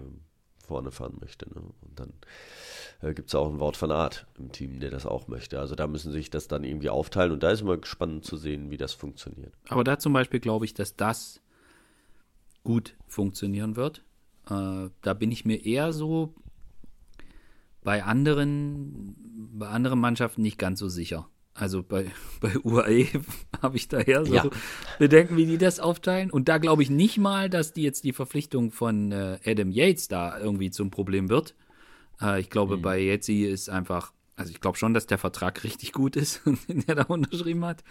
Vorne 0.68 0.92
fahren 0.92 1.18
möchte. 1.20 1.50
Ne? 1.50 1.62
Und 1.82 2.00
dann 2.00 2.14
äh, 3.02 3.14
gibt 3.14 3.30
es 3.30 3.36
auch 3.36 3.50
ein 3.50 3.60
Wort 3.60 3.78
von 3.78 3.92
Art 3.92 4.28
im 4.38 4.52
Team, 4.52 4.80
der 4.80 4.92
das 4.92 5.06
auch 5.06 5.28
möchte. 5.28 5.60
Also 5.60 5.76
da 5.76 5.88
müssen 5.88 6.12
sich 6.12 6.30
das 6.30 6.48
dann 6.48 6.64
irgendwie 6.64 6.90
aufteilen 6.90 7.32
und 7.32 7.44
da 7.44 7.52
ist 7.52 7.62
immer 7.62 7.78
spannend 7.84 8.26
zu 8.26 8.38
sehen, 8.38 8.70
wie 8.70 8.78
das 8.78 8.94
funktioniert. 8.94 9.54
Aber 9.70 9.84
da 9.84 9.98
zum 9.98 10.14
Beispiel 10.14 10.40
glaube 10.40 10.66
ich, 10.66 10.74
dass 10.74 10.96
das 10.96 11.42
gut 12.64 12.96
funktionieren 13.08 13.76
wird. 13.76 14.04
Äh, 14.50 14.90
da 15.02 15.14
bin 15.14 15.32
ich 15.32 15.46
mir 15.46 15.66
eher 15.66 15.94
so 15.94 16.34
bei 17.84 18.04
anderen, 18.04 19.16
bei 19.54 19.68
anderen 19.68 20.00
Mannschaften 20.00 20.42
nicht 20.42 20.60
ganz 20.60 20.80
so 20.80 20.90
sicher. 20.90 21.30
Also 21.60 21.82
bei, 21.84 22.12
bei 22.40 22.58
UAE 22.60 23.08
habe 23.62 23.78
ich 23.78 23.88
daher 23.88 24.26
so 24.26 24.34
Ja. 24.34 24.46
Bedenken, 25.00 25.36
wie 25.38 25.46
die 25.46 25.58
das 25.58 25.80
aufteilen. 25.80 26.30
Und 26.32 26.48
da 26.48 26.58
glaube 26.60 26.84
ich 26.84 26.90
nicht 26.90 27.18
mal, 27.18 27.50
dass 27.50 27.74
die 27.74 27.84
jetzt 27.84 28.04
die 28.04 28.14
Verpflichtung 28.14 28.72
von 28.72 29.12
äh, 29.12 29.40
Adam 29.46 29.72
Yates 29.72 30.08
da 30.08 30.40
irgendwie 30.40 30.70
zum 30.72 30.92
Problem 30.92 31.30
wird. 31.30 31.56
Äh, 32.22 32.40
ich 32.42 32.50
glaube, 32.50 32.78
bei 32.78 33.00
Yatesy 33.00 33.44
ist 33.44 33.70
einfach, 33.70 34.14
also 34.36 34.52
ich 34.52 34.62
glaube 34.62 34.78
schon, 34.78 34.94
dass 34.94 35.08
der 35.08 35.18
Vertrag 35.18 35.64
richtig 35.64 35.92
gut 35.94 36.16
ist, 36.16 36.42
den 36.68 36.84
er 36.88 36.96
da 36.96 37.04
unterschrieben 37.04 37.66
hat. 37.66 37.84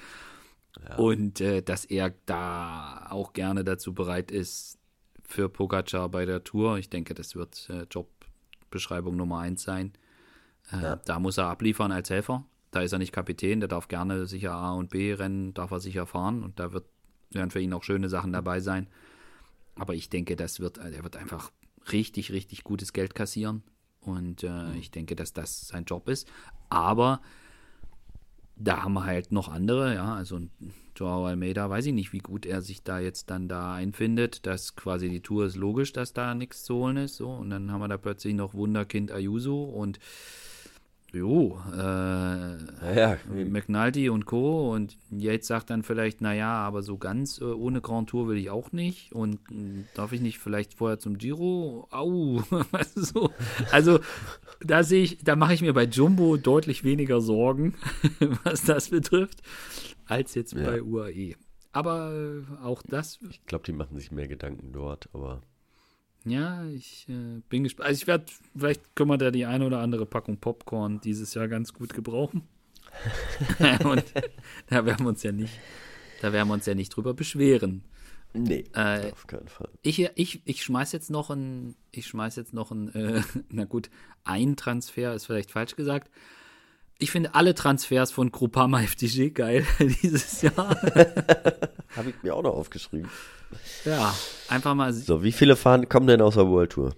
Und 0.98 1.40
äh, 1.40 1.62
dass 1.62 1.86
er 1.86 2.12
da 2.26 3.06
auch 3.10 3.32
gerne 3.32 3.64
dazu 3.64 3.94
bereit 3.94 4.30
ist 4.30 4.78
für 5.24 5.48
Pogacar 5.48 6.08
bei 6.10 6.26
der 6.26 6.44
Tour. 6.44 6.76
Ich 6.78 6.90
denke, 6.90 7.14
das 7.14 7.34
wird 7.34 7.68
äh, 7.70 7.86
Jobbeschreibung 7.90 9.16
Nummer 9.16 9.38
eins 9.38 9.62
sein. 9.62 9.94
Äh, 10.70 10.98
Da 11.06 11.18
muss 11.18 11.38
er 11.38 11.46
abliefern 11.46 11.92
als 11.92 12.10
Helfer. 12.10 12.44
Da 12.70 12.80
ist 12.80 12.92
er 12.92 12.98
nicht 12.98 13.12
Kapitän, 13.12 13.60
der 13.60 13.68
darf 13.68 13.88
gerne 13.88 14.26
sicher 14.26 14.52
A 14.52 14.72
und 14.72 14.90
B 14.90 15.12
Rennen, 15.12 15.54
darf 15.54 15.70
er 15.70 15.80
sicher 15.80 16.06
fahren 16.06 16.42
und 16.42 16.58
da 16.58 16.72
wird, 16.72 16.86
werden 17.30 17.50
für 17.50 17.60
ihn 17.60 17.72
auch 17.72 17.84
schöne 17.84 18.08
Sachen 18.08 18.32
dabei 18.32 18.60
sein. 18.60 18.88
Aber 19.76 19.94
ich 19.94 20.08
denke, 20.08 20.36
das 20.36 20.60
wird, 20.60 20.78
er 20.78 21.02
wird 21.04 21.16
einfach 21.16 21.52
richtig, 21.92 22.32
richtig 22.32 22.64
gutes 22.64 22.92
Geld 22.92 23.14
kassieren. 23.14 23.62
Und 24.00 24.44
äh, 24.44 24.74
ich 24.76 24.90
denke, 24.90 25.16
dass 25.16 25.32
das 25.32 25.68
sein 25.68 25.84
Job 25.84 26.08
ist. 26.08 26.28
Aber 26.70 27.20
da 28.56 28.82
haben 28.82 28.94
wir 28.94 29.04
halt 29.04 29.32
noch 29.32 29.48
andere, 29.48 29.94
ja, 29.94 30.14
also 30.14 30.40
Joao 30.96 31.26
Almeida, 31.26 31.68
weiß 31.68 31.86
ich 31.86 31.92
nicht, 31.92 32.12
wie 32.12 32.18
gut 32.18 32.46
er 32.46 32.62
sich 32.62 32.82
da 32.82 32.98
jetzt 32.98 33.30
dann 33.30 33.48
da 33.48 33.74
einfindet, 33.74 34.46
dass 34.46 34.76
quasi 34.76 35.10
die 35.10 35.20
Tour 35.20 35.44
ist 35.46 35.56
logisch, 35.56 35.92
dass 35.92 36.14
da 36.14 36.34
nichts 36.34 36.64
zu 36.64 36.76
holen 36.76 36.96
ist, 36.96 37.16
so, 37.16 37.30
und 37.30 37.50
dann 37.50 37.70
haben 37.70 37.80
wir 37.80 37.88
da 37.88 37.98
plötzlich 37.98 38.34
noch 38.34 38.54
Wunderkind 38.54 39.12
Ayuso 39.12 39.62
und 39.64 39.98
jo, 41.12 41.58
äh, 41.72 41.76
Ja, 42.96 43.16
McNulty 43.48 44.08
und 44.10 44.26
Co. 44.26 44.72
Und 44.72 44.96
Yates 45.10 45.46
sagt 45.46 45.70
dann 45.70 45.82
vielleicht, 45.82 46.20
naja, 46.20 46.52
aber 46.52 46.82
so 46.82 46.98
ganz 46.98 47.40
äh, 47.40 47.44
ohne 47.44 47.80
Grand 47.80 48.10
Tour 48.10 48.28
will 48.28 48.36
ich 48.36 48.50
auch 48.50 48.72
nicht. 48.72 49.12
Und 49.12 49.38
mh, 49.50 49.84
darf 49.94 50.12
ich 50.12 50.20
nicht 50.20 50.38
vielleicht 50.38 50.74
vorher 50.74 50.98
zum 50.98 51.18
Giro? 51.18 51.88
Au, 51.90 52.42
so. 52.94 53.30
Also 53.72 54.00
da 54.60 54.82
sehe 54.82 55.02
ich, 55.04 55.18
da 55.24 55.36
mache 55.36 55.54
ich 55.54 55.62
mir 55.62 55.72
bei 55.72 55.84
Jumbo 55.84 56.36
deutlich 56.36 56.84
weniger 56.84 57.20
Sorgen, 57.20 57.74
was 58.44 58.62
das 58.64 58.90
betrifft, 58.90 59.42
als 60.06 60.34
jetzt 60.34 60.52
Ja. 60.54 60.64
bei 60.64 60.82
UAE. 60.82 61.34
Aber 61.72 62.12
äh, 62.14 62.64
auch 62.64 62.82
das, 62.82 63.18
ich 63.30 63.44
glaube, 63.44 63.64
die 63.64 63.72
machen 63.72 63.96
sich 63.98 64.10
mehr 64.10 64.28
Gedanken 64.28 64.72
dort, 64.72 65.10
aber 65.12 65.42
ja, 66.26 66.64
ich 66.66 67.06
äh, 67.08 67.40
bin 67.48 67.64
gespannt. 67.64 67.88
Also 67.88 68.02
ich 68.02 68.06
werde, 68.06 68.26
vielleicht 68.56 68.96
können 68.96 69.10
wir 69.10 69.18
da 69.18 69.30
die 69.30 69.46
eine 69.46 69.64
oder 69.64 69.78
andere 69.78 70.06
Packung 70.06 70.38
Popcorn 70.38 71.00
dieses 71.00 71.34
Jahr 71.34 71.48
ganz 71.48 71.72
gut 71.72 71.94
gebrauchen. 71.94 72.42
Und 73.84 74.04
da 74.68 74.84
werden 74.84 75.04
wir 75.04 75.08
uns 75.08 75.22
ja 75.22 75.32
nicht, 75.32 75.58
da 76.20 76.32
werden 76.32 76.48
wir 76.48 76.54
uns 76.54 76.66
ja 76.66 76.74
nicht 76.74 76.90
drüber 76.90 77.14
beschweren. 77.14 77.82
nee, 78.32 78.64
Äh, 78.74 79.12
auf 79.12 79.26
keinen 79.26 79.48
Fall. 79.48 79.68
Ich, 79.82 80.00
ich, 80.16 80.42
ich 80.44 80.64
schmeiß 80.64 80.92
jetzt 80.92 81.10
noch 81.10 81.30
ein, 81.30 81.76
ich 81.92 82.06
schmeiß 82.08 82.36
jetzt 82.36 82.52
noch 82.52 82.72
ein, 82.72 82.92
äh, 82.94 83.22
na 83.50 83.64
gut, 83.64 83.88
ein 84.24 84.56
Transfer 84.56 85.14
ist 85.14 85.26
vielleicht 85.26 85.52
falsch 85.52 85.76
gesagt. 85.76 86.10
Ich 86.98 87.10
finde 87.10 87.34
alle 87.34 87.54
Transfers 87.54 88.10
von 88.10 88.32
Groupama 88.32 88.82
FDG 88.82 89.30
geil 89.30 89.66
dieses 90.02 90.42
Jahr. 90.42 90.56
Habe 91.96 92.10
ich 92.10 92.22
mir 92.22 92.34
auch 92.34 92.42
noch 92.42 92.54
aufgeschrieben. 92.54 93.10
Ja, 93.84 94.14
einfach 94.48 94.74
mal. 94.74 94.92
So, 94.92 95.22
wie 95.22 95.32
viele 95.32 95.56
fahren, 95.56 95.88
kommen 95.88 96.06
denn 96.06 96.20
aus 96.20 96.34
der 96.34 96.48
World 96.48 96.72
Tour? 96.72 96.94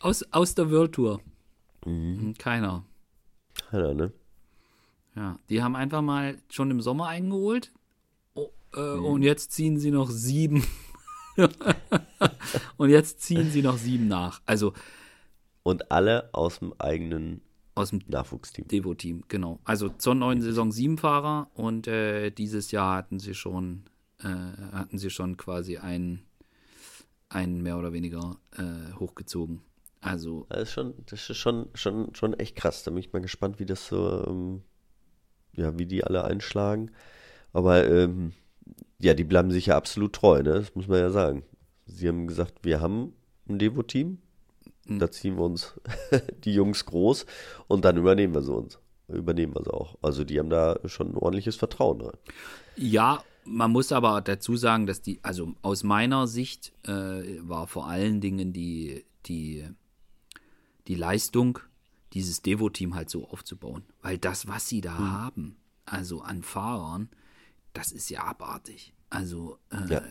Aus, 0.00 0.22
aus 0.32 0.54
der 0.54 0.70
World 0.70 0.92
Tour. 0.92 1.20
Mhm. 1.84 2.34
Keiner. 2.36 2.84
Keiner, 3.70 3.94
ne? 3.94 4.12
Ja, 5.14 5.38
die 5.48 5.62
haben 5.62 5.76
einfach 5.76 6.02
mal 6.02 6.38
schon 6.50 6.70
im 6.70 6.80
Sommer 6.80 7.08
eingeholt. 7.08 7.72
Oh, 8.34 8.50
äh, 8.74 8.96
mhm. 8.96 9.04
Und 9.04 9.22
jetzt 9.22 9.52
ziehen 9.52 9.78
sie 9.78 9.90
noch 9.90 10.10
sieben. 10.10 10.66
und 12.76 12.90
jetzt 12.90 13.22
ziehen 13.22 13.50
sie 13.50 13.62
noch 13.62 13.78
sieben 13.78 14.08
nach. 14.08 14.42
Also. 14.44 14.74
Und 15.62 15.90
alle 15.90 16.28
aus 16.32 16.58
dem 16.58 16.74
eigenen 16.78 17.40
aus 17.76 17.90
dem 17.90 18.00
Nachwuchsteam. 18.08 18.66
Devo-Team, 18.66 19.24
genau. 19.28 19.60
Also 19.64 19.90
zur 19.90 20.14
neuen 20.14 20.40
Saison 20.40 20.72
sieben 20.72 20.98
Fahrer 20.98 21.50
und 21.54 21.86
äh, 21.86 22.30
dieses 22.30 22.70
Jahr 22.70 22.96
hatten 22.96 23.20
sie 23.20 23.34
schon, 23.34 23.84
äh, 24.20 24.28
hatten 24.72 24.98
sie 24.98 25.10
schon 25.10 25.36
quasi 25.36 25.76
einen, 25.76 26.24
einen 27.28 27.62
mehr 27.62 27.78
oder 27.78 27.92
weniger 27.92 28.38
äh, 28.56 28.92
hochgezogen. 28.98 29.60
Also. 30.00 30.46
Das 30.48 30.62
ist 30.62 30.72
schon, 30.72 30.94
das 31.06 31.28
ist 31.28 31.36
schon, 31.36 31.68
schon, 31.74 32.14
schon 32.14 32.34
echt 32.34 32.56
krass. 32.56 32.82
Da 32.82 32.90
bin 32.90 32.98
ich 32.98 33.12
mal 33.12 33.22
gespannt, 33.22 33.60
wie 33.60 33.66
das 33.66 33.86
so, 33.86 34.24
ähm, 34.26 34.62
ja, 35.52 35.78
wie 35.78 35.86
die 35.86 36.02
alle 36.02 36.24
einschlagen. 36.24 36.90
Aber 37.52 37.86
ähm, 37.86 38.32
ja, 38.98 39.14
die 39.14 39.24
bleiben 39.24 39.50
sich 39.50 39.66
ja 39.66 39.76
absolut 39.76 40.14
treu, 40.14 40.42
ne? 40.42 40.54
Das 40.54 40.74
muss 40.74 40.88
man 40.88 40.98
ja 40.98 41.10
sagen. 41.10 41.44
Sie 41.84 42.08
haben 42.08 42.26
gesagt, 42.26 42.64
wir 42.64 42.80
haben 42.80 43.12
ein 43.48 43.58
Devo-Team. 43.58 44.18
Da 44.88 45.10
ziehen 45.10 45.36
wir 45.36 45.44
uns 45.44 45.74
die 46.44 46.54
Jungs 46.54 46.84
groß 46.84 47.26
und 47.68 47.84
dann 47.84 47.96
übernehmen 47.96 48.34
wir 48.34 48.42
sie 48.42 48.54
uns. 48.54 48.78
Übernehmen 49.08 49.54
wir 49.54 49.62
sie 49.64 49.72
auch. 49.72 49.96
Also 50.02 50.24
die 50.24 50.38
haben 50.38 50.50
da 50.50 50.78
schon 50.86 51.10
ein 51.10 51.16
ordentliches 51.16 51.56
Vertrauen 51.56 52.00
rein. 52.00 52.16
Ja, 52.76 53.22
man 53.44 53.70
muss 53.70 53.92
aber 53.92 54.20
dazu 54.20 54.56
sagen, 54.56 54.86
dass 54.86 55.02
die, 55.02 55.20
also 55.22 55.54
aus 55.62 55.84
meiner 55.84 56.26
Sicht 56.26 56.72
äh, 56.84 57.38
war 57.40 57.66
vor 57.66 57.86
allen 57.86 58.20
Dingen 58.20 58.52
die, 58.52 59.04
die, 59.26 59.64
die 60.88 60.94
Leistung, 60.94 61.60
dieses 62.12 62.42
Devo-Team 62.42 62.94
halt 62.94 63.10
so 63.10 63.28
aufzubauen. 63.28 63.84
Weil 64.02 64.18
das, 64.18 64.48
was 64.48 64.68
sie 64.68 64.80
da 64.80 64.98
hm. 64.98 65.12
haben, 65.12 65.56
also 65.84 66.22
an 66.22 66.42
Fahrern, 66.42 67.08
das 67.72 67.92
ist 67.92 68.10
ja 68.10 68.24
abartig. 68.24 68.92
Also, 69.10 69.58
äh, 69.70 69.94
ja. 69.94 70.02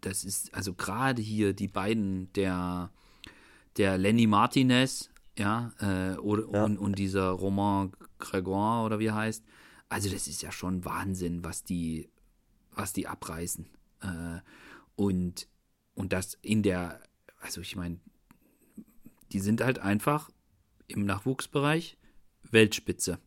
das 0.00 0.24
ist, 0.24 0.54
also 0.54 0.72
gerade 0.72 1.20
hier 1.20 1.52
die 1.52 1.68
beiden, 1.68 2.32
der 2.32 2.90
der 3.76 3.98
Lenny 3.98 4.26
Martinez, 4.26 5.10
ja, 5.38 5.72
äh, 5.80 6.16
oder, 6.18 6.44
ja. 6.52 6.64
Und, 6.64 6.78
und 6.78 6.98
dieser 6.98 7.30
Romain 7.30 7.92
Grégoire 8.18 8.84
oder 8.84 8.98
wie 8.98 9.06
er 9.06 9.14
heißt. 9.14 9.44
Also 9.88 10.10
das 10.10 10.28
ist 10.28 10.42
ja 10.42 10.52
schon 10.52 10.84
Wahnsinn, 10.84 11.44
was 11.44 11.64
die, 11.64 12.08
was 12.72 12.92
die 12.92 13.06
abreißen. 13.06 13.66
Äh, 14.00 14.40
und, 14.96 15.48
und 15.94 16.12
das 16.12 16.38
in 16.42 16.62
der, 16.62 17.00
also 17.40 17.60
ich 17.60 17.76
meine, 17.76 17.98
die 19.32 19.40
sind 19.40 19.60
halt 19.60 19.78
einfach 19.78 20.30
im 20.86 21.04
Nachwuchsbereich 21.04 21.98
Weltspitze. 22.50 23.18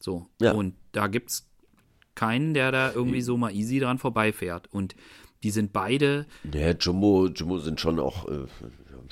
So. 0.00 0.28
Ja. 0.40 0.52
Und 0.52 0.74
da 0.92 1.06
gibt 1.06 1.30
es 1.30 1.48
keinen, 2.14 2.54
der 2.54 2.72
da 2.72 2.92
irgendwie 2.92 3.22
so 3.22 3.36
mal 3.36 3.54
easy 3.54 3.78
dran 3.78 3.98
vorbeifährt. 3.98 4.72
Und 4.72 4.94
die 5.42 5.50
sind 5.50 5.72
beide. 5.72 6.26
Ja, 6.52 6.70
Jumbo, 6.72 7.28
Jumbo 7.28 7.58
sind 7.58 7.80
schon 7.80 7.98
auch 7.98 8.28
äh, 8.28 8.46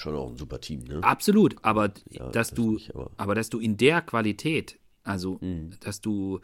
schon 0.00 0.14
auch 0.14 0.30
ein 0.30 0.36
super 0.36 0.60
Team, 0.60 0.84
ne? 0.84 1.02
Absolut, 1.02 1.56
aber 1.62 1.92
ja, 2.10 2.28
dass 2.30 2.50
du, 2.50 2.72
nicht, 2.72 2.94
aber, 2.94 3.10
aber, 3.16 3.34
dass 3.34 3.50
du 3.50 3.58
in 3.58 3.76
der 3.76 4.02
Qualität, 4.02 4.78
also 5.04 5.38
mhm. 5.40 5.72
dass 5.80 6.00
du, 6.00 6.40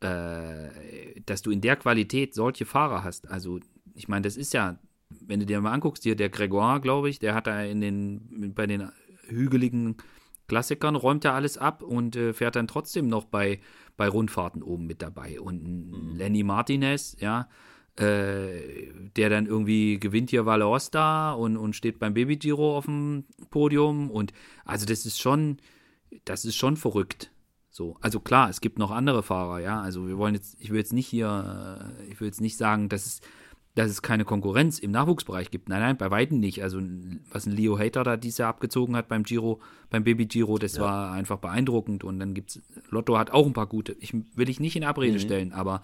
äh, 0.00 1.20
dass 1.24 1.42
du 1.42 1.50
in 1.50 1.60
der 1.60 1.76
Qualität 1.76 2.34
solche 2.34 2.66
Fahrer 2.66 3.04
hast, 3.04 3.28
also 3.28 3.60
ich 3.94 4.08
meine, 4.08 4.22
das 4.22 4.36
ist 4.36 4.52
ja, 4.52 4.78
wenn 5.08 5.40
du 5.40 5.46
dir 5.46 5.60
mal 5.60 5.72
anguckst, 5.72 6.02
hier 6.02 6.16
der 6.16 6.28
Gregoire, 6.28 6.80
glaube 6.80 7.08
ich, 7.08 7.18
der 7.18 7.34
hat 7.34 7.46
da 7.46 7.62
in 7.62 7.80
den, 7.80 8.52
bei 8.54 8.66
den 8.66 8.90
hügeligen 9.28 9.96
Klassikern 10.48 10.94
räumt 10.94 11.24
er 11.24 11.34
alles 11.34 11.58
ab 11.58 11.82
und 11.82 12.14
äh, 12.14 12.32
fährt 12.32 12.56
dann 12.56 12.68
trotzdem 12.68 13.08
noch 13.08 13.24
bei, 13.24 13.60
bei 13.96 14.08
Rundfahrten 14.08 14.62
oben 14.62 14.86
mit 14.86 15.02
dabei. 15.02 15.40
Und 15.40 15.62
mhm. 15.64 16.16
Lenny 16.16 16.42
Martinez, 16.42 17.16
ja, 17.18 17.48
äh, 17.96 18.90
der 19.16 19.30
dann 19.30 19.46
irgendwie 19.46 19.98
gewinnt 19.98 20.30
hier 20.30 20.44
Valle 20.44 20.66
Osta 20.66 21.32
und, 21.32 21.56
und 21.56 21.74
steht 21.74 21.98
beim 21.98 22.14
Baby 22.14 22.36
Giro 22.36 22.76
auf 22.76 22.84
dem 22.84 23.24
Podium. 23.50 24.10
Und 24.10 24.32
also 24.64 24.84
das 24.84 25.06
ist 25.06 25.18
schon, 25.18 25.58
das 26.24 26.44
ist 26.44 26.56
schon 26.56 26.76
verrückt. 26.76 27.30
So, 27.70 27.96
also 28.00 28.20
klar, 28.20 28.48
es 28.48 28.60
gibt 28.60 28.78
noch 28.78 28.90
andere 28.90 29.22
Fahrer, 29.22 29.60
ja. 29.60 29.80
Also 29.80 30.08
wir 30.08 30.18
wollen 30.18 30.34
jetzt, 30.34 30.56
ich 30.60 30.70
will 30.70 30.78
jetzt 30.78 30.92
nicht 30.92 31.06
hier, 31.06 31.90
äh, 32.00 32.10
ich 32.10 32.20
will 32.20 32.26
jetzt 32.26 32.40
nicht 32.40 32.56
sagen, 32.56 32.88
dass 32.88 33.06
es, 33.06 33.20
dass 33.74 33.90
es 33.90 34.00
keine 34.00 34.24
Konkurrenz 34.24 34.78
im 34.78 34.90
Nachwuchsbereich 34.90 35.50
gibt. 35.50 35.68
Nein, 35.68 35.80
nein, 35.80 35.96
bei 35.98 36.10
weitem 36.10 36.40
nicht. 36.40 36.62
Also 36.62 36.80
was 37.30 37.46
ein 37.46 37.52
Leo 37.52 37.78
Hater 37.78 38.04
da 38.04 38.16
dieses 38.16 38.38
Jahr 38.38 38.48
abgezogen 38.48 38.96
hat 38.96 39.08
beim 39.08 39.24
Giro, 39.24 39.60
beim 39.90 40.04
Baby 40.04 40.24
Giro, 40.24 40.56
das 40.56 40.76
ja. 40.76 40.82
war 40.82 41.12
einfach 41.12 41.36
beeindruckend. 41.38 42.02
Und 42.02 42.18
dann 42.18 42.32
gibt's, 42.32 42.60
Lotto 42.88 43.18
hat 43.18 43.30
auch 43.30 43.46
ein 43.46 43.52
paar 43.52 43.66
gute. 43.66 43.96
Ich 44.00 44.14
will 44.34 44.48
ich 44.48 44.60
nicht 44.60 44.76
in 44.76 44.84
Abrede 44.84 45.14
mhm. 45.14 45.22
stellen, 45.22 45.52
aber 45.52 45.82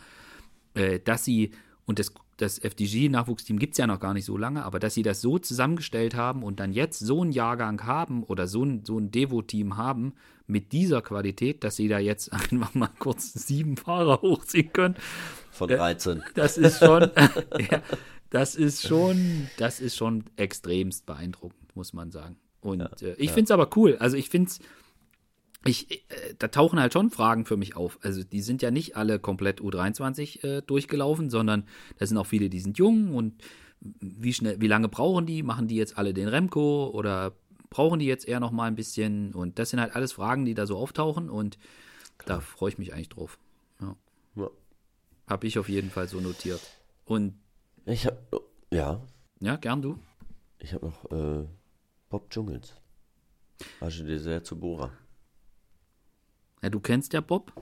äh, 0.75 0.99
dass 0.99 1.25
sie 1.25 1.51
und 1.85 1.99
das, 1.99 2.13
das 2.37 2.59
FDG-Nachwuchsteam 2.59 3.59
gibt 3.59 3.73
es 3.73 3.79
ja 3.79 3.87
noch 3.87 4.01
gar 4.01 4.15
nicht 4.15 4.25
so 4.25 4.37
lange, 4.37 4.65
aber 4.65 4.79
dass 4.79 4.95
sie 4.95 5.03
das 5.03 5.21
so 5.21 5.39
zusammengestellt 5.39 6.15
haben 6.15 6.43
und 6.43 6.61
dann 6.61 6.73
jetzt 6.73 7.01
so 7.01 7.23
einen 7.23 7.33
Jahrgang 7.33 7.85
haben 7.85 8.23
oder 8.23 8.47
so 8.47 8.65
ein, 8.65 8.85
so 8.85 8.99
ein 8.99 9.11
Devo-Team 9.11 9.77
haben 9.77 10.15
mit 10.47 10.73
dieser 10.73 11.03
Qualität, 11.03 11.65
dass 11.65 11.77
sie 11.77 11.89
da 11.89 11.99
jetzt 11.99 12.33
einfach 12.33 12.75
mal 12.75 12.91
kurz 12.99 13.33
sieben 13.33 13.77
Fahrer 13.77 14.23
hochziehen 14.23 14.73
können. 14.73 14.97
Von 15.51 15.69
13. 15.69 16.19
Äh, 16.19 16.23
das 16.35 16.57
ist 16.57 16.79
schon, 16.79 17.03
ja, 17.71 17.83
das 18.31 18.55
ist 18.55 18.87
schon, 18.87 19.49
das 19.59 19.81
ist 19.81 19.97
schon 19.97 20.25
extremst 20.37 21.05
beeindruckend, 21.07 21.75
muss 21.75 21.93
man 21.93 22.11
sagen. 22.11 22.37
Und 22.61 22.81
ja, 22.81 23.09
äh, 23.09 23.15
ich 23.15 23.29
ja. 23.29 23.33
finde 23.33 23.45
es 23.45 23.51
aber 23.51 23.69
cool. 23.77 23.97
Also 23.99 24.17
ich 24.17 24.31
finde 24.31 24.51
es 24.51 24.61
ich, 25.65 25.91
äh, 26.11 26.35
da 26.39 26.49
tauchen 26.49 26.81
halt 26.81 26.93
schon 26.93 27.11
Fragen 27.11 27.45
für 27.45 27.57
mich 27.57 27.77
auf. 27.77 27.99
Also 28.03 28.25
die 28.25 28.41
sind 28.41 28.63
ja 28.63 28.71
nicht 28.71 28.97
alle 28.97 29.19
komplett 29.19 29.61
U23 29.61 30.45
äh, 30.45 30.63
durchgelaufen, 30.63 31.31
sondern 31.31 31.65
da 31.99 32.07
sind 32.07 32.19
auch 32.19 32.27
viele, 32.27 32.49
die 32.49 32.61
sind 32.61 32.79
jung 32.79 33.15
und 33.15 33.43
wie 33.81 34.33
schnell, 34.33 34.61
wie 34.61 34.69
lange 34.69 34.89
brauchen 34.89 35.27
die? 35.27 35.43
Machen 35.43 35.69
die 35.69 35.77
jetzt 35.77 35.99
alle 35.99 36.15
den 36.15 36.29
Remco 36.29 36.91
oder 36.93 37.33
brauchen 37.71 37.99
die 37.99 38.07
jetzt 38.07 38.29
eher 38.29 38.41
noch 38.41 38.53
mal 38.53 38.67
ein 38.67 38.77
bisschen? 38.77 39.35
Und 39.35 39.59
das 39.59 39.71
sind 39.71 39.81
halt 39.81 39.97
alles 39.97 40.13
Fragen, 40.13 40.45
die 40.45 40.55
da 40.55 40.67
so 40.67 40.77
auftauchen 40.77 41.31
und 41.31 41.59
Klar. 42.19 42.39
da 42.39 42.41
freue 42.41 42.71
ich 42.71 42.79
mich 42.79 42.93
eigentlich 42.93 43.09
drauf. 43.09 43.39
Ja. 43.81 43.97
ja. 44.37 44.51
Habe 45.27 45.47
ich 45.47 45.59
auf 45.59 45.69
jeden 45.69 45.91
Fall 45.91 46.09
so 46.09 46.21
notiert. 46.21 46.61
Und 47.05 47.35
ich 47.85 48.07
habe 48.07 48.19
ja. 48.71 49.03
Ja, 49.41 49.57
gern 49.57 49.83
du. 49.83 49.99
Ich 50.59 50.73
habe 50.73 50.87
noch 50.87 51.11
äh, 51.11 51.45
Bob 52.09 52.31
Dschungels. 52.31 52.75
Also 53.81 54.05
sehr 54.19 54.45
zu 54.45 54.59
Bora. 54.59 54.93
Ja, 56.63 56.71
du 56.71 56.81
kennst 56.81 57.13
ja 57.13 57.21
Bob. 57.21 57.53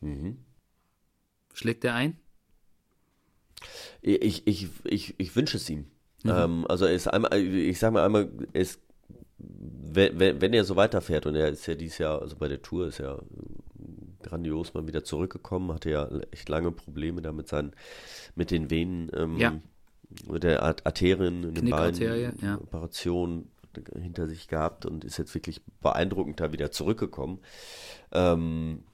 Mhm. 0.00 0.38
Schlägt 1.54 1.84
er 1.84 1.94
ein? 1.94 2.18
Ich, 4.02 4.46
ich, 4.46 4.68
ich, 4.84 5.14
ich 5.18 5.36
wünsche 5.36 5.56
es 5.56 5.68
ihm. 5.68 5.86
Mhm. 6.24 6.30
Ähm, 6.30 6.66
also 6.68 6.86
er 6.86 6.92
ist 6.92 7.08
einmal, 7.08 7.34
ich 7.34 7.78
sage 7.78 7.94
mal 7.94 8.04
einmal, 8.04 8.30
ist, 8.52 8.80
wenn, 9.38 10.40
wenn 10.40 10.52
er 10.52 10.64
so 10.64 10.76
weiterfährt 10.76 11.26
und 11.26 11.34
er 11.34 11.48
ist 11.48 11.66
ja 11.66 11.74
dieses 11.74 11.98
Jahr, 11.98 12.20
also 12.20 12.36
bei 12.36 12.48
der 12.48 12.62
Tour 12.62 12.88
ist 12.88 13.00
er 13.00 13.22
grandios 14.22 14.74
mal 14.74 14.86
wieder 14.86 15.02
zurückgekommen, 15.02 15.72
hatte 15.72 15.90
ja 15.90 16.08
echt 16.30 16.48
lange 16.48 16.72
Probleme 16.72 17.22
da 17.22 17.32
mit 17.32 17.48
seinen, 17.48 17.72
mit 18.34 18.50
den 18.50 18.70
Venen, 18.70 19.10
ähm, 19.14 19.38
ja. 19.38 19.58
mit 20.30 20.42
der 20.42 20.62
Arterien 20.62 21.44
in 21.44 21.54
den 21.54 21.70
Beinen, 21.70 22.34
ja. 22.40 22.56
Operation, 22.56 23.50
hinter 24.00 24.26
sich 24.26 24.48
gehabt 24.48 24.86
und 24.86 25.04
ist 25.04 25.18
jetzt 25.18 25.34
wirklich 25.34 25.62
beeindruckend 25.80 26.40
da 26.40 26.52
wieder 26.52 26.70
zurückgekommen. 26.70 27.40
Ähm, 28.12 28.84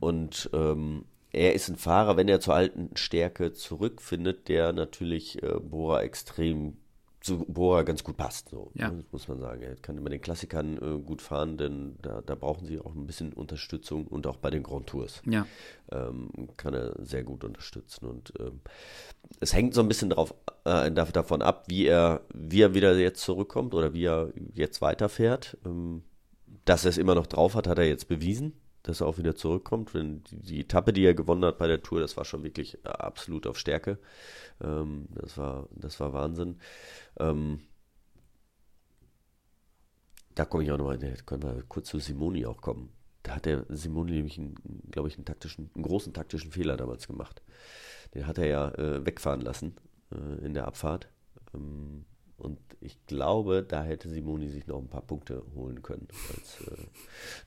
und 0.00 0.50
ähm, 0.52 1.04
er 1.32 1.54
ist 1.54 1.68
ein 1.68 1.76
Fahrer, 1.76 2.16
wenn 2.16 2.28
er 2.28 2.40
zur 2.40 2.54
alten 2.54 2.96
Stärke 2.96 3.52
zurückfindet, 3.52 4.48
der 4.48 4.72
natürlich 4.72 5.42
äh, 5.42 5.58
Bora 5.60 6.02
extrem 6.02 6.76
zu 7.24 7.38
Bora 7.38 7.82
ganz 7.82 8.04
gut 8.04 8.18
passt, 8.18 8.50
so 8.50 8.70
ja. 8.74 8.90
Ne, 8.90 9.02
muss 9.10 9.28
man 9.28 9.40
sagen. 9.40 9.62
Er 9.62 9.76
kann 9.76 10.02
bei 10.04 10.10
den 10.10 10.20
Klassikern 10.20 10.76
äh, 10.76 11.00
gut 11.00 11.22
fahren, 11.22 11.56
denn 11.56 11.96
da, 12.02 12.20
da, 12.20 12.34
brauchen 12.34 12.66
sie 12.66 12.78
auch 12.78 12.94
ein 12.94 13.06
bisschen 13.06 13.32
Unterstützung 13.32 14.06
und 14.06 14.26
auch 14.26 14.36
bei 14.36 14.50
den 14.50 14.62
Grand 14.62 14.86
Tours 14.86 15.22
ja. 15.24 15.46
ähm, 15.90 16.28
kann 16.58 16.74
er 16.74 16.94
sehr 17.02 17.24
gut 17.24 17.42
unterstützen. 17.42 18.06
Und 18.06 18.34
ähm, 18.38 18.60
es 19.40 19.54
hängt 19.54 19.72
so 19.72 19.80
ein 19.80 19.88
bisschen 19.88 20.10
drauf, 20.10 20.34
äh, 20.64 20.90
davon 20.90 21.40
ab, 21.40 21.64
wie 21.68 21.86
er, 21.86 22.20
wie 22.34 22.60
er 22.60 22.74
wieder 22.74 22.96
jetzt 22.98 23.22
zurückkommt 23.22 23.74
oder 23.74 23.94
wie 23.94 24.04
er 24.04 24.32
jetzt 24.52 24.82
weiterfährt. 24.82 25.56
Ähm, 25.64 26.02
dass 26.66 26.84
er 26.84 26.90
es 26.90 26.98
immer 26.98 27.14
noch 27.14 27.26
drauf 27.26 27.54
hat, 27.54 27.66
hat 27.66 27.78
er 27.78 27.86
jetzt 27.86 28.08
bewiesen 28.08 28.52
dass 28.84 29.00
er 29.00 29.08
auch 29.08 29.18
wieder 29.18 29.34
zurückkommt. 29.34 29.94
Wenn 29.94 30.22
die, 30.30 30.60
Etappe, 30.60 30.92
die 30.92 31.04
er 31.04 31.14
gewonnen 31.14 31.44
hat 31.44 31.58
bei 31.58 31.66
der 31.66 31.82
Tour, 31.82 32.00
das 32.00 32.16
war 32.16 32.24
schon 32.24 32.44
wirklich 32.44 32.76
äh, 32.84 32.88
absolut 32.88 33.46
auf 33.46 33.58
Stärke. 33.58 33.98
Ähm, 34.62 35.08
das, 35.14 35.36
war, 35.36 35.68
das 35.74 35.98
war 35.98 36.12
Wahnsinn. 36.12 36.60
Ähm, 37.18 37.60
da 40.34 40.44
komme 40.44 40.64
ich 40.64 40.70
auch 40.70 40.78
nochmal, 40.78 40.98
können 40.98 41.42
wir 41.42 41.62
kurz 41.68 41.88
zu 41.88 41.98
Simoni 41.98 42.46
auch 42.46 42.60
kommen. 42.60 42.92
da 43.22 43.36
hat 43.36 43.46
der 43.46 43.64
Simone 43.68 44.12
nämlich, 44.12 44.40
glaube 44.90 45.08
ich, 45.08 45.16
einen, 45.16 45.24
taktischen, 45.24 45.70
einen 45.74 45.84
großen 45.84 46.12
taktischen 46.12 46.52
Fehler 46.52 46.76
damals 46.76 47.06
gemacht. 47.06 47.42
Den 48.14 48.26
hat 48.26 48.38
er 48.38 48.46
ja 48.46 48.68
äh, 48.74 49.06
wegfahren 49.06 49.40
lassen 49.40 49.76
äh, 50.12 50.44
in 50.44 50.54
der 50.54 50.66
Abfahrt. 50.66 51.08
Ähm, 51.54 52.04
und 52.36 52.58
ich 52.80 52.98
glaube, 53.06 53.64
da 53.66 53.82
hätte 53.82 54.08
Simoni 54.08 54.48
sich 54.48 54.66
noch 54.66 54.78
ein 54.78 54.88
paar 54.88 55.02
Punkte 55.02 55.42
holen 55.54 55.82
können, 55.82 56.08
als 56.36 56.60
äh, 56.66 56.84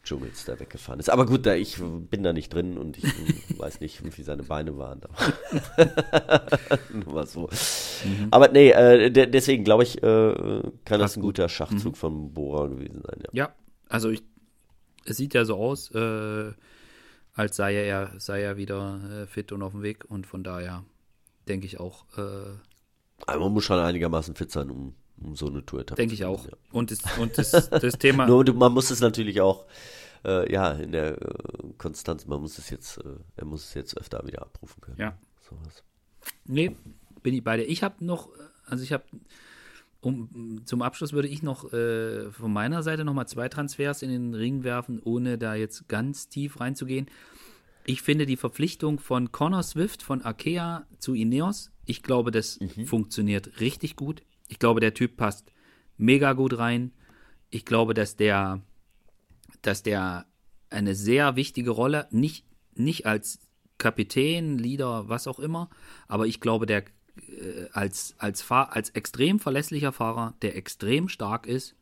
Jumels 0.04 0.46
da 0.46 0.60
weggefahren 0.60 1.00
ist. 1.00 1.10
Aber 1.10 1.26
gut, 1.26 1.46
da 1.46 1.56
ich 1.56 1.78
bin 1.78 2.24
da 2.24 2.34
nicht 2.34 2.54
drin 2.54 2.78
und 2.78 2.98
ich 2.98 3.04
weiß 3.60 3.82
nicht, 3.82 4.18
wie 4.18 4.24
seine 4.24 4.44
Beine 4.44 4.78
waren. 4.78 5.02
Nur 6.94 7.14
mal 7.14 7.28
so. 7.28 7.50
Mhm. 8.04 8.28
Aber 8.32 8.48
nee, 8.48 8.72
äh, 8.72 9.12
de 9.12 9.28
deswegen 9.28 9.64
glaube 9.64 9.84
ich, 9.84 10.02
äh, 10.02 10.62
kann 10.86 11.00
das 11.00 11.18
ein 11.18 11.22
guter 11.22 11.50
Schachzug 11.50 11.94
mhm. 11.94 11.98
von 11.98 12.34
Bora 12.34 12.68
gewesen 12.68 13.02
sein. 13.04 13.20
Ja, 13.24 13.30
ja 13.34 13.56
also 13.90 14.10
ich, 14.10 14.24
es 15.06 15.18
sieht 15.18 15.34
ja 15.34 15.46
so 15.46 15.56
aus, 15.58 15.92
äh, 15.92 16.52
als 17.34 17.56
sei 17.56 17.76
er, 17.76 18.20
sei 18.20 18.42
er 18.42 18.58
wieder 18.58 19.24
äh, 19.24 19.28
fit 19.28 19.52
und 19.52 19.62
auf 19.62 19.74
dem 19.74 19.84
Weg 19.84 20.06
und 20.10 20.26
von 20.26 20.44
daher 20.44 20.84
denke 21.48 21.66
ich 21.66 21.80
auch, 21.80 22.06
äh, 22.18 22.56
aber 23.26 23.39
man 23.41 23.53
muss 23.53 23.65
schon 23.65 23.80
einigermaßen 23.80 24.35
fit 24.35 24.52
sein, 24.52 24.69
um, 24.69 24.94
um 25.22 25.35
so 25.35 25.48
eine 25.48 25.65
Tour 25.65 25.84
Denke 25.84 26.14
ich 26.14 26.26
auch. 26.26 26.45
Ja. 26.45 26.53
Und, 26.72 26.91
das, 26.91 26.99
und 27.18 27.38
das, 27.38 27.52
das 27.69 27.94
Thema. 27.99 28.27
Nur 28.27 28.52
man 28.53 28.73
muss 28.73 28.91
es 28.91 29.02
natürlich 29.02 29.41
auch, 29.41 29.65
äh, 30.23 30.52
ja, 30.52 30.72
in 30.73 30.91
der 30.91 31.22
äh, 31.22 31.27
Konstanz, 31.77 32.26
man 32.27 32.41
muss 32.41 32.57
es 32.57 32.69
jetzt, 32.69 32.98
äh, 32.99 33.15
er 33.35 33.45
muss 33.45 33.65
es 33.65 33.73
jetzt 33.73 33.98
öfter 33.98 34.26
wieder 34.26 34.41
abrufen 34.41 34.81
können. 34.81 34.98
Ja. 34.99 35.18
Sowas. 35.49 35.84
Nee, 36.45 36.76
bin 37.23 37.34
ich 37.34 37.44
bei 37.44 37.57
dir. 37.57 37.64
Ich 37.64 37.84
habe 37.84 38.03
noch, 38.06 38.30
also 38.65 38.84
ich 38.84 38.91
habe, 38.91 39.03
um, 40.02 40.61
zum 40.65 40.81
Abschluss 40.81 41.14
würde 41.14 41.27
ich 41.27 41.41
noch 41.41 41.72
äh, 41.73 42.31
von 42.31 42.52
meiner 42.52 42.84
Seite 42.84 43.03
nochmal 43.03 43.27
zwei 43.27 43.49
Transfers 43.49 44.02
in 44.02 44.10
den 44.10 44.34
Ring 44.34 44.64
werfen, 44.64 45.02
ohne 45.03 45.38
da 45.38 45.56
jetzt 45.56 45.88
ganz 45.88 46.30
tief 46.30 46.60
reinzugehen. 46.60 47.07
Ich 47.85 48.02
finde 48.02 48.26
die 48.26 48.38
Verpflichtung 48.38 48.99
von 48.99 49.31
Connor 49.31 49.64
Swift 49.64 50.03
von 50.03 50.22
Arkea 50.22 50.85
zu 50.99 51.14
Ineos 51.14 51.72
ich 51.88 52.04
glaube, 52.04 52.32
das 52.32 52.60
mhm. 52.60 52.86
funktioniert 52.86 53.60
richtig 53.60 53.96
gut. 53.96 54.22
Ich 54.48 54.60
glaube, 54.60 54.82
der 54.82 54.94
Typ 54.94 55.18
passt 55.18 55.52
mega 55.98 56.34
gut 56.34 56.58
rein. 56.58 56.92
Ich 57.50 57.66
glaube, 57.66 57.94
dass 57.94 58.16
der, 58.16 58.62
dass 59.62 59.84
der 59.84 60.26
eine 60.70 60.96
sehr 60.96 61.36
wichtige 61.36 61.72
Rolle, 61.72 62.08
nicht, 62.12 62.46
nicht 62.76 63.06
als 63.06 63.40
Kapitän, 63.78 64.58
Leader, 64.58 65.08
was 65.08 65.28
auch 65.28 65.40
immer, 65.40 65.70
aber 66.08 66.28
ich 66.28 66.42
glaube, 66.42 66.66
der 66.66 66.84
äh, 67.30 67.68
als, 67.72 68.16
als, 68.18 68.42
Fahr 68.42 68.76
als 68.76 68.90
extrem 68.90 69.40
verlässlicher 69.40 69.94
Fahrer, 69.94 70.36
der 70.42 70.58
extrem 70.58 71.08
stark 71.08 71.48
ist. 71.48 71.76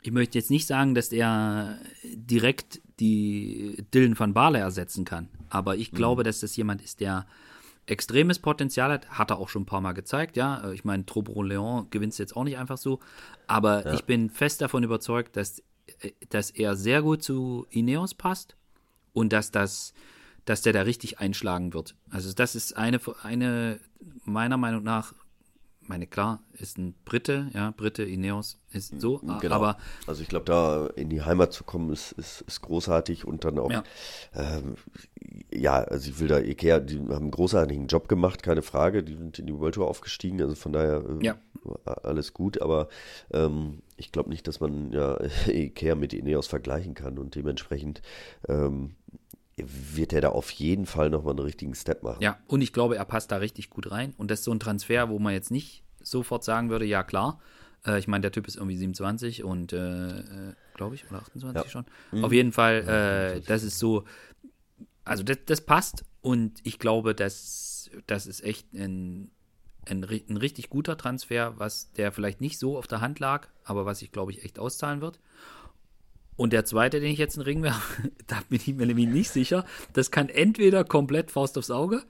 Ich 0.00 0.12
möchte 0.12 0.38
jetzt 0.38 0.50
nicht 0.50 0.66
sagen, 0.66 0.94
dass 0.94 1.08
er 1.12 1.78
direkt 2.04 2.80
die 3.00 3.84
Dylan 3.92 4.18
van 4.18 4.34
Baarle 4.34 4.58
ersetzen 4.58 5.04
kann, 5.04 5.28
aber 5.50 5.76
ich 5.76 5.92
mhm. 5.92 5.96
glaube, 5.96 6.22
dass 6.22 6.40
das 6.40 6.56
jemand 6.56 6.80
ist, 6.80 7.00
der 7.00 7.26
extremes 7.86 8.38
Potenzial 8.38 8.90
hat, 8.92 9.08
hat 9.10 9.30
er 9.30 9.38
auch 9.38 9.48
schon 9.48 9.62
ein 9.62 9.66
paar 9.66 9.80
Mal 9.80 9.92
gezeigt, 9.92 10.36
ja. 10.36 10.68
Äh, 10.68 10.74
ich 10.74 10.84
meine, 10.84 11.06
Trobro 11.06 11.42
Leon 11.42 11.88
gewinnt 11.90 12.12
es 12.12 12.18
jetzt 12.18 12.36
auch 12.36 12.44
nicht 12.44 12.58
einfach 12.58 12.78
so. 12.78 13.00
Aber 13.46 13.84
ja. 13.84 13.94
ich 13.94 14.04
bin 14.04 14.30
fest 14.30 14.60
davon 14.60 14.82
überzeugt, 14.82 15.36
dass, 15.36 15.60
äh, 16.00 16.12
dass 16.28 16.50
er 16.50 16.76
sehr 16.76 17.02
gut 17.02 17.22
zu 17.22 17.66
Ineos 17.70 18.14
passt 18.14 18.56
und 19.12 19.32
dass 19.32 19.50
das, 19.50 19.94
dass 20.44 20.62
der 20.62 20.72
da 20.72 20.82
richtig 20.82 21.20
einschlagen 21.20 21.72
wird. 21.74 21.94
Also 22.10 22.32
das 22.32 22.54
ist 22.54 22.76
eine, 22.76 23.00
eine 23.22 23.80
meiner 24.24 24.56
Meinung 24.56 24.82
nach 24.82 25.14
meine, 25.88 26.06
klar, 26.06 26.40
ist 26.52 26.78
ein 26.78 26.94
Brite, 27.04 27.50
ja, 27.54 27.72
Brite, 27.76 28.02
Ineos 28.02 28.58
ist 28.70 29.00
so, 29.00 29.18
genau. 29.18 29.54
aber. 29.54 29.78
Also 30.06 30.22
ich 30.22 30.28
glaube, 30.28 30.44
da 30.44 30.86
in 30.96 31.08
die 31.08 31.22
Heimat 31.22 31.52
zu 31.52 31.64
kommen, 31.64 31.92
ist, 31.92 32.12
ist, 32.12 32.42
ist 32.42 32.62
großartig 32.62 33.24
und 33.24 33.44
dann 33.44 33.58
auch, 33.58 33.70
ja. 33.70 33.84
Ähm, 34.34 34.76
ja, 35.52 35.74
also 35.74 36.10
ich 36.10 36.20
will 36.20 36.28
da 36.28 36.38
Ikea, 36.38 36.80
die 36.80 36.98
haben 36.98 37.12
einen 37.12 37.30
großartigen 37.30 37.86
Job 37.86 38.08
gemacht, 38.08 38.42
keine 38.42 38.62
Frage, 38.62 39.02
die 39.02 39.14
sind 39.14 39.38
in 39.38 39.46
die 39.46 39.58
World 39.58 39.74
Tour 39.74 39.88
aufgestiegen, 39.88 40.40
also 40.40 40.54
von 40.54 40.72
daher 40.72 41.04
äh, 41.20 41.24
ja. 41.24 41.36
alles 41.84 42.34
gut, 42.34 42.60
aber 42.60 42.88
ähm, 43.32 43.82
ich 43.96 44.12
glaube 44.12 44.30
nicht, 44.30 44.46
dass 44.46 44.60
man 44.60 44.92
ja 44.92 45.18
Ikea 45.46 45.94
mit 45.94 46.12
Ineos 46.12 46.46
vergleichen 46.46 46.94
kann 46.94 47.18
und 47.18 47.34
dementsprechend 47.34 48.02
ähm, 48.48 48.94
wird 49.56 50.12
er 50.12 50.20
da 50.20 50.28
auf 50.28 50.50
jeden 50.50 50.86
Fall 50.86 51.08
nochmal 51.10 51.32
einen 51.32 51.40
richtigen 51.40 51.74
Step 51.74 52.02
machen. 52.02 52.22
Ja, 52.22 52.38
und 52.46 52.60
ich 52.60 52.72
glaube, 52.72 52.96
er 52.96 53.04
passt 53.04 53.32
da 53.32 53.36
richtig 53.36 53.70
gut 53.70 53.90
rein. 53.90 54.14
Und 54.18 54.30
das 54.30 54.40
ist 54.40 54.44
so 54.44 54.52
ein 54.52 54.60
Transfer, 54.60 55.08
wo 55.08 55.18
man 55.18 55.32
jetzt 55.32 55.50
nicht 55.50 55.82
sofort 56.02 56.44
sagen 56.44 56.68
würde, 56.68 56.84
ja 56.84 57.02
klar. 57.02 57.40
Äh, 57.86 57.98
ich 57.98 58.06
meine, 58.06 58.22
der 58.22 58.32
Typ 58.32 58.46
ist 58.46 58.56
irgendwie 58.56 58.76
27 58.76 59.44
und 59.44 59.72
äh, 59.72 60.22
glaube 60.74 60.94
ich, 60.94 61.08
oder 61.10 61.20
28 61.20 61.64
ja. 61.64 61.70
schon. 61.70 61.86
Mhm. 62.12 62.24
Auf 62.24 62.32
jeden 62.32 62.52
Fall, 62.52 63.36
äh, 63.36 63.40
das 63.40 63.62
ist 63.62 63.78
so, 63.78 64.04
also 65.04 65.22
das, 65.22 65.38
das, 65.46 65.60
passt 65.62 66.04
und 66.20 66.60
ich 66.62 66.78
glaube, 66.78 67.14
dass 67.14 67.90
das 68.06 68.26
ist 68.26 68.42
echt 68.42 68.74
ein, 68.74 69.30
ein, 69.86 70.04
ein 70.04 70.36
richtig 70.36 70.68
guter 70.68 70.98
Transfer, 70.98 71.54
was 71.58 71.92
der 71.92 72.12
vielleicht 72.12 72.40
nicht 72.40 72.58
so 72.58 72.76
auf 72.76 72.88
der 72.88 73.00
Hand 73.00 73.20
lag, 73.20 73.48
aber 73.64 73.86
was 73.86 74.00
sich, 74.00 74.12
glaube 74.12 74.32
ich, 74.32 74.44
echt 74.44 74.58
auszahlen 74.58 75.00
wird. 75.00 75.18
Und 76.36 76.52
der 76.52 76.64
zweite, 76.64 77.00
den 77.00 77.10
ich 77.10 77.18
jetzt 77.18 77.36
in 77.36 77.42
den 77.42 77.46
Ring 77.46 77.62
werfe, 77.62 78.10
da 78.26 78.40
bin 78.48 78.60
ich 78.64 78.74
mir 78.74 78.86
nämlich 78.86 79.08
nicht 79.08 79.30
sicher. 79.30 79.64
Das 79.92 80.10
kann 80.10 80.28
entweder 80.28 80.84
komplett 80.84 81.30
Faust 81.30 81.56
aufs 81.58 81.70
Auge 81.70 82.02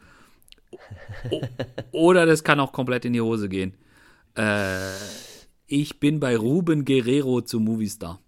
oder 1.93 2.27
das 2.27 2.45
kann 2.45 2.61
auch 2.61 2.73
komplett 2.73 3.05
in 3.05 3.13
die 3.13 3.21
Hose 3.21 3.49
gehen. 3.49 3.75
Äh, 4.37 4.91
ich 5.67 6.01
bin 6.01 6.21
bei 6.21 6.37
Ruben 6.37 6.85
Guerrero 6.85 7.41
zu 7.41 7.61
Movistar. 7.61 8.21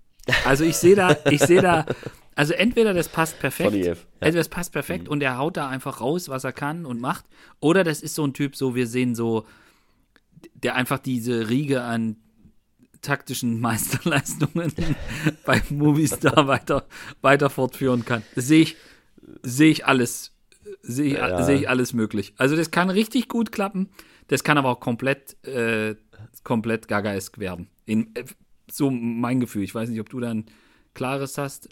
Also 0.45 0.65
ich 0.65 0.77
sehe 0.77 0.95
da, 0.95 1.17
ich 1.31 1.41
sehe 1.41 1.63
da, 1.63 1.87
also 2.35 2.53
entweder 2.53 2.93
das 2.93 3.09
passt 3.09 3.39
perfekt, 3.39 3.75
ja. 3.75 3.95
entweder 4.21 4.39
das 4.39 4.49
passt 4.49 4.73
perfekt 4.73 5.05
mhm. 5.05 5.11
und 5.11 5.23
er 5.23 5.39
haut 5.39 5.57
da 5.57 5.69
einfach 5.69 6.01
raus, 6.01 6.29
was 6.29 6.45
er 6.45 6.53
kann 6.53 6.85
und 6.85 7.01
macht, 7.01 7.25
oder 7.61 7.83
das 7.83 8.03
ist 8.03 8.15
so 8.15 8.27
ein 8.27 8.35
Typ, 8.35 8.55
so 8.55 8.75
wir 8.75 8.87
sehen 8.87 9.15
so, 9.15 9.47
der 10.55 10.75
einfach 10.75 10.99
diese 10.99 11.49
Riege 11.49 11.83
an 11.83 12.17
taktischen 13.03 13.61
Meisterleistungen 13.61 14.73
bei 15.45 15.63
Movistar 15.71 16.47
weiter, 16.47 16.87
weiter 17.21 17.51
fortführen 17.51 18.05
kann. 18.05 18.23
Das 18.35 18.47
sehe 18.47 18.63
ich, 18.63 18.77
sehe 19.43 19.71
ich 19.71 19.87
alles, 19.87 20.33
sehe 20.83 21.07
ich, 21.07 21.13
ja. 21.15 21.43
sehe 21.43 21.57
ich 21.57 21.69
alles 21.69 21.93
möglich. 21.93 22.35
Also 22.37 22.57
das 22.57 22.71
kann 22.71 22.91
richtig 22.91 23.29
gut 23.29 23.53
klappen, 23.53 23.89
das 24.29 24.45
kann 24.45 24.59
aber 24.59 24.71
auch 24.71 24.81
komplett, 24.81 25.37
äh, 25.47 25.95
komplett 26.45 26.89
gagaesk 26.89 27.39
werden. 27.39 27.69
In, 27.87 28.15
äh, 28.15 28.25
so 28.71 28.91
mein 28.91 29.41
Gefühl. 29.41 29.63
Ich 29.63 29.75
weiß 29.75 29.89
nicht, 29.89 30.01
ob 30.01 30.11
du 30.11 30.21
dann 30.21 30.45
klares 30.95 31.39
hast. 31.39 31.69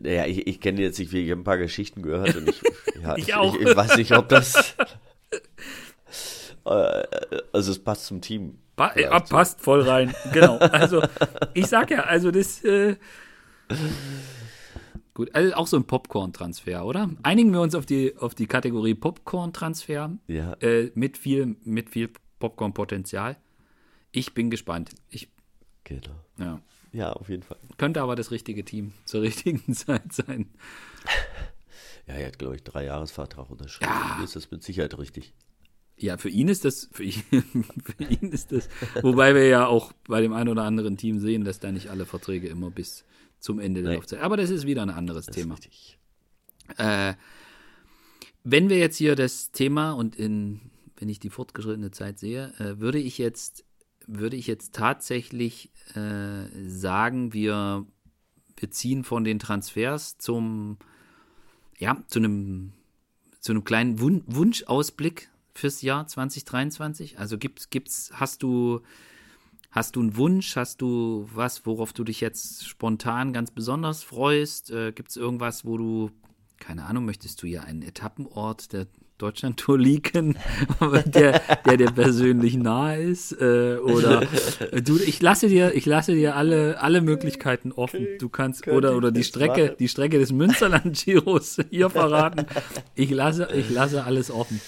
Naja, 0.00 0.26
ich, 0.26 0.46
ich 0.46 0.60
kenne 0.60 0.80
jetzt 0.80 0.98
nicht, 0.98 1.12
ich 1.12 1.30
habe 1.30 1.40
ein 1.40 1.44
paar 1.44 1.58
Geschichten 1.58 2.02
gehört 2.02 2.36
und 2.36 2.48
ich, 2.48 2.62
ja, 3.02 3.16
ich, 3.16 3.34
auch. 3.34 3.54
Ich, 3.54 3.66
ich 3.66 3.76
weiß 3.76 3.96
nicht, 3.96 4.12
ob 4.12 4.28
das. 4.28 4.74
Äh, 6.64 7.02
also 7.52 7.72
es 7.72 7.78
passt 7.78 8.06
zum 8.06 8.20
Team. 8.20 8.58
Pa 8.76 8.98
ja, 8.98 9.20
passt 9.20 9.60
voll 9.60 9.82
rein. 9.82 10.14
Genau. 10.32 10.58
Also 10.58 11.02
ich 11.54 11.66
sag 11.66 11.90
ja, 11.90 12.04
also 12.04 12.30
das 12.30 12.64
äh, 12.64 12.96
gut, 15.14 15.34
also 15.34 15.54
auch 15.54 15.66
so 15.66 15.76
ein 15.76 15.84
Popcorn-Transfer, 15.84 16.84
oder? 16.84 17.10
Einigen 17.22 17.52
wir 17.52 17.60
uns 17.60 17.74
auf 17.74 17.86
die 17.86 18.16
auf 18.16 18.34
die 18.34 18.46
Kategorie 18.46 18.94
Popcorn-Transfer 18.94 20.16
ja. 20.26 20.52
äh, 20.54 20.90
mit 20.94 21.18
viel 21.18 21.56
mit 21.64 21.90
viel 21.90 22.10
Popcorn-Potenzial. 22.38 23.36
Ich 24.10 24.34
bin 24.34 24.50
gespannt. 24.50 24.90
Ich 25.10 25.28
genau. 25.84 26.16
Ja. 26.38 26.60
Ja, 26.92 27.12
auf 27.14 27.30
jeden 27.30 27.42
Fall. 27.42 27.56
Könnte 27.78 28.02
aber 28.02 28.16
das 28.16 28.30
richtige 28.30 28.64
Team 28.64 28.92
zur 29.04 29.22
richtigen 29.22 29.74
Zeit 29.74 30.12
sein. 30.12 30.50
Ja, 32.06 32.14
er 32.14 32.26
hat, 32.26 32.38
glaube 32.38 32.56
ich, 32.56 32.64
drei 32.64 32.84
Jahresvertrag 32.84 33.48
unterschrieben. 33.50 33.90
Ja. 33.90 34.22
Ist 34.22 34.36
das 34.36 34.50
mit 34.50 34.62
Sicherheit 34.62 34.98
richtig. 34.98 35.32
Ja, 36.02 36.16
für 36.16 36.28
ihn 36.28 36.48
ist 36.48 36.64
das, 36.64 36.88
für 36.90 37.04
ihn, 37.04 37.22
für 37.84 38.04
ihn 38.04 38.32
ist 38.32 38.50
das, 38.50 38.68
wobei 39.02 39.36
wir 39.36 39.46
ja 39.46 39.66
auch 39.66 39.92
bei 40.08 40.20
dem 40.20 40.32
einen 40.32 40.48
oder 40.48 40.64
anderen 40.64 40.96
Team 40.96 41.20
sehen, 41.20 41.44
dass 41.44 41.60
da 41.60 41.70
nicht 41.70 41.90
alle 41.90 42.06
Verträge 42.06 42.48
immer 42.48 42.70
bis 42.70 43.04
zum 43.38 43.60
Ende 43.60 43.82
der 43.82 43.94
Laufzeit. 43.94 44.20
Aber 44.20 44.36
das 44.36 44.50
ist 44.50 44.66
wieder 44.66 44.82
ein 44.82 44.90
anderes 44.90 45.26
das 45.26 45.34
Thema. 45.34 45.56
Äh, 46.76 47.14
wenn 48.42 48.68
wir 48.68 48.78
jetzt 48.78 48.96
hier 48.96 49.14
das 49.14 49.52
Thema 49.52 49.92
und 49.92 50.16
in, 50.16 50.60
wenn 50.96 51.08
ich 51.08 51.20
die 51.20 51.30
fortgeschrittene 51.30 51.92
Zeit 51.92 52.18
sehe, 52.18 52.52
äh, 52.58 52.80
würde 52.80 52.98
ich 52.98 53.18
jetzt, 53.18 53.64
würde 54.06 54.36
ich 54.36 54.48
jetzt 54.48 54.74
tatsächlich 54.74 55.70
äh, 55.94 56.48
sagen, 56.66 57.32
wir, 57.32 57.86
wir 58.56 58.70
ziehen 58.72 59.04
von 59.04 59.22
den 59.22 59.38
Transfers 59.38 60.18
zum, 60.18 60.78
ja, 61.78 62.02
zu 62.08 62.18
einem, 62.18 62.72
zu 63.38 63.52
einem 63.52 63.62
kleinen 63.62 64.00
Wun 64.00 64.24
Wunschausblick 64.26 65.31
fürs 65.54 65.82
Jahr 65.82 66.06
2023? 66.06 67.18
Also 67.18 67.38
gibt's, 67.38 67.70
gibt's, 67.70 68.10
hast 68.14 68.42
du, 68.42 68.80
hast 69.70 69.96
du 69.96 70.00
einen 70.00 70.16
Wunsch? 70.16 70.56
Hast 70.56 70.80
du 70.80 71.28
was, 71.32 71.66
worauf 71.66 71.92
du 71.92 72.04
dich 72.04 72.20
jetzt 72.20 72.66
spontan 72.66 73.32
ganz 73.32 73.50
besonders 73.50 74.02
freust? 74.02 74.70
Äh, 74.70 74.92
Gibt 74.92 75.10
es 75.10 75.16
irgendwas, 75.16 75.64
wo 75.64 75.76
du, 75.76 76.10
keine 76.58 76.84
Ahnung, 76.84 77.04
möchtest 77.04 77.42
du 77.42 77.46
ja 77.46 77.62
einen 77.62 77.82
Etappenort 77.82 78.72
der 78.72 78.86
Deutschland-Tour 79.22 79.78
leaken, 79.78 80.36
der, 81.06 81.40
der 81.64 81.76
dir 81.76 81.92
persönlich 81.92 82.56
nahe 82.56 83.00
ist. 83.00 83.30
Äh, 83.40 83.76
oder 83.76 84.22
du, 84.84 84.98
ich 84.98 85.22
lasse 85.22 85.46
dir, 85.46 85.74
ich 85.76 85.86
lasse 85.86 86.12
dir 86.12 86.34
alle, 86.34 86.80
alle 86.80 87.00
Möglichkeiten 87.00 87.70
offen. 87.70 88.04
Du 88.18 88.28
kannst 88.28 88.66
oder 88.66 88.96
oder 88.96 89.12
die 89.12 89.22
Strecke, 89.22 89.76
die 89.78 89.86
Strecke 89.86 90.18
des 90.18 90.32
Münsterland-Giros 90.32 91.58
hier 91.70 91.88
verraten. 91.88 92.46
Ich 92.96 93.10
lasse, 93.10 93.48
ich 93.54 93.70
lasse 93.70 94.02
alles 94.02 94.32
offen. 94.32 94.60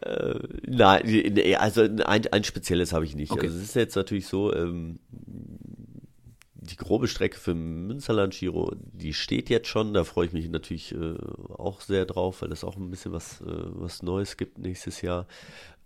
Äh, 0.00 0.38
nein, 0.66 1.56
also 1.58 1.82
ein, 1.82 2.26
ein 2.26 2.44
spezielles 2.44 2.92
habe 2.92 3.04
ich 3.04 3.14
nicht. 3.14 3.32
Okay. 3.32 3.46
Also 3.46 3.58
es 3.58 3.64
ist 3.64 3.76
jetzt 3.76 3.96
natürlich 3.96 4.26
so, 4.26 4.54
ähm, 4.54 4.98
die 6.66 6.76
grobe 6.76 7.08
Strecke 7.08 7.38
für 7.38 7.54
Münsterland 7.54 8.34
Giro, 8.34 8.72
die 8.92 9.14
steht 9.14 9.48
jetzt 9.50 9.68
schon. 9.68 9.94
Da 9.94 10.04
freue 10.04 10.26
ich 10.26 10.32
mich 10.32 10.48
natürlich 10.48 10.92
äh, 10.92 11.14
auch 11.56 11.80
sehr 11.80 12.04
drauf, 12.04 12.42
weil 12.42 12.52
es 12.52 12.64
auch 12.64 12.76
ein 12.76 12.90
bisschen 12.90 13.12
was, 13.12 13.40
äh, 13.40 13.44
was 13.46 14.02
Neues 14.02 14.36
gibt 14.36 14.58
nächstes 14.58 15.00
Jahr. 15.02 15.26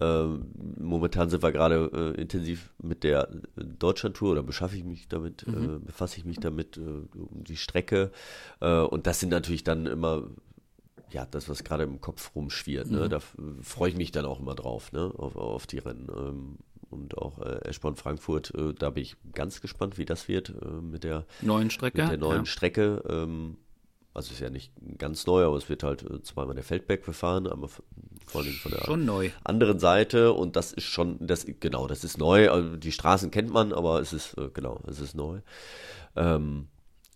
Ähm, 0.01 0.47
momentan 0.79 1.29
sind 1.29 1.43
wir 1.43 1.53
gerade 1.53 1.91
äh, 2.17 2.21
intensiv 2.21 2.73
mit 2.83 3.05
der 3.05 3.29
Deutschland-Tour 3.57 4.33
oder 4.33 4.43
beschaffe 4.43 4.77
ich 4.77 4.85
mich 4.85 5.09
damit, 5.09 5.45
äh, 5.47 5.51
mhm. 5.51 5.85
befasse 5.85 6.19
ich 6.19 6.25
mich 6.25 6.39
damit 6.39 6.79
äh, 6.79 6.81
um 6.81 7.45
die 7.45 7.57
Strecke. 7.57 8.11
Äh, 8.61 8.81
und 8.81 9.07
das 9.07 9.21
sind 9.21 9.29
natürlich 9.29 9.65
dann 9.65 9.87
immer 9.87 10.25
ja, 11.11 11.27
das, 11.27 11.49
was 11.49 11.65
gerade 11.65 11.85
im 11.85 12.01
Kopf 12.01 12.35
rumschwirrt, 12.35 12.91
ne? 12.91 13.05
Mhm. 13.05 13.09
Da 13.11 13.21
freue 13.63 13.91
ich 13.91 13.97
mich 13.97 14.13
dann 14.13 14.25
auch 14.25 14.41
immer 14.41 14.55
drauf, 14.55 14.93
ne? 14.93 15.13
Auf, 15.17 15.37
auf 15.37 15.67
die 15.67 15.79
Rennen. 15.79 16.09
Ähm, 16.09 16.59
und 16.91 17.17
auch 17.19 17.39
äh, 17.39 17.61
Eschborn 17.69 17.97
Frankfurt, 17.97 18.53
äh, 18.55 18.75
da 18.75 18.91
bin 18.91 19.05
ich 19.05 19.17
ganz 19.33 19.61
gespannt, 19.61 19.97
wie 19.97 20.05
das 20.05 20.27
wird 20.29 20.51
äh, 20.51 20.69
mit 20.83 21.05
der 21.05 21.25
neuen 21.41 21.71
Strecke. 21.71 22.03
Mit 22.03 22.11
der 22.11 22.19
neuen 22.19 22.41
ja. 22.41 22.47
Strecke. 22.47 23.03
Ähm, 23.09 23.57
also 24.13 24.33
ist 24.33 24.41
ja 24.41 24.51
nicht 24.51 24.73
ganz 24.99 25.25
neu, 25.27 25.45
aber 25.45 25.57
es 25.57 25.69
wird 25.69 25.85
halt 25.85 26.03
äh, 26.03 26.21
zweimal 26.23 26.55
der 26.55 26.65
Feldberg 26.65 27.05
befahren, 27.05 27.47
aber 27.47 27.69
vor 27.69 28.41
allem 28.41 28.53
von 28.55 28.73
der 28.73 28.85
schon 28.85 29.05
neu. 29.05 29.31
anderen 29.45 29.79
Seite 29.79 30.33
und 30.33 30.57
das 30.57 30.73
ist 30.73 30.85
schon, 30.85 31.25
das 31.25 31.47
genau, 31.61 31.87
das 31.87 32.03
ist 32.03 32.19
neu. 32.19 32.51
Also 32.51 32.77
die 32.77 32.91
Straßen 32.91 33.31
kennt 33.31 33.53
man, 33.53 33.73
aber 33.73 34.01
es 34.01 34.13
ist 34.13 34.37
äh, 34.37 34.51
genau, 34.53 34.81
es 34.89 34.99
ist 34.99 35.15
neu. 35.15 35.41
Ähm, 36.17 36.67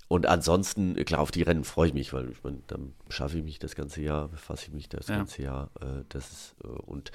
und 0.09 0.27
ansonsten, 0.27 0.97
klar, 1.05 1.21
auf 1.21 1.31
die 1.31 1.43
Rennen 1.43 1.65
freue 1.65 1.89
ich 1.89 1.95
mich, 1.95 2.13
weil 2.13 2.31
ich 2.31 2.43
meine, 2.45 2.61
dann 2.67 2.93
schaffe 3.09 3.39
ich 3.39 3.45
mich 3.45 3.59
das 3.59 3.75
ganze 3.75 4.03
Jahr, 4.03 4.29
befasse 4.29 4.67
ich 4.67 4.73
mich 4.73 4.89
das 4.89 5.09
ja. 5.09 5.17
ganze 5.17 5.43
Jahr. 5.43 5.71
Äh, 5.81 6.05
das 6.09 6.31
ist, 6.31 6.57
äh, 6.63 6.69
und 6.69 7.11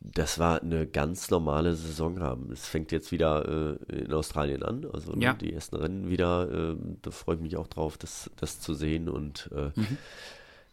das 0.00 0.38
war 0.38 0.62
eine 0.62 0.86
ganz 0.86 1.30
normale 1.30 1.74
Saison 1.74 2.20
haben. 2.20 2.50
Es 2.52 2.66
fängt 2.66 2.92
jetzt 2.92 3.12
wieder 3.12 3.78
äh, 3.88 3.94
in 3.94 4.12
Australien 4.12 4.62
an, 4.62 4.86
also 4.92 5.12
ne, 5.12 5.24
ja. 5.24 5.32
die 5.34 5.52
ersten 5.52 5.76
Rennen 5.76 6.08
wieder. 6.08 6.72
Äh, 6.72 6.76
da 7.02 7.10
freue 7.10 7.36
ich 7.36 7.42
mich 7.42 7.56
auch 7.56 7.68
drauf, 7.68 7.98
das, 7.98 8.30
das 8.36 8.60
zu 8.60 8.74
sehen 8.74 9.08
und 9.08 9.50
äh, 9.52 9.70
mhm. 9.74 9.98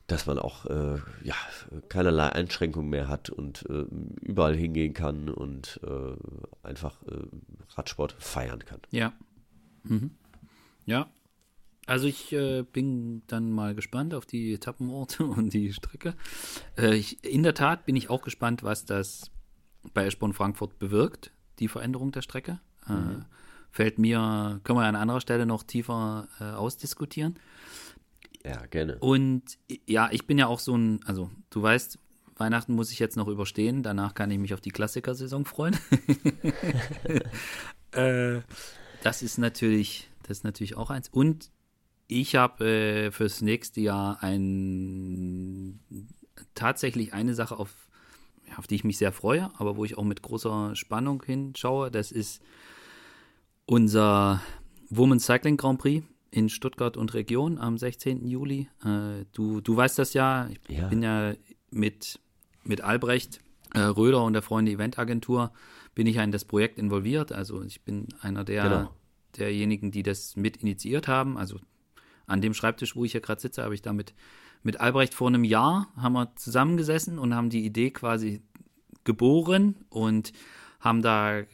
dass 0.08 0.26
man 0.26 0.40
auch 0.40 0.66
äh, 0.66 0.98
ja, 1.24 1.36
keinerlei 1.90 2.30
Einschränkungen 2.30 2.90
mehr 2.90 3.08
hat 3.08 3.30
und 3.30 3.66
äh, 3.70 3.86
überall 4.22 4.56
hingehen 4.56 4.94
kann 4.94 5.30
und 5.30 5.80
äh, 5.84 6.68
einfach 6.68 6.98
Radsport 7.76 8.16
feiern 8.20 8.64
kann. 8.66 8.80
Ja. 8.92 9.14
Mhm. 9.84 10.12
Ja, 10.86 11.10
also 11.88 12.08
ich 12.08 12.34
äh, 12.34 12.64
bin 12.64 13.22
dann 13.28 13.52
mal 13.52 13.76
gespannt 13.76 14.14
auf 14.14 14.26
die 14.26 14.54
Etappenorte 14.54 15.26
und 15.26 15.54
die 15.54 15.74
Strecke. 15.74 16.16
Äh, 16.78 16.96
ich, 16.96 17.24
in 17.24 17.44
der 17.44 17.54
Tat 17.54 17.86
bin 17.86 17.96
ich 17.96 18.10
auch 18.10 18.22
gespannt, 18.22 18.64
was 18.64 18.86
das 18.86 19.32
bei 19.94 20.06
Eschborn 20.06 20.34
Frankfurt 20.34 20.80
bewirkt, 20.80 21.32
die 21.60 21.68
Veränderung 21.68 22.12
der 22.12 22.22
Strecke. 22.22 22.60
Äh, 22.88 22.94
mhm. 22.94 23.26
fällt 23.70 24.00
mir, 24.00 24.60
können 24.64 24.80
wir 24.80 24.86
an 24.86 24.96
anderer 24.96 25.22
Stelle 25.22 25.46
noch 25.46 25.64
tiefer 25.64 26.28
äh, 26.40 26.44
ausdiskutieren. 26.46 27.40
Ja, 28.44 28.66
gerne. 28.68 28.98
Und 29.00 29.44
ja, 29.88 30.10
ich 30.12 30.28
bin 30.28 30.38
ja 30.38 30.48
auch 30.48 30.60
so 30.60 30.76
ein, 30.76 31.02
also 31.06 31.32
du 31.50 31.62
weißt, 31.62 32.00
Weihnachten 32.38 32.74
muss 32.74 32.92
ich 32.92 33.00
jetzt 33.00 33.16
noch 33.16 33.28
überstehen, 33.28 33.82
danach 33.82 34.14
kann 34.14 34.30
ich 34.30 34.38
mich 34.38 34.54
auf 34.54 34.62
die 34.62 34.72
Klassikersaison 34.72 35.46
freuen. 35.46 35.78
Äh, 37.92 38.42
das 39.04 39.22
ist 39.22 39.38
natürlich, 39.38 40.10
das 40.28 40.40
ist 40.40 40.44
natürlich 40.44 40.76
auch 40.76 40.90
eins. 40.90 41.10
Und 41.10 41.52
ich 42.08 42.36
habe 42.36 42.66
äh, 42.66 43.12
fürs 43.12 43.42
nächste 43.42 43.82
Jahr 43.82 44.22
ein, 44.22 45.80
tatsächlich 46.54 47.14
eine 47.14 47.34
Sache, 47.34 47.58
auf, 47.58 47.74
auf 48.58 48.68
die 48.68 48.76
ich 48.76 48.84
mich 48.84 48.98
sehr 48.98 49.12
freue, 49.12 49.52
aber 49.58 49.78
wo 49.78 49.86
ich 49.86 49.98
auch 49.98 50.04
mit 50.04 50.22
großer 50.22 50.76
Spannung 50.76 51.24
hinschaue. 51.24 51.90
Das 51.92 52.12
ist 52.12 52.42
unser 53.66 54.42
Women's 54.90 55.26
Cycling 55.26 55.58
Grand 55.58 55.80
Prix 55.80 56.06
in 56.32 56.50
Stuttgart 56.50 56.98
und 56.98 57.14
Region 57.14 57.58
am 57.58 57.78
16. 57.78 58.28
Juli. 58.28 58.68
Äh, 58.84 59.26
du, 59.34 59.62
du 59.62 59.76
weißt 59.76 59.98
das 59.98 60.14
ja, 60.14 60.50
ich 60.50 60.78
ja. 60.78 60.88
bin 60.88 61.02
ja 61.02 61.34
mit, 61.72 62.20
mit 62.64 62.82
Albrecht 62.82 63.40
äh, 63.74 63.80
Röder 63.80 64.24
und 64.24 64.34
der 64.34 64.42
Freunde 64.42 64.72
Eventagentur 64.72 65.52
bin 65.96 66.08
ich 66.08 66.18
ja 66.18 66.24
in 66.24 66.32
das 66.32 66.46
Projekt 66.46 66.78
involviert. 66.78 67.32
Also 67.32 67.64
ich 67.64 67.82
bin 67.84 68.08
einer 68.22 68.44
der, 68.44 68.64
genau. 68.64 68.92
Derjenigen, 69.38 69.92
die 69.92 70.04
das 70.04 70.36
mit 70.36 70.58
initiiert 70.58 71.08
haben. 71.08 71.38
Also 71.38 71.60
an 72.28 72.42
dem 72.42 72.54
Schreibtisch, 72.54 72.96
wo 72.96 73.06
ich 73.06 73.12
hier 73.12 73.22
gerade 73.22 73.42
sitze, 73.42 73.64
habe 73.64 73.76
ich 73.76 73.82
da 73.82 73.94
mit, 73.94 74.14
Albrecht 74.80 75.14
vor 75.14 75.28
einem 75.28 75.44
Jahr, 75.44 75.94
haben 75.96 76.14
wir 76.14 76.36
zusammengesessen 76.36 77.20
und 77.20 77.36
haben 77.36 77.50
die 77.50 77.66
Idee 77.66 77.92
quasi 77.92 78.42
geboren 79.04 79.76
und 79.90 80.34
haben 80.80 81.02
da 81.02 81.40
äh, 81.40 81.46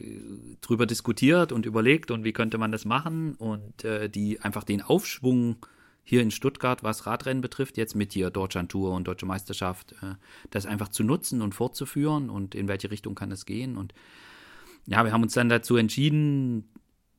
drüber 0.60 0.86
diskutiert 0.86 1.52
und 1.52 1.66
überlegt 1.66 2.10
und 2.10 2.24
wie 2.24 2.32
könnte 2.32 2.58
man 2.58 2.72
das 2.72 2.84
machen 2.84 3.34
und 3.34 3.84
äh, 3.84 4.08
die 4.08 4.40
einfach 4.40 4.64
den 4.64 4.82
Aufschwung 4.82 5.56
hier 6.04 6.20
in 6.20 6.30
Stuttgart, 6.30 6.82
was 6.82 7.06
Radrennen 7.06 7.42
betrifft, 7.42 7.76
jetzt 7.76 7.94
mit 7.94 8.12
hier 8.12 8.30
Deutschland 8.30 8.70
Tour 8.70 8.92
und 8.92 9.06
Deutsche 9.06 9.26
Meisterschaft, 9.26 9.92
äh, 10.02 10.14
das 10.50 10.66
einfach 10.66 10.88
zu 10.88 11.04
nutzen 11.04 11.42
und 11.42 11.54
fortzuführen 11.54 12.30
und 12.30 12.54
in 12.54 12.68
welche 12.68 12.90
Richtung 12.90 13.14
kann 13.14 13.30
es 13.30 13.46
gehen 13.46 13.76
und 13.76 13.94
ja, 14.86 15.04
wir 15.04 15.12
haben 15.12 15.22
uns 15.22 15.34
dann 15.34 15.48
dazu 15.48 15.76
entschieden, 15.76 16.68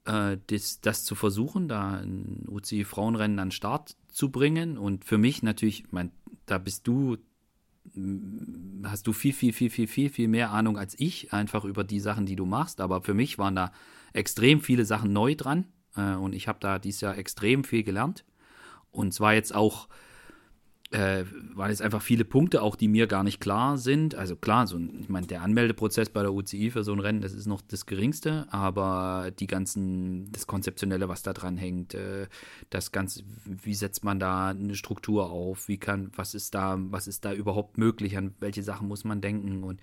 äh, 0.05 0.37
das, 0.47 0.81
das 0.81 1.05
zu 1.05 1.15
versuchen, 1.15 1.67
da 1.67 1.99
ein 1.99 2.45
UCI-Frauenrennen 2.47 3.39
an 3.39 3.47
den 3.47 3.51
Start 3.51 3.95
zu 4.09 4.29
bringen. 4.29 4.77
Und 4.77 5.05
für 5.05 5.17
mich 5.17 5.43
natürlich, 5.43 5.85
mein, 5.91 6.11
da 6.45 6.57
bist 6.57 6.87
du, 6.87 7.17
hast 8.83 9.07
du 9.07 9.13
viel, 9.13 9.33
viel, 9.33 9.53
viel, 9.53 9.69
viel, 9.69 9.87
viel, 9.87 10.09
viel 10.09 10.27
mehr 10.27 10.51
Ahnung 10.51 10.77
als 10.77 10.95
ich, 10.99 11.33
einfach 11.33 11.65
über 11.65 11.83
die 11.83 11.99
Sachen, 11.99 12.25
die 12.25 12.35
du 12.35 12.45
machst. 12.45 12.81
Aber 12.81 13.01
für 13.01 13.13
mich 13.13 13.37
waren 13.37 13.55
da 13.55 13.71
extrem 14.13 14.61
viele 14.61 14.85
Sachen 14.85 15.13
neu 15.13 15.35
dran. 15.35 15.65
Äh, 15.95 16.15
und 16.15 16.33
ich 16.33 16.47
habe 16.47 16.59
da 16.59 16.79
dieses 16.79 17.01
Jahr 17.01 17.17
extrem 17.17 17.63
viel 17.63 17.83
gelernt. 17.83 18.25
Und 18.91 19.13
zwar 19.13 19.33
jetzt 19.33 19.55
auch 19.55 19.87
äh, 20.93 21.25
waren 21.55 21.69
jetzt 21.69 21.81
einfach 21.81 22.01
viele 22.01 22.23
Punkte, 22.23 22.61
auch 22.61 22.75
die 22.75 22.87
mir 22.87 23.07
gar 23.07 23.23
nicht 23.23 23.39
klar 23.39 23.77
sind. 23.77 24.15
Also 24.15 24.35
klar, 24.35 24.67
so 24.67 24.77
ich 24.77 25.09
meine, 25.09 25.27
der 25.27 25.41
Anmeldeprozess 25.41 26.09
bei 26.09 26.21
der 26.21 26.33
UCI 26.33 26.71
für 26.71 26.83
so 26.83 26.93
ein 26.93 26.99
Rennen, 26.99 27.21
das 27.21 27.33
ist 27.33 27.47
noch 27.47 27.61
das 27.61 27.85
Geringste, 27.85 28.45
aber 28.49 29.31
die 29.39 29.47
ganzen, 29.47 30.31
das 30.31 30.47
Konzeptionelle, 30.47 31.09
was 31.09 31.23
da 31.23 31.33
dran 31.33 31.57
hängt, 31.57 31.93
äh, 31.95 32.27
das 32.69 32.91
Ganze, 32.91 33.23
wie 33.45 33.73
setzt 33.73 34.03
man 34.03 34.19
da 34.19 34.49
eine 34.49 34.75
Struktur 34.75 35.31
auf, 35.31 35.67
wie 35.67 35.77
kann, 35.77 36.11
was 36.15 36.35
ist 36.35 36.53
da, 36.53 36.77
was 36.79 37.07
ist 37.07 37.25
da 37.25 37.33
überhaupt 37.33 37.77
möglich, 37.77 38.17
an 38.17 38.35
welche 38.39 38.63
Sachen 38.63 38.87
muss 38.87 39.03
man 39.03 39.21
denken 39.21 39.63
und 39.63 39.81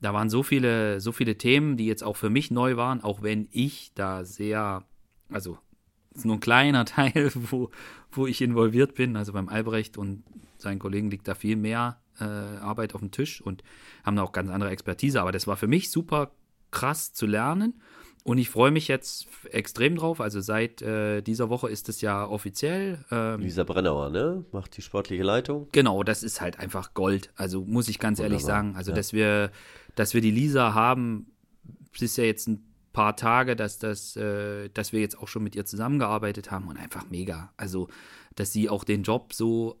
da 0.00 0.12
waren 0.12 0.30
so 0.30 0.42
viele, 0.42 1.00
so 1.00 1.12
viele 1.12 1.38
Themen, 1.38 1.76
die 1.76 1.86
jetzt 1.86 2.02
auch 2.02 2.16
für 2.16 2.30
mich 2.30 2.50
neu 2.50 2.76
waren, 2.76 3.02
auch 3.02 3.22
wenn 3.22 3.48
ich 3.52 3.92
da 3.94 4.24
sehr, 4.24 4.84
also 5.30 5.58
ist 6.14 6.24
nur 6.24 6.36
ein 6.36 6.40
kleiner 6.40 6.84
Teil, 6.84 7.30
wo, 7.34 7.70
wo 8.10 8.26
ich 8.26 8.42
involviert 8.42 8.94
bin. 8.94 9.16
Also 9.16 9.32
beim 9.32 9.48
Albrecht 9.48 9.96
und 9.96 10.24
seinen 10.62 10.78
Kollegen 10.78 11.10
liegt 11.10 11.28
da 11.28 11.34
viel 11.34 11.56
mehr 11.56 12.00
äh, 12.20 12.24
Arbeit 12.24 12.94
auf 12.94 13.00
dem 13.00 13.10
Tisch 13.10 13.40
und 13.40 13.62
haben 14.04 14.16
da 14.16 14.22
auch 14.22 14.32
ganz 14.32 14.50
andere 14.50 14.70
Expertise. 14.70 15.20
Aber 15.20 15.32
das 15.32 15.46
war 15.46 15.56
für 15.56 15.66
mich 15.66 15.90
super 15.90 16.32
krass 16.70 17.12
zu 17.12 17.26
lernen. 17.26 17.80
Und 18.24 18.38
ich 18.38 18.50
freue 18.50 18.70
mich 18.70 18.86
jetzt 18.86 19.26
extrem 19.50 19.96
drauf. 19.96 20.20
Also 20.20 20.40
seit 20.40 20.80
äh, 20.80 21.22
dieser 21.22 21.48
Woche 21.48 21.68
ist 21.68 21.88
es 21.88 22.00
ja 22.00 22.24
offiziell. 22.24 23.04
Ähm, 23.10 23.40
Lisa 23.40 23.64
Brennauer, 23.64 24.10
ne? 24.10 24.44
Macht 24.52 24.76
die 24.76 24.82
sportliche 24.82 25.24
Leitung. 25.24 25.68
Genau, 25.72 26.04
das 26.04 26.22
ist 26.22 26.40
halt 26.40 26.60
einfach 26.60 26.94
Gold. 26.94 27.32
Also 27.34 27.64
muss 27.64 27.88
ich 27.88 27.98
ganz 27.98 28.18
Wunderbar. 28.18 28.32
ehrlich 28.32 28.46
sagen. 28.46 28.76
Also, 28.76 28.92
ja. 28.92 28.96
dass 28.96 29.12
wir, 29.12 29.50
dass 29.96 30.14
wir 30.14 30.20
die 30.20 30.30
Lisa 30.30 30.72
haben, 30.72 31.32
es 31.92 32.02
ist 32.02 32.16
ja 32.16 32.24
jetzt 32.24 32.46
ein 32.46 32.64
paar 32.92 33.16
Tage, 33.16 33.56
dass, 33.56 33.80
das, 33.80 34.14
äh, 34.16 34.68
dass 34.68 34.92
wir 34.92 35.00
jetzt 35.00 35.18
auch 35.18 35.26
schon 35.26 35.42
mit 35.42 35.56
ihr 35.56 35.64
zusammengearbeitet 35.64 36.52
haben 36.52 36.68
und 36.68 36.78
einfach 36.78 37.10
mega. 37.10 37.52
Also, 37.56 37.88
dass 38.36 38.52
sie 38.52 38.68
auch 38.68 38.84
den 38.84 39.02
Job 39.02 39.32
so, 39.32 39.80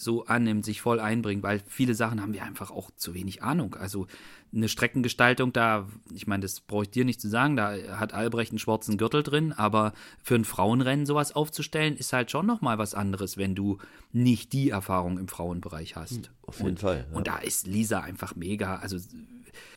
so 0.00 0.24
annimmt, 0.26 0.64
sich 0.64 0.80
voll 0.80 1.00
einbringt, 1.00 1.42
weil 1.42 1.60
viele 1.66 1.92
Sachen 1.94 2.22
haben 2.22 2.32
wir 2.32 2.44
einfach 2.44 2.70
auch 2.70 2.92
zu 2.94 3.14
wenig 3.14 3.42
Ahnung. 3.42 3.74
Also 3.74 4.06
eine 4.54 4.68
Streckengestaltung, 4.68 5.52
da, 5.52 5.88
ich 6.14 6.28
meine, 6.28 6.42
das 6.42 6.60
brauche 6.60 6.84
ich 6.84 6.90
dir 6.90 7.04
nicht 7.04 7.20
zu 7.20 7.28
sagen, 7.28 7.56
da 7.56 7.74
hat 7.98 8.14
Albrecht 8.14 8.52
einen 8.52 8.60
schwarzen 8.60 8.96
Gürtel 8.96 9.24
drin, 9.24 9.52
aber 9.52 9.92
für 10.22 10.36
ein 10.36 10.44
Frauenrennen 10.44 11.04
sowas 11.04 11.34
aufzustellen, 11.34 11.96
ist 11.96 12.12
halt 12.12 12.30
schon 12.30 12.46
nochmal 12.46 12.78
was 12.78 12.94
anderes, 12.94 13.36
wenn 13.36 13.56
du 13.56 13.78
nicht 14.12 14.52
die 14.52 14.70
Erfahrung 14.70 15.18
im 15.18 15.26
Frauenbereich 15.26 15.96
hast. 15.96 16.12
Hm, 16.12 16.22
auf 16.42 16.58
jeden 16.58 16.70
und, 16.70 16.78
Fall. 16.78 17.06
Ja. 17.10 17.16
Und 17.16 17.26
da 17.26 17.38
ist 17.38 17.66
Lisa 17.66 17.98
einfach 18.00 18.36
mega. 18.36 18.76
Also 18.76 18.98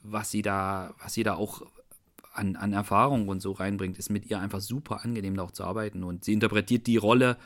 was 0.03 0.29
sie 0.29 0.43
da, 0.43 0.93
was 1.01 1.13
sie 1.13 1.23
da 1.23 1.33
auch 1.33 1.63
an, 2.31 2.55
an 2.55 2.73
Erfahrung 2.73 3.27
und 3.27 3.41
so 3.41 3.53
reinbringt, 3.53 3.97
ist 3.97 4.11
mit 4.11 4.29
ihr 4.29 4.39
einfach 4.39 4.61
super 4.61 5.03
angenehm, 5.03 5.35
da 5.35 5.41
auch 5.43 5.51
zu 5.51 5.63
arbeiten. 5.63 6.03
Und 6.03 6.25
sie 6.25 6.33
interpretiert 6.33 6.85
die 6.85 6.97
Rolle 6.97 7.37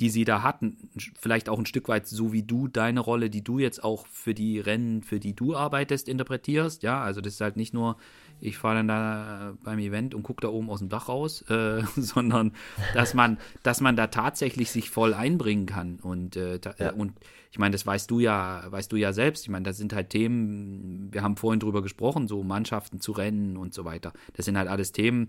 die 0.00 0.10
sie 0.10 0.24
da 0.24 0.42
hatten, 0.42 0.76
vielleicht 1.18 1.48
auch 1.48 1.58
ein 1.58 1.66
Stück 1.66 1.88
weit 1.88 2.06
so 2.06 2.32
wie 2.32 2.44
du 2.44 2.68
deine 2.68 3.00
Rolle, 3.00 3.30
die 3.30 3.42
du 3.42 3.58
jetzt 3.58 3.82
auch 3.82 4.06
für 4.06 4.32
die 4.32 4.60
Rennen, 4.60 5.02
für 5.02 5.18
die 5.18 5.34
du 5.34 5.56
arbeitest, 5.56 6.08
interpretierst. 6.08 6.84
Ja, 6.84 7.02
also 7.02 7.20
das 7.20 7.34
ist 7.34 7.40
halt 7.40 7.56
nicht 7.56 7.74
nur, 7.74 7.96
ich 8.40 8.58
fahre 8.58 8.76
dann 8.76 8.88
da 8.88 9.54
beim 9.64 9.80
Event 9.80 10.14
und 10.14 10.22
gucke 10.22 10.42
da 10.42 10.48
oben 10.48 10.70
aus 10.70 10.78
dem 10.78 10.88
Dach 10.88 11.08
raus, 11.08 11.42
äh, 11.50 11.82
sondern 11.96 12.52
dass 12.94 13.14
man, 13.14 13.38
dass 13.64 13.80
man 13.80 13.96
da 13.96 14.06
tatsächlich 14.06 14.70
sich 14.70 14.90
voll 14.90 15.14
einbringen 15.14 15.66
kann. 15.66 15.98
Und, 16.00 16.36
äh, 16.36 16.60
ja. 16.78 16.92
und 16.92 17.14
ich 17.50 17.58
meine, 17.58 17.72
das 17.72 17.84
weißt 17.84 18.08
du 18.10 18.20
ja, 18.20 18.64
weißt 18.68 18.92
du 18.92 18.96
ja 18.96 19.12
selbst. 19.12 19.42
Ich 19.42 19.48
meine, 19.48 19.64
das 19.64 19.78
sind 19.78 19.92
halt 19.92 20.10
Themen, 20.10 21.08
wir 21.12 21.22
haben 21.22 21.36
vorhin 21.36 21.58
drüber 21.58 21.82
gesprochen, 21.82 22.28
so 22.28 22.44
Mannschaften 22.44 23.00
zu 23.00 23.12
rennen 23.12 23.56
und 23.56 23.74
so 23.74 23.84
weiter. 23.84 24.12
Das 24.34 24.44
sind 24.44 24.56
halt 24.56 24.68
alles 24.68 24.92
Themen, 24.92 25.28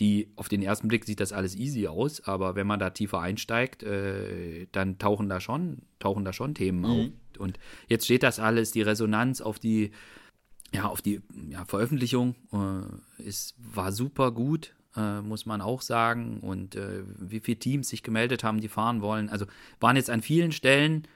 die 0.00 0.28
auf 0.36 0.48
den 0.48 0.62
ersten 0.62 0.88
Blick 0.88 1.04
sieht 1.04 1.20
das 1.20 1.32
alles 1.32 1.56
easy 1.56 1.88
aus, 1.88 2.20
aber 2.20 2.54
wenn 2.54 2.66
man 2.66 2.78
da 2.78 2.90
tiefer 2.90 3.20
einsteigt, 3.20 3.82
äh, 3.82 4.66
dann 4.72 4.98
tauchen 4.98 5.28
da 5.28 5.40
schon, 5.40 5.78
tauchen 5.98 6.24
da 6.24 6.32
schon 6.32 6.54
Themen 6.54 6.80
mhm. 6.80 6.84
auf. 6.84 7.06
Und 7.38 7.58
jetzt 7.88 8.04
steht 8.04 8.22
das 8.22 8.38
alles, 8.38 8.70
die 8.70 8.82
Resonanz 8.82 9.40
auf 9.40 9.58
die, 9.58 9.90
ja, 10.72 10.84
auf 10.84 11.02
die 11.02 11.20
ja, 11.50 11.64
Veröffentlichung 11.64 12.36
äh, 12.52 13.22
ist, 13.22 13.54
war 13.58 13.90
super 13.90 14.30
gut, 14.30 14.74
äh, 14.96 15.20
muss 15.20 15.46
man 15.46 15.60
auch 15.60 15.82
sagen. 15.82 16.40
Und 16.40 16.76
äh, 16.76 17.02
wie 17.18 17.40
viele 17.40 17.58
Teams 17.58 17.88
sich 17.88 18.02
gemeldet 18.02 18.44
haben, 18.44 18.60
die 18.60 18.68
fahren 18.68 19.02
wollen. 19.02 19.28
Also 19.28 19.46
waren 19.80 19.96
jetzt 19.96 20.10
an 20.10 20.22
vielen 20.22 20.52
Stellen, 20.52 21.08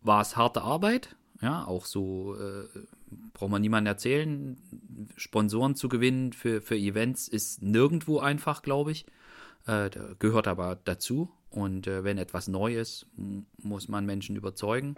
war 0.00 0.22
es 0.22 0.36
harte 0.36 0.62
Arbeit, 0.62 1.14
ja, 1.42 1.66
auch 1.66 1.84
so 1.84 2.36
äh, 2.36 2.64
braucht 3.32 3.50
man 3.50 3.62
niemandem 3.62 3.92
erzählen. 3.92 4.56
Sponsoren 5.16 5.74
zu 5.74 5.88
gewinnen 5.88 6.32
für, 6.32 6.60
für 6.60 6.76
Events 6.76 7.28
ist 7.28 7.62
nirgendwo 7.62 8.18
einfach, 8.18 8.62
glaube 8.62 8.92
ich. 8.92 9.06
Äh, 9.66 9.90
gehört 10.18 10.48
aber 10.48 10.78
dazu. 10.84 11.30
Und 11.50 11.86
äh, 11.86 12.04
wenn 12.04 12.18
etwas 12.18 12.48
neu 12.48 12.76
ist, 12.78 13.06
muss 13.58 13.88
man 13.88 14.06
Menschen 14.06 14.36
überzeugen. 14.36 14.94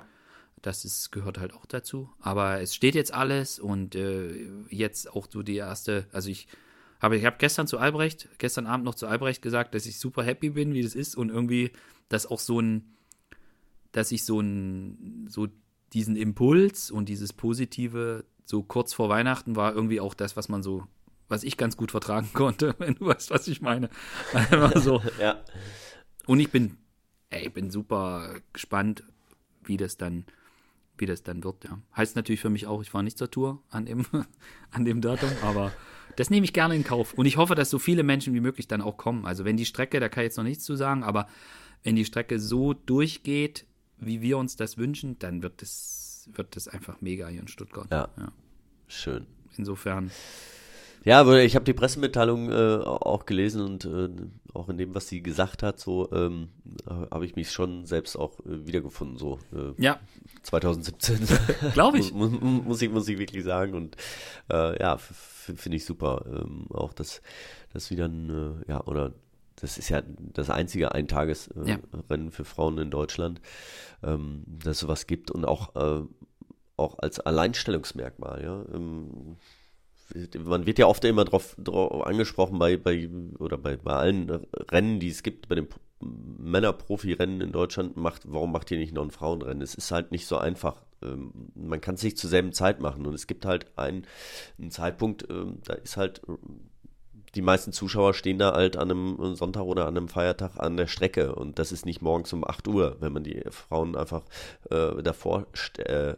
Das 0.61 0.85
ist, 0.85 1.11
gehört 1.11 1.39
halt 1.39 1.55
auch 1.55 1.67
dazu. 1.67 2.11
Aber 2.21 2.61
es 2.61 2.75
steht 2.75 2.95
jetzt 2.95 3.13
alles 3.13 3.59
und 3.59 3.95
äh, 3.95 4.47
jetzt 4.69 5.11
auch 5.11 5.27
so 5.29 5.43
die 5.43 5.57
erste, 5.57 6.07
also 6.13 6.29
ich 6.29 6.47
habe 7.01 7.17
ich 7.17 7.25
habe 7.25 7.37
gestern 7.39 7.67
zu 7.67 7.79
Albrecht, 7.79 8.29
gestern 8.39 8.67
Abend 8.67 8.85
noch 8.85 8.95
zu 8.95 9.09
Albrecht 9.09 9.43
gesagt, 9.43 9.75
dass 9.75 9.87
ich 9.87 9.99
super 9.99 10.23
happy 10.23 10.51
bin, 10.51 10.73
wie 10.73 10.83
das 10.83 10.95
ist 10.95 11.17
und 11.17 11.31
irgendwie, 11.31 11.73
dass 12.09 12.27
auch 12.27 12.39
so 12.39 12.61
ein, 12.61 12.95
dass 13.91 14.13
ich 14.13 14.25
so 14.25 14.39
ein, 14.41 15.27
so 15.29 15.49
diesen 15.93 16.17
Impuls 16.17 16.91
und 16.91 17.09
dieses 17.09 17.33
Positive 17.33 18.25
so 18.45 18.63
kurz 18.63 18.93
vor 18.93 19.09
Weihnachten 19.09 19.57
war 19.57 19.75
irgendwie 19.75 20.01
auch 20.01 20.15
das, 20.15 20.37
was 20.37 20.49
man 20.49 20.63
so, 20.63 20.87
was 21.29 21.45
ich 21.45 21.57
ganz 21.57 21.77
gut 21.77 21.91
vertragen 21.91 22.31
konnte, 22.35 22.75
wenn 22.79 22.95
du 22.95 23.07
weißt, 23.07 23.31
was 23.31 23.49
ich 23.49 23.61
meine. 23.61 23.91
so. 24.77 25.03
ja. 25.21 25.43
Und 26.27 26.41
ich 26.41 26.51
bin, 26.51 26.79
ey, 27.31 27.47
ich 27.47 27.53
bin 27.53 27.71
super 27.71 28.37
gespannt, 28.53 29.05
wie 29.65 29.77
das 29.77 29.97
dann, 29.97 30.25
wie 30.99 31.07
das 31.07 31.23
dann 31.23 31.45
wird, 31.45 31.65
ja. 31.65 31.79
Heißt 31.97 32.17
natürlich 32.17 32.41
für 32.41 32.51
mich 32.51 32.67
auch, 32.67 32.83
ich 32.83 32.91
fahre 32.91 33.05
nicht 33.05 33.19
zur 33.19 33.31
Tour 33.31 33.63
an 33.71 33.87
dem, 33.87 34.07
an 34.71 34.85
dem 34.85 35.01
Datum, 35.01 35.31
aber 35.43 35.73
das 36.17 36.31
nehme 36.31 36.45
ich 36.45 36.53
gerne 36.53 36.75
in 36.75 36.85
Kauf. 36.85 37.15
Und 37.15 37.27
ich 37.27 37.37
hoffe, 37.37 37.55
dass 37.55 37.71
so 37.71 37.79
viele 37.79 38.03
Menschen 38.03 38.35
wie 38.35 38.41
möglich 38.41 38.69
dann 38.69 38.83
auch 38.83 38.97
kommen. 38.97 39.25
Also 39.25 39.45
wenn 39.45 39.57
die 39.57 39.65
Strecke, 39.65 40.01
da 40.01 40.09
kann 40.09 40.23
ich 40.23 40.29
jetzt 40.29 40.37
noch 40.37 40.45
nichts 40.45 40.65
zu 40.65 40.77
sagen, 40.77 41.03
aber 41.05 41.27
wenn 41.83 41.97
die 41.97 42.05
Strecke 42.05 42.39
so 42.39 42.75
durchgeht, 42.75 43.67
wie 44.05 44.21
wir 44.21 44.39
uns 44.39 44.57
das 44.57 44.79
wünschen, 44.79 45.19
dann 45.19 45.43
wird 45.43 45.63
es 45.63 46.29
wird 46.35 46.57
das 46.57 46.69
einfach 46.69 47.01
mega 47.01 47.29
hier 47.29 47.41
in 47.41 47.49
Stuttgart. 47.49 47.89
Ja. 47.91 48.09
ja. 48.17 48.33
Schön. 48.87 49.27
Insofern. 49.57 50.11
Ja, 51.05 51.19
aber 51.19 51.43
ich 51.43 51.57
habe 51.57 51.65
die 51.65 51.73
Pressemitteilung 51.73 52.51
äh, 52.51 52.77
auch 52.85 53.27
gelesen 53.27 53.63
und 53.63 53.85
äh, 53.87 54.09
auch 54.55 54.69
in 54.69 54.79
dem, 54.79 54.95
was 54.95 55.09
sie 55.09 55.21
gesagt 55.21 55.65
hat, 55.65 55.81
so 55.81 56.13
ähm, 56.13 56.49
habe 56.87 57.27
ich 57.27 57.35
mich 57.35 57.51
schon 57.51 57.87
selbst 57.87 58.17
auch 58.17 58.39
äh, 58.41 58.67
wiedergefunden, 58.67 59.17
so 59.19 59.41
äh, 59.53 59.83
ja. 59.83 59.99
2017. 60.43 61.27
Glaube 61.73 61.99
ich. 61.99 62.13
muss, 62.15 62.31
muss, 62.31 62.83
ich. 62.83 62.91
Muss 62.91 63.09
ich 63.09 63.19
wirklich 63.19 63.43
sagen. 63.43 63.75
Und 63.75 63.97
äh, 64.49 64.81
ja, 64.81 64.97
finde 64.97 65.77
ich 65.77 65.85
super. 65.85 66.25
Ähm, 66.27 66.67
auch 66.71 66.93
dass 66.93 67.21
das 67.73 67.91
wieder 67.91 68.05
ein, 68.05 68.63
äh, 68.65 68.71
ja, 68.71 68.85
oder 68.85 69.13
das 69.63 69.79
ist 69.79 69.89
ja 69.89 70.03
das 70.19 70.51
einzige 70.51 70.93
Eintagesrennen 70.93 72.25
ja. 72.25 72.31
für 72.31 72.45
Frauen 72.45 72.79
in 72.79 72.91
Deutschland, 72.91 73.41
ähm, 74.03 74.43
dass 74.47 74.73
es 74.73 74.81
sowas 74.81 75.07
gibt 75.07 75.31
und 75.31 75.45
auch, 75.45 75.77
äh, 75.77 76.05
auch 76.77 76.99
als 76.99 77.21
Alleinstellungsmerkmal, 77.21 78.43
ja. 78.43 78.65
Ähm, 78.75 79.37
man 80.45 80.67
wird 80.67 80.79
ja 80.79 80.87
oft 80.87 81.03
immer 81.05 81.25
darauf 81.25 81.57
angesprochen 82.05 82.59
bei, 82.59 82.77
bei 82.77 83.09
oder 83.39 83.57
bei, 83.57 83.77
bei 83.77 83.93
allen 83.93 84.29
Rennen, 84.71 85.01
die 85.01 85.09
es 85.09 85.23
gibt, 85.23 85.49
bei 85.49 85.55
den 85.55 85.69
Männer-Profi-Rennen 86.01 87.41
in 87.41 87.53
Deutschland, 87.53 87.97
macht, 87.97 88.23
warum 88.27 88.53
macht 88.53 88.71
ihr 88.73 88.79
nicht 88.79 88.93
noch 88.93 89.05
ein 89.05 89.13
Frauenrennen? 89.13 89.63
Es 89.63 89.75
ist 89.75 89.93
halt 89.93 90.11
nicht 90.11 90.27
so 90.27 90.37
einfach. 90.37 90.83
Ähm, 91.03 91.53
man 91.55 91.81
kann 91.81 91.95
es 91.95 92.03
nicht 92.03 92.19
zur 92.19 92.29
selben 92.29 92.53
Zeit 92.53 92.81
machen 92.81 93.07
und 93.07 93.15
es 93.15 93.29
gibt 93.29 93.47
halt 93.47 93.67
einen, 93.79 94.07
einen 94.59 94.73
Zeitpunkt, 94.73 95.31
ähm, 95.31 95.61
da 95.65 95.75
ist 95.75 95.97
halt 95.97 96.21
die 97.35 97.43
meisten 97.43 97.73
Zuschauer 97.73 98.15
stehen 98.15 98.39
da 98.39 98.53
halt 98.53 98.77
an 98.77 98.91
einem 98.91 99.35
Sonntag 99.35 99.63
oder 99.63 99.87
an 99.87 99.97
einem 99.97 100.09
Feiertag 100.09 100.59
an 100.59 100.77
der 100.77 100.87
Strecke 100.87 101.35
und 101.35 101.59
das 101.59 101.73
ist 101.73 101.87
nicht 101.87 102.03
morgens 102.03 102.33
um 102.33 102.47
8 102.47 102.69
Uhr, 102.69 102.97
wenn 103.01 103.13
man 103.13 103.25
die 103.25 103.43
Frauen 103.51 103.97
einfach 103.97 104.23
äh, 104.71 105.03
davor 105.03 105.47
äh, 105.79 106.15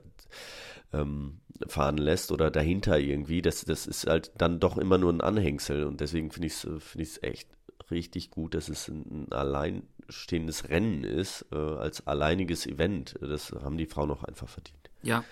ähm, 0.93 1.41
fahren 1.69 1.99
lässt 1.99 2.33
oder 2.33 2.51
dahinter 2.51 2.99
irgendwie. 2.99 3.43
Das, 3.43 3.65
das 3.65 3.87
ist 3.87 4.07
halt 4.07 4.33
dann 4.37 4.61
doch 4.61 4.77
immer 4.77 4.99
nur 4.99 5.13
ein 5.13 5.21
Anhängsel 5.21 5.85
und 5.85 6.01
deswegen 6.01 6.31
finde 6.31 6.49
ich 6.49 6.55
es 6.65 6.69
find 6.83 7.23
echt 7.23 7.49
richtig 7.91 8.31
gut, 8.31 8.55
dass 8.55 8.69
es 8.69 8.89
ein, 8.89 9.27
ein 9.29 9.33
alleinstehendes 9.33 10.69
Rennen 10.69 11.05
ist, 11.05 11.47
äh, 11.53 11.57
als 11.57 12.07
alleiniges 12.07 12.67
Event. 12.67 13.15
Das 13.21 13.53
haben 13.53 13.79
die 13.79 13.87
Frauen 13.87 14.11
auch 14.11 14.25
einfach 14.25 14.49
verdient. 14.49 14.91
Ja. 15.03 15.25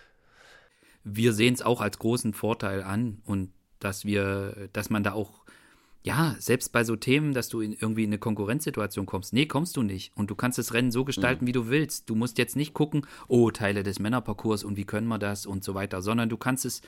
Wir 1.04 1.32
sehen 1.32 1.54
es 1.54 1.62
auch 1.62 1.80
als 1.80 1.98
großen 1.98 2.32
Vorteil 2.32 2.82
an 2.82 3.20
und 3.24 3.50
dass 3.80 4.04
wir, 4.04 4.68
dass 4.72 4.90
man 4.90 5.02
da 5.02 5.12
auch 5.12 5.41
ja, 6.04 6.34
selbst 6.38 6.72
bei 6.72 6.82
so 6.82 6.96
Themen, 6.96 7.32
dass 7.32 7.48
du 7.48 7.60
in 7.60 7.74
irgendwie 7.74 8.02
in 8.02 8.10
eine 8.10 8.18
Konkurrenzsituation 8.18 9.06
kommst. 9.06 9.32
Nee, 9.32 9.46
kommst 9.46 9.76
du 9.76 9.82
nicht. 9.82 10.12
Und 10.16 10.30
du 10.30 10.34
kannst 10.34 10.58
das 10.58 10.74
Rennen 10.74 10.90
so 10.90 11.04
gestalten, 11.04 11.44
mhm. 11.44 11.48
wie 11.48 11.52
du 11.52 11.68
willst. 11.68 12.10
Du 12.10 12.16
musst 12.16 12.38
jetzt 12.38 12.56
nicht 12.56 12.74
gucken, 12.74 13.06
oh, 13.28 13.50
Teile 13.50 13.84
des 13.84 14.00
Männerparcours 14.00 14.64
und 14.64 14.76
wie 14.76 14.84
können 14.84 15.06
wir 15.06 15.18
das 15.18 15.46
und 15.46 15.62
so 15.62 15.74
weiter, 15.74 16.02
sondern 16.02 16.28
du 16.28 16.36
kannst 16.36 16.64
es, 16.64 16.82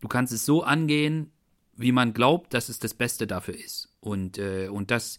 du 0.00 0.08
kannst 0.08 0.32
es 0.32 0.44
so 0.44 0.64
angehen, 0.64 1.30
wie 1.76 1.92
man 1.92 2.12
glaubt, 2.12 2.52
dass 2.52 2.68
es 2.68 2.80
das 2.80 2.92
Beste 2.92 3.28
dafür 3.28 3.54
ist. 3.54 3.88
Und, 4.00 4.38
äh, 4.38 4.68
und 4.68 4.90
das 4.90 5.18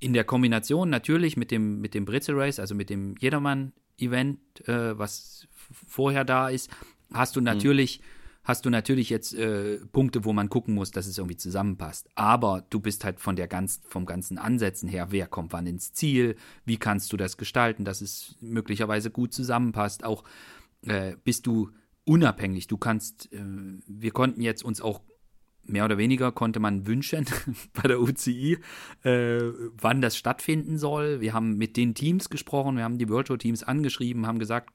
in 0.00 0.12
der 0.12 0.24
Kombination 0.24 0.90
natürlich 0.90 1.36
mit 1.36 1.52
dem, 1.52 1.80
mit 1.80 1.94
dem 1.94 2.04
Brezel 2.04 2.34
Race, 2.36 2.58
also 2.58 2.74
mit 2.74 2.90
dem 2.90 3.14
Jedermann-Event, 3.20 4.40
äh, 4.66 4.98
was 4.98 5.46
vorher 5.86 6.24
da 6.24 6.48
ist, 6.48 6.68
hast 7.12 7.36
du 7.36 7.40
mhm. 7.40 7.44
natürlich. 7.44 8.00
Mhm 8.00 8.21
hast 8.44 8.64
du 8.64 8.70
natürlich 8.70 9.10
jetzt 9.10 9.34
äh, 9.34 9.78
Punkte, 9.92 10.24
wo 10.24 10.32
man 10.32 10.48
gucken 10.48 10.74
muss, 10.74 10.90
dass 10.90 11.06
es 11.06 11.18
irgendwie 11.18 11.36
zusammenpasst. 11.36 12.08
Aber 12.14 12.64
du 12.70 12.80
bist 12.80 13.04
halt 13.04 13.20
von 13.20 13.36
der 13.36 13.48
ganz, 13.48 13.80
vom 13.86 14.06
ganzen 14.06 14.38
Ansätzen 14.38 14.88
her, 14.88 15.08
wer 15.10 15.26
kommt 15.26 15.52
wann 15.52 15.66
ins 15.66 15.92
Ziel, 15.92 16.36
wie 16.64 16.76
kannst 16.76 17.12
du 17.12 17.16
das 17.16 17.36
gestalten, 17.36 17.84
dass 17.84 18.00
es 18.00 18.36
möglicherweise 18.40 19.10
gut 19.10 19.32
zusammenpasst. 19.32 20.04
Auch 20.04 20.24
äh, 20.86 21.16
bist 21.24 21.46
du 21.46 21.70
unabhängig. 22.04 22.66
Du 22.66 22.76
kannst, 22.76 23.32
äh, 23.32 23.40
wir 23.86 24.10
konnten 24.10 24.40
jetzt 24.40 24.64
uns 24.64 24.80
auch 24.80 25.00
mehr 25.64 25.84
oder 25.84 25.96
weniger 25.98 26.32
konnte 26.32 26.60
man 26.60 26.86
wünschen 26.86 27.24
bei 27.72 27.88
der 27.88 28.00
UCI, 28.00 28.58
äh, 29.04 29.40
wann 29.80 30.00
das 30.00 30.16
stattfinden 30.16 30.78
soll. 30.78 31.20
Wir 31.20 31.32
haben 31.32 31.56
mit 31.56 31.76
den 31.76 31.94
Teams 31.94 32.30
gesprochen, 32.30 32.76
wir 32.76 32.84
haben 32.84 32.98
die 32.98 33.08
Virtual 33.08 33.38
Teams 33.38 33.62
angeschrieben, 33.62 34.26
haben 34.26 34.38
gesagt, 34.38 34.72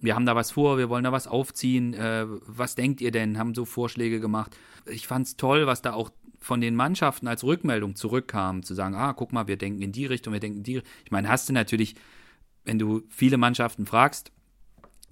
wir 0.00 0.14
haben 0.14 0.26
da 0.26 0.34
was 0.34 0.50
vor, 0.50 0.78
wir 0.78 0.88
wollen 0.88 1.04
da 1.04 1.12
was 1.12 1.26
aufziehen. 1.26 1.94
Äh, 1.94 2.26
was 2.46 2.74
denkt 2.74 3.00
ihr 3.00 3.10
denn? 3.10 3.38
Haben 3.38 3.54
so 3.54 3.64
Vorschläge 3.64 4.20
gemacht. 4.20 4.56
Ich 4.86 5.06
fand 5.06 5.26
es 5.26 5.36
toll, 5.36 5.66
was 5.66 5.82
da 5.82 5.92
auch 5.92 6.10
von 6.40 6.60
den 6.60 6.74
Mannschaften 6.74 7.28
als 7.28 7.44
Rückmeldung 7.44 7.96
zurückkam, 7.96 8.62
zu 8.62 8.74
sagen, 8.74 8.94
ah, 8.94 9.12
guck 9.12 9.32
mal, 9.32 9.46
wir 9.46 9.56
denken 9.56 9.82
in 9.82 9.92
die 9.92 10.06
Richtung, 10.06 10.32
wir 10.32 10.40
denken 10.40 10.58
in 10.58 10.64
die 10.64 10.76
Richtung. 10.76 10.92
Ich 11.04 11.10
meine, 11.10 11.28
hast 11.28 11.48
du 11.48 11.52
natürlich, 11.52 11.96
wenn 12.64 12.78
du 12.78 13.02
viele 13.10 13.36
Mannschaften 13.36 13.84
fragst, 13.84 14.32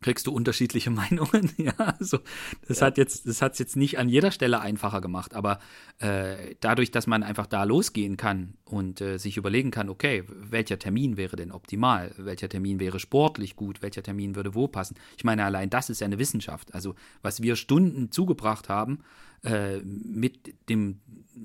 kriegst 0.00 0.26
du 0.26 0.32
unterschiedliche 0.32 0.90
Meinungen. 0.90 1.50
ja, 1.56 1.72
also 1.98 2.18
das 2.66 2.80
ja. 2.80 2.86
hat 2.86 2.98
jetzt, 2.98 3.26
das 3.26 3.42
hat 3.42 3.52
es 3.52 3.58
jetzt 3.58 3.76
nicht 3.76 3.98
an 3.98 4.08
jeder 4.08 4.30
Stelle 4.30 4.60
einfacher 4.60 5.00
gemacht, 5.00 5.34
aber 5.34 5.58
äh, 5.98 6.54
dadurch, 6.60 6.90
dass 6.90 7.06
man 7.06 7.22
einfach 7.22 7.46
da 7.46 7.64
losgehen 7.64 8.16
kann 8.16 8.54
und 8.64 9.00
äh, 9.00 9.18
sich 9.18 9.36
überlegen 9.36 9.70
kann, 9.70 9.88
okay, 9.88 10.24
welcher 10.28 10.78
Termin 10.78 11.16
wäre 11.16 11.36
denn 11.36 11.52
optimal, 11.52 12.12
welcher 12.16 12.48
Termin 12.48 12.80
wäre 12.80 13.00
sportlich 13.00 13.56
gut, 13.56 13.82
welcher 13.82 14.02
Termin 14.02 14.36
würde 14.36 14.54
wo 14.54 14.68
passen. 14.68 14.96
Ich 15.16 15.24
meine, 15.24 15.44
allein 15.44 15.70
das 15.70 15.90
ist 15.90 16.00
ja 16.00 16.06
eine 16.06 16.18
Wissenschaft. 16.18 16.74
Also 16.74 16.94
was 17.22 17.42
wir 17.42 17.56
Stunden 17.56 18.10
zugebracht 18.10 18.68
haben, 18.68 19.00
äh, 19.44 19.78
mit 19.78 20.54
dem 20.68 21.00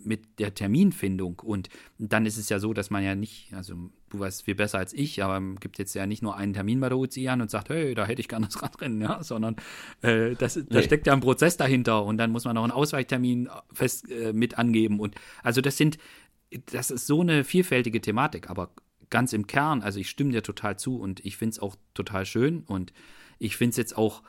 mit 0.06 0.40
der 0.40 0.56
Terminfindung 0.56 1.40
und 1.40 1.70
dann 1.99 2.26
ist 2.26 2.38
es 2.38 2.49
ja 2.49 2.60
so, 2.60 2.74
dass 2.74 2.90
man 2.90 3.03
ja 3.03 3.14
nicht, 3.14 3.53
also 3.53 3.76
du 4.10 4.20
weißt 4.20 4.44
viel 4.44 4.56
besser 4.56 4.80
als 4.80 4.91
ich, 4.91 5.24
aber 5.24 5.44
es 5.53 5.60
gibt 5.60 5.78
jetzt 5.78 5.94
ja 5.94 6.07
nicht 6.07 6.24
nur 6.24 6.36
einen 6.36 6.53
Termin 6.53 6.80
bei 6.80 6.90
der 6.90 6.98
UCI 6.98 7.30
an 7.30 7.41
und 7.41 7.52
sagt, 7.52 7.70
hey, 7.70 7.94
da 7.94 8.06
hätte 8.06 8.20
ich 8.20 8.28
gerne 8.28 8.48
das 8.48 8.61
Radrennen, 8.61 9.02
ja, 9.02 9.24
sondern 9.24 9.56
äh, 10.02 10.34
das, 10.36 10.56
nee. 10.56 10.65
da 10.70 10.82
steckt 10.82 11.06
ja 11.06 11.14
ein 11.14 11.20
Prozess 11.20 11.57
dahinter 11.57 12.03
und 12.03 12.18
dann 12.18 12.32
muss 12.32 12.45
man 12.45 12.57
auch 12.57 12.64
einen 12.64 12.72
Ausweichtermin 12.72 13.49
fest 13.72 14.10
äh, 14.10 14.34
mit 14.34 14.57
angeben 14.57 14.99
und 14.99 15.15
also 15.44 15.61
das 15.61 15.78
sind, 15.78 15.98
das 16.72 16.91
ist 16.91 17.07
so 17.07 17.22
eine 17.22 17.44
vielfältige 17.44 18.02
Thematik, 18.02 18.49
aber 18.49 18.72
ganz 19.10 19.34
im 19.34 19.45
Kern, 19.48 19.84
also 19.84 19.99
ich 19.99 20.10
stimme 20.10 20.32
dir 20.32 20.41
total 20.41 20.78
zu 20.78 20.99
und 20.99 21.24
ich 21.24 21.38
finde 21.38 21.52
es 21.52 21.60
auch 21.60 21.76
total 21.94 22.26
schön 22.26 22.64
und 22.64 22.94
ich 23.38 23.57
finde 23.57 23.72
es 23.72 23.78
jetzt 23.78 23.98
auch, 23.98 24.24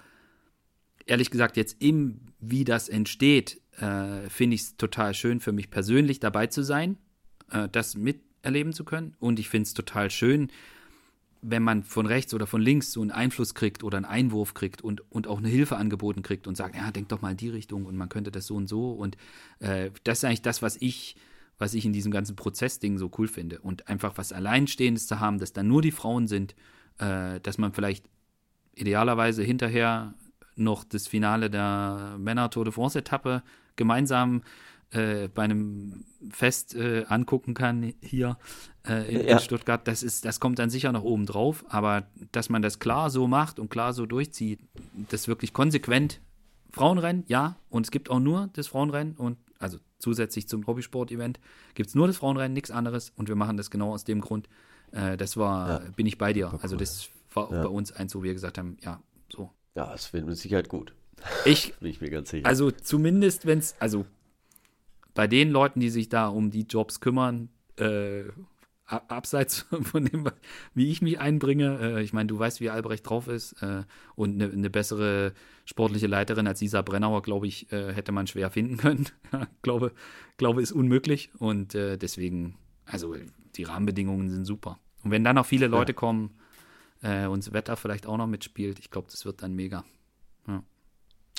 ehrlich 1.07 1.31
gesagt, 1.31 1.57
jetzt 1.57 1.81
im, 1.81 2.21
wie 2.41 2.65
das 2.65 2.89
entsteht, 2.89 3.61
äh, 3.79 4.29
finde 4.29 4.55
ich 4.55 4.63
es 4.63 4.77
total 4.77 5.15
schön 5.15 5.41
für 5.41 5.53
mich 5.53 5.71
persönlich 5.71 6.21
dabei 6.21 6.47
zu 6.47 6.63
sein, 6.63 6.97
äh, 7.51 7.69
das 7.71 7.97
miterleben 7.97 8.73
zu 8.73 8.85
können 8.85 9.15
und 9.19 9.39
ich 9.39 9.49
finde 9.49 9.65
es 9.67 9.75
total 9.75 10.11
schön, 10.11 10.51
wenn 11.47 11.63
man 11.63 11.85
von 11.85 12.07
rechts 12.07 12.33
oder 12.33 12.47
von 12.47 12.63
links 12.63 12.93
so 12.93 13.03
einen 13.03 13.11
Einfluss 13.11 13.55
kriegt 13.55 13.85
oder 13.85 13.99
einen 13.99 14.07
Einwurf 14.07 14.55
kriegt 14.55 14.81
und, 14.81 15.03
und 15.13 15.27
auch 15.27 15.39
eine 15.39 15.49
Hilfe 15.49 15.77
angeboten 15.77 16.23
kriegt 16.23 16.47
und 16.47 16.57
sagt, 16.57 16.75
ja, 16.75 16.91
denk 16.91 17.11
doch 17.11 17.21
mal 17.21 17.33
in 17.33 17.37
die 17.37 17.51
Richtung 17.51 17.85
und 17.85 17.97
man 17.97 18.09
könnte 18.09 18.31
das 18.31 18.47
so 18.47 18.55
und 18.55 18.67
so. 18.67 18.93
Und 18.93 19.19
äh, 19.59 19.91
das 20.05 20.19
ist 20.19 20.25
eigentlich 20.25 20.41
das, 20.41 20.63
was 20.63 20.77
ich, 20.81 21.17
was 21.59 21.75
ich 21.75 21.85
in 21.85 21.93
diesem 21.93 22.13
ganzen 22.13 22.35
Prozessding 22.35 22.97
so 22.97 23.11
cool 23.19 23.29
finde. 23.29 23.61
Und 23.61 23.89
einfach 23.89 24.17
was 24.17 24.33
Alleinstehendes 24.33 25.07
zu 25.07 25.21
haben, 25.21 25.39
dass 25.39 25.53
da 25.53 25.63
nur 25.63 25.83
die 25.83 25.93
Frauen 25.93 26.29
sind, 26.29 26.55
äh, 26.97 27.41
dass 27.41 27.59
man 27.59 27.75
vielleicht 27.75 28.07
idealerweise 28.75 29.43
hinterher 29.43 30.15
noch 30.57 30.85
das 30.85 31.07
Finale 31.07 31.51
der 31.51 32.17
Männer 32.19 32.51
Tour 32.51 32.65
de 32.65 32.73
France 32.73 32.99
Etappe 32.99 33.43
gemeinsam 33.77 34.43
äh, 34.91 35.29
bei 35.29 35.43
einem 35.43 36.05
Fest 36.31 36.75
äh, 36.75 37.05
angucken 37.09 37.55
kann 37.55 37.95
hier 38.01 38.39
äh, 38.87 39.13
in, 39.13 39.29
ja. 39.29 39.39
Stuttgart, 39.39 39.87
das 39.89 40.03
ist, 40.03 40.25
das 40.25 40.41
kommt 40.41 40.59
dann 40.59 40.71
sicher 40.71 40.93
noch 40.93 41.03
oben 41.03 41.27
drauf, 41.27 41.65
aber 41.69 42.07
dass 42.33 42.49
man 42.49 42.63
das 42.63 42.79
klar 42.79 43.11
so 43.11 43.27
macht 43.27 43.59
und 43.59 43.71
klar 43.71 43.93
so 43.93 44.07
durchzieht, 44.07 44.61
das 45.11 45.27
wirklich 45.29 45.53
konsequent 45.53 46.21
Frauenrennen, 46.71 47.25
ja, 47.29 47.57
und 47.71 47.87
es 47.87 47.91
gibt 47.91 48.11
auch 48.11 48.21
nur 48.21 48.51
das 48.53 48.67
Frauenrennen 48.67 49.15
und 49.17 49.39
also 49.59 49.79
zusätzlich 49.99 50.49
zum 50.49 50.67
Hobbysport-Event 50.67 51.41
gibt 51.75 51.89
es 51.89 51.95
nur 51.95 52.07
das 52.07 52.17
Frauenrennen, 52.19 52.53
nichts 52.53 52.71
anderes 52.71 53.13
und 53.17 53.29
wir 53.29 53.37
machen 53.37 53.57
das 53.57 53.71
genau 53.71 53.93
aus 53.93 54.05
dem 54.05 54.21
Grund. 54.21 54.49
Äh, 54.93 55.17
das 55.17 55.37
war, 55.37 55.85
ja. 55.85 55.91
bin 55.97 56.07
ich 56.07 56.19
bei 56.19 56.33
dir. 56.33 56.59
Also 56.63 56.77
das 56.77 57.09
war 57.33 57.49
auch 57.49 57.53
ja. 57.53 57.63
bei 57.63 57.69
uns 57.69 57.93
eins, 57.93 58.15
wo 58.15 58.23
wir 58.23 58.33
gesagt 58.33 58.59
haben, 58.59 58.77
ja, 58.83 59.01
so. 59.29 59.51
Ja, 59.75 59.91
das 59.91 60.13
wird 60.13 60.27
mit 60.27 60.37
Sicherheit 60.37 60.69
gut. 60.69 60.95
Ich, 61.45 61.75
bin 61.81 61.91
ich 61.91 62.01
mir 62.01 62.11
ganz 62.11 62.31
sicher. 62.31 62.47
Also 62.47 62.71
zumindest, 62.71 63.47
wenn 63.47 63.59
es, 63.59 63.75
also 63.81 64.07
bei 65.15 65.27
den 65.27 65.51
Leuten, 65.51 65.81
die 65.81 65.91
sich 65.91 66.09
da 66.09 66.29
um 66.29 66.51
die 66.51 66.63
Jobs 66.63 67.01
kümmern, 67.01 67.49
äh, 67.77 68.25
abseits 68.87 69.67
von 69.83 70.05
dem, 70.05 70.31
wie 70.75 70.91
ich 70.91 71.03
mich 71.03 71.19
einbringe. 71.19 71.79
Äh, 71.81 72.03
ich 72.03 72.13
meine, 72.13 72.27
du 72.27 72.39
weißt, 72.39 72.61
wie 72.61 72.71
Albrecht 72.71 73.09
drauf 73.09 73.29
ist. 73.29 73.55
Äh, 73.63 73.85
und 74.15 74.41
eine 74.41 74.55
ne 74.55 74.71
bessere 74.71 75.33
sportliche 75.65 76.07
Leiterin 76.07 76.47
als 76.47 76.61
Lisa 76.61 76.83
Brennauer, 76.83 77.23
glaube 77.23 77.47
ich, 77.47 77.73
äh, 77.73 77.93
hätte 77.93 78.13
man 78.13 78.27
schwer 78.27 78.51
finden 78.51 78.77
können. 78.77 79.07
glaube, 79.63 79.93
glaube, 80.37 80.63
ist 80.63 80.73
unmöglich. 80.73 81.31
Und 81.39 81.75
äh, 81.75 81.97
deswegen, 81.97 82.57
also 82.85 83.17
die 83.57 83.65
Rahmenbedingungen 83.65 84.31
sind 84.31 84.45
super. 84.45 84.79
Und 85.03 85.11
wenn 85.11 85.25
dann 85.25 85.37
noch 85.37 85.47
viele 85.47 85.67
Leute 85.67 85.93
ja. 85.93 85.97
kommen 85.97 86.31
äh, 87.05 87.27
und 87.27 87.45
das 87.45 87.53
Wetter 87.53 87.77
vielleicht 87.77 88.07
auch 88.07 88.17
noch 88.17 88.27
mitspielt, 88.27 88.79
ich 88.79 88.91
glaube, 88.91 89.09
das 89.11 89.27
wird 89.27 89.43
dann 89.43 89.55
mega. 89.55 89.85
Ja. 90.49 90.65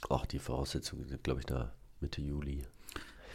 Ach, 0.10 0.26
die 0.28 0.40
Voraussetzungen 0.40 1.08
sind, 1.08 1.24
glaube 1.24 1.40
ich, 1.40 1.46
da 1.48 1.74
Mitte 2.00 2.22
Juli. 2.22 2.62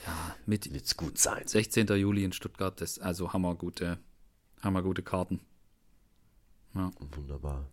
Ja, 0.06 0.36
mit 0.46 0.72
wird's 0.72 0.96
gut 0.96 1.18
sein. 1.18 1.46
16. 1.46 1.88
Juli 1.88 2.24
in 2.24 2.32
Stuttgart, 2.32 2.80
das 2.80 2.98
also 3.00 3.32
hammergute, 3.32 3.98
hammergute 4.62 5.02
Karten. 5.02 5.40
Ja. 6.74 6.92
Wunderbar. 7.16 7.66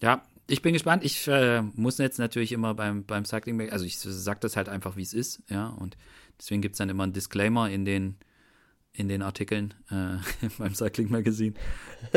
Ja, 0.00 0.22
ich 0.46 0.62
bin 0.62 0.72
gespannt. 0.72 1.04
Ich 1.04 1.28
äh, 1.28 1.60
muss 1.60 1.98
jetzt 1.98 2.18
natürlich 2.18 2.52
immer 2.52 2.74
beim, 2.74 3.04
beim 3.04 3.26
Cycling, 3.26 3.70
also 3.70 3.84
ich 3.84 3.98
sage 3.98 4.40
das 4.40 4.56
halt 4.56 4.70
einfach, 4.70 4.96
wie 4.96 5.02
es 5.02 5.12
ist, 5.12 5.42
ja, 5.50 5.68
und 5.68 5.96
deswegen 6.38 6.62
gibt 6.62 6.74
es 6.74 6.78
dann 6.78 6.88
immer 6.88 7.04
einen 7.04 7.12
Disclaimer 7.12 7.70
in 7.70 7.84
den, 7.84 8.16
in 8.94 9.08
den 9.08 9.22
Artikeln 9.22 9.74
äh, 9.90 10.16
beim 10.58 10.74
Cycling 10.74 11.10
Magazine, 11.10 11.54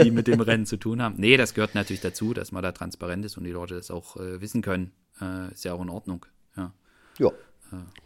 die 0.01 0.11
mit 0.11 0.27
dem 0.27 0.39
Rennen 0.39 0.65
zu 0.65 0.77
tun 0.77 1.01
haben. 1.01 1.15
Nee, 1.17 1.35
das 1.35 1.53
gehört 1.53 1.75
natürlich 1.75 2.01
dazu, 2.01 2.33
dass 2.33 2.51
man 2.51 2.63
da 2.63 2.71
transparent 2.71 3.25
ist 3.25 3.37
und 3.37 3.43
die 3.43 3.51
Leute 3.51 3.75
das 3.75 3.91
auch 3.91 4.15
äh, 4.17 4.39
wissen 4.39 4.61
können. 4.61 4.91
Äh, 5.19 5.51
ist 5.51 5.65
ja 5.65 5.73
auch 5.73 5.81
in 5.81 5.89
Ordnung, 5.89 6.25
ja. 6.55 6.73
Ja. 7.17 7.27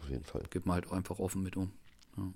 Auf 0.02 0.10
jeden 0.10 0.24
Fall. 0.24 0.42
Geht 0.50 0.66
man 0.66 0.74
halt 0.74 0.90
einfach 0.90 1.18
offen 1.20 1.42
mit 1.42 1.56
um. 1.56 1.70
Ja. 2.16 2.32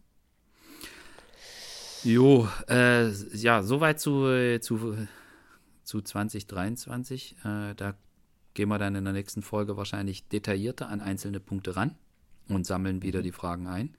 Jo, 2.04 2.48
äh, 2.68 3.08
ja, 3.08 3.62
soweit 3.64 3.98
zu, 3.98 4.58
zu, 4.60 4.96
zu 5.82 6.02
2023. 6.02 7.36
Äh, 7.44 7.74
da 7.74 7.94
gehen 8.54 8.68
wir 8.68 8.78
dann 8.78 8.94
in 8.94 9.04
der 9.04 9.12
nächsten 9.12 9.42
Folge 9.42 9.76
wahrscheinlich 9.76 10.28
detaillierter 10.28 10.88
an 10.88 11.00
einzelne 11.00 11.40
Punkte 11.40 11.74
ran 11.74 11.96
und 12.48 12.66
sammeln 12.66 13.02
wieder 13.02 13.20
mhm. 13.20 13.24
die 13.24 13.32
Fragen 13.32 13.66
ein. 13.66 13.96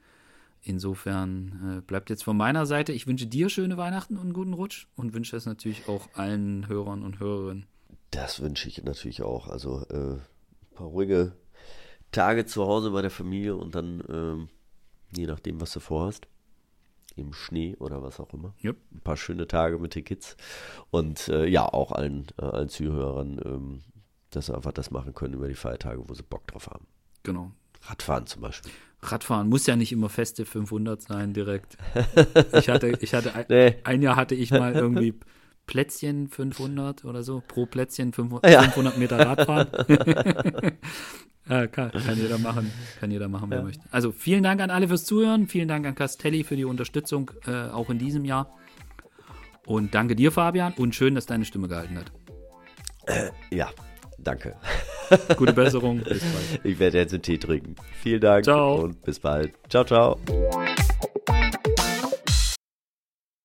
Insofern 0.68 1.78
äh, 1.78 1.82
bleibt 1.82 2.10
jetzt 2.10 2.26
von 2.26 2.36
meiner 2.36 2.66
Seite. 2.66 2.92
Ich 2.92 3.08
wünsche 3.08 3.26
dir 3.26 3.48
schöne 3.48 3.78
Weihnachten 3.78 4.18
und 4.18 4.24
einen 4.24 4.34
guten 4.34 4.52
Rutsch 4.52 4.88
und 4.98 5.14
wünsche 5.14 5.38
es 5.38 5.46
natürlich 5.46 5.88
auch 5.88 6.10
allen 6.14 6.68
Hörern 6.68 7.04
und 7.04 7.22
Hörerinnen. 7.22 7.68
Das 8.12 8.42
wünsche 8.42 8.68
ich 8.68 8.84
natürlich 8.84 9.22
auch. 9.22 9.48
Also 9.48 9.86
äh, 9.90 10.16
ein 10.16 10.76
paar 10.76 10.88
ruhige 10.88 11.32
Tage 12.12 12.46
zu 12.46 12.66
Hause 12.66 12.92
bei 12.92 13.02
der 13.02 13.12
Familie 13.12 13.56
und 13.56 13.76
dann, 13.76 14.04
ähm, 14.10 14.50
je 15.16 15.26
nachdem, 15.26 15.62
was 15.62 15.72
du 15.72 15.80
vorhast, 15.80 16.28
im 17.16 17.32
Schnee 17.32 17.78
oder 17.78 18.04
was 18.04 18.20
auch 18.20 18.34
immer. 18.34 18.54
Yep. 18.62 18.76
Ein 18.92 19.02
paar 19.02 19.16
schöne 19.16 19.48
Tage 19.48 19.80
mit 19.80 19.96
den 19.96 20.04
Kids. 20.04 20.36
Und 20.90 21.30
äh, 21.30 21.46
ja, 21.46 21.66
auch 21.66 21.94
allen, 21.94 22.28
äh, 22.38 22.44
allen 22.44 22.68
Zuhörern, 22.68 23.40
ähm, 23.46 23.84
dass 24.32 24.48
sie 24.48 24.54
einfach 24.54 24.74
das 24.74 24.92
machen 24.92 25.14
können 25.14 25.36
über 25.36 25.48
die 25.48 25.56
Feiertage, 25.56 26.10
wo 26.10 26.14
sie 26.14 26.24
Bock 26.24 26.46
drauf 26.48 26.68
haben. 26.68 26.88
Genau. 27.24 27.54
Radfahren 27.84 28.28
zum 28.28 28.42
Beispiel. 28.42 28.74
Radfahren 29.02 29.48
muss 29.48 29.68
ja 29.68 29.76
nicht 29.76 29.92
immer 29.92 30.10
feste 30.10 30.46
500 30.46 31.02
sein 31.02 31.34
direkt. 31.34 31.78
Ich 32.54 32.70
hatte, 32.70 32.98
ich 33.00 33.14
hatte, 33.14 33.32
nee. 33.50 33.76
ein 33.84 34.02
Jahr 34.02 34.16
hatte 34.16 34.36
ich 34.36 34.52
mal 34.52 34.74
irgendwie 34.74 35.14
Plätzchen 35.68 36.28
500 36.30 37.06
oder 37.06 37.24
so, 37.24 37.44
pro 37.48 37.66
Plätzchen 37.66 38.14
500, 38.14 38.52
ja. 38.52 38.62
500 38.64 38.98
Meter 38.98 39.20
Radfahren. 39.20 39.68
Ja, 41.50 41.66
kann, 41.68 41.92
kann 41.92 42.18
jeder 42.18 42.38
machen, 42.40 42.70
kann 43.00 43.10
jeder 43.10 43.30
machen, 43.30 43.50
wer 43.50 43.60
ja. 43.60 43.64
möchte. 43.64 43.82
Also 43.90 44.12
vielen 44.12 44.44
Dank 44.44 44.60
an 44.60 44.70
alle 44.70 44.90
fürs 44.90 45.06
Zuhören, 45.06 45.48
vielen 45.48 45.70
Dank 45.70 45.86
an 45.86 45.96
Castelli 45.96 46.44
für 46.44 46.58
die 46.58 46.66
Unterstützung, 46.66 47.32
äh, 47.46 47.70
auch 47.70 47.90
in 47.90 48.00
diesem 48.00 48.26
Jahr. 48.26 48.54
Und 49.66 49.96
danke 49.96 50.18
dir, 50.18 50.34
Fabian, 50.34 50.74
und 50.74 50.94
schön, 50.94 51.16
dass 51.16 51.26
deine 51.26 51.46
Stimme 51.46 51.70
gehalten 51.70 51.98
hat. 51.98 52.12
Äh, 53.06 53.32
ja, 53.56 53.70
danke. 54.18 54.56
Gute 55.38 55.54
Besserung, 55.54 56.00
bis 56.04 56.22
bald. 56.22 56.66
Ich 56.66 56.80
werde 56.80 56.98
jetzt 56.98 57.14
einen 57.14 57.22
Tee 57.22 57.38
trinken. 57.38 57.76
Vielen 58.02 58.22
Dank 58.22 58.46
ciao. 58.46 58.76
und 58.76 59.02
bis 59.04 59.20
bald. 59.20 59.54
Ciao, 59.70 59.84
ciao. 59.84 60.18